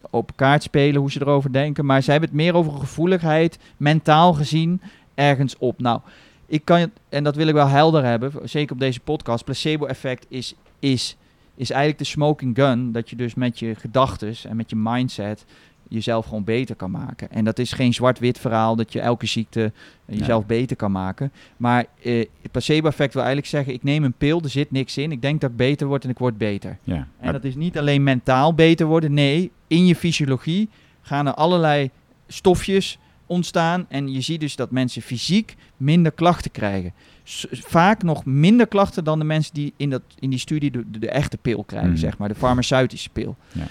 open 0.10 0.36
kaart 0.36 0.64
spelen, 0.64 1.02
hoe 1.02 1.12
ze 1.12 1.22
erover 1.22 1.52
denken. 1.54 1.86
Maar 1.86 2.04
zij 2.04 2.12
hebben 2.14 2.30
het 2.32 2.40
meer 2.40 2.54
over 2.56 2.72
gevoeligheid, 2.74 3.60
mentaal 3.78 4.34
gezien, 4.34 4.82
ergens 5.16 5.56
op. 5.58 5.80
Nou, 5.82 6.00
ik 6.46 6.62
kan, 6.66 6.80
het- 6.80 7.00
en 7.10 7.24
dat 7.24 7.36
wil 7.36 7.48
ik 7.48 7.54
wel 7.54 7.68
helder 7.68 8.04
hebben, 8.04 8.32
zeker 8.44 8.74
op 8.74 8.80
deze 8.80 9.00
podcast. 9.00 9.44
Placebo-effect 9.44 10.26
is, 10.30 10.56
is, 10.80 11.18
is 11.56 11.70
eigenlijk 11.70 12.00
de 12.00 12.06
smoking 12.06 12.56
gun, 12.56 12.92
dat 12.92 13.10
je 13.10 13.16
dus 13.16 13.34
met 13.36 13.60
je 13.60 13.76
gedachtes 13.76 14.46
en 14.46 14.56
met 14.56 14.70
je 14.70 14.76
mindset 14.76 15.46
jezelf 15.90 16.26
gewoon 16.26 16.44
beter 16.44 16.76
kan 16.76 16.92
maken. 16.92 17.32
En 17.32 17.44
dat 17.46 17.60
is 17.60 17.72
geen 17.72 17.94
zwart-wit 17.94 18.40
verhaal 18.40 18.76
dat 18.76 18.94
je 18.94 19.00
elke 19.00 19.26
ziekte 19.26 19.72
eh, 20.06 20.18
jezelf 20.18 20.46
beter 20.46 20.76
kan 20.76 20.92
maken. 20.92 21.32
Maar 21.58 21.86
eh, 22.04 22.26
het 22.42 22.52
placebo-effect 22.52 23.14
wil 23.14 23.24
eigenlijk 23.24 23.52
zeggen, 23.52 23.74
ik 23.74 23.84
neem 23.84 24.04
een 24.04 24.14
pil, 24.14 24.42
er 24.42 24.50
zit 24.50 24.72
niks 24.72 24.98
in. 24.98 25.12
Ik 25.12 25.22
denk 25.22 25.42
dat 25.42 25.50
ik 25.50 25.56
beter 25.58 25.88
word 25.88 26.04
en 26.04 26.10
ik 26.10 26.18
word 26.18 26.38
beter. 26.38 26.78
Ja. 26.84 26.96
En 26.96 27.08
Maar- 27.24 27.34
dat 27.34 27.44
is 27.44 27.56
niet 27.56 27.78
alleen 27.78 28.04
mentaal 28.04 28.54
beter 28.54 28.86
worden. 28.86 29.14
Nee, 29.14 29.52
in 29.68 29.86
je 29.86 29.96
fysiologie 29.96 30.70
gaan 31.02 31.28
er 31.28 31.34
allerlei 31.34 31.90
stofjes 32.28 32.98
ontstaan. 33.26 33.86
En 33.90 34.12
je 34.12 34.22
ziet 34.22 34.40
dus 34.40 34.56
dat 34.56 34.72
mensen 34.72 35.02
fysiek 35.02 35.56
minder 35.78 36.12
klachten 36.12 36.52
krijgen. 36.52 36.94
S- 37.24 37.46
vaak 37.52 38.04
nog 38.04 38.26
minder 38.26 38.68
klachten 38.68 39.04
dan 39.04 39.20
de 39.20 39.26
mensen 39.26 39.54
die 39.54 39.74
in, 39.78 39.90
dat, 39.90 40.02
in 40.20 40.30
die 40.30 40.40
studie 40.40 40.72
de, 40.72 40.84
de, 40.92 41.00
de 41.00 41.10
echte 41.10 41.38
pil 41.38 41.64
krijgen, 41.64 41.90
Mhm. 41.90 42.00
zeg 42.00 42.18
maar. 42.18 42.28
De 42.28 42.36
farmaceutische 42.36 43.10
pil. 43.10 43.36
Ja. 43.52 43.64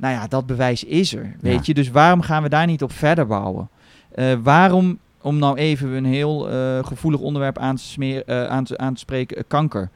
Nou 0.00 0.14
ja, 0.14 0.26
dat 0.26 0.46
bewijs 0.46 0.84
is 0.84 1.14
er, 1.14 1.36
weet 1.40 1.54
Ja. 1.54 1.60
je. 1.62 1.74
Dus 1.74 1.90
waarom 1.90 2.20
gaan 2.20 2.42
we 2.42 2.48
daar 2.48 2.66
niet 2.66 2.82
op 2.82 2.92
verder 2.92 3.26
bouwen? 3.26 3.68
Eh, 4.14 4.34
waarom, 4.42 4.98
om 5.20 5.38
nou 5.38 5.56
even 5.56 5.88
een 5.92 6.04
heel 6.04 6.50
eh, 6.50 6.84
gevoelig 6.84 7.20
onderwerp 7.20 7.58
aan 7.58 7.76
te, 7.76 7.82
smeer, 7.82 8.22
eh, 8.26 8.46
aan 8.46 8.64
te, 8.64 8.78
aan 8.78 8.94
te 8.94 9.00
spreken, 9.00 9.44
kanker. 9.46 9.90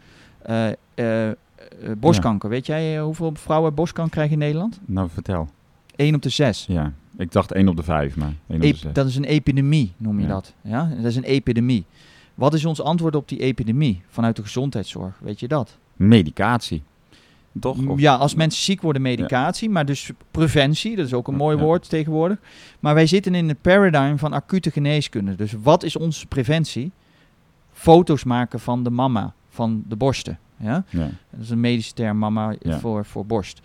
Borstkanker. 1.98 2.48
Weet 2.48 2.66
jij 2.66 3.00
hoeveel 3.00 3.32
vrouwen 3.34 3.74
borstkanker 3.74 4.12
krijgen 4.14 4.32
in 4.32 4.38
Nederland? 4.38 4.80
Nou, 4.84 5.08
vertel. 5.10 5.48
1 5.96 6.14
op 6.14 6.22
de 6.22 6.28
6. 6.28 6.64
Ja, 6.68 6.92
ik 7.16 7.32
dacht 7.32 7.52
1 7.52 7.68
op 7.68 7.76
de 7.76 7.82
5, 7.82 8.16
maar 8.16 8.32
1 8.48 8.56
op 8.56 8.60
de 8.62 8.66
6. 8.76 8.92
dat 8.92 9.06
is 9.06 9.16
een 9.16 9.24
epidemie, 9.24 9.92
noem 9.96 10.16
je 10.20 10.26
Ja. 10.26 10.32
dat. 10.32 10.54
Ja? 10.60 10.90
Dat 10.96 11.04
is 11.04 11.16
een 11.16 11.24
epidemie. 11.24 11.84
Wat 12.34 12.54
is 12.54 12.64
ons 12.64 12.82
antwoord 12.82 13.14
op 13.16 13.28
die 13.28 13.38
epidemie 13.38 14.02
vanuit 14.08 14.36
de 14.36 14.42
gezondheidszorg? 14.42 15.18
Weet 15.22 15.40
je 15.40 15.48
dat? 15.48 15.78
Medicatie. 15.96 16.82
Toch? 17.60 17.86
Of- 17.86 18.00
Ja, 18.00 18.14
als 18.14 18.34
mensen 18.34 18.62
ziek 18.62 18.82
worden, 18.82 19.02
medicatie. 19.02 19.70
Maar 19.70 19.86
dus 19.86 20.10
preventie, 20.30 20.96
dat 20.96 21.06
is 21.06 21.14
ook 21.14 21.28
een 21.28 21.34
mooi 21.36 21.56
Ja. 21.56 21.62
woord 21.62 21.88
tegenwoordig. 21.88 22.38
Maar 22.80 22.94
wij 22.94 23.06
zitten 23.06 23.34
in 23.34 23.48
het 23.48 23.60
paradigm 23.60 24.16
van 24.16 24.32
acute 24.32 24.70
geneeskunde. 24.70 25.34
Dus 25.34 25.54
wat 25.62 25.82
is 25.82 25.96
onze 25.96 26.26
preventie? 26.26 26.90
Foto's 27.72 28.24
maken 28.24 28.60
van 28.60 28.82
de 28.82 28.90
mama, 28.90 29.32
van 29.48 29.82
de 29.88 29.96
borsten. 29.96 30.38
Ja? 30.56 30.84
Ja. 30.88 31.08
Dat 31.30 31.40
is 31.40 31.50
een 31.50 31.60
medische 31.60 31.92
term, 31.94 32.18
mama, 32.18 32.54
voor, 32.62 33.04
voor 33.04 33.26
borst. 33.26 33.60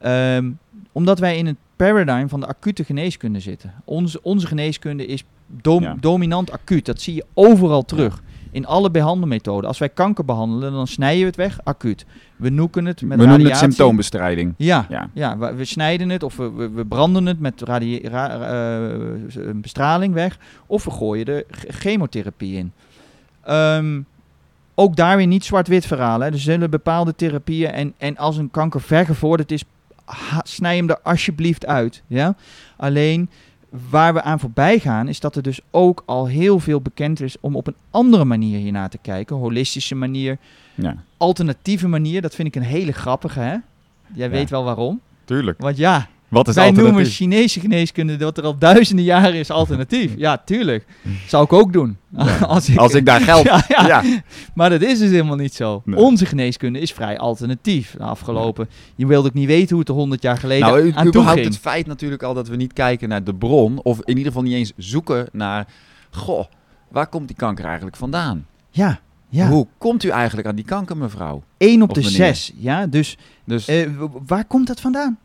Ehm, 0.00 0.50
omdat 0.92 1.18
wij 1.18 1.36
in 1.38 1.46
het 1.46 1.56
paradigm 1.76 2.26
van 2.26 2.40
de 2.40 2.46
acute 2.46 2.84
geneeskunde 2.84 3.40
zitten. 3.40 3.74
Onze, 3.84 4.22
onze 4.22 4.46
geneeskunde 4.46 5.06
is 5.06 5.24
dom- 5.46 5.96
dominant 6.00 6.50
acuut. 6.52 6.84
Dat 6.86 7.00
zie 7.00 7.14
je 7.14 7.24
overal 7.34 7.82
terug. 7.84 8.22
In 8.54 8.66
alle 8.66 8.90
behandelmethoden. 8.90 9.68
Als 9.68 9.78
wij 9.78 9.88
kanker 9.88 10.24
behandelen, 10.24 10.72
dan 10.72 10.86
snijden 10.86 11.20
we 11.20 11.26
het 11.26 11.36
weg, 11.36 11.58
acuut. 11.64 12.06
We 12.36 12.48
noeken 12.48 12.84
het 12.84 13.02
met 13.02 13.18
We 13.18 13.26
noemen 13.26 13.46
het 13.46 13.56
symptoombestrijding. 13.56 14.54
Ja, 14.56 14.86
Ja. 14.88 15.10
ja 15.14 15.38
we, 15.38 15.54
we 15.54 15.64
snijden 15.64 16.08
het 16.08 16.22
of 16.22 16.36
we, 16.36 16.50
we, 16.52 16.70
we 16.70 16.84
branden 16.86 17.26
het 17.26 17.40
met 17.40 17.60
radie- 17.62 18.08
ra- 18.08 18.40
eh, 18.40 18.98
bestraling 19.54 20.14
weg. 20.14 20.38
Of 20.66 20.84
we 20.84 20.90
gooien 20.90 21.26
er 21.26 21.44
ch- 21.50 21.64
chemotherapie 21.68 22.56
in. 22.56 22.72
Ehm, 23.42 24.00
ook 24.74 24.96
daar 24.96 25.16
weer 25.16 25.26
niet 25.26 25.44
zwart-wit 25.44 25.86
verhalen. 25.86 26.26
Hè. 26.26 26.32
Er 26.32 26.38
zullen 26.40 26.70
bepaalde 26.70 27.14
therapieën 27.14 27.70
en, 27.70 27.94
en 27.98 28.16
als 28.16 28.36
een 28.36 28.50
kanker 28.50 28.80
vergevorderd 28.80 29.52
is, 29.52 29.64
ha- 30.04 30.42
snij 30.44 30.76
hem 30.76 30.88
er 30.90 30.98
alsjeblieft 31.02 31.66
uit. 31.66 32.02
Ja? 32.06 32.34
Alleen 32.76 33.30
waar 33.90 34.14
we 34.14 34.22
aan 34.22 34.40
voorbij 34.40 34.78
gaan, 34.78 35.08
is 35.08 35.20
dat 35.20 35.36
er 35.36 35.42
dus 35.42 35.60
ook 35.70 36.02
al 36.06 36.26
heel 36.26 36.58
veel 36.60 36.80
bekend 36.80 37.20
is 37.20 37.36
om 37.40 37.56
op 37.56 37.66
een 37.66 37.74
andere 37.90 38.24
manier 38.24 38.58
hiernaar 38.58 38.88
te 38.88 38.98
kijken. 38.98 39.36
Holistische 39.36 39.94
manier, 39.94 40.38
Ja, 40.74 40.96
alternatieve 41.16 41.88
manier. 41.88 42.22
Dat 42.22 42.34
vind 42.34 42.48
ik 42.48 42.54
een 42.56 42.62
hele 42.68 42.92
grappige, 42.92 43.40
hè? 43.40 43.56
Jij 44.12 44.26
Ja. 44.26 44.28
weet 44.28 44.50
wel 44.50 44.64
waarom. 44.64 45.00
tuurlijk. 45.24 45.60
Want 45.60 45.76
ja, 45.76 46.08
Wat 46.34 46.48
is 46.48 46.54
wij 46.54 46.70
noemen? 46.70 47.04
Chinese 47.04 47.60
geneeskunde 47.60 48.16
dat 48.16 48.38
er 48.38 48.44
al 48.44 48.58
duizenden 48.58 49.04
jaren 49.04 49.34
is 49.34 49.50
alternatief. 49.50 50.12
Ja, 50.24 50.42
tuurlijk. 50.44 50.86
Zou 51.26 51.44
ik 51.44 51.52
ook 51.52 51.72
doen. 51.72 51.96
als, 52.46 52.68
ik, 52.68 52.76
Als 52.78 52.94
ik 52.94 53.06
daar 53.06 53.20
geld... 53.20 53.44
ja, 53.52 53.64
ja. 53.68 53.86
ja. 53.86 54.02
Maar 54.54 54.70
dat 54.70 54.82
is 54.82 54.98
dus 54.98 55.10
helemaal 55.10 55.36
niet 55.36 55.54
zo. 55.54 55.82
Nee. 55.84 55.98
Onze 55.98 56.26
geneeskunde 56.26 56.78
is 56.78 56.92
vrij 56.92 57.18
alternatief. 57.18 57.94
De 57.98 58.02
afgelopen. 58.04 58.68
Je 58.94 59.06
wilde 59.06 59.28
ook 59.28 59.34
niet 59.34 59.46
weten 59.46 59.68
hoe 59.70 59.78
het 59.78 59.88
er 59.88 59.94
honderd 59.94 60.22
jaar 60.22 60.38
geleden 60.38 60.68
Nou, 60.68 60.92
aan 60.94 61.10
toe 61.10 61.24
ging. 61.26 61.44
het 61.44 61.58
feit 61.58 61.86
natuurlijk 61.86 62.22
al 62.22 62.34
dat 62.34 62.48
we 62.48 62.56
niet 62.56 62.72
kijken 62.72 63.08
naar 63.08 63.24
de 63.24 63.34
bron, 63.34 63.80
of 63.82 63.98
in 63.98 64.08
ieder 64.16 64.24
geval 64.32 64.42
niet 64.42 64.52
eens 64.54 64.72
zoeken 64.76 65.28
naar, 65.32 65.66
goh, 66.10 66.44
waar 66.90 67.06
komt 67.06 67.26
die 67.28 67.36
kanker 67.36 67.64
eigenlijk 67.64 67.96
vandaan? 67.96 68.46
Ja, 68.70 69.00
ja. 69.28 69.48
Hoe 69.48 69.66
komt 69.78 70.04
u 70.04 70.08
eigenlijk 70.08 70.48
aan 70.48 70.54
die 70.54 70.64
kanker, 70.64 70.96
mevrouw? 70.96 71.42
1 71.56 71.82
op 71.82 71.88
Of 71.90 71.94
de 71.94 72.00
meneer. 72.02 72.16
6. 72.16 72.52
Ja, 72.56 72.86
dus 72.86 73.16
Dus 73.44 73.66
Eh, 73.68 73.88
waar 74.26 74.44
komt 74.44 74.66
dat 74.66 74.80
vandaan? 74.80 75.18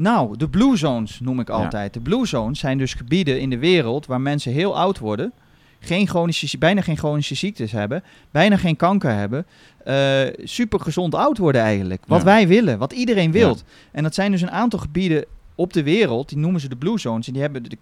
Nou, 0.00 0.36
de 0.36 0.48
blue 0.48 0.76
zones 0.76 1.20
noem 1.20 1.40
ik 1.40 1.48
Ja. 1.48 1.54
altijd. 1.54 1.94
De 1.94 2.00
blue 2.00 2.26
zones 2.26 2.58
zijn 2.58 2.78
dus 2.78 2.94
gebieden 2.94 3.40
in 3.40 3.50
de 3.50 3.58
wereld 3.58 4.06
waar 4.06 4.20
mensen 4.20 4.52
heel 4.52 4.78
oud 4.78 4.98
worden, 4.98 5.32
geen 5.80 6.06
chronische, 6.08 6.58
bijna 6.58 6.80
geen 6.80 6.96
chronische 6.96 7.34
ziektes 7.34 7.72
hebben, 7.72 8.02
bijna 8.30 8.56
geen 8.56 8.76
kanker 8.76 9.10
hebben, 9.14 9.46
eh 9.84 10.20
super 10.44 10.80
gezond 10.80 11.14
oud 11.14 11.38
worden 11.38 11.60
eigenlijk. 11.60 12.02
Wat 12.06 12.18
Ja. 12.18 12.24
wij 12.24 12.48
willen, 12.48 12.78
wat 12.78 12.92
iedereen 12.92 13.32
wil. 13.32 13.56
En 13.92 14.02
dat 14.02 14.14
zijn 14.14 14.30
dus 14.30 14.40
een 14.42 14.50
aantal 14.50 14.78
gebieden 14.78 15.24
op 15.54 15.72
de 15.72 15.82
wereld, 15.82 16.28
die 16.28 16.38
noemen 16.38 16.60
ze 16.60 16.68
de 16.68 16.76
blue 16.76 16.98
zones, 16.98 17.26
en 17.26 17.32
die 17.32 17.42
hebben 17.42 17.62
de, 17.62 17.76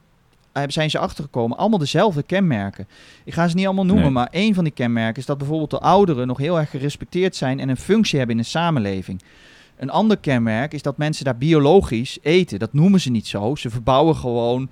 hebben- 0.52 0.72
zijn 0.72 0.90
ze 0.90 0.98
achtergekomen, 0.98 1.56
allemaal 1.56 1.78
dezelfde 1.78 2.22
kenmerken. 2.22 2.88
Ik 3.24 3.32
ga 3.32 3.48
ze 3.48 3.54
niet 3.56 3.66
allemaal 3.66 3.84
noemen, 3.86 4.04
Nee. 4.04 4.12
maar 4.12 4.28
één 4.30 4.54
van 4.54 4.64
die 4.64 4.72
kenmerken 4.72 5.20
is 5.20 5.26
dat 5.26 5.38
bijvoorbeeld 5.38 5.70
de 5.70 5.78
ouderen 5.78 6.26
nog 6.26 6.38
heel 6.38 6.58
erg 6.58 6.70
gerespecteerd 6.70 7.36
zijn 7.36 7.60
en 7.60 7.68
een 7.68 7.76
functie 7.76 8.18
hebben 8.18 8.36
in 8.36 8.42
een 8.42 8.48
samenleving. 8.48 9.22
Een 9.78 9.90
ander 9.90 10.16
kenmerk 10.16 10.72
is 10.74 10.82
dat 10.82 10.96
mensen 10.98 11.24
daar 11.24 11.36
biologisch 11.36 12.18
eten. 12.22 12.58
Dat 12.58 12.72
noemen 12.72 13.00
ze 13.00 13.10
niet 13.10 13.26
zo. 13.26 13.54
Ze 13.54 13.70
verbouwen 13.70 14.16
gewoon 14.16 14.68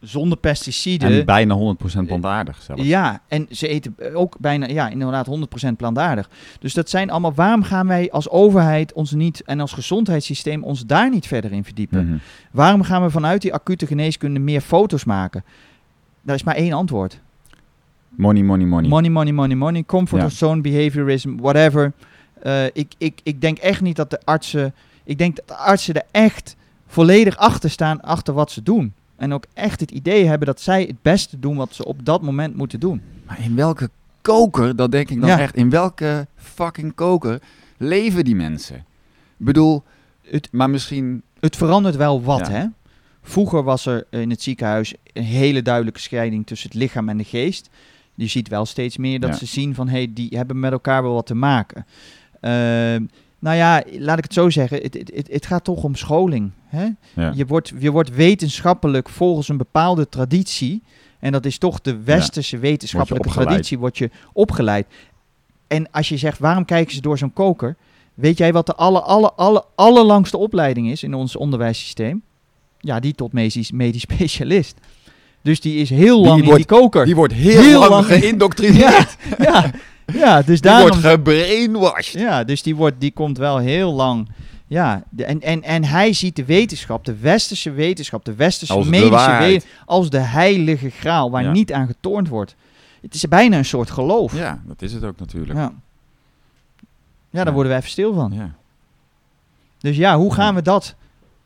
zonder 0.00 0.38
pesticiden. 0.38 1.10
en 1.12 1.24
bijna 1.26 1.54
100% 1.54 2.06
plantaardig 2.06 2.62
zelfs. 2.62 2.82
Ja, 2.82 3.20
en 3.28 3.46
ze 3.50 3.68
eten 3.68 3.94
ook 4.14 4.38
bijna, 4.38 4.66
ja, 4.66 4.88
inderdaad 4.88 5.26
100% 5.26 5.76
plantaardig. 5.76 6.30
Dus 6.58 6.74
dat 6.74 6.90
zijn 6.90 7.10
allemaal, 7.10 7.34
waarom 7.34 7.62
gaan 7.62 7.86
wij 7.86 8.10
als 8.10 8.28
overheid 8.28 8.92
ons 8.92 9.12
niet, 9.12 9.42
en 9.44 9.60
als 9.60 9.72
gezondheidssysteem 9.72 10.62
ons 10.62 10.86
daar 10.86 11.10
niet 11.10 11.26
verder 11.26 11.52
in 11.52 11.64
verdiepen? 11.64 12.06
Mhm. 12.06 12.16
Waarom 12.50 12.82
gaan 12.82 13.02
we 13.02 13.10
vanuit 13.10 13.42
die 13.42 13.54
acute 13.54 13.86
geneeskunde 13.86 14.40
meer 14.40 14.60
foto's 14.60 15.04
maken? 15.04 15.44
Daar 16.22 16.34
is 16.36 16.42
maar 16.44 16.54
één 16.54 16.72
antwoord. 16.72 17.20
Money, 18.08 18.42
money, 18.42 18.66
money. 18.66 18.88
Money, 18.88 19.10
money, 19.10 19.32
money, 19.32 19.56
money. 19.56 19.84
Comfort 19.84 20.20
Ja. 20.20 20.26
of 20.26 20.32
zone, 20.32 20.60
behaviorism, 20.60 21.36
whatever. 21.36 21.92
Eh, 22.46 22.64
ik, 22.72 22.92
ik, 22.98 23.20
ik 23.22 23.40
denk 23.40 23.58
echt 23.58 23.80
niet 23.80 23.96
dat 23.96 24.10
de 24.10 24.20
artsen... 24.24 24.74
Ik 25.04 25.18
denk 25.18 25.36
dat 25.36 25.48
de 25.48 25.56
artsen 25.56 25.94
er 25.94 26.02
echt 26.10 26.56
volledig 26.86 27.36
achter 27.36 27.70
staan, 27.70 28.00
achter 28.00 28.34
wat 28.34 28.50
ze 28.50 28.62
doen. 28.62 28.92
En 29.16 29.32
ook 29.34 29.44
echt 29.54 29.80
het 29.80 29.90
idee 29.90 30.26
hebben 30.26 30.46
dat 30.46 30.60
zij 30.60 30.82
het 30.82 31.02
beste 31.02 31.38
doen 31.38 31.56
wat 31.56 31.74
ze 31.74 31.84
op 31.84 32.04
dat 32.04 32.22
moment 32.22 32.56
moeten 32.56 32.80
doen. 32.80 33.02
Maar 33.26 33.40
in 33.40 33.54
welke 33.56 33.90
koker, 34.22 34.76
dat 34.76 34.90
denk 34.90 35.10
ik 35.10 35.20
dan 35.20 35.28
Ja. 35.28 35.38
echt, 35.38 35.56
in 35.56 35.70
welke 35.70 36.26
fucking 36.36 36.94
koker 36.94 37.40
leven 37.76 38.24
die 38.24 38.36
mensen? 38.36 38.76
Ik 39.38 39.44
bedoel, 39.44 39.82
Het- 40.30 40.48
maar 40.52 40.70
misschien... 40.70 41.22
Het 41.40 41.56
verandert 41.56 41.96
wel 41.96 42.22
wat, 42.22 42.46
Ja. 42.46 42.50
hè? 42.52 42.64
Vroeger 43.22 43.62
was 43.62 43.86
er 43.86 44.06
in 44.10 44.30
het 44.30 44.42
ziekenhuis 44.42 44.94
een 45.12 45.22
hele 45.22 45.62
duidelijke 45.62 46.00
scheiding 46.00 46.46
tussen 46.46 46.68
het 46.70 46.78
lichaam 46.78 47.08
en 47.08 47.16
de 47.16 47.24
geest. 47.24 47.68
Je 48.14 48.26
ziet 48.26 48.48
wel 48.48 48.66
steeds 48.66 48.96
meer 48.96 49.20
dat 49.20 49.30
Ja. 49.30 49.36
ze 49.36 49.46
zien 49.46 49.74
van, 49.74 49.88
hé, 49.88 49.96
hey, 49.96 50.10
die 50.14 50.28
hebben 50.36 50.60
met 50.60 50.72
elkaar 50.72 51.02
wel 51.02 51.12
wat 51.14 51.26
te 51.26 51.34
maken. 51.34 51.86
Ehm, 52.40 53.04
nou 53.38 53.56
ja, 53.56 53.82
laat 53.98 54.18
ik 54.18 54.24
het 54.24 54.32
zo 54.32 54.50
zeggen, 54.50 54.82
het, 54.82 54.94
het, 54.94 55.10
het, 55.14 55.28
het 55.32 55.46
gaat 55.46 55.64
toch 55.64 55.82
om 55.82 55.94
scholing. 55.94 56.50
Hè? 56.66 56.86
Ja. 57.14 57.32
Je, 57.34 57.46
wordt, 57.46 57.72
je 57.78 57.90
wordt 57.90 58.14
wetenschappelijk 58.14 59.08
volgens 59.08 59.48
een 59.48 59.56
bepaalde 59.56 60.08
traditie, 60.08 60.82
en 61.20 61.32
dat 61.32 61.44
is 61.46 61.58
toch 61.58 61.80
de 61.80 62.02
westerse 62.02 62.58
wetenschappelijke 62.58 63.28
traditie, 63.28 63.78
word 63.78 63.98
je 63.98 64.10
opgeleid. 64.32 64.86
En 65.66 65.90
als 65.90 66.08
je 66.08 66.16
zegt, 66.16 66.38
waarom 66.38 66.64
kijken 66.64 66.94
ze 66.94 67.00
door 67.00 67.18
zo'n 67.18 67.32
koker? 67.32 67.76
Weet 68.14 68.38
jij 68.38 68.52
wat 68.52 68.66
de 68.66 68.74
alle, 68.74 69.00
alle, 69.00 69.32
alle, 69.32 69.64
allerlangste 69.74 70.36
opleiding 70.36 70.90
is 70.90 71.02
in 71.02 71.14
ons 71.14 71.36
onderwijssysteem? 71.36 72.22
Ja, 72.78 73.00
die 73.00 73.14
tot 73.14 73.32
medisch, 73.32 73.70
medisch 73.70 74.00
specialist. 74.10 74.76
Dus 75.42 75.60
die 75.60 75.76
is 75.76 75.90
heel 75.90 76.16
Die 76.16 76.26
lang 76.26 76.38
in 76.40 76.44
wordt- 76.44 76.68
die 76.68 76.78
koker. 76.78 77.04
Die 77.04 77.14
wordt 77.14 77.32
heel, 77.32 77.60
Heel 77.62 77.78
lang, 77.78 77.90
lang- 77.90 78.06
geïndoctrineerd. 78.06 79.16
ja, 79.38 79.44
ja, 79.44 79.70
dus 80.06 80.44
Die 80.46 80.60
daarom... 80.60 80.88
wordt 80.90 81.06
gebrainwashed. 81.06 82.20
Ja, 82.20 82.44
dus 82.44 82.62
die, 82.62 82.76
wordt, 82.76 83.00
die 83.00 83.12
komt 83.12 83.38
wel 83.38 83.58
heel 83.58 83.92
lang. 83.92 84.28
Ja, 84.66 85.02
de- 85.10 85.24
en, 85.24 85.40
en, 85.42 85.62
en 85.62 85.84
hij 85.84 86.12
ziet 86.12 86.36
de 86.36 86.44
wetenschap, 86.44 87.04
de 87.04 87.16
westerse 87.16 87.70
wetenschap, 87.70 88.24
de 88.24 88.34
westerse 88.34 88.72
Als 88.72 88.86
medische 88.86 89.36
wetenschap, 89.38 89.82
als 89.88 90.10
de 90.10 90.18
heilige 90.18 90.90
graal 90.90 91.30
waar 91.30 91.42
Ja. 91.42 91.52
niet 91.52 91.72
aan 91.72 91.86
getornd 91.86 92.28
wordt. 92.28 92.54
Het 93.02 93.14
is 93.14 93.28
bijna 93.28 93.58
een 93.58 93.64
soort 93.64 93.90
geloof. 93.90 94.32
Ja, 94.32 94.38
Ja, 94.40 94.60
dat 94.66 94.82
is 94.82 94.92
het 94.92 95.04
ook 95.04 95.18
natuurlijk. 95.18 95.58
ja. 95.58 95.72
daar 97.30 97.46
Ja. 97.46 97.52
worden 97.52 97.72
we 97.72 97.78
even 97.78 97.90
stil 97.90 98.14
van. 98.14 98.32
Ja. 98.32 98.50
Dus 99.78 99.96
ja, 99.96 100.16
hoe 100.16 100.34
gaan 100.34 100.54
we 100.54 100.62
dat, 100.62 100.94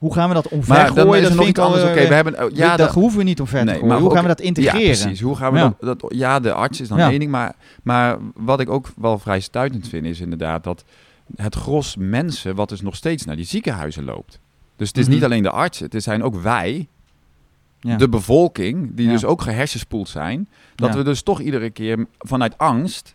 hoe 0.01 0.13
gaan 0.15 0.29
we 0.29 0.35
dat 0.35 0.45
Maar 0.45 0.53
omvergooien? 0.53 0.89
is 0.89 0.97
er 0.97 1.23
dat 1.23 1.23
nog 1.23 1.37
vind 1.45 1.49
iets 1.49 1.59
anders. 1.59 1.83
Oké, 1.83 1.93
eh, 1.93 2.09
we 2.09 2.15
hebben... 2.15 2.45
oh, 2.45 2.51
ja, 2.57 2.77
dat 2.77 2.93
hoeven 2.95 3.19
we 3.19 3.25
niet 3.25 3.41
omver 3.41 3.61
te 3.65 3.71
gooien. 3.71 3.87
maar 3.87 3.99
Hoe 3.99 4.07
ook- 4.09 4.13
gaan 4.15 4.23
we 4.23 4.29
dat 4.29 4.41
integreren? 4.41 4.81
Ja, 4.81 4.87
precies. 5.03 5.21
Hoe 5.21 5.37
gaan 5.37 5.53
we 5.53 5.59
Ja. 5.59 5.75
dat, 5.81 6.01
dat... 6.01 6.13
Ja, 6.15 6.41
de 6.41 6.53
arts 6.53 6.81
is 6.81 6.89
dan 6.89 6.99
Ja. 6.99 7.09
ding. 7.09 7.31
Maar, 7.31 7.55
maar 7.83 8.19
wat 8.35 8.61
ik 8.61 8.69
ook 8.71 8.89
wel 8.97 9.19
vrij 9.19 9.41
stuitend 9.41 9.89
vind, 9.89 10.05
is 10.07 10.21
inderdaad 10.21 10.65
dat 10.65 10.85
het 11.37 11.55
gros 11.55 11.97
mensen, 11.99 12.55
wat 12.55 12.69
dus 12.69 12.81
nog 12.81 12.97
steeds 12.97 13.25
naar 13.25 13.37
die 13.37 13.45
ziekenhuizen 13.45 14.05
loopt. 14.05 14.39
Dus 14.77 14.89
het 14.89 14.97
is 14.99 15.05
Mhm. 15.05 15.15
niet 15.15 15.25
alleen 15.25 15.43
de 15.43 15.51
artsen, 15.51 15.87
het 15.91 16.03
zijn 16.03 16.23
ook 16.23 16.35
wij, 16.43 16.89
Ja. 17.81 17.97
de 17.97 18.09
bevolking, 18.09 18.91
die 18.95 19.09
dus 19.09 19.25
ook 19.25 19.43
gehersenspoeld 19.43 20.09
zijn. 20.09 20.49
Dat 20.75 20.95
we 20.95 21.03
dus 21.03 21.23
toch 21.23 21.41
iedere 21.41 21.71
keer 21.71 22.07
vanuit 22.19 22.59
angst 22.59 23.15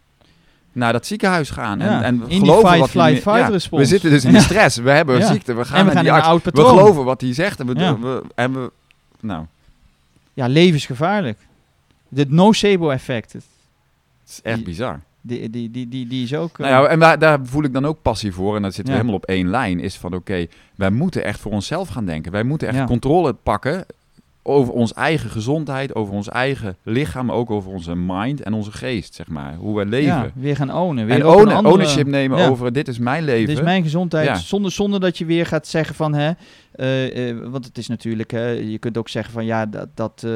naar 0.75 0.93
dat 0.93 1.05
ziekenhuis 1.05 1.49
gaan. 1.49 1.79
Ja. 1.79 1.85
En, 1.85 2.03
en 2.03 2.13
In 2.21 2.27
die 2.27 2.39
geloven 2.39 2.65
fight, 2.69 2.79
wat 2.79 2.89
flight, 2.89 3.21
fight 3.21 3.63
ja. 3.63 3.77
We 3.77 3.85
zitten 3.85 4.09
dus 4.09 4.25
in 4.25 4.33
de 4.33 4.39
stress. 4.39 4.77
We 4.77 4.89
hebben 4.91 5.15
een 5.15 5.21
Ja. 5.21 5.31
ziekte. 5.31 5.53
We 5.53 5.65
gaan 5.65 5.77
en 5.79 5.85
we 5.87 5.93
naar 6.01 6.21
gaan 6.23 6.35
We 6.35 6.41
patroon. 6.41 6.69
geloven 6.77 7.03
wat 7.03 7.21
hij 7.21 7.33
zegt. 7.33 7.59
En 7.59 7.67
we, 7.67 7.79
Ja. 7.79 7.99
we, 7.99 8.23
en 8.35 8.53
we 8.53 8.71
nou, 9.19 9.45
Ja, 10.33 10.47
levensgevaarlijk. 10.47 11.37
Het 12.15 12.29
nocebo-effect. 12.31 13.33
Het- 13.33 13.43
het 14.21 14.29
is 14.29 14.39
echt 14.43 14.55
Die- 14.55 14.65
bizar. 14.65 14.99
Die, 15.21 15.49
die, 15.49 15.71
die, 15.71 15.89
die, 15.89 16.07
die 16.07 16.23
is 16.23 16.33
ook... 16.35 16.59
eh, 16.59 16.69
Nou 16.69 16.83
ja, 16.83 16.89
en 16.89 16.99
daar, 16.99 17.19
daar 17.19 17.39
voel 17.43 17.63
ik 17.63 17.73
dan 17.73 17.85
ook 17.85 18.01
passie 18.01 18.33
voor. 18.33 18.55
En 18.55 18.61
dat 18.61 18.73
zitten 18.73 18.93
we 18.93 18.99
helemaal 18.99 19.19
op 19.21 19.25
één 19.29 19.49
lijn. 19.49 19.79
Is 19.79 19.95
van 19.95 20.13
oké, 20.13 20.45
wij 20.75 20.89
moeten 20.89 21.23
echt 21.23 21.39
voor 21.39 21.51
onszelf 21.51 21.87
gaan 21.89 22.05
denken. 22.05 22.31
Wij 22.31 22.43
moeten 22.43 22.67
echt 22.67 22.77
Ja. 22.77 22.85
controle 22.85 23.33
pakken 23.33 23.85
over 24.47 24.73
ons 24.73 24.93
eigen 24.93 25.29
gezondheid, 25.29 25.95
over 25.95 26.13
ons 26.13 26.29
eigen 26.29 26.75
lichaam, 26.83 27.25
maar 27.25 27.35
ook 27.35 27.51
over 27.51 27.71
onze 27.71 27.95
mind 27.95 28.41
en 28.41 28.53
onze 28.53 28.71
geest, 28.71 29.13
zeg 29.13 29.27
maar. 29.27 29.55
Hoe 29.55 29.77
we 29.77 29.85
leven. 29.85 30.07
Ja, 30.07 30.31
weer 30.35 30.55
gaan 30.55 30.73
ownen. 30.73 31.05
Weer 31.05 31.15
en 31.15 31.25
ownen- 31.25 31.55
andere- 31.55 31.73
ownership 31.73 32.07
nemen 32.07 32.37
Ja. 32.37 32.47
over 32.47 32.73
dit 32.73 32.87
is 32.87 32.97
mijn 32.99 33.23
leven. 33.23 33.47
Dit 33.47 33.57
is 33.57 33.63
mijn 33.63 33.83
gezondheid. 33.83 34.27
Ja. 34.27 34.35
Zonder, 34.35 34.71
zonder 34.71 34.99
dat 34.99 35.17
je 35.17 35.25
weer 35.25 35.45
gaat 35.45 35.67
zeggen 35.67 35.95
van... 35.95 36.13
Hè, 36.13 36.31
eh, 36.71 37.29
eh, 37.29 37.37
want 37.43 37.65
het 37.65 37.77
is 37.77 37.87
natuurlijk... 37.87 38.31
hè, 38.31 38.47
je 38.49 38.77
kunt 38.77 38.97
ook 38.97 39.09
zeggen 39.09 39.33
van... 39.33 39.45
Ja, 39.45 39.65
dat, 39.65 39.87
dat, 39.93 40.23
eh, 40.25 40.31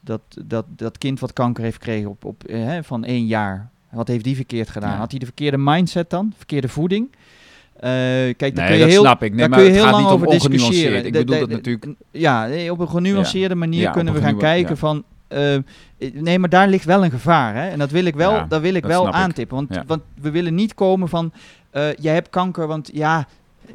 dat, 0.00 0.20
dat, 0.46 0.64
dat 0.68 0.98
kind 0.98 1.20
wat 1.20 1.32
kanker 1.32 1.62
heeft 1.64 1.76
gekregen 1.76 2.10
op, 2.10 2.24
op, 2.24 2.42
hè, 2.46 2.84
van 2.84 3.04
één 3.04 3.26
jaar... 3.26 3.70
Wat 3.90 4.08
heeft 4.08 4.24
die 4.24 4.36
verkeerd 4.36 4.68
gedaan? 4.68 4.98
Had 4.98 5.10
hij 5.10 5.18
de 5.18 5.24
verkeerde 5.24 5.58
mindset 5.58 6.10
dan? 6.10 6.32
Verkeerde 6.36 6.68
voeding? 6.68 7.10
Eh, 7.78 7.90
kijk, 8.36 8.56
daar 8.56 8.66
kun 8.66 8.74
je 8.74 8.80
dat 8.80 8.90
heel, 8.90 9.00
snap 9.00 9.22
ik. 9.22 9.30
Nee, 9.30 9.40
daar 9.40 9.48
maar 9.48 9.58
kun 9.58 9.68
je 9.68 9.72
het 9.74 9.82
heel 9.82 9.92
gaat 9.92 10.02
lang 10.02 10.12
over 10.14 10.26
discussiëren. 10.26 11.06
Ik 11.06 11.12
bedoel 11.12 11.38
dat 11.38 11.48
natuurlijk... 11.48 11.86
Ja, 12.10 12.48
op 12.70 12.78
een 12.78 12.88
genuanceerde 12.88 13.54
manier 13.54 13.80
Ja, 13.80 13.90
kunnen 13.90 14.14
we 14.14 14.20
gaan 14.20 14.38
kijken 14.38 14.70
ja. 14.70 14.76
van... 14.76 15.04
eh, 15.28 15.56
nee, 16.12 16.38
maar 16.38 16.48
daar 16.48 16.68
ligt 16.68 16.84
wel 16.84 17.04
een 17.04 17.10
gevaar. 17.10 17.54
Hè? 17.54 17.68
En 17.68 17.78
dat 17.78 17.90
wil 17.90 18.04
ik 18.04 18.14
wel, 18.14 18.48
dat 18.48 18.60
wil 18.60 18.74
ik 18.74 18.82
dat 18.82 18.90
wel 18.90 19.06
ik. 19.08 19.14
aantippen. 19.14 19.56
Want, 19.56 19.82
want 19.86 20.02
we 20.20 20.30
willen 20.30 20.54
niet 20.54 20.74
komen 20.74 21.08
van... 21.08 21.32
eh 21.70 21.92
jij 22.00 22.14
hebt 22.14 22.30
kanker, 22.30 22.66
want 22.66 22.90
ja, 22.92 23.26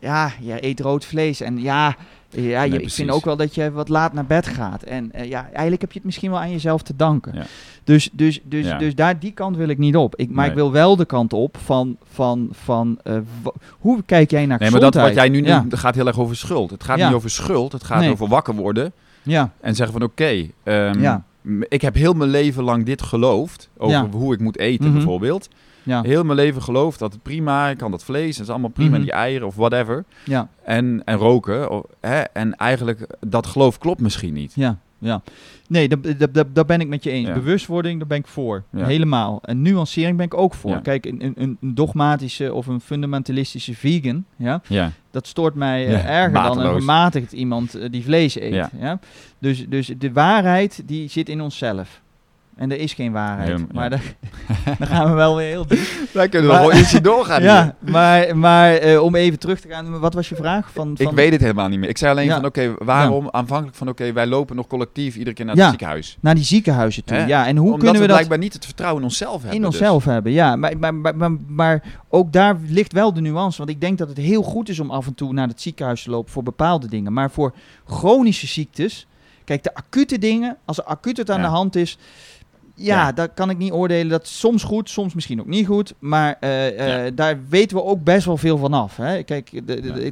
ja, 0.01 0.31
jij 0.41 0.63
eet 0.63 0.79
rood 0.79 1.05
vlees. 1.05 1.41
En 1.41 1.61
ja, 1.61 1.95
ja 2.35 2.61
je, 2.63 2.81
ik 2.81 2.89
vind 2.91 3.09
ook 3.09 3.25
wel 3.25 3.35
dat 3.35 3.55
je 3.55 3.71
wat 3.71 3.89
laat 3.89 4.13
naar 4.13 4.25
bed 4.25 4.47
gaat. 4.47 4.83
En 4.83 5.11
eh, 5.11 5.29
ja, 5.29 5.45
eigenlijk 5.51 5.81
heb 5.81 5.91
je 5.91 5.97
het 5.97 6.05
misschien 6.05 6.29
wel 6.31 6.39
aan 6.39 6.51
jezelf 6.51 6.81
te 6.81 6.95
danken. 6.95 7.31
Ja. 7.35 7.45
Dus, 7.83 8.09
dus, 8.11 8.39
dus, 8.43 8.65
Ja. 8.65 8.77
dus 8.77 8.95
daar, 8.95 9.19
die 9.19 9.31
kant 9.31 9.57
wil 9.57 9.67
ik 9.67 9.77
niet 9.77 9.95
op. 9.95 10.15
Ik, 10.15 10.29
maar 10.29 10.47
ik 10.47 10.53
wil 10.53 10.71
wel 10.71 10.95
de 10.95 11.05
kant 11.05 11.33
op 11.33 11.57
van... 11.63 11.97
van, 12.11 12.47
van 12.51 12.99
eh, 13.03 13.17
hoe 13.79 14.03
kijk 14.05 14.31
jij 14.31 14.45
naar 14.45 14.59
Nee, 14.59 14.71
maar 14.71 14.79
dat 14.79 14.93
wat 14.93 15.13
jij 15.13 15.29
nu 15.29 15.45
ja. 15.45 15.65
gaat 15.69 15.95
heel 15.95 16.07
erg 16.07 16.19
over 16.19 16.35
schuld. 16.35 16.69
Het 16.71 16.83
gaat 16.83 16.97
niet 16.97 17.13
over 17.13 17.29
schuld, 17.29 17.71
het 17.71 17.83
gaat 17.83 18.07
over 18.07 18.27
wakker 18.27 18.53
worden. 18.55 18.91
Ja, 19.23 19.51
En 19.61 19.75
zeggen 19.75 19.99
van 19.99 20.07
oké, 20.07 20.47
ehm, 20.63 21.17
ik 21.67 21.81
heb 21.81 21.95
heel 21.95 22.13
mijn 22.13 22.29
leven 22.29 22.63
lang 22.63 22.85
dit 22.85 23.01
geloofd. 23.01 23.69
Over 23.77 24.09
hoe 24.11 24.33
ik 24.33 24.39
moet 24.39 24.57
eten 24.57 24.85
Mhm. 24.85 24.93
bijvoorbeeld. 24.93 25.49
Ja, 25.83 26.01
Heel 26.01 26.23
mijn 26.23 26.37
leven 26.37 26.61
geloofd 26.61 26.99
dat 26.99 27.13
het 27.13 27.21
prima, 27.21 27.69
ik 27.69 27.77
kan 27.77 27.91
dat 27.91 28.03
vlees, 28.03 28.35
dat 28.37 28.45
is 28.45 28.51
allemaal 28.51 28.69
prima, 28.69 28.91
Mhm. 28.95 29.01
die 29.01 29.11
eieren 29.11 29.47
of 29.47 29.55
whatever. 29.55 30.03
ja. 30.25 30.47
En, 30.63 31.01
en 31.05 31.17
roken. 31.17 31.83
hè? 32.01 32.19
En 32.19 32.55
eigenlijk, 32.55 33.07
dat 33.27 33.47
geloof 33.47 33.77
klopt 33.77 34.01
misschien 34.01 34.33
niet. 34.33 34.51
Ja, 34.55 34.77
ja. 34.97 35.21
Nee, 35.67 35.87
daar- 36.51 36.65
ben 36.65 36.81
ik 36.81 36.87
met 36.87 37.03
je 37.03 37.09
eens. 37.11 37.27
Ja. 37.27 37.33
Bewustwording, 37.33 37.99
daar 37.99 38.07
ben 38.07 38.17
ik 38.17 38.27
voor. 38.27 38.63
Ja. 38.71 38.85
Helemaal. 38.85 39.39
En 39.43 39.61
nuancering 39.61 40.17
ben 40.17 40.25
ik 40.25 40.33
ook 40.33 40.53
voor. 40.53 40.71
Ja. 40.71 40.79
Kijk, 40.79 41.05
een, 41.05 41.25
een, 41.25 41.57
een 41.61 41.75
dogmatische 41.75 42.53
of 42.53 42.67
een 42.67 42.79
fundamentalistische 42.81 43.75
vegan, 43.75 44.25
ja, 44.35 44.61
dat 45.11 45.27
stoort 45.27 45.55
mij 45.55 45.87
eh, 45.87 46.05
erger 46.09 46.33
dan 46.33 46.59
een 46.59 46.79
gematigd 46.79 47.31
iemand 47.33 47.75
eh, 47.75 47.89
die 47.91 48.03
vlees 48.03 48.39
eet. 48.39 48.69
Ja. 48.79 48.99
Dus, 49.39 49.65
dus 49.69 49.91
de 49.97 50.11
waarheid, 50.13 50.81
die 50.85 51.09
zit 51.09 51.29
in 51.29 51.41
onszelf. 51.41 52.01
En 52.55 52.71
er 52.71 52.79
is 52.79 52.93
geen 52.93 53.11
waarheid. 53.11 53.59
Ja. 53.59 53.65
maar 53.71 53.89
daar, 53.89 54.15
dan 54.79 54.87
gaan 54.87 55.09
we 55.09 55.13
wel 55.15 55.35
weer 55.35 55.47
heel 55.47 55.67
diep. 55.67 55.79
wij 56.11 56.29
kunnen 56.29 56.49
Maar- 56.51 56.59
wel 56.61 56.73
ietsje 56.73 57.01
doorgaan 57.01 57.39
hier. 57.41 57.49
ja, 57.49 57.75
maar, 57.79 58.37
maar 58.37 58.73
eh, 58.73 59.01
om 59.03 59.15
even 59.15 59.39
terug 59.39 59.59
te 59.59 59.67
gaan, 59.67 59.99
wat 59.99 60.13
was 60.13 60.29
je 60.29 60.35
vraag? 60.35 60.71
Van, 60.71 60.91
Ik 60.97 61.03
van, 61.03 61.15
weet 61.15 61.31
het 61.31 61.41
helemaal 61.41 61.67
niet 61.67 61.79
meer. 61.79 61.89
Ik 61.89 61.97
zei 61.97 62.11
alleen 62.11 62.25
Ja. 62.25 62.35
van 62.35 62.45
oké, 62.45 62.73
waarom 62.77 63.27
aanvankelijk 63.31 63.77
van 63.77 63.87
oké, 63.89 64.11
wij 64.13 64.27
lopen 64.27 64.55
nog 64.55 64.67
collectief 64.67 65.15
iedere 65.15 65.35
keer 65.35 65.45
naar 65.45 65.55
het 65.55 65.65
ziekenhuis. 65.69 66.17
Naar 66.19 66.35
die 66.35 66.43
ziekenhuizen 66.43 67.03
toe. 67.03 67.17
Hè? 67.17 67.25
Ja, 67.25 67.47
en 67.47 67.55
hoe 67.57 67.65
Omdat 67.65 67.79
kunnen 67.83 68.01
we 68.01 68.07
dat... 68.07 68.15
blijkbaar 68.15 68.37
niet 68.37 68.53
het 68.53 68.65
vertrouwen 68.65 69.01
in 69.01 69.07
onszelf 69.07 69.33
hebben. 69.41 69.51
in 69.51 69.61
dus. 69.61 69.67
onszelf 69.69 70.05
hebben, 70.05 70.31
ja. 70.31 70.55
Maar, 70.55 70.77
maar, 70.77 70.93
maar, 70.95 71.15
maar, 71.15 71.31
maar 71.47 71.83
ook 72.09 72.33
daar 72.33 72.57
ligt 72.67 72.93
wel 72.93 73.13
de 73.13 73.21
nuance. 73.21 73.57
Want 73.57 73.69
ik 73.69 73.81
denk 73.81 73.97
dat 73.97 74.07
het 74.09 74.17
heel 74.17 74.43
goed 74.43 74.69
is 74.69 74.79
om 74.79 74.91
af 74.91 75.07
en 75.07 75.13
toe 75.15 75.33
naar 75.33 75.47
het 75.47 75.61
ziekenhuis 75.61 76.03
te 76.03 76.09
lopen 76.09 76.31
voor 76.31 76.43
bepaalde 76.43 76.87
dingen. 76.87 77.13
Maar 77.13 77.31
voor 77.31 77.53
chronische 77.87 78.47
ziektes, 78.47 79.07
kijk, 79.43 79.63
de 79.63 79.73
acute 79.75 80.17
dingen, 80.19 80.57
als 80.65 80.77
er 80.77 80.83
acuut 80.83 81.17
het 81.17 81.29
aan 81.31 81.37
Ja. 81.41 81.43
de 81.45 81.49
hand 81.51 81.75
is, 81.75 81.97
ja, 82.75 82.95
Ja. 83.05 83.11
daar 83.11 83.29
kan 83.29 83.49
ik 83.49 83.57
niet 83.57 83.71
oordelen. 83.71 84.09
Dat 84.09 84.23
is 84.23 84.39
soms 84.39 84.63
goed, 84.63 84.89
soms 84.89 85.13
misschien 85.13 85.39
ook 85.39 85.47
niet 85.47 85.65
goed. 85.67 85.93
Maar 85.99 86.35
eh, 86.39 86.67
eh, 86.67 87.05
Ja. 87.05 87.11
daar 87.11 87.39
weten 87.49 87.77
we 87.77 87.83
ook 87.83 88.03
best 88.03 88.25
wel 88.25 88.37
veel 88.37 88.57
van 88.57 88.73
af. 88.73 88.97
Hè? 88.97 89.23
Kijk, 89.23 89.49
Ja. 89.51 89.61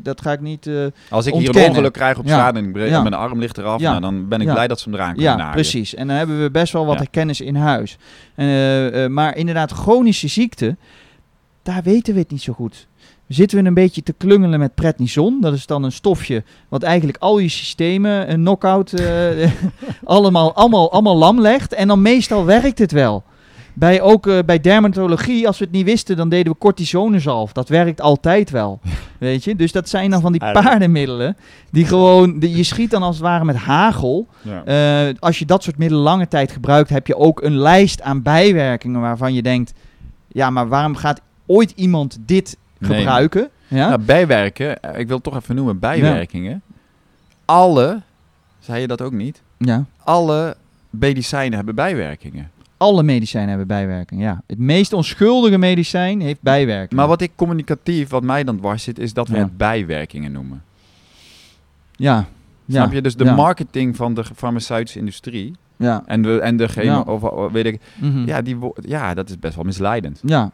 dat 0.01 0.22
ga 0.22 0.32
ik 0.32 0.41
niet... 0.41 0.68
eh, 0.68 0.86
Als 1.09 1.26
ik 1.26 1.34
hier 1.34 1.55
een 1.55 1.70
ongeluk 1.70 1.93
krijg 1.93 2.18
op 2.18 2.26
straat 2.28 2.55
en 2.55 2.66
ik 2.66 2.72
breek- 2.72 2.89
mijn 2.91 3.14
arm 3.14 3.39
ligt 3.39 3.57
eraf, 3.57 3.82
nou, 3.82 4.01
dan 4.01 4.28
ben 4.28 4.41
ik 4.41 4.47
blij 4.51 4.68
dat 4.68 4.80
ze 4.80 4.89
hem 4.89 4.97
eraan 4.99 5.14
kunnen 5.16 5.38
Ja, 5.38 5.51
precies. 5.51 5.95
En 5.95 6.07
dan 6.07 6.16
hebben 6.16 6.41
we 6.41 6.51
best 6.51 6.74
wel 6.74 6.86
wat 6.86 7.09
kennis 7.09 7.41
in 7.41 7.55
huis. 7.55 7.97
Maar 9.09 9.38
inderdaad, 9.38 9.72
chronische 9.72 10.28
ziekte, 10.28 10.76
daar 11.64 11.84
weten 11.84 12.14
we 12.14 12.20
het 12.20 12.32
niet 12.32 12.41
zo 12.41 12.53
goed. 12.53 12.88
Zitten 13.34 13.61
we 13.61 13.67
een 13.67 13.73
beetje 13.73 14.03
te 14.03 14.13
klungelen 14.13 14.59
met 14.59 14.75
prednison. 14.75 15.41
Dat 15.41 15.53
is 15.53 15.65
dan 15.65 15.84
een 15.84 15.91
stofje 15.91 16.43
wat 16.69 16.84
eigenlijk 16.84 17.17
al 17.17 17.39
je 17.39 17.49
systemen, 17.49 18.32
een 18.32 18.39
knock-out, 18.39 18.93
eh, 18.93 19.51
allemaal, 20.03 20.53
allemaal, 20.53 20.91
allemaal 20.91 21.17
lam 21.17 21.41
legt. 21.41 21.73
En 21.73 21.88
dan 21.88 22.01
meestal 22.01 22.45
werkt 22.45 22.79
het 22.79 22.91
wel. 22.91 23.23
Bij, 23.73 24.01
ook 24.01 24.27
eh, 24.27 24.39
bij 24.45 24.59
dermatologie, 24.59 25.47
als 25.47 25.57
we 25.57 25.63
het 25.63 25.73
niet 25.73 25.86
wisten, 25.86 26.17
dan 26.17 26.29
deden 26.29 26.51
we 26.51 26.57
cortisonezalf. 26.57 27.51
Dat 27.51 27.69
werkt 27.69 28.01
altijd 28.01 28.49
wel. 28.49 28.79
Weet 29.17 29.43
je? 29.43 29.55
Dus 29.55 29.71
dat 29.71 29.89
zijn 29.89 30.09
dan 30.09 30.21
van 30.21 30.32
die 30.32 30.41
paardenmiddelen. 30.53 31.38
Die 31.69 31.86
gewoon, 31.86 32.38
je 32.39 32.63
schiet 32.63 32.91
dan 32.91 33.03
als 33.03 33.15
het 33.15 33.25
ware 33.25 33.45
met 33.45 33.55
hagel. 33.55 34.27
Ja. 34.41 34.63
Eh, 34.65 35.15
als 35.19 35.39
je 35.39 35.45
dat 35.45 35.63
soort 35.63 35.77
middelen 35.77 36.03
lange 36.03 36.27
tijd 36.27 36.51
gebruikt, 36.51 36.89
heb 36.89 37.07
je 37.07 37.17
ook 37.17 37.41
een 37.41 37.57
lijst 37.57 38.01
aan 38.01 38.21
bijwerkingen 38.21 39.01
waarvan 39.01 39.34
je 39.34 39.41
denkt: 39.41 39.73
ja, 40.27 40.49
maar 40.49 40.67
waarom 40.67 40.95
gaat 40.95 41.21
ooit 41.45 41.73
iemand 41.75 42.17
dit 42.25 42.57
Nee. 42.89 42.97
gebruiken? 42.97 43.49
Ja? 43.67 43.88
Nou, 43.89 44.01
bijwerken, 44.01 44.82
eh, 44.82 44.99
ik 44.99 45.07
wil 45.07 45.15
het 45.15 45.25
toch 45.25 45.36
even 45.36 45.55
noemen, 45.55 45.79
bijwerkingen. 45.79 46.61
Alle, 47.45 48.01
zei 48.59 48.82
je 48.82 48.88
dat 48.88 49.01
ook 49.01 49.11
niet? 49.11 49.41
ja. 49.57 49.86
Alle 50.03 50.55
medicijnen 50.89 51.55
hebben 51.55 51.75
bijwerkingen. 51.75 52.51
Alle 52.77 53.03
medicijnen 53.03 53.49
hebben 53.49 53.67
bijwerkingen. 53.67 54.23
Ja. 54.23 54.41
Het 54.47 54.57
meest 54.57 54.93
onschuldige 54.93 55.57
medicijn 55.57 56.21
heeft 56.21 56.41
bijwerkingen. 56.41 56.95
Maar 56.95 57.07
wat 57.07 57.21
ik 57.21 57.32
communicatief, 57.36 58.09
wat 58.09 58.23
mij 58.23 58.43
dan 58.43 58.57
dwars 58.57 58.84
zit, 58.84 58.99
is 58.99 59.13
dat 59.13 59.27
we 59.27 59.36
Ja. 59.36 59.41
het 59.43 59.57
bijwerkingen 59.57 60.32
noemen. 60.32 60.63
Ja. 61.95 62.25
Snap 62.69 62.89
ja. 62.89 62.95
je? 62.95 63.01
Dus 63.01 63.15
de 63.15 63.23
ja. 63.23 63.36
marketing 63.36 63.95
van 63.95 64.13
de 64.13 64.23
farmaceutische 64.36 64.99
industrie 64.99 65.55
Ja. 65.77 66.03
En, 66.05 66.21
de, 66.21 66.39
en 66.39 66.57
degene, 66.57 66.86
Ja. 66.86 66.99
of, 67.01 67.51
weet 67.51 67.65
ik, 67.65 67.82
Mhm. 67.95 68.25
ja, 68.25 68.41
die, 68.41 68.57
ja, 68.82 69.13
dat 69.13 69.29
is 69.29 69.39
best 69.39 69.55
wel 69.55 69.63
misleidend. 69.63 70.19
Ja. 70.25 70.51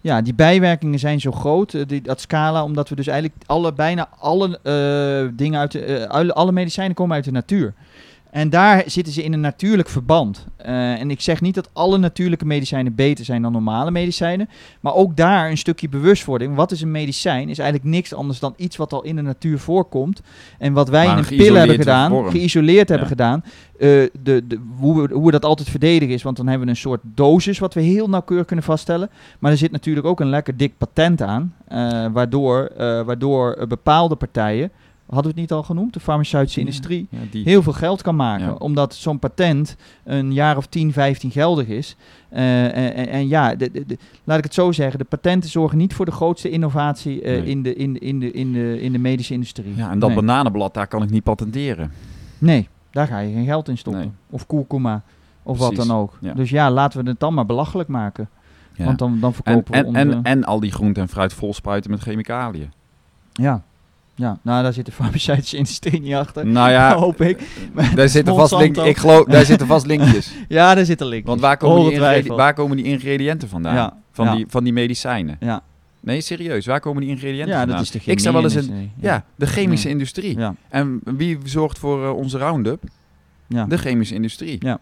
Ja, 0.00 0.22
die 0.22 0.34
bijwerkingen 0.34 0.98
zijn 0.98 1.20
zo 1.20 1.32
groot, 1.32 1.74
eh, 1.74 1.82
die, 1.86 2.00
dat 2.00 2.20
scala, 2.20 2.64
omdat 2.64 2.88
we 2.88 2.94
dus 2.94 3.06
eigenlijk 3.06 3.42
alle, 3.46 3.72
bijna 3.72 4.08
alle 4.18 4.58
eh, 4.62 5.36
dingen 5.36 5.60
uit 5.60 5.74
eh, 5.74 6.28
alle 6.28 6.52
medicijnen 6.52 6.94
komen 6.94 7.16
uit 7.16 7.24
de 7.24 7.30
natuur. 7.30 7.74
En 8.32 8.50
daar 8.50 8.82
zitten 8.86 9.12
ze 9.12 9.22
in 9.22 9.32
een 9.32 9.40
natuurlijk 9.40 9.88
verband. 9.88 10.46
Eh, 10.56 11.00
en 11.00 11.10
ik 11.10 11.20
zeg 11.20 11.40
niet 11.40 11.54
dat 11.54 11.70
alle 11.72 11.98
natuurlijke 11.98 12.44
medicijnen 12.44 12.94
beter 12.94 13.24
zijn 13.24 13.42
dan 13.42 13.52
normale 13.52 13.90
medicijnen. 13.90 14.48
Maar 14.80 14.94
ook 14.94 15.16
daar 15.16 15.50
een 15.50 15.58
stukje 15.58 15.88
bewustwording. 15.88 16.54
Wat 16.54 16.70
is 16.72 16.80
een 16.80 16.90
medicijn? 16.90 17.48
Is 17.48 17.58
eigenlijk 17.58 17.90
niks 17.90 18.14
anders 18.14 18.38
dan 18.38 18.54
iets 18.56 18.76
wat 18.76 18.92
al 18.92 19.02
in 19.02 19.16
de 19.16 19.22
natuur 19.22 19.58
voorkomt. 19.58 20.22
En 20.58 20.72
wat 20.72 20.88
wij 20.88 21.06
Maar 21.06 21.18
in 21.18 21.24
een 21.30 21.36
pil 21.36 21.54
hebben 21.54 21.76
gedaan, 21.76 22.10
vorm. 22.10 22.30
geïsoleerd 22.30 22.88
hebben 22.88 23.06
gedaan. 23.08 23.44
eh, 23.78 23.88
de, 24.22 24.42
de, 24.46 24.60
hoe, 24.78 25.02
we, 25.02 25.14
hoe 25.14 25.24
we 25.24 25.30
dat 25.30 25.44
altijd 25.44 25.68
verdedigen 25.70 26.14
is, 26.14 26.22
want 26.22 26.36
dan 26.36 26.46
hebben 26.46 26.66
we 26.66 26.72
een 26.72 26.78
soort 26.78 27.00
dosis 27.04 27.58
wat 27.58 27.74
we 27.74 27.80
heel 27.80 28.08
nauwkeurig 28.08 28.46
kunnen 28.46 28.64
vaststellen. 28.64 29.10
Maar 29.38 29.50
er 29.50 29.56
zit 29.58 29.70
natuurlijk 29.72 30.06
ook 30.06 30.20
een 30.20 30.30
lekker 30.30 30.56
dik 30.56 30.72
patent 30.78 31.22
aan, 31.22 31.54
eh, 31.68 32.06
waardoor, 32.12 32.70
waardoor 32.76 33.66
bepaalde 33.68 34.16
partijen, 34.16 34.70
hadden 35.14 35.32
we 35.34 35.40
het 35.40 35.50
niet 35.50 35.58
al 35.58 35.62
genoemd, 35.62 35.92
de 35.92 36.00
farmaceutische 36.00 36.60
industrie, 36.60 37.06
Ja, 37.10 37.18
die, 37.30 37.44
heel 37.44 37.62
veel 37.62 37.72
geld 37.72 38.02
kan 38.02 38.16
maken. 38.16 38.46
Ja. 38.46 38.52
Omdat 38.52 38.94
zo'n 38.94 39.18
patent 39.18 39.76
een 40.04 40.32
jaar 40.32 40.56
of 40.56 40.66
10, 40.66 40.92
15 40.92 41.30
geldig 41.30 41.66
is. 41.66 41.96
Eh, 42.28 42.64
en, 42.64 42.94
en- 42.94 43.08
en 43.08 43.28
ja, 43.28 43.54
de, 43.54 43.70
de, 43.70 43.86
de- 43.86 43.98
laat 44.24 44.38
ik 44.38 44.44
het 44.44 44.54
zo 44.54 44.72
zeggen, 44.72 44.98
de 44.98 45.04
patenten 45.04 45.50
zorgen 45.50 45.78
niet 45.78 45.94
voor 45.94 46.04
de 46.04 46.10
grootste 46.10 46.50
innovatie 46.50 47.22
eh, 47.22 47.30
Nee. 47.32 47.44
in, 47.44 47.62
de, 47.62 47.74
in, 47.74 47.98
in, 47.98 48.20
de, 48.20 48.30
in, 48.30 48.52
de, 48.52 48.80
in 48.80 48.92
de 48.92 48.98
medische 48.98 49.32
industrie. 49.34 49.74
ja, 49.76 49.90
en 49.90 49.98
dat 49.98 50.08
nee. 50.10 50.18
bananenblad, 50.18 50.74
daar 50.74 50.86
kan 50.86 51.02
ik 51.02 51.10
niet 51.10 51.22
patenteren. 51.22 51.92
nee, 52.38 52.68
daar 52.90 53.06
ga 53.06 53.18
je 53.18 53.32
geen 53.32 53.44
geld 53.44 53.68
in 53.68 53.78
stoppen. 53.78 54.02
Nee. 54.02 54.12
Of 54.30 54.46
kurkuma, 54.46 55.02
of 55.42 55.58
wat 55.58 55.76
dan 55.76 55.90
ook. 55.90 56.18
Dus 56.34 56.50
ja, 56.50 56.70
laten 56.70 57.04
we 57.04 57.10
het 57.10 57.20
dan 57.20 57.34
maar 57.34 57.46
belachelijk 57.46 57.88
maken. 57.88 58.28
Want 58.76 58.98
dan, 58.98 59.20
dan 59.20 59.28
en, 59.28 59.34
verkopen 59.34 59.74
en, 59.74 59.80
we 59.82 59.86
onze... 59.88 60.00
en, 60.00 60.22
en 60.22 60.44
al 60.44 60.60
die 60.60 60.72
groente 60.72 61.00
en 61.00 61.08
fruit 61.08 61.32
vol 61.32 61.54
spuiten 61.54 61.90
met 61.90 62.00
chemicaliën. 62.00 62.70
ja. 63.32 63.62
Ja, 64.22 64.38
nou 64.42 64.62
daar 64.62 64.72
zit 64.72 64.86
de 64.90 64.92
farmaceutische 64.92 65.56
industrie 65.56 66.00
niet 66.00 66.14
achter. 66.14 66.46
Nou 66.46 66.70
ja, 66.70 66.94
hoop 67.04 67.20
ik. 67.20 67.38
daar 67.94 68.08
zitten 68.08 68.34
vast 68.34 68.56
link, 68.56 68.76
ik 68.76 68.96
geloof, 68.96 69.24
daar 69.24 69.44
zitten 69.52 69.66
vast 69.66 69.86
linkjes. 69.86 70.32
Ja, 70.48 70.74
daar 70.74 70.84
zit 70.84 71.00
een 71.00 71.06
link. 71.06 71.26
Want 71.26 71.40
waar 71.40 71.56
komen, 71.56 71.90
die 71.90 72.32
waar 72.32 72.54
komen 72.54 72.76
die 72.76 72.86
ingrediënten 72.86 73.48
vandaan? 73.48 73.74
Ja, 73.74 73.96
Van, 74.12 74.26
ja. 74.26 74.34
die, 74.34 74.46
van 74.48 74.64
die 74.64 74.72
medicijnen? 74.72 75.36
Ja, 75.40 75.62
Nee, 76.00 76.20
serieus, 76.20 76.66
waar 76.66 76.80
komen 76.80 77.00
die 77.00 77.10
ingrediënten 77.10 77.52
ja 77.52 77.58
vandaan? 77.58 77.76
dat 77.76 77.84
is 77.84 77.90
de 78.04 78.10
ik 78.10 78.20
zou 78.20 78.34
wel 78.34 78.42
eens 78.44 78.54
een, 78.54 78.92
ja, 79.00 79.24
de 79.36 79.46
chemische 79.46 79.88
industrie. 79.88 80.38
En 80.68 81.00
wie 81.04 81.38
zorgt 81.44 81.78
voor 81.78 82.04
eh, 82.04 82.16
onze 82.16 82.38
Roundup? 82.38 82.82
ja. 83.46 83.64
De 83.64 83.78
chemische 83.78 84.14
industrie. 84.14 84.56
Ja. 84.58 84.78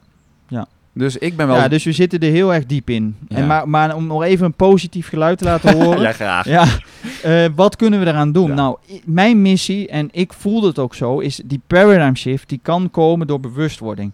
Ja. 0.49 0.67
Dus 1.01 1.17
ik 1.17 1.37
ben 1.37 1.47
wel... 1.47 1.57
ja, 1.57 1.69
dus 1.69 1.85
we 1.85 1.93
zitten 1.93 2.21
er 2.21 2.31
heel 2.31 2.55
erg 2.55 2.67
diep 2.67 2.91
in. 2.91 3.17
Ja. 3.29 3.37
En 3.37 3.47
maar, 3.47 3.69
maar 3.69 3.97
om 3.97 4.07
nog 4.07 4.23
even 4.23 4.47
een 4.47 4.55
positief 4.55 5.09
geluid 5.09 5.39
te 5.39 5.45
laten 5.45 5.75
horen. 5.83 6.01
ja, 6.01 6.13
graag. 6.13 6.45
Ja, 6.45 6.67
eh, 7.23 7.47
wat 7.55 7.77
kunnen 7.77 8.01
we 8.01 8.07
eraan 8.07 8.33
doen? 8.33 8.49
Ja. 8.49 8.55
Nou, 8.55 8.77
mijn 9.05 9.43
missie, 9.43 9.89
en 9.89 10.09
ik 10.13 10.33
voelde 10.33 10.67
het 10.67 10.79
ook 10.79 10.95
zo, 10.95 11.19
is 11.19 11.41
die 11.45 11.61
paradigm 11.67 12.15
shift, 12.15 12.49
die 12.49 12.61
kan 12.63 12.91
komen 12.91 13.27
door 13.27 13.41
bewustwording. 13.41 14.13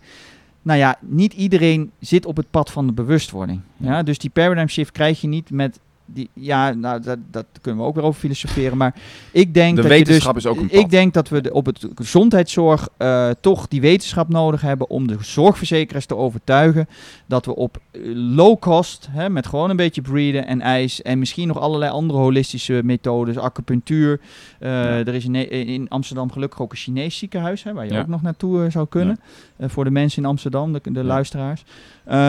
Nou 0.62 0.78
ja, 0.78 0.96
niet 1.00 1.32
iedereen 1.32 1.90
zit 2.00 2.26
op 2.26 2.36
het 2.36 2.50
pad 2.50 2.70
van 2.70 2.86
de 2.86 2.92
bewustwording. 2.92 3.60
Ja. 3.76 4.02
dus 4.02 4.18
die 4.18 4.30
paradigm 4.30 4.66
shift 4.66 4.92
krijg 4.92 5.20
je 5.20 5.28
niet 5.28 5.50
met 5.50 5.78
die, 6.06 6.28
ja, 6.32 6.72
nou, 6.72 7.00
dat, 7.00 7.18
dat 7.30 7.46
kunnen 7.60 7.80
we 7.82 7.86
ook 7.88 7.94
weer 7.94 8.04
over 8.04 8.20
filosoferen. 8.20 8.76
Maar 8.76 8.94
ik 9.32 9.54
denk 9.54 9.76
De 9.76 9.82
dat 9.82 9.90
je 9.90 9.98
dus, 9.98 10.06
wetenschap 10.06 10.36
is 10.36 10.46
ook 10.46 10.56
een 10.60 10.68
pad. 10.68 10.80
Ik 10.80 10.90
denk 10.90 11.14
dat 11.14 11.28
we 11.28 11.40
de- 11.40 11.52
op 11.52 11.66
het 11.66 11.86
gezondheidszorg 11.94 12.88
eh, 12.96 13.30
toch 13.40 13.68
die 13.68 13.80
wetenschap 13.80 14.28
nodig 14.28 14.60
hebben 14.60 14.90
om 14.90 15.06
de 15.06 15.16
zorgverzekeraars 15.20 16.06
te 16.06 16.16
overtuigen 16.16 16.88
dat 17.26 17.46
we 17.46 17.54
op 17.56 17.78
eh, 17.90 18.00
low 18.14 18.58
cost, 18.58 19.08
hè, 19.10 19.30
met 19.30 19.46
gewoon 19.46 19.70
een 19.70 19.76
beetje 19.76 20.02
breeden 20.02 20.46
en 20.46 20.60
ijs 20.60 21.02
en 21.02 21.18
misschien 21.18 21.48
nog 21.48 21.58
allerlei 21.60 21.90
andere 21.92 22.18
holistische 22.18 22.80
methodes, 22.84 23.36
acupunctuur. 23.38 24.20
eh, 24.58 24.70
Ja. 24.70 24.84
Er 24.84 25.14
is 25.14 25.24
in, 25.24 25.86
Amsterdam 25.88 26.32
gelukkig 26.32 26.60
ook 26.60 26.70
een 26.70 26.76
Chinees 26.78 27.18
ziekenhuis, 27.18 27.62
hè, 27.62 27.72
waar 27.72 27.86
je 27.86 27.92
Ja. 27.92 28.00
ook 28.00 28.06
nog 28.06 28.22
naartoe 28.22 28.70
zou 28.70 28.86
kunnen. 28.88 29.20
Voor 29.60 29.84
de 29.84 29.90
mensen 29.90 30.22
in 30.22 30.28
Amsterdam, 30.28 30.72
de, 30.72 30.80
de 30.92 31.04
luisteraars. 31.04 31.64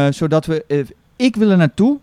Zodat 0.10 0.46
we, 0.46 0.86
ik 1.16 1.36
wil 1.36 1.50
er 1.50 1.58
naartoe. 1.58 1.98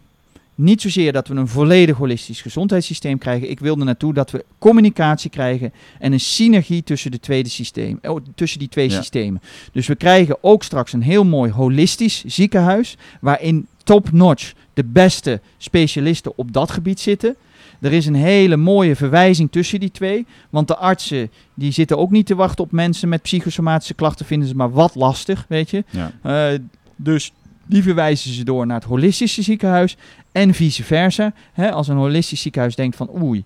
Niet 0.55 0.81
zozeer 0.81 1.13
dat 1.13 1.29
we 1.29 1.35
een 1.35 1.49
volledig 1.49 1.97
holistisch 1.97 2.41
gezondheidssysteem 2.43 3.19
krijgen. 3.19 3.51
Ik 3.51 3.61
wil 3.61 3.79
er 3.79 3.85
naartoe 3.85 4.15
dat 4.15 4.31
we 4.31 4.45
communicatie 4.59 5.31
krijgen 5.31 5.73
en 5.99 6.13
een 6.13 6.21
synergie 6.21 6.83
tussen, 6.83 7.11
de 7.11 7.21
tweede 7.21 7.49
systeem, 7.49 7.99
oh, 8.03 8.21
tussen 8.35 8.59
die 8.59 8.69
twee 8.69 8.91
Ja. 8.91 8.97
systemen. 8.97 9.41
Dus 9.73 9.87
we 9.87 9.95
krijgen 9.95 10.37
ook 10.41 10.63
straks 10.63 10.93
een 10.93 11.03
heel 11.03 11.25
mooi 11.25 11.51
holistisch 11.51 12.25
ziekenhuis, 12.27 12.97
waarin 13.21 13.67
top-notch 13.85 14.53
de 14.75 14.85
beste 14.85 15.41
specialisten 15.59 16.33
op 16.39 16.53
dat 16.53 16.71
gebied 16.71 17.01
zitten. 17.01 17.37
Er 17.81 17.93
is 17.93 18.07
een 18.07 18.15
hele 18.15 18.57
mooie 18.57 18.97
verwijzing 18.97 19.53
tussen 19.53 19.81
die 19.81 19.91
twee. 19.91 20.27
Want 20.51 20.69
de 20.69 20.77
artsen 20.77 21.31
die 21.55 21.73
zitten 21.73 21.99
ook 21.99 22.11
niet 22.11 22.27
te 22.27 22.35
wachten 22.35 22.65
op 22.65 22.73
mensen 22.73 23.09
met 23.09 23.23
psychosomatische 23.23 23.95
klachten. 23.95 24.27
Vinden 24.27 24.49
ze 24.49 24.55
maar 24.55 24.71
wat 24.71 24.95
lastig, 24.95 25.45
weet 25.49 25.71
je. 25.71 25.85
Ja. 25.91 26.13
Eh, 26.23 26.59
dus 26.97 27.33
die 27.67 27.83
verwijzen 27.83 28.33
ze 28.33 28.45
door 28.45 28.67
naar 28.67 28.77
het 28.81 28.89
holistische 28.89 29.43
ziekenhuis. 29.43 29.97
En 30.35 30.55
vice 30.55 30.85
versa. 30.85 31.33
Hè, 31.53 31.73
als 31.73 31.89
een 31.89 31.97
holistisch 31.97 32.41
ziekenhuis 32.43 32.75
denkt 32.77 32.97
van 32.97 33.11
oei, 33.23 33.45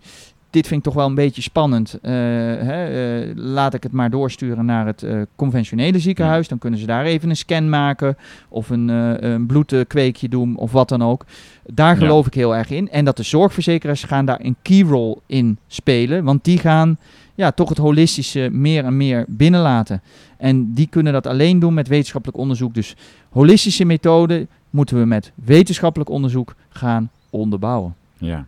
dit 0.50 0.66
vind 0.66 0.78
ik 0.78 0.84
toch 0.86 0.94
wel 0.94 1.06
een 1.06 1.14
beetje 1.14 1.42
spannend. 1.42 1.98
eh, 2.02 2.12
hè, 2.12 2.84
eh, 3.20 3.30
laat 3.34 3.74
ik 3.74 3.82
het 3.82 3.92
maar 3.92 4.10
doorsturen 4.10 4.64
naar 4.64 4.86
het 4.86 5.02
eh, 5.02 5.20
conventionele 5.36 5.98
ziekenhuis. 5.98 6.48
Dan 6.48 6.58
kunnen 6.58 6.78
ze 6.80 6.86
daar 6.86 7.04
even 7.04 7.30
een 7.30 7.36
scan 7.36 7.68
maken. 7.68 8.16
Of 8.48 8.70
een, 8.70 8.88
een 8.88 9.46
bloedkweekje 9.46 10.28
doen 10.28 10.56
of 10.56 10.72
wat 10.72 10.88
dan 10.88 11.02
ook. 11.02 11.24
Daar 11.66 11.92
Ja. 11.92 11.98
geloof 11.98 12.26
ik 12.26 12.34
heel 12.34 12.56
erg 12.56 12.70
in. 12.70 12.90
En 12.90 13.04
dat 13.04 13.16
de 13.16 13.22
zorgverzekeraars 13.22 14.02
gaan 14.04 14.24
daar 14.24 14.40
een 14.42 14.56
key 14.62 14.80
role 14.82 15.16
in 15.26 15.58
spelen. 15.66 16.24
Want 16.24 16.44
die 16.44 16.58
gaan 16.58 16.98
ja, 17.38 17.52
toch 17.52 17.68
het 17.68 17.78
holistische 17.78 18.48
meer 18.52 18.84
en 18.84 18.96
meer 18.96 19.24
binnenlaten. 19.28 20.02
En 20.36 20.74
die 20.74 20.86
kunnen 20.86 21.12
dat 21.12 21.26
alleen 21.26 21.58
doen 21.58 21.74
met 21.74 21.88
wetenschappelijk 21.88 22.38
onderzoek. 22.38 22.74
Dus 22.74 22.96
holistische 23.30 23.84
methoden 23.84 24.48
moeten 24.70 24.98
we 24.98 25.04
met 25.04 25.32
wetenschappelijk 25.34 26.10
onderzoek 26.10 26.54
gaan 26.68 27.10
onderbouwen. 27.30 27.94
Ja. 28.16 28.46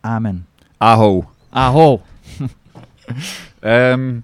Amen. 0.00 0.46
Aho. 0.76 1.24
Aho. 1.50 2.00
Ehm, 3.60 4.18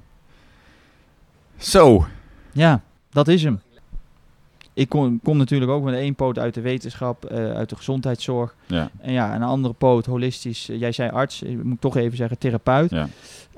zo. 1.56 2.06
Ja, 2.52 2.82
dat 3.10 3.28
is 3.28 3.42
hem. 3.42 3.60
Ik 4.78 4.88
kom, 4.88 5.20
kom 5.22 5.36
natuurlijk 5.36 5.70
ook 5.70 5.82
met 5.84 5.94
één 5.94 6.14
poot 6.14 6.38
uit 6.38 6.54
de 6.54 6.60
wetenschap, 6.60 7.24
eh, 7.24 7.50
uit 7.52 7.68
de 7.68 7.76
gezondheidszorg. 7.76 8.54
Ja. 8.66 8.90
En 9.00 9.12
ja, 9.12 9.34
een 9.34 9.42
andere 9.42 9.74
poot 9.74 10.06
holistisch. 10.06 10.68
eh, 10.68 10.80
jij 10.80 10.92
zei 10.92 11.10
arts, 11.10 11.42
ik 11.42 11.64
moet 11.64 11.80
toch 11.80 11.96
even 11.96 12.16
zeggen 12.16 12.38
therapeut. 12.38 12.90
Ja. 12.90 13.08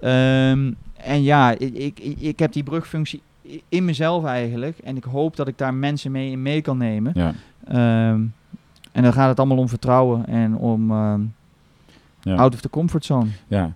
Ehm, 0.01 0.73
en 0.97 1.23
ja, 1.23 1.51
ik, 1.51 1.75
ik, 1.75 1.99
ik 2.19 2.39
heb 2.39 2.53
die 2.53 2.63
brugfunctie 2.63 3.23
in 3.69 3.85
mezelf 3.85 4.25
eigenlijk. 4.25 4.79
En 4.79 4.97
ik 4.97 5.05
hoop 5.05 5.37
dat 5.37 5.49
ik 5.49 5.59
daar 5.59 5.75
mensen 5.75 6.13
mee 6.13 6.31
in 6.31 6.43
mee 6.43 6.61
kan 6.63 6.77
nemen. 6.79 7.13
Ja. 7.15 7.35
Ehm, 7.65 8.21
en 8.93 9.03
dan 9.03 9.13
gaat 9.13 9.29
het 9.29 9.39
allemaal 9.39 9.59
om 9.59 9.69
vertrouwen 9.69 10.27
en 10.27 10.57
om 10.57 10.91
ehm, 10.91 11.21
Ja. 12.23 12.35
out 12.37 12.55
of 12.55 12.61
the 12.61 12.71
comfort 12.71 13.05
zone. 13.05 13.27
Ja. 13.49 13.73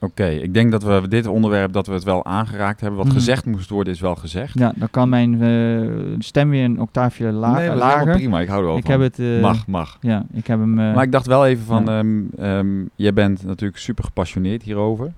Oké, 0.00 0.26
ik 0.26 0.54
denk 0.54 0.70
dat 0.70 0.82
we 0.82 1.08
dit 1.08 1.26
onderwerp 1.26 1.72
dat 1.72 1.86
we 1.86 1.92
het 1.92 2.04
wel 2.04 2.24
aangeraakt 2.24 2.80
hebben. 2.80 2.98
Wat 2.98 3.06
Mhm. 3.06 3.16
gezegd 3.16 3.44
moest 3.46 3.70
worden 3.70 3.92
is 3.92 4.00
wel 4.00 4.14
gezegd. 4.16 4.58
Ja, 4.58 4.72
dan 4.76 4.90
kan 4.90 5.08
mijn 5.08 5.42
eh, 5.42 6.16
stem 6.18 6.50
weer 6.50 6.64
een 6.64 6.80
octaafje 6.80 7.32
la- 7.32 7.52
nee, 7.52 7.66
dat 7.66 7.76
is 7.76 7.82
helemaal 7.82 7.96
lager. 7.96 8.12
prima. 8.12 8.40
Ik 8.40 8.48
hou 8.48 8.60
er 8.60 8.66
wel 8.66 8.76
Ik 8.76 8.82
van. 8.86 8.90
heb 8.92 9.00
het... 9.00 9.18
eh, 9.18 9.40
mag, 9.40 9.66
mag. 9.66 9.98
Ja, 10.00 10.24
ik 10.32 10.46
heb 10.46 10.58
hem... 10.58 10.78
eh, 10.78 10.94
Maar 10.94 11.04
ik 11.04 11.12
dacht 11.12 11.26
wel 11.26 11.46
even 11.46 11.64
van, 11.64 11.84
ja. 11.84 11.98
ehm, 11.98 12.20
ehm, 12.38 12.84
jij 12.94 13.12
bent 13.12 13.44
natuurlijk 13.44 13.78
super 13.78 14.04
gepassioneerd 14.04 14.62
hierover. 14.62 15.12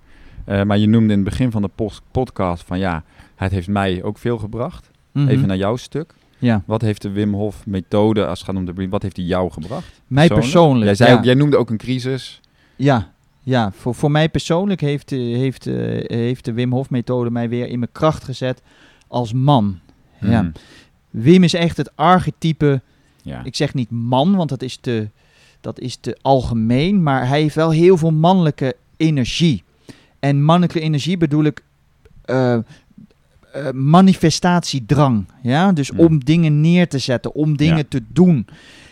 Maar 0.66 0.78
je 0.78 0.86
noemde 0.88 1.12
in 1.12 1.18
het 1.20 1.28
begin 1.28 1.50
van 1.50 1.62
de 1.62 1.70
podcast 2.10 2.64
van 2.66 2.78
ja, 2.78 3.02
het 3.36 3.50
heeft 3.52 3.68
mij 3.68 4.02
ook 4.02 4.18
veel 4.18 4.38
gebracht. 4.38 4.90
mhm. 5.12 5.28
Even 5.28 5.48
naar 5.48 5.56
jouw 5.56 5.76
stuk. 5.76 6.14
Ja, 6.38 6.62
Wat 6.66 6.80
heeft 6.82 7.02
de 7.02 7.10
Wim 7.10 7.34
Hof 7.34 7.66
methode, 7.66 8.26
als 8.26 8.38
het 8.38 8.48
gaat 8.48 8.56
om 8.56 8.64
de 8.64 8.88
wat 8.88 9.02
heeft 9.02 9.16
die 9.16 9.26
jou 9.26 9.50
gebracht? 9.50 10.00
mij 10.06 10.28
persoonlijk. 10.28 10.84
Jij, 10.84 10.94
zei 10.94 11.10
ja. 11.10 11.16
ook, 11.16 11.24
jij 11.24 11.34
noemde 11.34 11.56
ook 11.56 11.70
een 11.70 11.76
crisis. 11.76 12.40
Ja, 12.76 13.10
ja 13.42 13.72
voor, 13.72 13.94
voor 13.94 14.10
mij 14.10 14.28
persoonlijk 14.28 14.80
heeft, 14.80 15.12
eh, 15.12 15.18
heeft, 15.18 15.66
eh, 15.66 15.74
heeft 16.16 16.44
de 16.44 16.52
Wim 16.52 16.72
Hof 16.72 16.90
methode 16.90 17.30
mij 17.30 17.48
weer 17.48 17.68
in 17.68 17.78
mijn 17.78 17.92
kracht 17.92 18.24
gezet 18.24 18.62
als 19.08 19.32
man. 19.32 19.78
Ja. 20.20 20.40
Hmm. 20.40 20.52
Wim 21.10 21.42
is 21.42 21.54
echt 21.54 21.76
het 21.76 21.96
archetype, 21.96 22.80
ja. 23.22 23.44
ik 23.44 23.56
zeg 23.56 23.74
niet 23.74 23.90
man, 23.90 24.36
want 24.36 24.48
dat 24.48 24.62
is 24.62 24.76
te, 24.76 25.08
dat 25.60 25.80
is 25.80 25.96
te 25.96 26.18
algemeen, 26.22 27.02
maar 27.02 27.28
hij 27.28 27.40
heeft 27.40 27.54
wel 27.54 27.70
heel 27.70 27.96
veel 27.96 28.12
mannelijke 28.12 28.76
energie. 28.96 29.62
En 30.18 30.42
mannelijke 30.42 30.80
energie 30.80 31.16
bedoel 31.16 31.44
ik 31.44 31.62
eh, 32.24 32.58
eh, 33.52 33.70
manifestatiedrang. 33.72 35.24
Ja? 35.42 35.72
Dus 35.72 35.90
Mm. 35.90 35.98
om 35.98 36.24
dingen 36.24 36.60
neer 36.60 36.88
te 36.88 36.98
zetten, 36.98 37.34
om 37.34 37.56
dingen 37.56 37.76
Ja. 37.76 37.82
te 37.88 38.02
doen. 38.08 38.46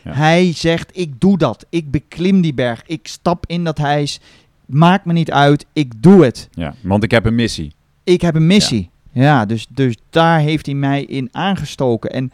Ja. 0.04 0.12
Hij 0.12 0.52
zegt, 0.52 0.90
ik 0.98 1.20
doe 1.20 1.38
dat. 1.38 1.66
Ik 1.70 1.90
beklim 1.90 2.40
die 2.40 2.54
berg. 2.54 2.82
Ik 2.86 3.06
stap 3.08 3.44
in 3.46 3.64
dat 3.64 3.78
huis. 3.78 4.20
Maakt 4.66 5.04
me 5.04 5.12
niet 5.12 5.30
uit. 5.30 5.66
Ik 5.72 6.02
doe 6.02 6.24
het. 6.24 6.48
ja, 6.52 6.74
want 6.80 7.02
ik 7.04 7.10
heb 7.10 7.24
een 7.26 7.34
missie. 7.34 7.72
Ik 8.04 8.20
heb 8.20 8.34
een 8.34 8.46
missie. 8.46 8.90
Ja. 9.12 9.22
Ja, 9.22 9.46
dus, 9.46 9.66
dus 9.70 9.96
daar 10.10 10.40
heeft 10.40 10.66
hij 10.66 10.74
mij 10.74 11.02
in 11.04 11.28
aangestoken. 11.32 12.10
En 12.10 12.30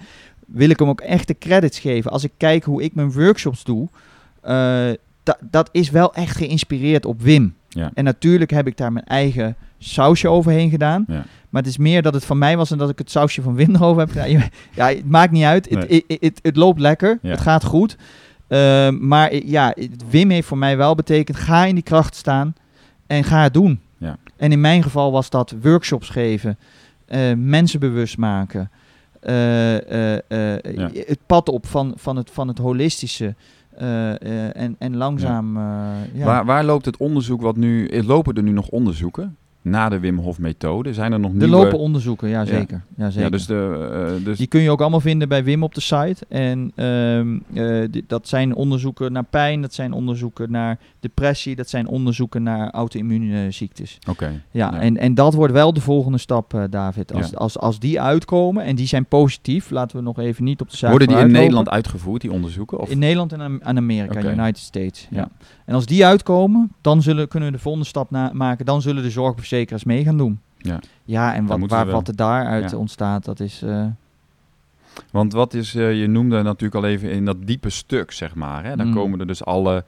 wil 0.46 0.68
ik 0.70 0.78
hem 0.78 0.88
ook 0.88 1.00
echt 1.00 1.26
de 1.26 1.38
credits 1.38 1.78
geven. 1.78 2.10
Als 2.10 2.24
ik 2.24 2.30
kijk 2.36 2.64
hoe 2.64 2.82
ik 2.82 2.94
mijn 2.94 3.12
workshops 3.12 3.64
doe, 3.64 3.88
eh, 4.40 4.52
da- 5.22 5.38
dat 5.50 5.68
is 5.72 5.90
wel 5.90 6.14
echt 6.14 6.36
geïnspireerd 6.36 7.06
op 7.06 7.22
Wim. 7.22 7.54
Ja. 7.74 7.90
En 7.94 8.04
natuurlijk 8.04 8.50
heb 8.50 8.66
ik 8.66 8.76
daar 8.76 8.92
mijn 8.92 9.04
eigen 9.04 9.56
sausje 9.78 10.28
overheen 10.28 10.70
gedaan. 10.70 11.04
Ja. 11.08 11.24
Maar 11.50 11.62
het 11.62 11.70
is 11.70 11.78
meer 11.78 12.02
dat 12.02 12.14
het 12.14 12.24
van 12.24 12.38
mij 12.38 12.56
was 12.56 12.70
en 12.70 12.78
dat 12.78 12.90
ik 12.90 12.98
het 12.98 13.10
sausje 13.10 13.42
van 13.42 13.54
Wim 13.54 13.74
erover 13.76 14.00
heb 14.00 14.10
gedaan. 14.10 14.50
Ja, 14.74 14.88
het 14.88 15.08
maakt 15.10 15.32
niet 15.32 15.44
uit. 15.44 15.68
Het, 15.70 15.88
Nee. 15.88 16.52
loopt 16.52 16.80
lekker. 16.80 17.18
Ja. 17.22 17.30
Het 17.30 17.40
gaat 17.40 17.64
goed. 17.64 17.96
Ehm, 18.48 19.06
maar 19.08 19.34
ja, 19.34 19.74
Wim 20.10 20.30
heeft 20.30 20.48
voor 20.48 20.58
mij 20.58 20.76
wel 20.76 20.94
betekend, 20.94 21.36
ga 21.36 21.64
in 21.64 21.74
die 21.74 21.84
kracht 21.84 22.14
staan 22.14 22.54
en 23.06 23.24
ga 23.24 23.42
het 23.42 23.54
doen. 23.54 23.80
Ja. 23.98 24.16
En 24.36 24.52
in 24.52 24.60
mijn 24.60 24.82
geval 24.82 25.12
was 25.12 25.30
dat 25.30 25.54
workshops 25.62 26.08
geven, 26.08 26.58
eh, 27.06 27.20
mensen 27.36 27.80
bewust 27.80 28.18
maken, 28.18 28.70
eh, 29.20 29.74
eh, 30.14 30.58
Ja. 30.74 30.90
het 30.92 31.18
pad 31.26 31.48
op 31.48 31.66
van, 31.66 31.92
van, 31.96 32.16
het, 32.16 32.30
van 32.30 32.48
het 32.48 32.58
holistische. 32.58 33.34
Eh, 33.76 34.10
eh, 34.10 34.56
en, 34.56 34.76
en 34.78 34.96
langzaam. 34.96 35.56
eh, 35.56 35.62
ja. 36.12 36.24
Waar, 36.24 36.44
waar 36.44 36.64
loopt 36.64 36.84
het 36.84 36.96
onderzoek 36.96 37.40
wat 37.40 37.56
nu... 37.56 38.02
Lopen 38.02 38.34
er 38.34 38.42
nu 38.42 38.50
nog 38.50 38.68
onderzoeken 38.68 39.36
na 39.64 39.88
de 39.88 39.98
Wim 39.98 40.18
Hof 40.18 40.38
methode? 40.38 40.94
Zijn 40.94 41.12
er 41.12 41.20
nog 41.20 41.30
er 41.30 41.36
nieuwe... 41.36 41.52
lopen 41.56 41.78
onderzoeken, 41.78 42.28
ja 42.28 42.44
zeker. 42.44 42.82
Ja, 42.96 43.06
zeker. 43.10 43.22
Ja, 43.22 43.30
dus 43.30 43.46
de... 43.46 44.14
eh, 44.18 44.24
dus 44.24 44.38
Die 44.38 44.46
kun 44.46 44.60
je 44.60 44.70
ook 44.70 44.80
allemaal 44.80 45.00
vinden 45.00 45.28
bij 45.28 45.44
Wim 45.44 45.62
op 45.62 45.74
de 45.74 45.80
site. 45.80 46.16
En 46.28 46.72
ehm, 46.74 47.38
eh, 47.54 48.02
dat 48.06 48.28
zijn 48.28 48.54
onderzoeken 48.54 49.12
naar 49.12 49.24
pijn, 49.24 49.60
dat 49.62 49.74
zijn 49.74 49.92
onderzoeken 49.92 50.50
naar 50.50 50.78
depressie, 51.00 51.56
dat 51.56 51.68
zijn 51.68 51.86
onderzoeken 51.86 52.42
naar 52.42 52.70
auto-immuunziektes. 52.70 53.98
Oké. 54.08 54.24
Ja, 54.50 54.70
Ja. 54.74 54.80
En, 54.80 54.96
en 54.96 55.14
dat 55.14 55.34
wordt 55.34 55.52
wel 55.52 55.72
de 55.72 55.80
volgende 55.80 56.18
stap, 56.18 56.54
eh, 56.54 56.62
David. 56.70 57.12
Als, 57.14 57.36
als, 57.36 57.58
als 57.58 57.78
die 57.78 58.00
uitkomen 58.00 58.64
en 58.64 58.74
die 58.76 58.86
zijn 58.86 59.04
positief, 59.06 59.70
laten 59.70 59.96
we 59.96 60.02
nog 60.02 60.18
even 60.18 60.44
niet 60.44 60.60
op 60.60 60.70
de 60.70 60.76
zaak 60.76 60.90
Worden 60.90 61.08
die 61.08 61.16
in. 61.16 61.30
Nederland 61.30 61.68
uitgevoerd, 61.68 62.20
die 62.20 62.32
onderzoeken? 62.32 62.78
Of? 62.78 62.90
In 62.90 62.98
Nederland 62.98 63.32
en 63.32 63.60
en 63.60 63.76
Amerika. 63.76 64.32
United 64.32 64.58
States. 64.58 65.08
Ja. 65.10 65.28
En 65.64 65.74
als 65.74 65.86
die 65.86 66.06
uitkomen, 66.06 66.72
dan 66.80 67.02
zullen, 67.02 67.28
kunnen 67.28 67.48
we 67.50 67.56
de 67.56 67.62
volgende 67.62 67.86
stap 67.86 68.10
maken. 68.32 68.66
Dan 68.66 68.82
zullen 68.82 69.02
de 69.02 69.10
zorgverzekeraars 69.54 69.84
mee 69.84 70.04
gaan 70.04 70.16
doen. 70.18 70.40
Ja. 70.58 70.80
Ja, 71.04 71.34
en 71.34 71.46
wat, 71.46 71.60
waar, 71.66 71.86
wat 71.86 72.08
er 72.08 72.16
daaruit 72.16 72.70
Ja. 72.70 72.76
ontstaat, 72.76 73.24
dat 73.24 73.40
is... 73.40 73.62
eh, 73.62 73.86
Want 75.10 75.32
wat 75.32 75.54
is, 75.54 75.74
eh, 75.74 76.00
je 76.00 76.06
noemde 76.06 76.42
natuurlijk 76.42 76.84
al 76.84 76.90
even 76.90 77.10
in 77.10 77.24
dat 77.24 77.36
diepe 77.46 77.70
stuk, 77.70 78.10
zeg 78.12 78.34
maar. 78.34 78.64
Hè? 78.64 78.76
Dan 78.76 78.86
Mm. 78.86 78.94
komen 78.94 79.20
er 79.20 79.26
dus 79.26 79.44
alle 79.44 79.84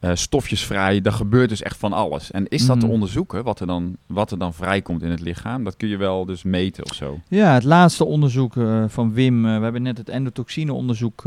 eh, 0.00 0.10
stofjes 0.14 0.64
vrij. 0.64 1.00
Daar 1.00 1.12
gebeurt 1.12 1.48
dus 1.48 1.62
echt 1.62 1.76
van 1.76 1.92
alles. 1.92 2.30
En 2.30 2.48
is 2.48 2.66
dat 2.66 2.78
te 2.80 2.84
Mhm. 2.84 2.94
onderzoeken, 2.94 3.44
wat 3.44 3.60
er, 3.60 3.66
dan, 3.66 3.96
wat 4.06 4.30
er 4.30 4.38
dan 4.38 4.54
vrijkomt 4.54 5.02
in 5.02 5.10
het 5.10 5.20
lichaam? 5.20 5.64
Dat 5.64 5.76
kun 5.76 5.88
je 5.88 5.96
wel 5.96 6.24
dus 6.24 6.42
meten 6.42 6.84
of 6.84 6.94
zo. 6.94 7.20
Ja, 7.28 7.54
het 7.54 7.64
laatste 7.64 8.04
onderzoek 8.04 8.54
van 8.86 9.12
Wim, 9.12 9.42
we 9.42 9.48
hebben 9.48 9.82
net 9.82 9.98
het 9.98 10.08
endotoxine-onderzoek 10.08 11.22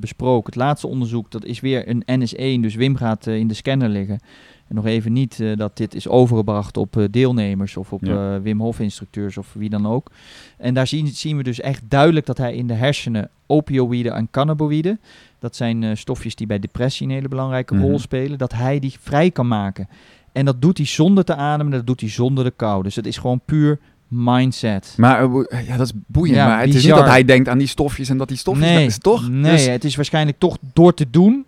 besproken. 0.00 0.46
Het 0.46 0.54
laatste 0.62 0.86
onderzoek, 0.86 1.30
dat 1.30 1.44
is 1.44 1.60
weer 1.60 1.88
een 1.88 2.02
NS1, 2.06 2.60
dus 2.62 2.74
Wim 2.74 2.96
gaat 2.96 3.26
in 3.26 3.48
de 3.48 3.54
scanner 3.54 3.88
liggen. 3.88 4.20
En 4.68 4.74
nog 4.74 4.86
even 4.86 5.12
niet 5.12 5.40
eh, 5.40 5.56
dat 5.56 5.76
dit 5.76 5.94
is 5.94 6.08
overgebracht 6.08 6.76
op 6.76 6.96
eh, 6.96 7.04
deelnemers 7.10 7.76
of 7.76 7.92
op 7.92 8.04
Ja. 8.04 8.34
eh, 8.34 8.40
Wim 8.42 8.60
Hof-instructeurs 8.60 9.36
of 9.36 9.52
wie 9.52 9.70
dan 9.70 9.86
ook. 9.86 10.10
En 10.58 10.74
daar 10.74 10.86
zien, 10.86 11.06
zien 11.06 11.36
we 11.36 11.42
dus 11.42 11.60
echt 11.60 11.82
duidelijk 11.88 12.26
dat 12.26 12.38
hij 12.38 12.54
in 12.54 12.66
de 12.66 12.74
hersenen 12.74 13.30
opioïden 13.46 14.14
en 14.14 14.28
cannabinoïden, 14.30 15.00
dat 15.38 15.56
zijn 15.56 15.96
stofjes 15.96 16.34
die 16.34 16.46
bij 16.46 16.58
depressie 16.58 17.06
een 17.06 17.12
hele 17.12 17.28
belangrijke 17.28 17.74
Mhm. 17.74 17.82
rol 17.84 17.98
spelen, 17.98 18.38
dat 18.38 18.52
hij 18.52 18.78
die 18.78 18.94
vrij 19.00 19.30
kan 19.30 19.48
maken. 19.48 19.88
En 20.32 20.44
dat 20.44 20.62
doet 20.62 20.76
hij 20.76 20.86
zonder 20.86 21.24
te 21.24 21.34
ademen, 21.34 21.72
dat 21.72 21.86
doet 21.86 22.00
hij 22.00 22.10
zonder 22.10 22.44
de 22.44 22.52
kou. 22.56 22.82
Dus 22.82 22.96
het 22.96 23.06
is 23.06 23.16
gewoon 23.18 23.40
puur 23.44 23.78
mindset. 24.08 24.94
Maar 24.96 25.22
ja, 25.66 25.76
dat 25.76 25.86
is 25.86 25.92
boeiend. 26.06 26.36
Ja, 26.36 26.46
maar 26.46 26.60
het 26.60 26.74
is 26.74 26.84
niet 26.84 26.94
dat 26.94 27.06
hij 27.06 27.24
denkt 27.24 27.48
aan 27.48 27.58
die 27.58 27.66
stofjes 27.66 28.08
en 28.08 28.18
dat 28.18 28.28
die 28.28 28.36
stofjes... 28.36 28.66
Nee, 28.66 28.86
is 28.86 28.98
toch? 28.98 29.28
Nee, 29.28 29.52
Dus- 29.52 29.66
het 29.66 29.84
is 29.84 29.96
waarschijnlijk 29.96 30.38
toch 30.38 30.56
door 30.72 30.94
te 30.94 31.06
doen, 31.10 31.44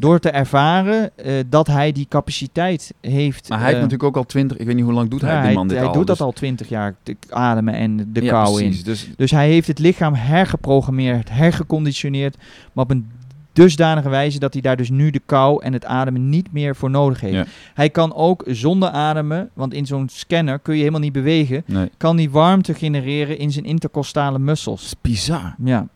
door 0.00 0.18
te 0.18 0.30
ervaren, 0.30 1.10
eh, 1.16 1.32
dat 1.48 1.66
hij 1.66 1.92
die 1.92 2.06
capaciteit 2.08 2.94
heeft. 3.00 3.48
maar 3.48 3.58
hij 3.58 3.66
heeft 3.66 3.76
eh, 3.78 3.82
natuurlijk 3.82 4.08
ook 4.08 4.16
al 4.24 4.26
twintig... 4.26 4.56
Ik 4.56 4.66
weet 4.66 4.74
niet 4.74 4.84
hoe 4.84 4.92
lang 4.92 5.10
doet 5.10 5.20
ja, 5.20 5.26
hij, 5.26 5.36
die 5.36 5.44
hij, 5.46 5.54
man 5.54 5.68
dit 5.68 5.76
hij 5.76 5.86
al. 5.86 5.92
doet 5.92 6.06
dus- 6.06 6.18
dat 6.18 6.26
al 6.26 6.32
twintig 6.32 6.68
jaar, 6.68 6.94
te 7.02 7.16
ademen 7.28 7.74
en 7.74 8.08
de 8.12 8.22
ja, 8.22 8.30
kou 8.30 8.48
in. 8.62 8.66
precies. 8.68 8.84
Dus 8.84 9.10
Dus 9.16 9.30
hij 9.30 9.48
heeft 9.48 9.66
het 9.66 9.78
lichaam 9.78 10.14
hergeprogrammeerd, 10.14 11.30
hergeconditioneerd, 11.30 12.36
maar 12.72 12.84
op 12.84 12.90
een 12.90 13.10
dusdanige 13.52 14.08
wijze 14.08 14.38
dat 14.38 14.52
hij 14.52 14.62
daar 14.62 14.76
dus 14.76 14.90
nu 14.90 15.10
de 15.10 15.20
kou 15.26 15.62
en 15.62 15.72
het 15.72 15.84
ademen 15.84 16.28
niet 16.28 16.52
meer 16.52 16.76
voor 16.76 16.90
nodig 16.90 17.20
heeft. 17.20 17.34
Ja. 17.34 17.44
Hij 17.74 17.90
kan 17.90 18.14
ook 18.14 18.44
zonder 18.46 18.88
ademen, 18.88 19.50
want 19.54 19.74
in 19.74 19.86
zo'n 19.86 20.08
scanner 20.08 20.58
kun 20.58 20.74
je 20.74 20.78
helemaal 20.80 21.00
niet 21.00 21.12
bewegen, 21.12 21.62
nee. 21.66 21.90
kan 21.96 22.16
hij 22.16 22.30
warmte 22.30 22.74
genereren 22.74 23.38
in 23.38 23.52
zijn 23.52 23.64
intercostale 23.64 24.32
Dat 24.32 24.40
muscles. 24.40 24.84
is 24.84 24.94
bizar. 25.00 25.54
Ja. 25.64 25.86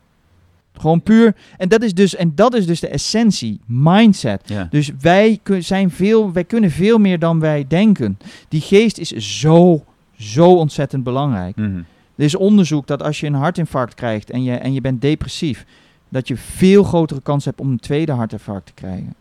Gewoon 0.79 1.03
puur. 1.03 1.35
En 1.57 1.69
dat 1.69 1.83
is 1.83 1.95
dus, 1.95 2.17
en 2.17 2.33
dat 2.35 2.55
is 2.55 2.67
dus 2.67 2.81
de 2.81 2.89
essentie. 2.89 3.61
Mindset. 3.67 4.43
Ja. 4.45 4.67
Dus 4.71 4.91
wij, 5.01 5.41
zijn 5.59 5.91
veel, 5.91 6.33
wij 6.33 6.45
kunnen 6.45 6.71
veel 6.71 6.99
meer 6.99 7.19
dan 7.19 7.41
wij 7.41 7.65
denken. 7.69 8.19
Die 8.49 8.61
geest 8.61 8.99
is 8.99 9.39
zo, 9.41 9.85
zo 10.17 10.55
ontzettend 10.55 11.05
belangrijk. 11.05 11.57
Mhm. 11.57 11.77
Er 12.17 12.25
is 12.25 12.35
onderzoek 12.37 12.87
dat 12.87 13.03
als 13.03 13.21
je 13.21 13.27
een 13.27 13.35
hartinfarct 13.35 13.95
krijgt 13.95 14.31
en 14.31 14.43
je, 14.43 14.53
en 14.53 14.73
je 14.73 14.81
bent 14.81 15.01
depressief, 15.01 15.65
dat 16.09 16.29
je 16.29 16.37
veel 16.37 16.83
grotere 16.83 17.21
kans 17.23 17.45
hebt 17.45 17.61
om 17.61 17.71
een 17.71 17.81
tweede 17.81 18.13
hartinfarct 18.13 18.67
te 18.67 18.73
krijgen. 18.75 19.15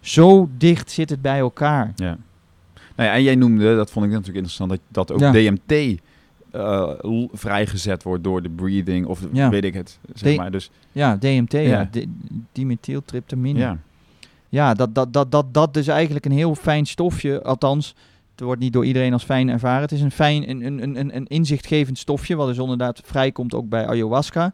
Zo 0.00 0.48
dicht 0.58 0.90
zit 0.90 1.10
het 1.10 1.22
bij 1.22 1.38
elkaar. 1.38 1.92
Ja. 1.96 2.16
Nou 2.96 3.08
ja, 3.08 3.14
en 3.14 3.22
jij 3.22 3.34
noemde, 3.34 3.76
dat 3.76 3.90
vond 3.90 4.04
ik 4.04 4.10
natuurlijk 4.10 4.36
interessant, 4.36 4.70
dat, 4.70 4.80
dat 4.88 5.12
ook 5.12 5.20
Ja. 5.20 5.32
DMT 5.32 6.00
eh, 6.54 6.88
vrijgezet 7.32 8.02
wordt 8.02 8.24
door 8.24 8.42
de 8.42 8.50
breathing 8.50 9.06
of 9.06 9.20
Ja. 9.32 9.48
weet 9.48 9.64
ik 9.64 9.74
het. 9.74 9.98
Zeg 10.14 10.34
D- 10.34 10.36
maar. 10.36 10.50
Dus 10.50 10.70
Ja, 10.92 11.16
DMT, 11.16 11.52
ja. 11.52 11.60
Ja. 11.60 11.88
Dimethyltryptamine. 12.52 13.58
ja. 13.58 13.78
Ja, 14.48 14.74
dat, 14.74 14.94
dat, 14.94 15.12
dat, 15.12 15.30
dat, 15.32 15.54
dat 15.54 15.76
is 15.76 15.88
eigenlijk 15.88 16.24
een 16.24 16.32
heel 16.32 16.54
fijn 16.54 16.86
stofje. 16.86 17.42
Althans, 17.42 17.94
het 18.30 18.40
wordt 18.40 18.60
niet 18.60 18.72
door 18.72 18.84
iedereen 18.84 19.12
als 19.12 19.24
fijn 19.24 19.48
ervaren. 19.48 19.80
Het 19.82 19.92
is 19.92 20.00
een 20.00 20.10
fijn, 20.10 20.50
een, 20.50 20.64
een, 20.66 20.82
een- 20.82 20.98
een, 21.00 21.16
een 21.16 21.26
inzichtgevend 21.26 21.98
stofje, 21.98 22.36
wat 22.36 22.46
dus 22.46 22.58
inderdaad 22.58 23.00
vrijkomt 23.04 23.54
ook 23.54 23.68
bij 23.68 23.86
ayahuasca. 23.86 24.52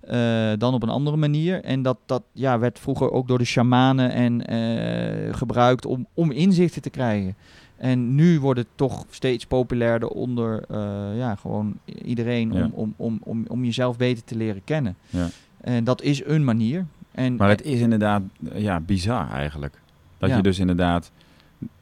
Eh, 0.00 0.50
dan 0.58 0.74
op 0.74 0.82
een 0.82 0.88
andere 0.88 1.16
manier. 1.16 1.64
En 1.64 1.82
dat, 1.82 1.96
dat 2.06 2.22
ja, 2.32 2.58
werd 2.58 2.78
vroeger 2.78 3.10
ook 3.10 3.28
door 3.28 3.38
de 3.38 3.44
shamanen 3.44 4.10
en, 4.10 4.46
eh, 4.46 5.34
gebruikt 5.34 5.86
om, 5.86 6.06
om 6.14 6.30
inzichten 6.30 6.82
te 6.82 6.90
krijgen. 6.90 7.34
En 7.80 8.14
nu 8.14 8.40
wordt 8.40 8.58
het 8.60 8.68
toch 8.74 9.04
steeds 9.10 9.46
populairder 9.46 10.08
onder 10.08 10.62
eh, 10.68 10.78
ja, 11.16 11.34
gewoon 11.34 11.78
iedereen 12.04 12.52
Ja. 12.52 12.62
om, 12.64 12.72
om, 12.74 12.94
om, 12.96 13.18
om, 13.22 13.44
om 13.48 13.64
jezelf 13.64 13.96
beter 13.96 14.24
te 14.24 14.36
leren 14.36 14.64
kennen. 14.64 14.96
Ja. 15.08 15.28
En 15.60 15.84
dat 15.84 16.02
is 16.02 16.24
een 16.24 16.44
manier. 16.44 16.86
En, 17.12 17.36
Maar 17.36 17.48
het 17.48 17.62
is 17.62 17.80
inderdaad 17.80 18.22
eh, 18.52 18.60
ja, 18.62 18.80
bizar 18.80 19.30
eigenlijk. 19.30 19.80
Dat 20.18 20.30
Ja. 20.30 20.36
je 20.36 20.42
dus 20.42 20.58
inderdaad, 20.58 21.10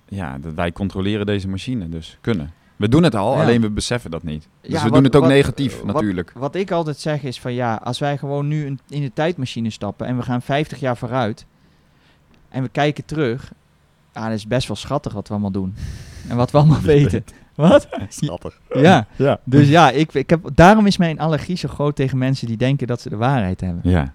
ja, 0.08 0.38
dat 0.38 0.54
wij 0.54 0.72
controleren 0.72 1.26
deze 1.26 1.48
machine, 1.48 1.88
dus 1.88 2.18
kunnen. 2.20 2.52
We 2.76 2.88
doen 2.88 3.02
het 3.02 3.14
al, 3.14 3.34
Ja. 3.34 3.42
alleen 3.42 3.60
we 3.60 3.70
beseffen 3.70 4.10
dat 4.10 4.22
niet. 4.22 4.48
Dus 4.60 4.70
Ja, 4.70 4.76
we 4.76 4.82
wat- 4.84 4.92
doen 4.94 5.04
het 5.04 5.16
ook 5.16 5.22
wat- 5.22 5.30
negatief 5.30 5.76
wat- 5.82 5.94
natuurlijk. 5.94 6.32
Wat 6.34 6.54
ik 6.54 6.70
altijd 6.70 6.96
zeg 6.98 7.22
is 7.22 7.40
van 7.40 7.52
ja, 7.52 7.74
als 7.74 7.98
wij 7.98 8.18
gewoon 8.18 8.48
nu 8.48 8.76
in 8.88 9.02
de 9.02 9.12
tijdmachine 9.12 9.70
stappen 9.70 10.06
en 10.06 10.16
we 10.16 10.22
gaan 10.22 10.42
50 10.42 10.80
jaar 10.80 10.96
vooruit 10.96 11.46
en 12.48 12.62
we 12.62 12.68
kijken 12.68 13.04
terug, 13.04 13.52
ah, 14.18 14.24
dat 14.24 14.32
is 14.34 14.46
best 14.46 14.66
wel 14.68 14.76
schattig 14.76 15.12
wat 15.12 15.26
we 15.26 15.32
allemaal 15.32 15.50
doen. 15.50 15.74
En 16.28 16.36
wat 16.36 16.50
we 16.50 16.58
allemaal 16.58 16.80
weten. 16.80 17.24
Wat? 17.54 17.88
Schattig. 18.08 18.60
Ja, 18.74 19.06
Ja. 19.16 19.40
dus 19.44 19.68
ja, 19.68 19.90
ik, 19.90 20.14
ik 20.14 20.30
heb, 20.30 20.50
daarom 20.54 20.86
is 20.86 20.96
mijn 20.96 21.18
allergie 21.20 21.56
zo 21.56 21.68
groot 21.68 21.96
tegen 21.96 22.18
mensen 22.18 22.46
die 22.46 22.56
denken 22.56 22.86
dat 22.86 23.00
ze 23.00 23.08
de 23.08 23.16
waarheid 23.16 23.60
hebben. 23.60 23.90
Ja. 23.90 24.12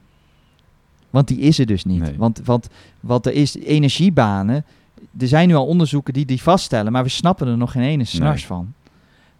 Want 1.10 1.28
die 1.28 1.40
is 1.40 1.60
er 1.60 1.66
dus 1.66 1.86
niet. 1.86 2.02
Nee. 2.02 2.16
Want, 2.18 2.42
want, 2.46 2.68
want 3.00 3.26
er 3.26 3.34
is 3.34 3.56
energiebanen. 3.58 4.66
Er 5.20 5.28
zijn 5.28 5.48
nu 5.48 5.56
al 5.56 5.66
onderzoeken 5.66 6.14
die 6.14 6.26
die 6.26 6.42
vaststellen, 6.42 6.92
maar 6.92 7.04
we 7.04 7.10
snappen 7.10 7.48
er 7.48 7.58
nog 7.58 7.72
geen 7.72 7.84
ene 7.84 8.04
snars 8.06 8.40
Nee. 8.40 8.48
van. 8.48 8.74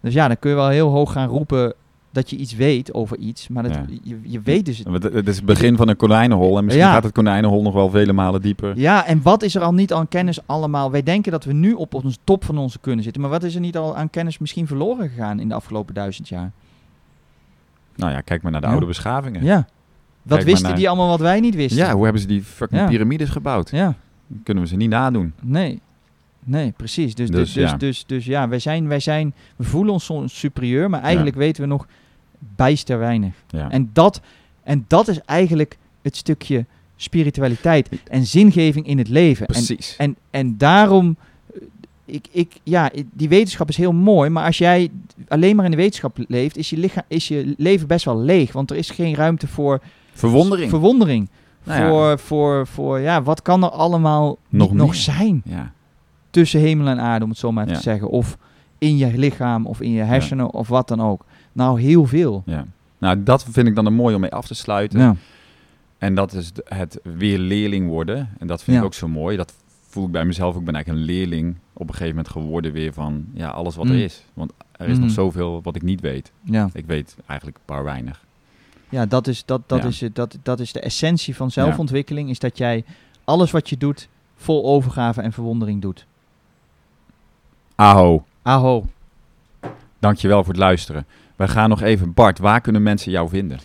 Dus 0.00 0.14
ja, 0.14 0.26
dan 0.28 0.38
kun 0.38 0.50
je 0.50 0.56
wel 0.56 0.68
heel 0.68 0.88
hoog 0.90 1.12
gaan 1.12 1.28
roepen 1.28 1.74
dat 2.14 2.30
je 2.30 2.36
iets 2.36 2.54
weet 2.54 2.94
over 2.94 3.16
iets, 3.18 3.48
maar 3.48 3.62
dat, 3.62 3.74
Ja. 3.74 3.84
je, 4.02 4.18
je 4.22 4.40
weet 4.40 4.64
dus 4.66 4.78
het 5.02 5.28
is 5.28 5.36
het 5.36 5.44
begin 5.44 5.76
van 5.76 5.88
een 5.88 5.96
konijnenhol 5.96 6.58
en 6.58 6.64
misschien 6.64 6.86
Ja. 6.86 6.92
gaat 6.92 7.02
het 7.04 7.12
konijnenhol 7.12 7.62
nog 7.62 7.74
wel 7.74 7.90
vele 7.90 8.12
malen 8.12 8.40
dieper. 8.42 8.78
Ja, 8.78 9.06
en 9.06 9.22
wat 9.22 9.42
is 9.42 9.54
er 9.54 9.62
al 9.62 9.74
niet 9.74 9.92
aan 9.92 10.08
kennis 10.08 10.38
allemaal? 10.46 10.90
Wij 10.90 11.02
denken 11.02 11.32
dat 11.32 11.44
we 11.44 11.52
nu 11.52 11.72
op 11.72 11.94
onze 11.94 12.16
top 12.24 12.44
van 12.44 12.58
onze 12.58 12.78
kunnen 12.78 13.04
zitten, 13.04 13.22
maar 13.22 13.30
wat 13.30 13.42
is 13.42 13.54
er 13.54 13.60
niet 13.60 13.76
al 13.76 13.96
aan 13.96 14.10
kennis 14.10 14.38
misschien 14.38 14.66
verloren 14.66 15.08
gegaan 15.08 15.40
in 15.40 15.48
de 15.48 15.54
afgelopen 15.54 15.94
duizend 15.94 16.28
jaar? 16.28 16.50
Nou 17.96 18.12
ja, 18.12 18.20
kijk 18.20 18.42
maar 18.42 18.52
naar 18.52 18.60
de 18.60 18.66
Ja. 18.66 18.72
oude 18.72 18.86
beschavingen. 18.88 19.44
Ja. 19.44 19.66
Wat 20.22 20.44
wisten 20.44 20.68
naar- 20.68 20.76
die 20.78 20.88
allemaal 20.88 21.08
wat 21.08 21.20
wij 21.20 21.40
niet 21.40 21.54
wisten? 21.54 21.76
Ja, 21.86 21.92
hoe 21.94 22.04
hebben 22.04 22.22
ze 22.22 22.28
die 22.28 22.42
fucking 22.42 22.88
piramides 22.88 23.28
gebouwd? 23.30 23.70
Ja. 23.70 23.94
Kunnen 24.42 24.62
we 24.62 24.68
ze 24.68 24.76
niet 24.76 24.90
nadoen. 24.90 25.32
Nee. 25.40 25.80
Nee, 26.46 26.72
precies. 26.76 27.14
Dus, 27.14 27.30
Dus, 27.30 27.36
dus, 27.38 27.52
dus, 27.52 27.70
ja. 27.70 27.76
dus, 27.76 28.06
dus, 28.06 28.24
ja, 28.24 28.48
wij 28.48 28.58
zijn, 28.58 28.88
wij 28.88 29.00
zijn, 29.00 29.34
we 29.56 29.64
voelen 29.64 29.92
ons 29.92 30.04
soms 30.04 30.38
superieur, 30.38 30.90
maar 30.90 31.02
eigenlijk 31.02 31.36
weten 31.36 31.62
we 31.62 31.68
nog 31.68 31.86
bijster 32.56 32.98
weinig. 32.98 33.34
Ja. 33.48 33.70
En, 33.70 33.90
dat, 33.92 34.20
en 34.62 34.84
dat 34.88 35.08
is 35.08 35.20
eigenlijk 35.20 35.78
het 36.02 36.16
stukje 36.16 36.64
spiritualiteit 36.96 37.88
en 38.08 38.26
zingeving 38.26 38.86
in 38.86 38.98
het 38.98 39.08
leven. 39.08 39.46
En, 39.46 39.52
Precies. 39.52 39.96
en, 39.96 40.16
en 40.30 40.56
daarom, 40.58 41.16
eh, 41.54 41.60
ik, 42.04 42.26
ik, 42.30 42.52
ja, 42.62 42.90
die 43.12 43.28
wetenschap 43.28 43.68
is 43.68 43.76
heel 43.76 43.92
mooi, 43.92 44.30
maar 44.30 44.44
als 44.46 44.58
jij, 44.58 44.90
alleen 45.28 45.56
maar 45.56 45.64
in 45.64 45.70
de 45.70 45.76
wetenschap 45.76 46.18
leeft, 46.28 46.56
is 46.56 46.70
je, 46.70 46.76
lichaam, 46.78 47.02
is 47.08 47.28
je 47.28 47.54
leven 47.56 47.86
best 47.86 48.04
wel 48.04 48.18
leeg. 48.20 48.52
Want 48.52 48.70
er 48.70 48.76
is 48.76 48.90
geen 48.90 49.14
ruimte 49.14 49.48
voor 49.48 49.80
Verwondering. 50.12 50.70
verwondering. 50.70 51.28
Nou 51.64 51.80
ja. 51.80 51.88
voor, 51.88 52.18
voor, 52.18 52.66
voor, 52.66 53.00
ja, 53.00 53.22
wat 53.22 53.42
kan 53.42 53.62
er 53.64 53.70
allemaal 53.70 54.38
Nog 54.48 54.72
nog, 54.72 54.94
zijn 54.94 55.42
ja. 55.44 55.72
tussen 56.30 56.60
hemel 56.60 56.86
en 56.86 57.00
aarde, 57.00 57.24
om 57.24 57.30
het 57.30 57.38
zo 57.38 57.52
maar 57.52 57.68
Ja. 57.68 57.74
te 57.74 57.80
zeggen. 57.80 58.08
Of 58.10 58.36
in 58.78 58.96
je 58.96 59.18
lichaam, 59.18 59.66
of 59.66 59.80
in 59.80 59.90
je 59.90 60.02
hersenen, 60.02 60.52
of 60.52 60.68
wat 60.68 60.88
dan 60.88 61.02
ook. 61.02 61.24
Nou, 61.54 61.80
heel 61.80 62.04
veel. 62.06 62.42
ja. 62.46 62.64
Nou, 62.98 63.22
dat 63.22 63.44
vind 63.50 63.66
ik 63.68 63.74
dan 63.74 63.86
een 63.86 63.94
mooi 63.94 64.14
om 64.14 64.20
mee 64.20 64.32
af 64.32 64.46
te 64.46 64.54
sluiten. 64.54 65.00
Ja. 65.00 65.16
En 65.98 66.14
dat 66.14 66.32
is 66.32 66.52
het 66.64 66.98
weer 67.02 67.38
leerling 67.38 67.88
worden. 67.88 68.28
En 68.38 68.46
dat 68.46 68.62
vind 68.62 68.76
ik 68.78 68.84
ook 68.84 68.94
zo 68.94 69.08
mooi. 69.08 69.36
Dat 69.36 69.54
voel 69.88 70.04
ik 70.04 70.10
bij 70.10 70.24
mezelf 70.24 70.52
ook. 70.54 70.58
Ik 70.60 70.64
ben 70.64 70.74
eigenlijk 70.74 71.04
een 71.06 71.14
leerling 71.14 71.56
op 71.72 71.80
een 71.88 71.94
gegeven 71.94 72.08
moment 72.16 72.28
geworden 72.32 72.72
weer 72.72 72.92
van 72.92 73.24
ja, 73.32 73.48
alles 73.50 73.76
wat 73.76 73.84
Mm. 73.84 73.90
er 73.92 73.98
is. 73.98 74.24
Want 74.34 74.52
er 74.72 74.86
is 74.88 74.96
nog 74.96 75.04
Mhm. 75.06 75.14
zoveel 75.14 75.60
wat 75.62 75.76
ik 75.76 75.82
niet 75.82 76.00
weet. 76.00 76.32
Ja. 76.42 76.68
Ik 76.72 76.86
weet 76.86 77.16
eigenlijk 77.26 77.58
een 77.58 77.64
paar 77.74 77.84
weinig. 77.84 78.24
Ja, 78.88 79.06
dat 79.06 79.26
is, 79.26 79.44
dat, 79.44 79.60
dat, 79.66 79.82
Ja. 79.82 79.88
Is, 79.88 80.00
het- 80.00 80.14
dat, 80.14 80.38
dat 80.42 80.60
is 80.60 80.72
de 80.72 80.80
essentie 80.80 81.36
van 81.36 81.50
zelfontwikkeling. 81.50 82.30
Is 82.30 82.38
dat 82.38 82.58
jij 82.58 82.84
alles 83.24 83.50
wat 83.50 83.68
je 83.68 83.76
doet 83.76 84.08
vol 84.36 84.64
overgave 84.64 85.20
en 85.22 85.32
verwondering 85.32 85.82
doet. 85.82 86.06
Aho, 87.74 88.24
Aho. 88.42 88.86
dankjewel 89.98 90.38
voor 90.44 90.52
het 90.52 90.62
luisteren. 90.62 91.06
We 91.36 91.48
gaan 91.48 91.68
nog 91.68 91.82
even, 91.82 92.12
Bart, 92.14 92.38
waar 92.38 92.60
kunnen 92.60 92.82
mensen 92.82 93.10
jou 93.12 93.28
vinden? 93.28 93.58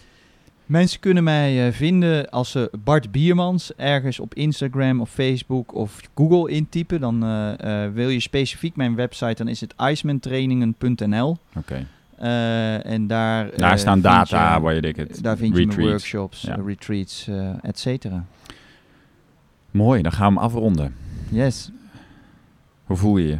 Mensen 0.65 0.99
kunnen 0.99 1.23
mij 1.23 1.67
eh, 1.67 1.73
vinden 1.73 2.29
als 2.29 2.51
ze 2.51 2.71
Bart 2.83 3.11
Biermans 3.11 3.75
ergens 3.75 4.19
op 4.19 4.33
Instagram 4.33 5.01
of 5.01 5.09
Facebook 5.09 5.73
of 5.75 5.99
Google 6.15 6.51
intypen. 6.51 6.99
Dan 6.99 7.23
eh, 7.23 7.83
eh, 7.85 7.93
wil 7.93 8.09
je 8.09 8.19
specifiek 8.19 8.75
mijn 8.75 8.95
website, 8.95 9.33
dan 9.33 9.47
is 9.47 9.61
het 9.61 9.73
icemantrainingen.nl. 9.77 11.37
Oké. 11.55 11.87
En 12.83 13.07
daar, 13.07 13.49
Daar 13.57 13.79
staan 13.79 14.01
data, 14.01 14.55
je- 14.55 14.61
waar 14.61 14.73
je 14.73 14.81
denkt, 14.81 15.23
Daar 15.23 15.37
vind 15.37 15.57
je 15.57 15.65
mijn 15.67 15.79
workshops, 15.79 16.41
Ja. 16.41 16.57
retreats, 16.65 17.29
et 17.61 17.79
cetera. 17.79 18.25
Mooi, 19.71 20.01
dan 20.01 20.11
gaan 20.11 20.33
we 20.33 20.39
hem 20.39 20.47
afronden. 20.49 20.95
Yes, 21.29 21.71
Hoe 22.83 22.97
voel 22.97 23.17
je 23.17 23.27
je? 23.27 23.39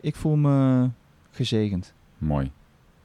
ik 0.00 0.16
voel 0.16 0.36
me 0.36 0.88
gezegend 1.30 1.92
Mooi. 2.18 2.50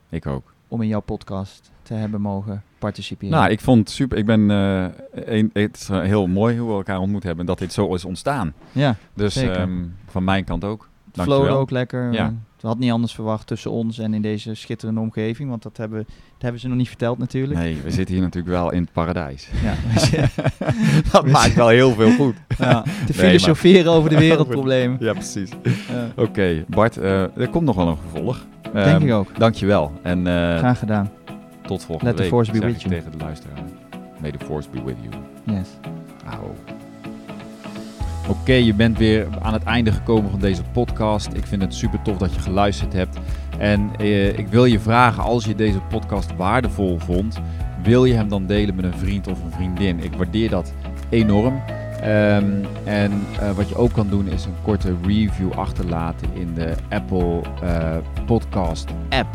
Ik 0.10 0.26
ook. 0.26 0.54
om 0.68 0.82
in 0.82 0.88
jouw 0.88 1.00
podcast 1.00 1.72
te 1.82 1.94
hebben 1.94 2.22
mogen 2.22 2.64
participeren. 2.80 3.38
Nou, 3.38 3.52
ik 3.52 3.60
vond 3.60 3.80
het 3.80 3.90
super. 3.90 4.18
Ik 4.18 4.26
ben, 4.26 4.52
eh, 4.52 4.86
een, 5.12 5.50
het 5.54 5.76
is 5.78 5.90
eh, 5.90 6.02
heel 6.02 6.28
mooi 6.28 6.58
hoe 6.58 6.70
we 6.70 6.76
elkaar 6.76 7.00
ontmoet 7.00 7.24
hebben. 7.24 7.46
Dat 7.46 7.60
dit 7.60 7.74
zo 7.74 7.94
is 7.94 8.06
ontstaan. 8.06 8.54
ja, 8.72 8.96
Dus 9.14 9.36
ehm, 9.36 9.84
van 10.08 10.24
mijn 10.24 10.44
kant 10.44 10.64
ook. 10.64 10.90
het 11.12 11.22
flowde 11.24 11.50
ook 11.50 11.70
lekker. 11.72 12.14
Ja. 12.14 12.34
We 12.60 12.68
hadden 12.68 12.86
niet 12.86 12.94
anders 12.94 13.14
verwacht 13.14 13.48
tussen 13.48 13.72
ons 13.72 14.00
en 14.00 14.14
in 14.14 14.22
deze 14.22 14.54
schitterende 14.54 15.02
omgeving. 15.02 15.50
Want 15.50 15.64
dat 15.64 15.78
hebben, 15.78 16.04
dat 16.08 16.42
hebben 16.42 16.62
ze 16.62 16.68
nog 16.68 16.78
niet 16.78 16.88
verteld 16.88 17.18
natuurlijk. 17.18 17.60
Nee, 17.60 17.78
we 17.84 17.92
zitten 17.92 18.16
hier 18.16 18.24
natuurlijk 18.24 18.54
wel 18.56 18.72
in 18.72 18.82
het 18.82 18.92
paradijs. 18.92 19.50
Ja, 19.64 19.74
dat 21.12 21.24
We 21.24 21.30
maakt 21.30 21.54
wel 21.54 21.68
heel 21.68 21.92
veel 21.94 22.12
goed. 22.12 22.36
ja, 22.58 22.82
te 22.82 22.90
maar- 23.06 23.14
filosoferen 23.14 23.92
over 23.92 24.10
de 24.10 24.18
wereldproblemen. 24.18 24.98
Ja, 25.00 25.14
precies. 25.14 25.50
Ja, 25.64 26.12
Oké, 26.16 26.66
Bart, 26.68 26.98
eh, 26.98 27.38
er 27.38 27.50
komt 27.50 27.66
nog 27.66 27.76
wel 27.76 27.88
een 27.88 27.98
vervolg. 27.98 28.46
Denk 28.74 28.86
Ehm, 28.86 29.06
ik 29.08 29.14
ook. 29.14 29.40
Dankjewel. 29.40 29.92
En 30.02 30.28
eh, 30.28 30.58
Graag 30.58 30.80
gedaan. 30.80 31.10
tot 31.66 31.84
volgende 31.84 32.06
Let 32.06 32.16
the 32.16 32.22
week. 32.22 32.32
force 32.32 32.52
be 32.52 32.60
with 32.66 32.82
you. 32.82 32.94
tegen 32.96 33.12
de 33.12 33.18
luisteraar. 33.18 33.58
May 34.22 34.32
the 34.32 34.46
force 34.46 34.70
be 34.70 34.84
with 34.84 34.96
you. 35.10 35.24
Yes. 35.58 35.68
Auw. 36.30 36.54
Oké, 38.30 38.54
je 38.54 38.74
bent 38.74 38.98
weer 38.98 39.28
aan 39.42 39.54
het 39.54 39.64
einde 39.64 39.92
gekomen 39.92 40.30
van 40.32 40.40
deze 40.40 40.62
podcast. 40.72 41.30
Ik 41.34 41.46
vind 41.46 41.62
het 41.62 41.74
super 41.74 42.02
tof 42.02 42.18
dat 42.18 42.34
je 42.34 42.40
geluisterd 42.40 42.94
hebt. 42.94 43.18
En 43.58 43.90
eh, 43.98 44.38
ik 44.38 44.48
wil 44.48 44.66
je 44.66 44.80
vragen, 44.80 45.24
als 45.24 45.46
je 45.46 45.56
deze 45.56 45.80
podcast 45.90 46.36
waardevol 46.36 47.00
vond, 47.00 47.40
wil 47.84 48.06
je 48.06 48.14
hem 48.14 48.30
dan 48.30 48.46
delen 48.46 48.76
met 48.76 48.86
een 48.86 48.94
vriend 48.98 49.28
of 49.28 49.44
een 49.44 49.52
vriendin? 49.52 50.04
Ik 50.04 50.14
waardeer 50.14 50.50
dat 50.50 50.74
enorm. 51.10 51.62
Ehm, 52.02 52.46
en 52.84 53.12
eh, 53.40 53.52
wat 53.52 53.70
je 53.70 53.76
ook 53.76 53.94
kan 53.94 54.08
doen 54.10 54.28
is 54.28 54.46
een 54.46 54.54
korte 54.64 54.96
review 55.06 55.52
achterlaten 55.52 56.28
in 56.34 56.54
de 56.54 56.74
Apple 56.90 57.42
eh, 57.62 57.96
Podcast 58.28 58.90
app. 59.10 59.28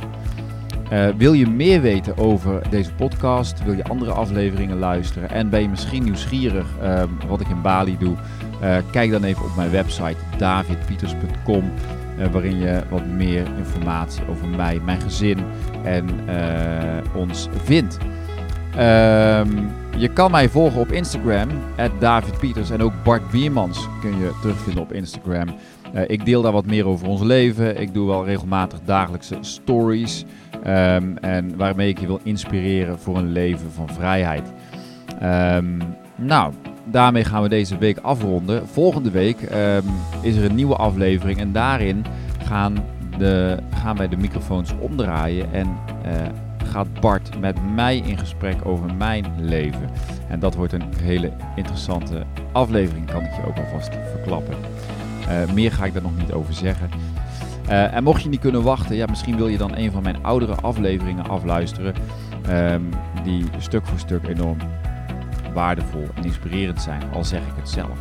Eh, 0.93 1.09
wil 1.17 1.33
je 1.33 1.47
meer 1.47 1.81
weten 1.81 2.19
over 2.19 2.71
deze 2.71 2.95
podcast? 2.95 3.65
Wil 3.65 3.75
je 3.75 3.85
andere 3.85 4.11
afleveringen 4.13 4.79
luisteren? 4.79 5.31
En 5.31 5.51
ben 5.51 5.63
je 5.63 5.69
misschien 5.69 6.05
nieuwsgierig 6.05 6.67
ehm, 6.83 7.09
wat 7.29 7.41
ik 7.41 7.49
in 7.49 7.63
Bali 7.63 7.97
doe? 7.99 8.17
Eh, 8.61 8.77
kijk 8.91 9.11
dan 9.11 9.25
even 9.25 9.45
op 9.45 9.57
mijn 9.57 9.71
website 9.71 10.17
davidpieters.com, 10.39 11.73
eh, 12.19 12.27
waarin 12.33 12.59
je 12.59 12.83
wat 12.91 13.07
meer 13.07 13.47
informatie 13.59 14.23
over 14.31 14.49
mij, 14.49 14.81
mijn 14.85 15.01
gezin 15.01 15.39
en 15.85 16.09
ons 17.15 17.49
vindt. 17.65 17.99
Ehm, 18.77 19.49
je 19.97 20.09
kan 20.13 20.31
mij 20.31 20.49
volgen 20.49 20.81
op 20.81 20.93
Instagram, 20.93 21.49
@davidpieters 21.99 22.71
en 22.71 22.83
ook 22.83 22.93
Bart 23.05 23.31
Biermans 23.31 23.89
kun 24.01 24.19
je 24.19 24.31
terugvinden 24.41 24.83
op 24.83 24.93
Instagram. 24.93 25.49
Eh, 25.93 26.03
ik 26.07 26.25
deel 26.25 26.43
daar 26.43 26.53
wat 26.53 26.67
meer 26.67 26.87
over 26.87 27.09
ons 27.09 27.23
leven. 27.23 27.81
Ik 27.81 27.95
doe 27.95 28.07
wel 28.07 28.25
regelmatig 28.25 28.79
dagelijkse 28.85 29.37
stories. 29.41 30.25
Ehm, 30.63 31.17
en 31.17 31.57
waarmee 31.57 31.89
ik 31.89 32.01
je 32.01 32.07
wil 32.07 32.21
inspireren 32.23 32.99
voor 32.99 33.17
een 33.17 33.33
leven 33.33 33.71
van 33.73 33.89
vrijheid. 33.89 34.53
Ehm, 35.21 35.79
nou, 36.17 36.53
daarmee 36.85 37.25
gaan 37.25 37.43
we 37.43 37.49
deze 37.49 37.79
week 37.79 37.99
afronden. 37.99 38.69
Volgende 38.69 39.11
week 39.11 39.43
ehm, 39.43 39.87
is 40.23 40.37
er 40.37 40.45
een 40.45 40.55
nieuwe 40.55 40.77
aflevering 40.77 41.39
en 41.39 41.53
daarin 41.53 42.05
gaan, 42.45 42.85
de, 43.19 43.59
gaan 43.71 43.97
wij 43.97 44.09
de 44.09 44.17
microfoons 44.17 44.75
omdraaien 44.79 45.53
en 45.53 45.77
eh, 46.03 46.13
gaat 46.65 47.01
Bart 47.01 47.41
met 47.41 47.57
mij 47.75 47.97
in 47.97 48.19
gesprek 48.19 48.67
over 48.67 48.95
mijn 48.95 49.25
leven. 49.39 49.91
En 50.29 50.41
dat 50.41 50.55
wordt 50.55 50.73
een 50.73 50.95
hele 51.03 51.33
interessante 51.57 52.23
aflevering, 52.53 53.07
kan 53.07 53.23
ik 53.23 53.35
je 53.35 53.47
ook 53.47 53.57
alvast 53.57 53.91
verklappen. 54.11 54.55
Eh, 55.29 55.53
meer 55.53 55.73
ga 55.73 55.85
ik 55.85 55.93
daar 55.93 56.03
nog 56.03 56.17
niet 56.17 56.33
over 56.33 56.55
zeggen. 56.55 56.91
Eh, 57.67 57.95
en 57.95 58.03
mocht 58.03 58.23
je 58.23 58.29
niet 58.29 58.41
kunnen 58.41 58.63
wachten, 58.63 58.97
ja, 58.97 59.07
misschien 59.09 59.37
wil 59.37 59.49
je 59.49 59.59
dan 59.59 59.77
een 59.77 59.93
van 59.93 60.03
mijn 60.03 60.25
oudere 60.25 60.55
afleveringen 60.55 61.29
afluisteren. 61.29 61.95
ehm, 62.49 62.83
die 63.25 63.45
stuk 63.59 63.87
voor 63.87 63.99
stuk 63.99 64.29
enorm 64.29 64.59
waardevol 65.55 66.07
en 66.15 66.25
inspirerend 66.25 66.83
zijn, 66.83 67.03
al 67.13 67.25
zeg 67.25 67.41
ik 67.41 67.53
het 67.57 67.69
zelf. 67.69 67.99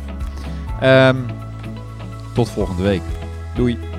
Ehm, 0.80 1.16
tot 2.34 2.48
volgende 2.48 2.82
week. 2.82 3.02
Doei! 3.54 3.91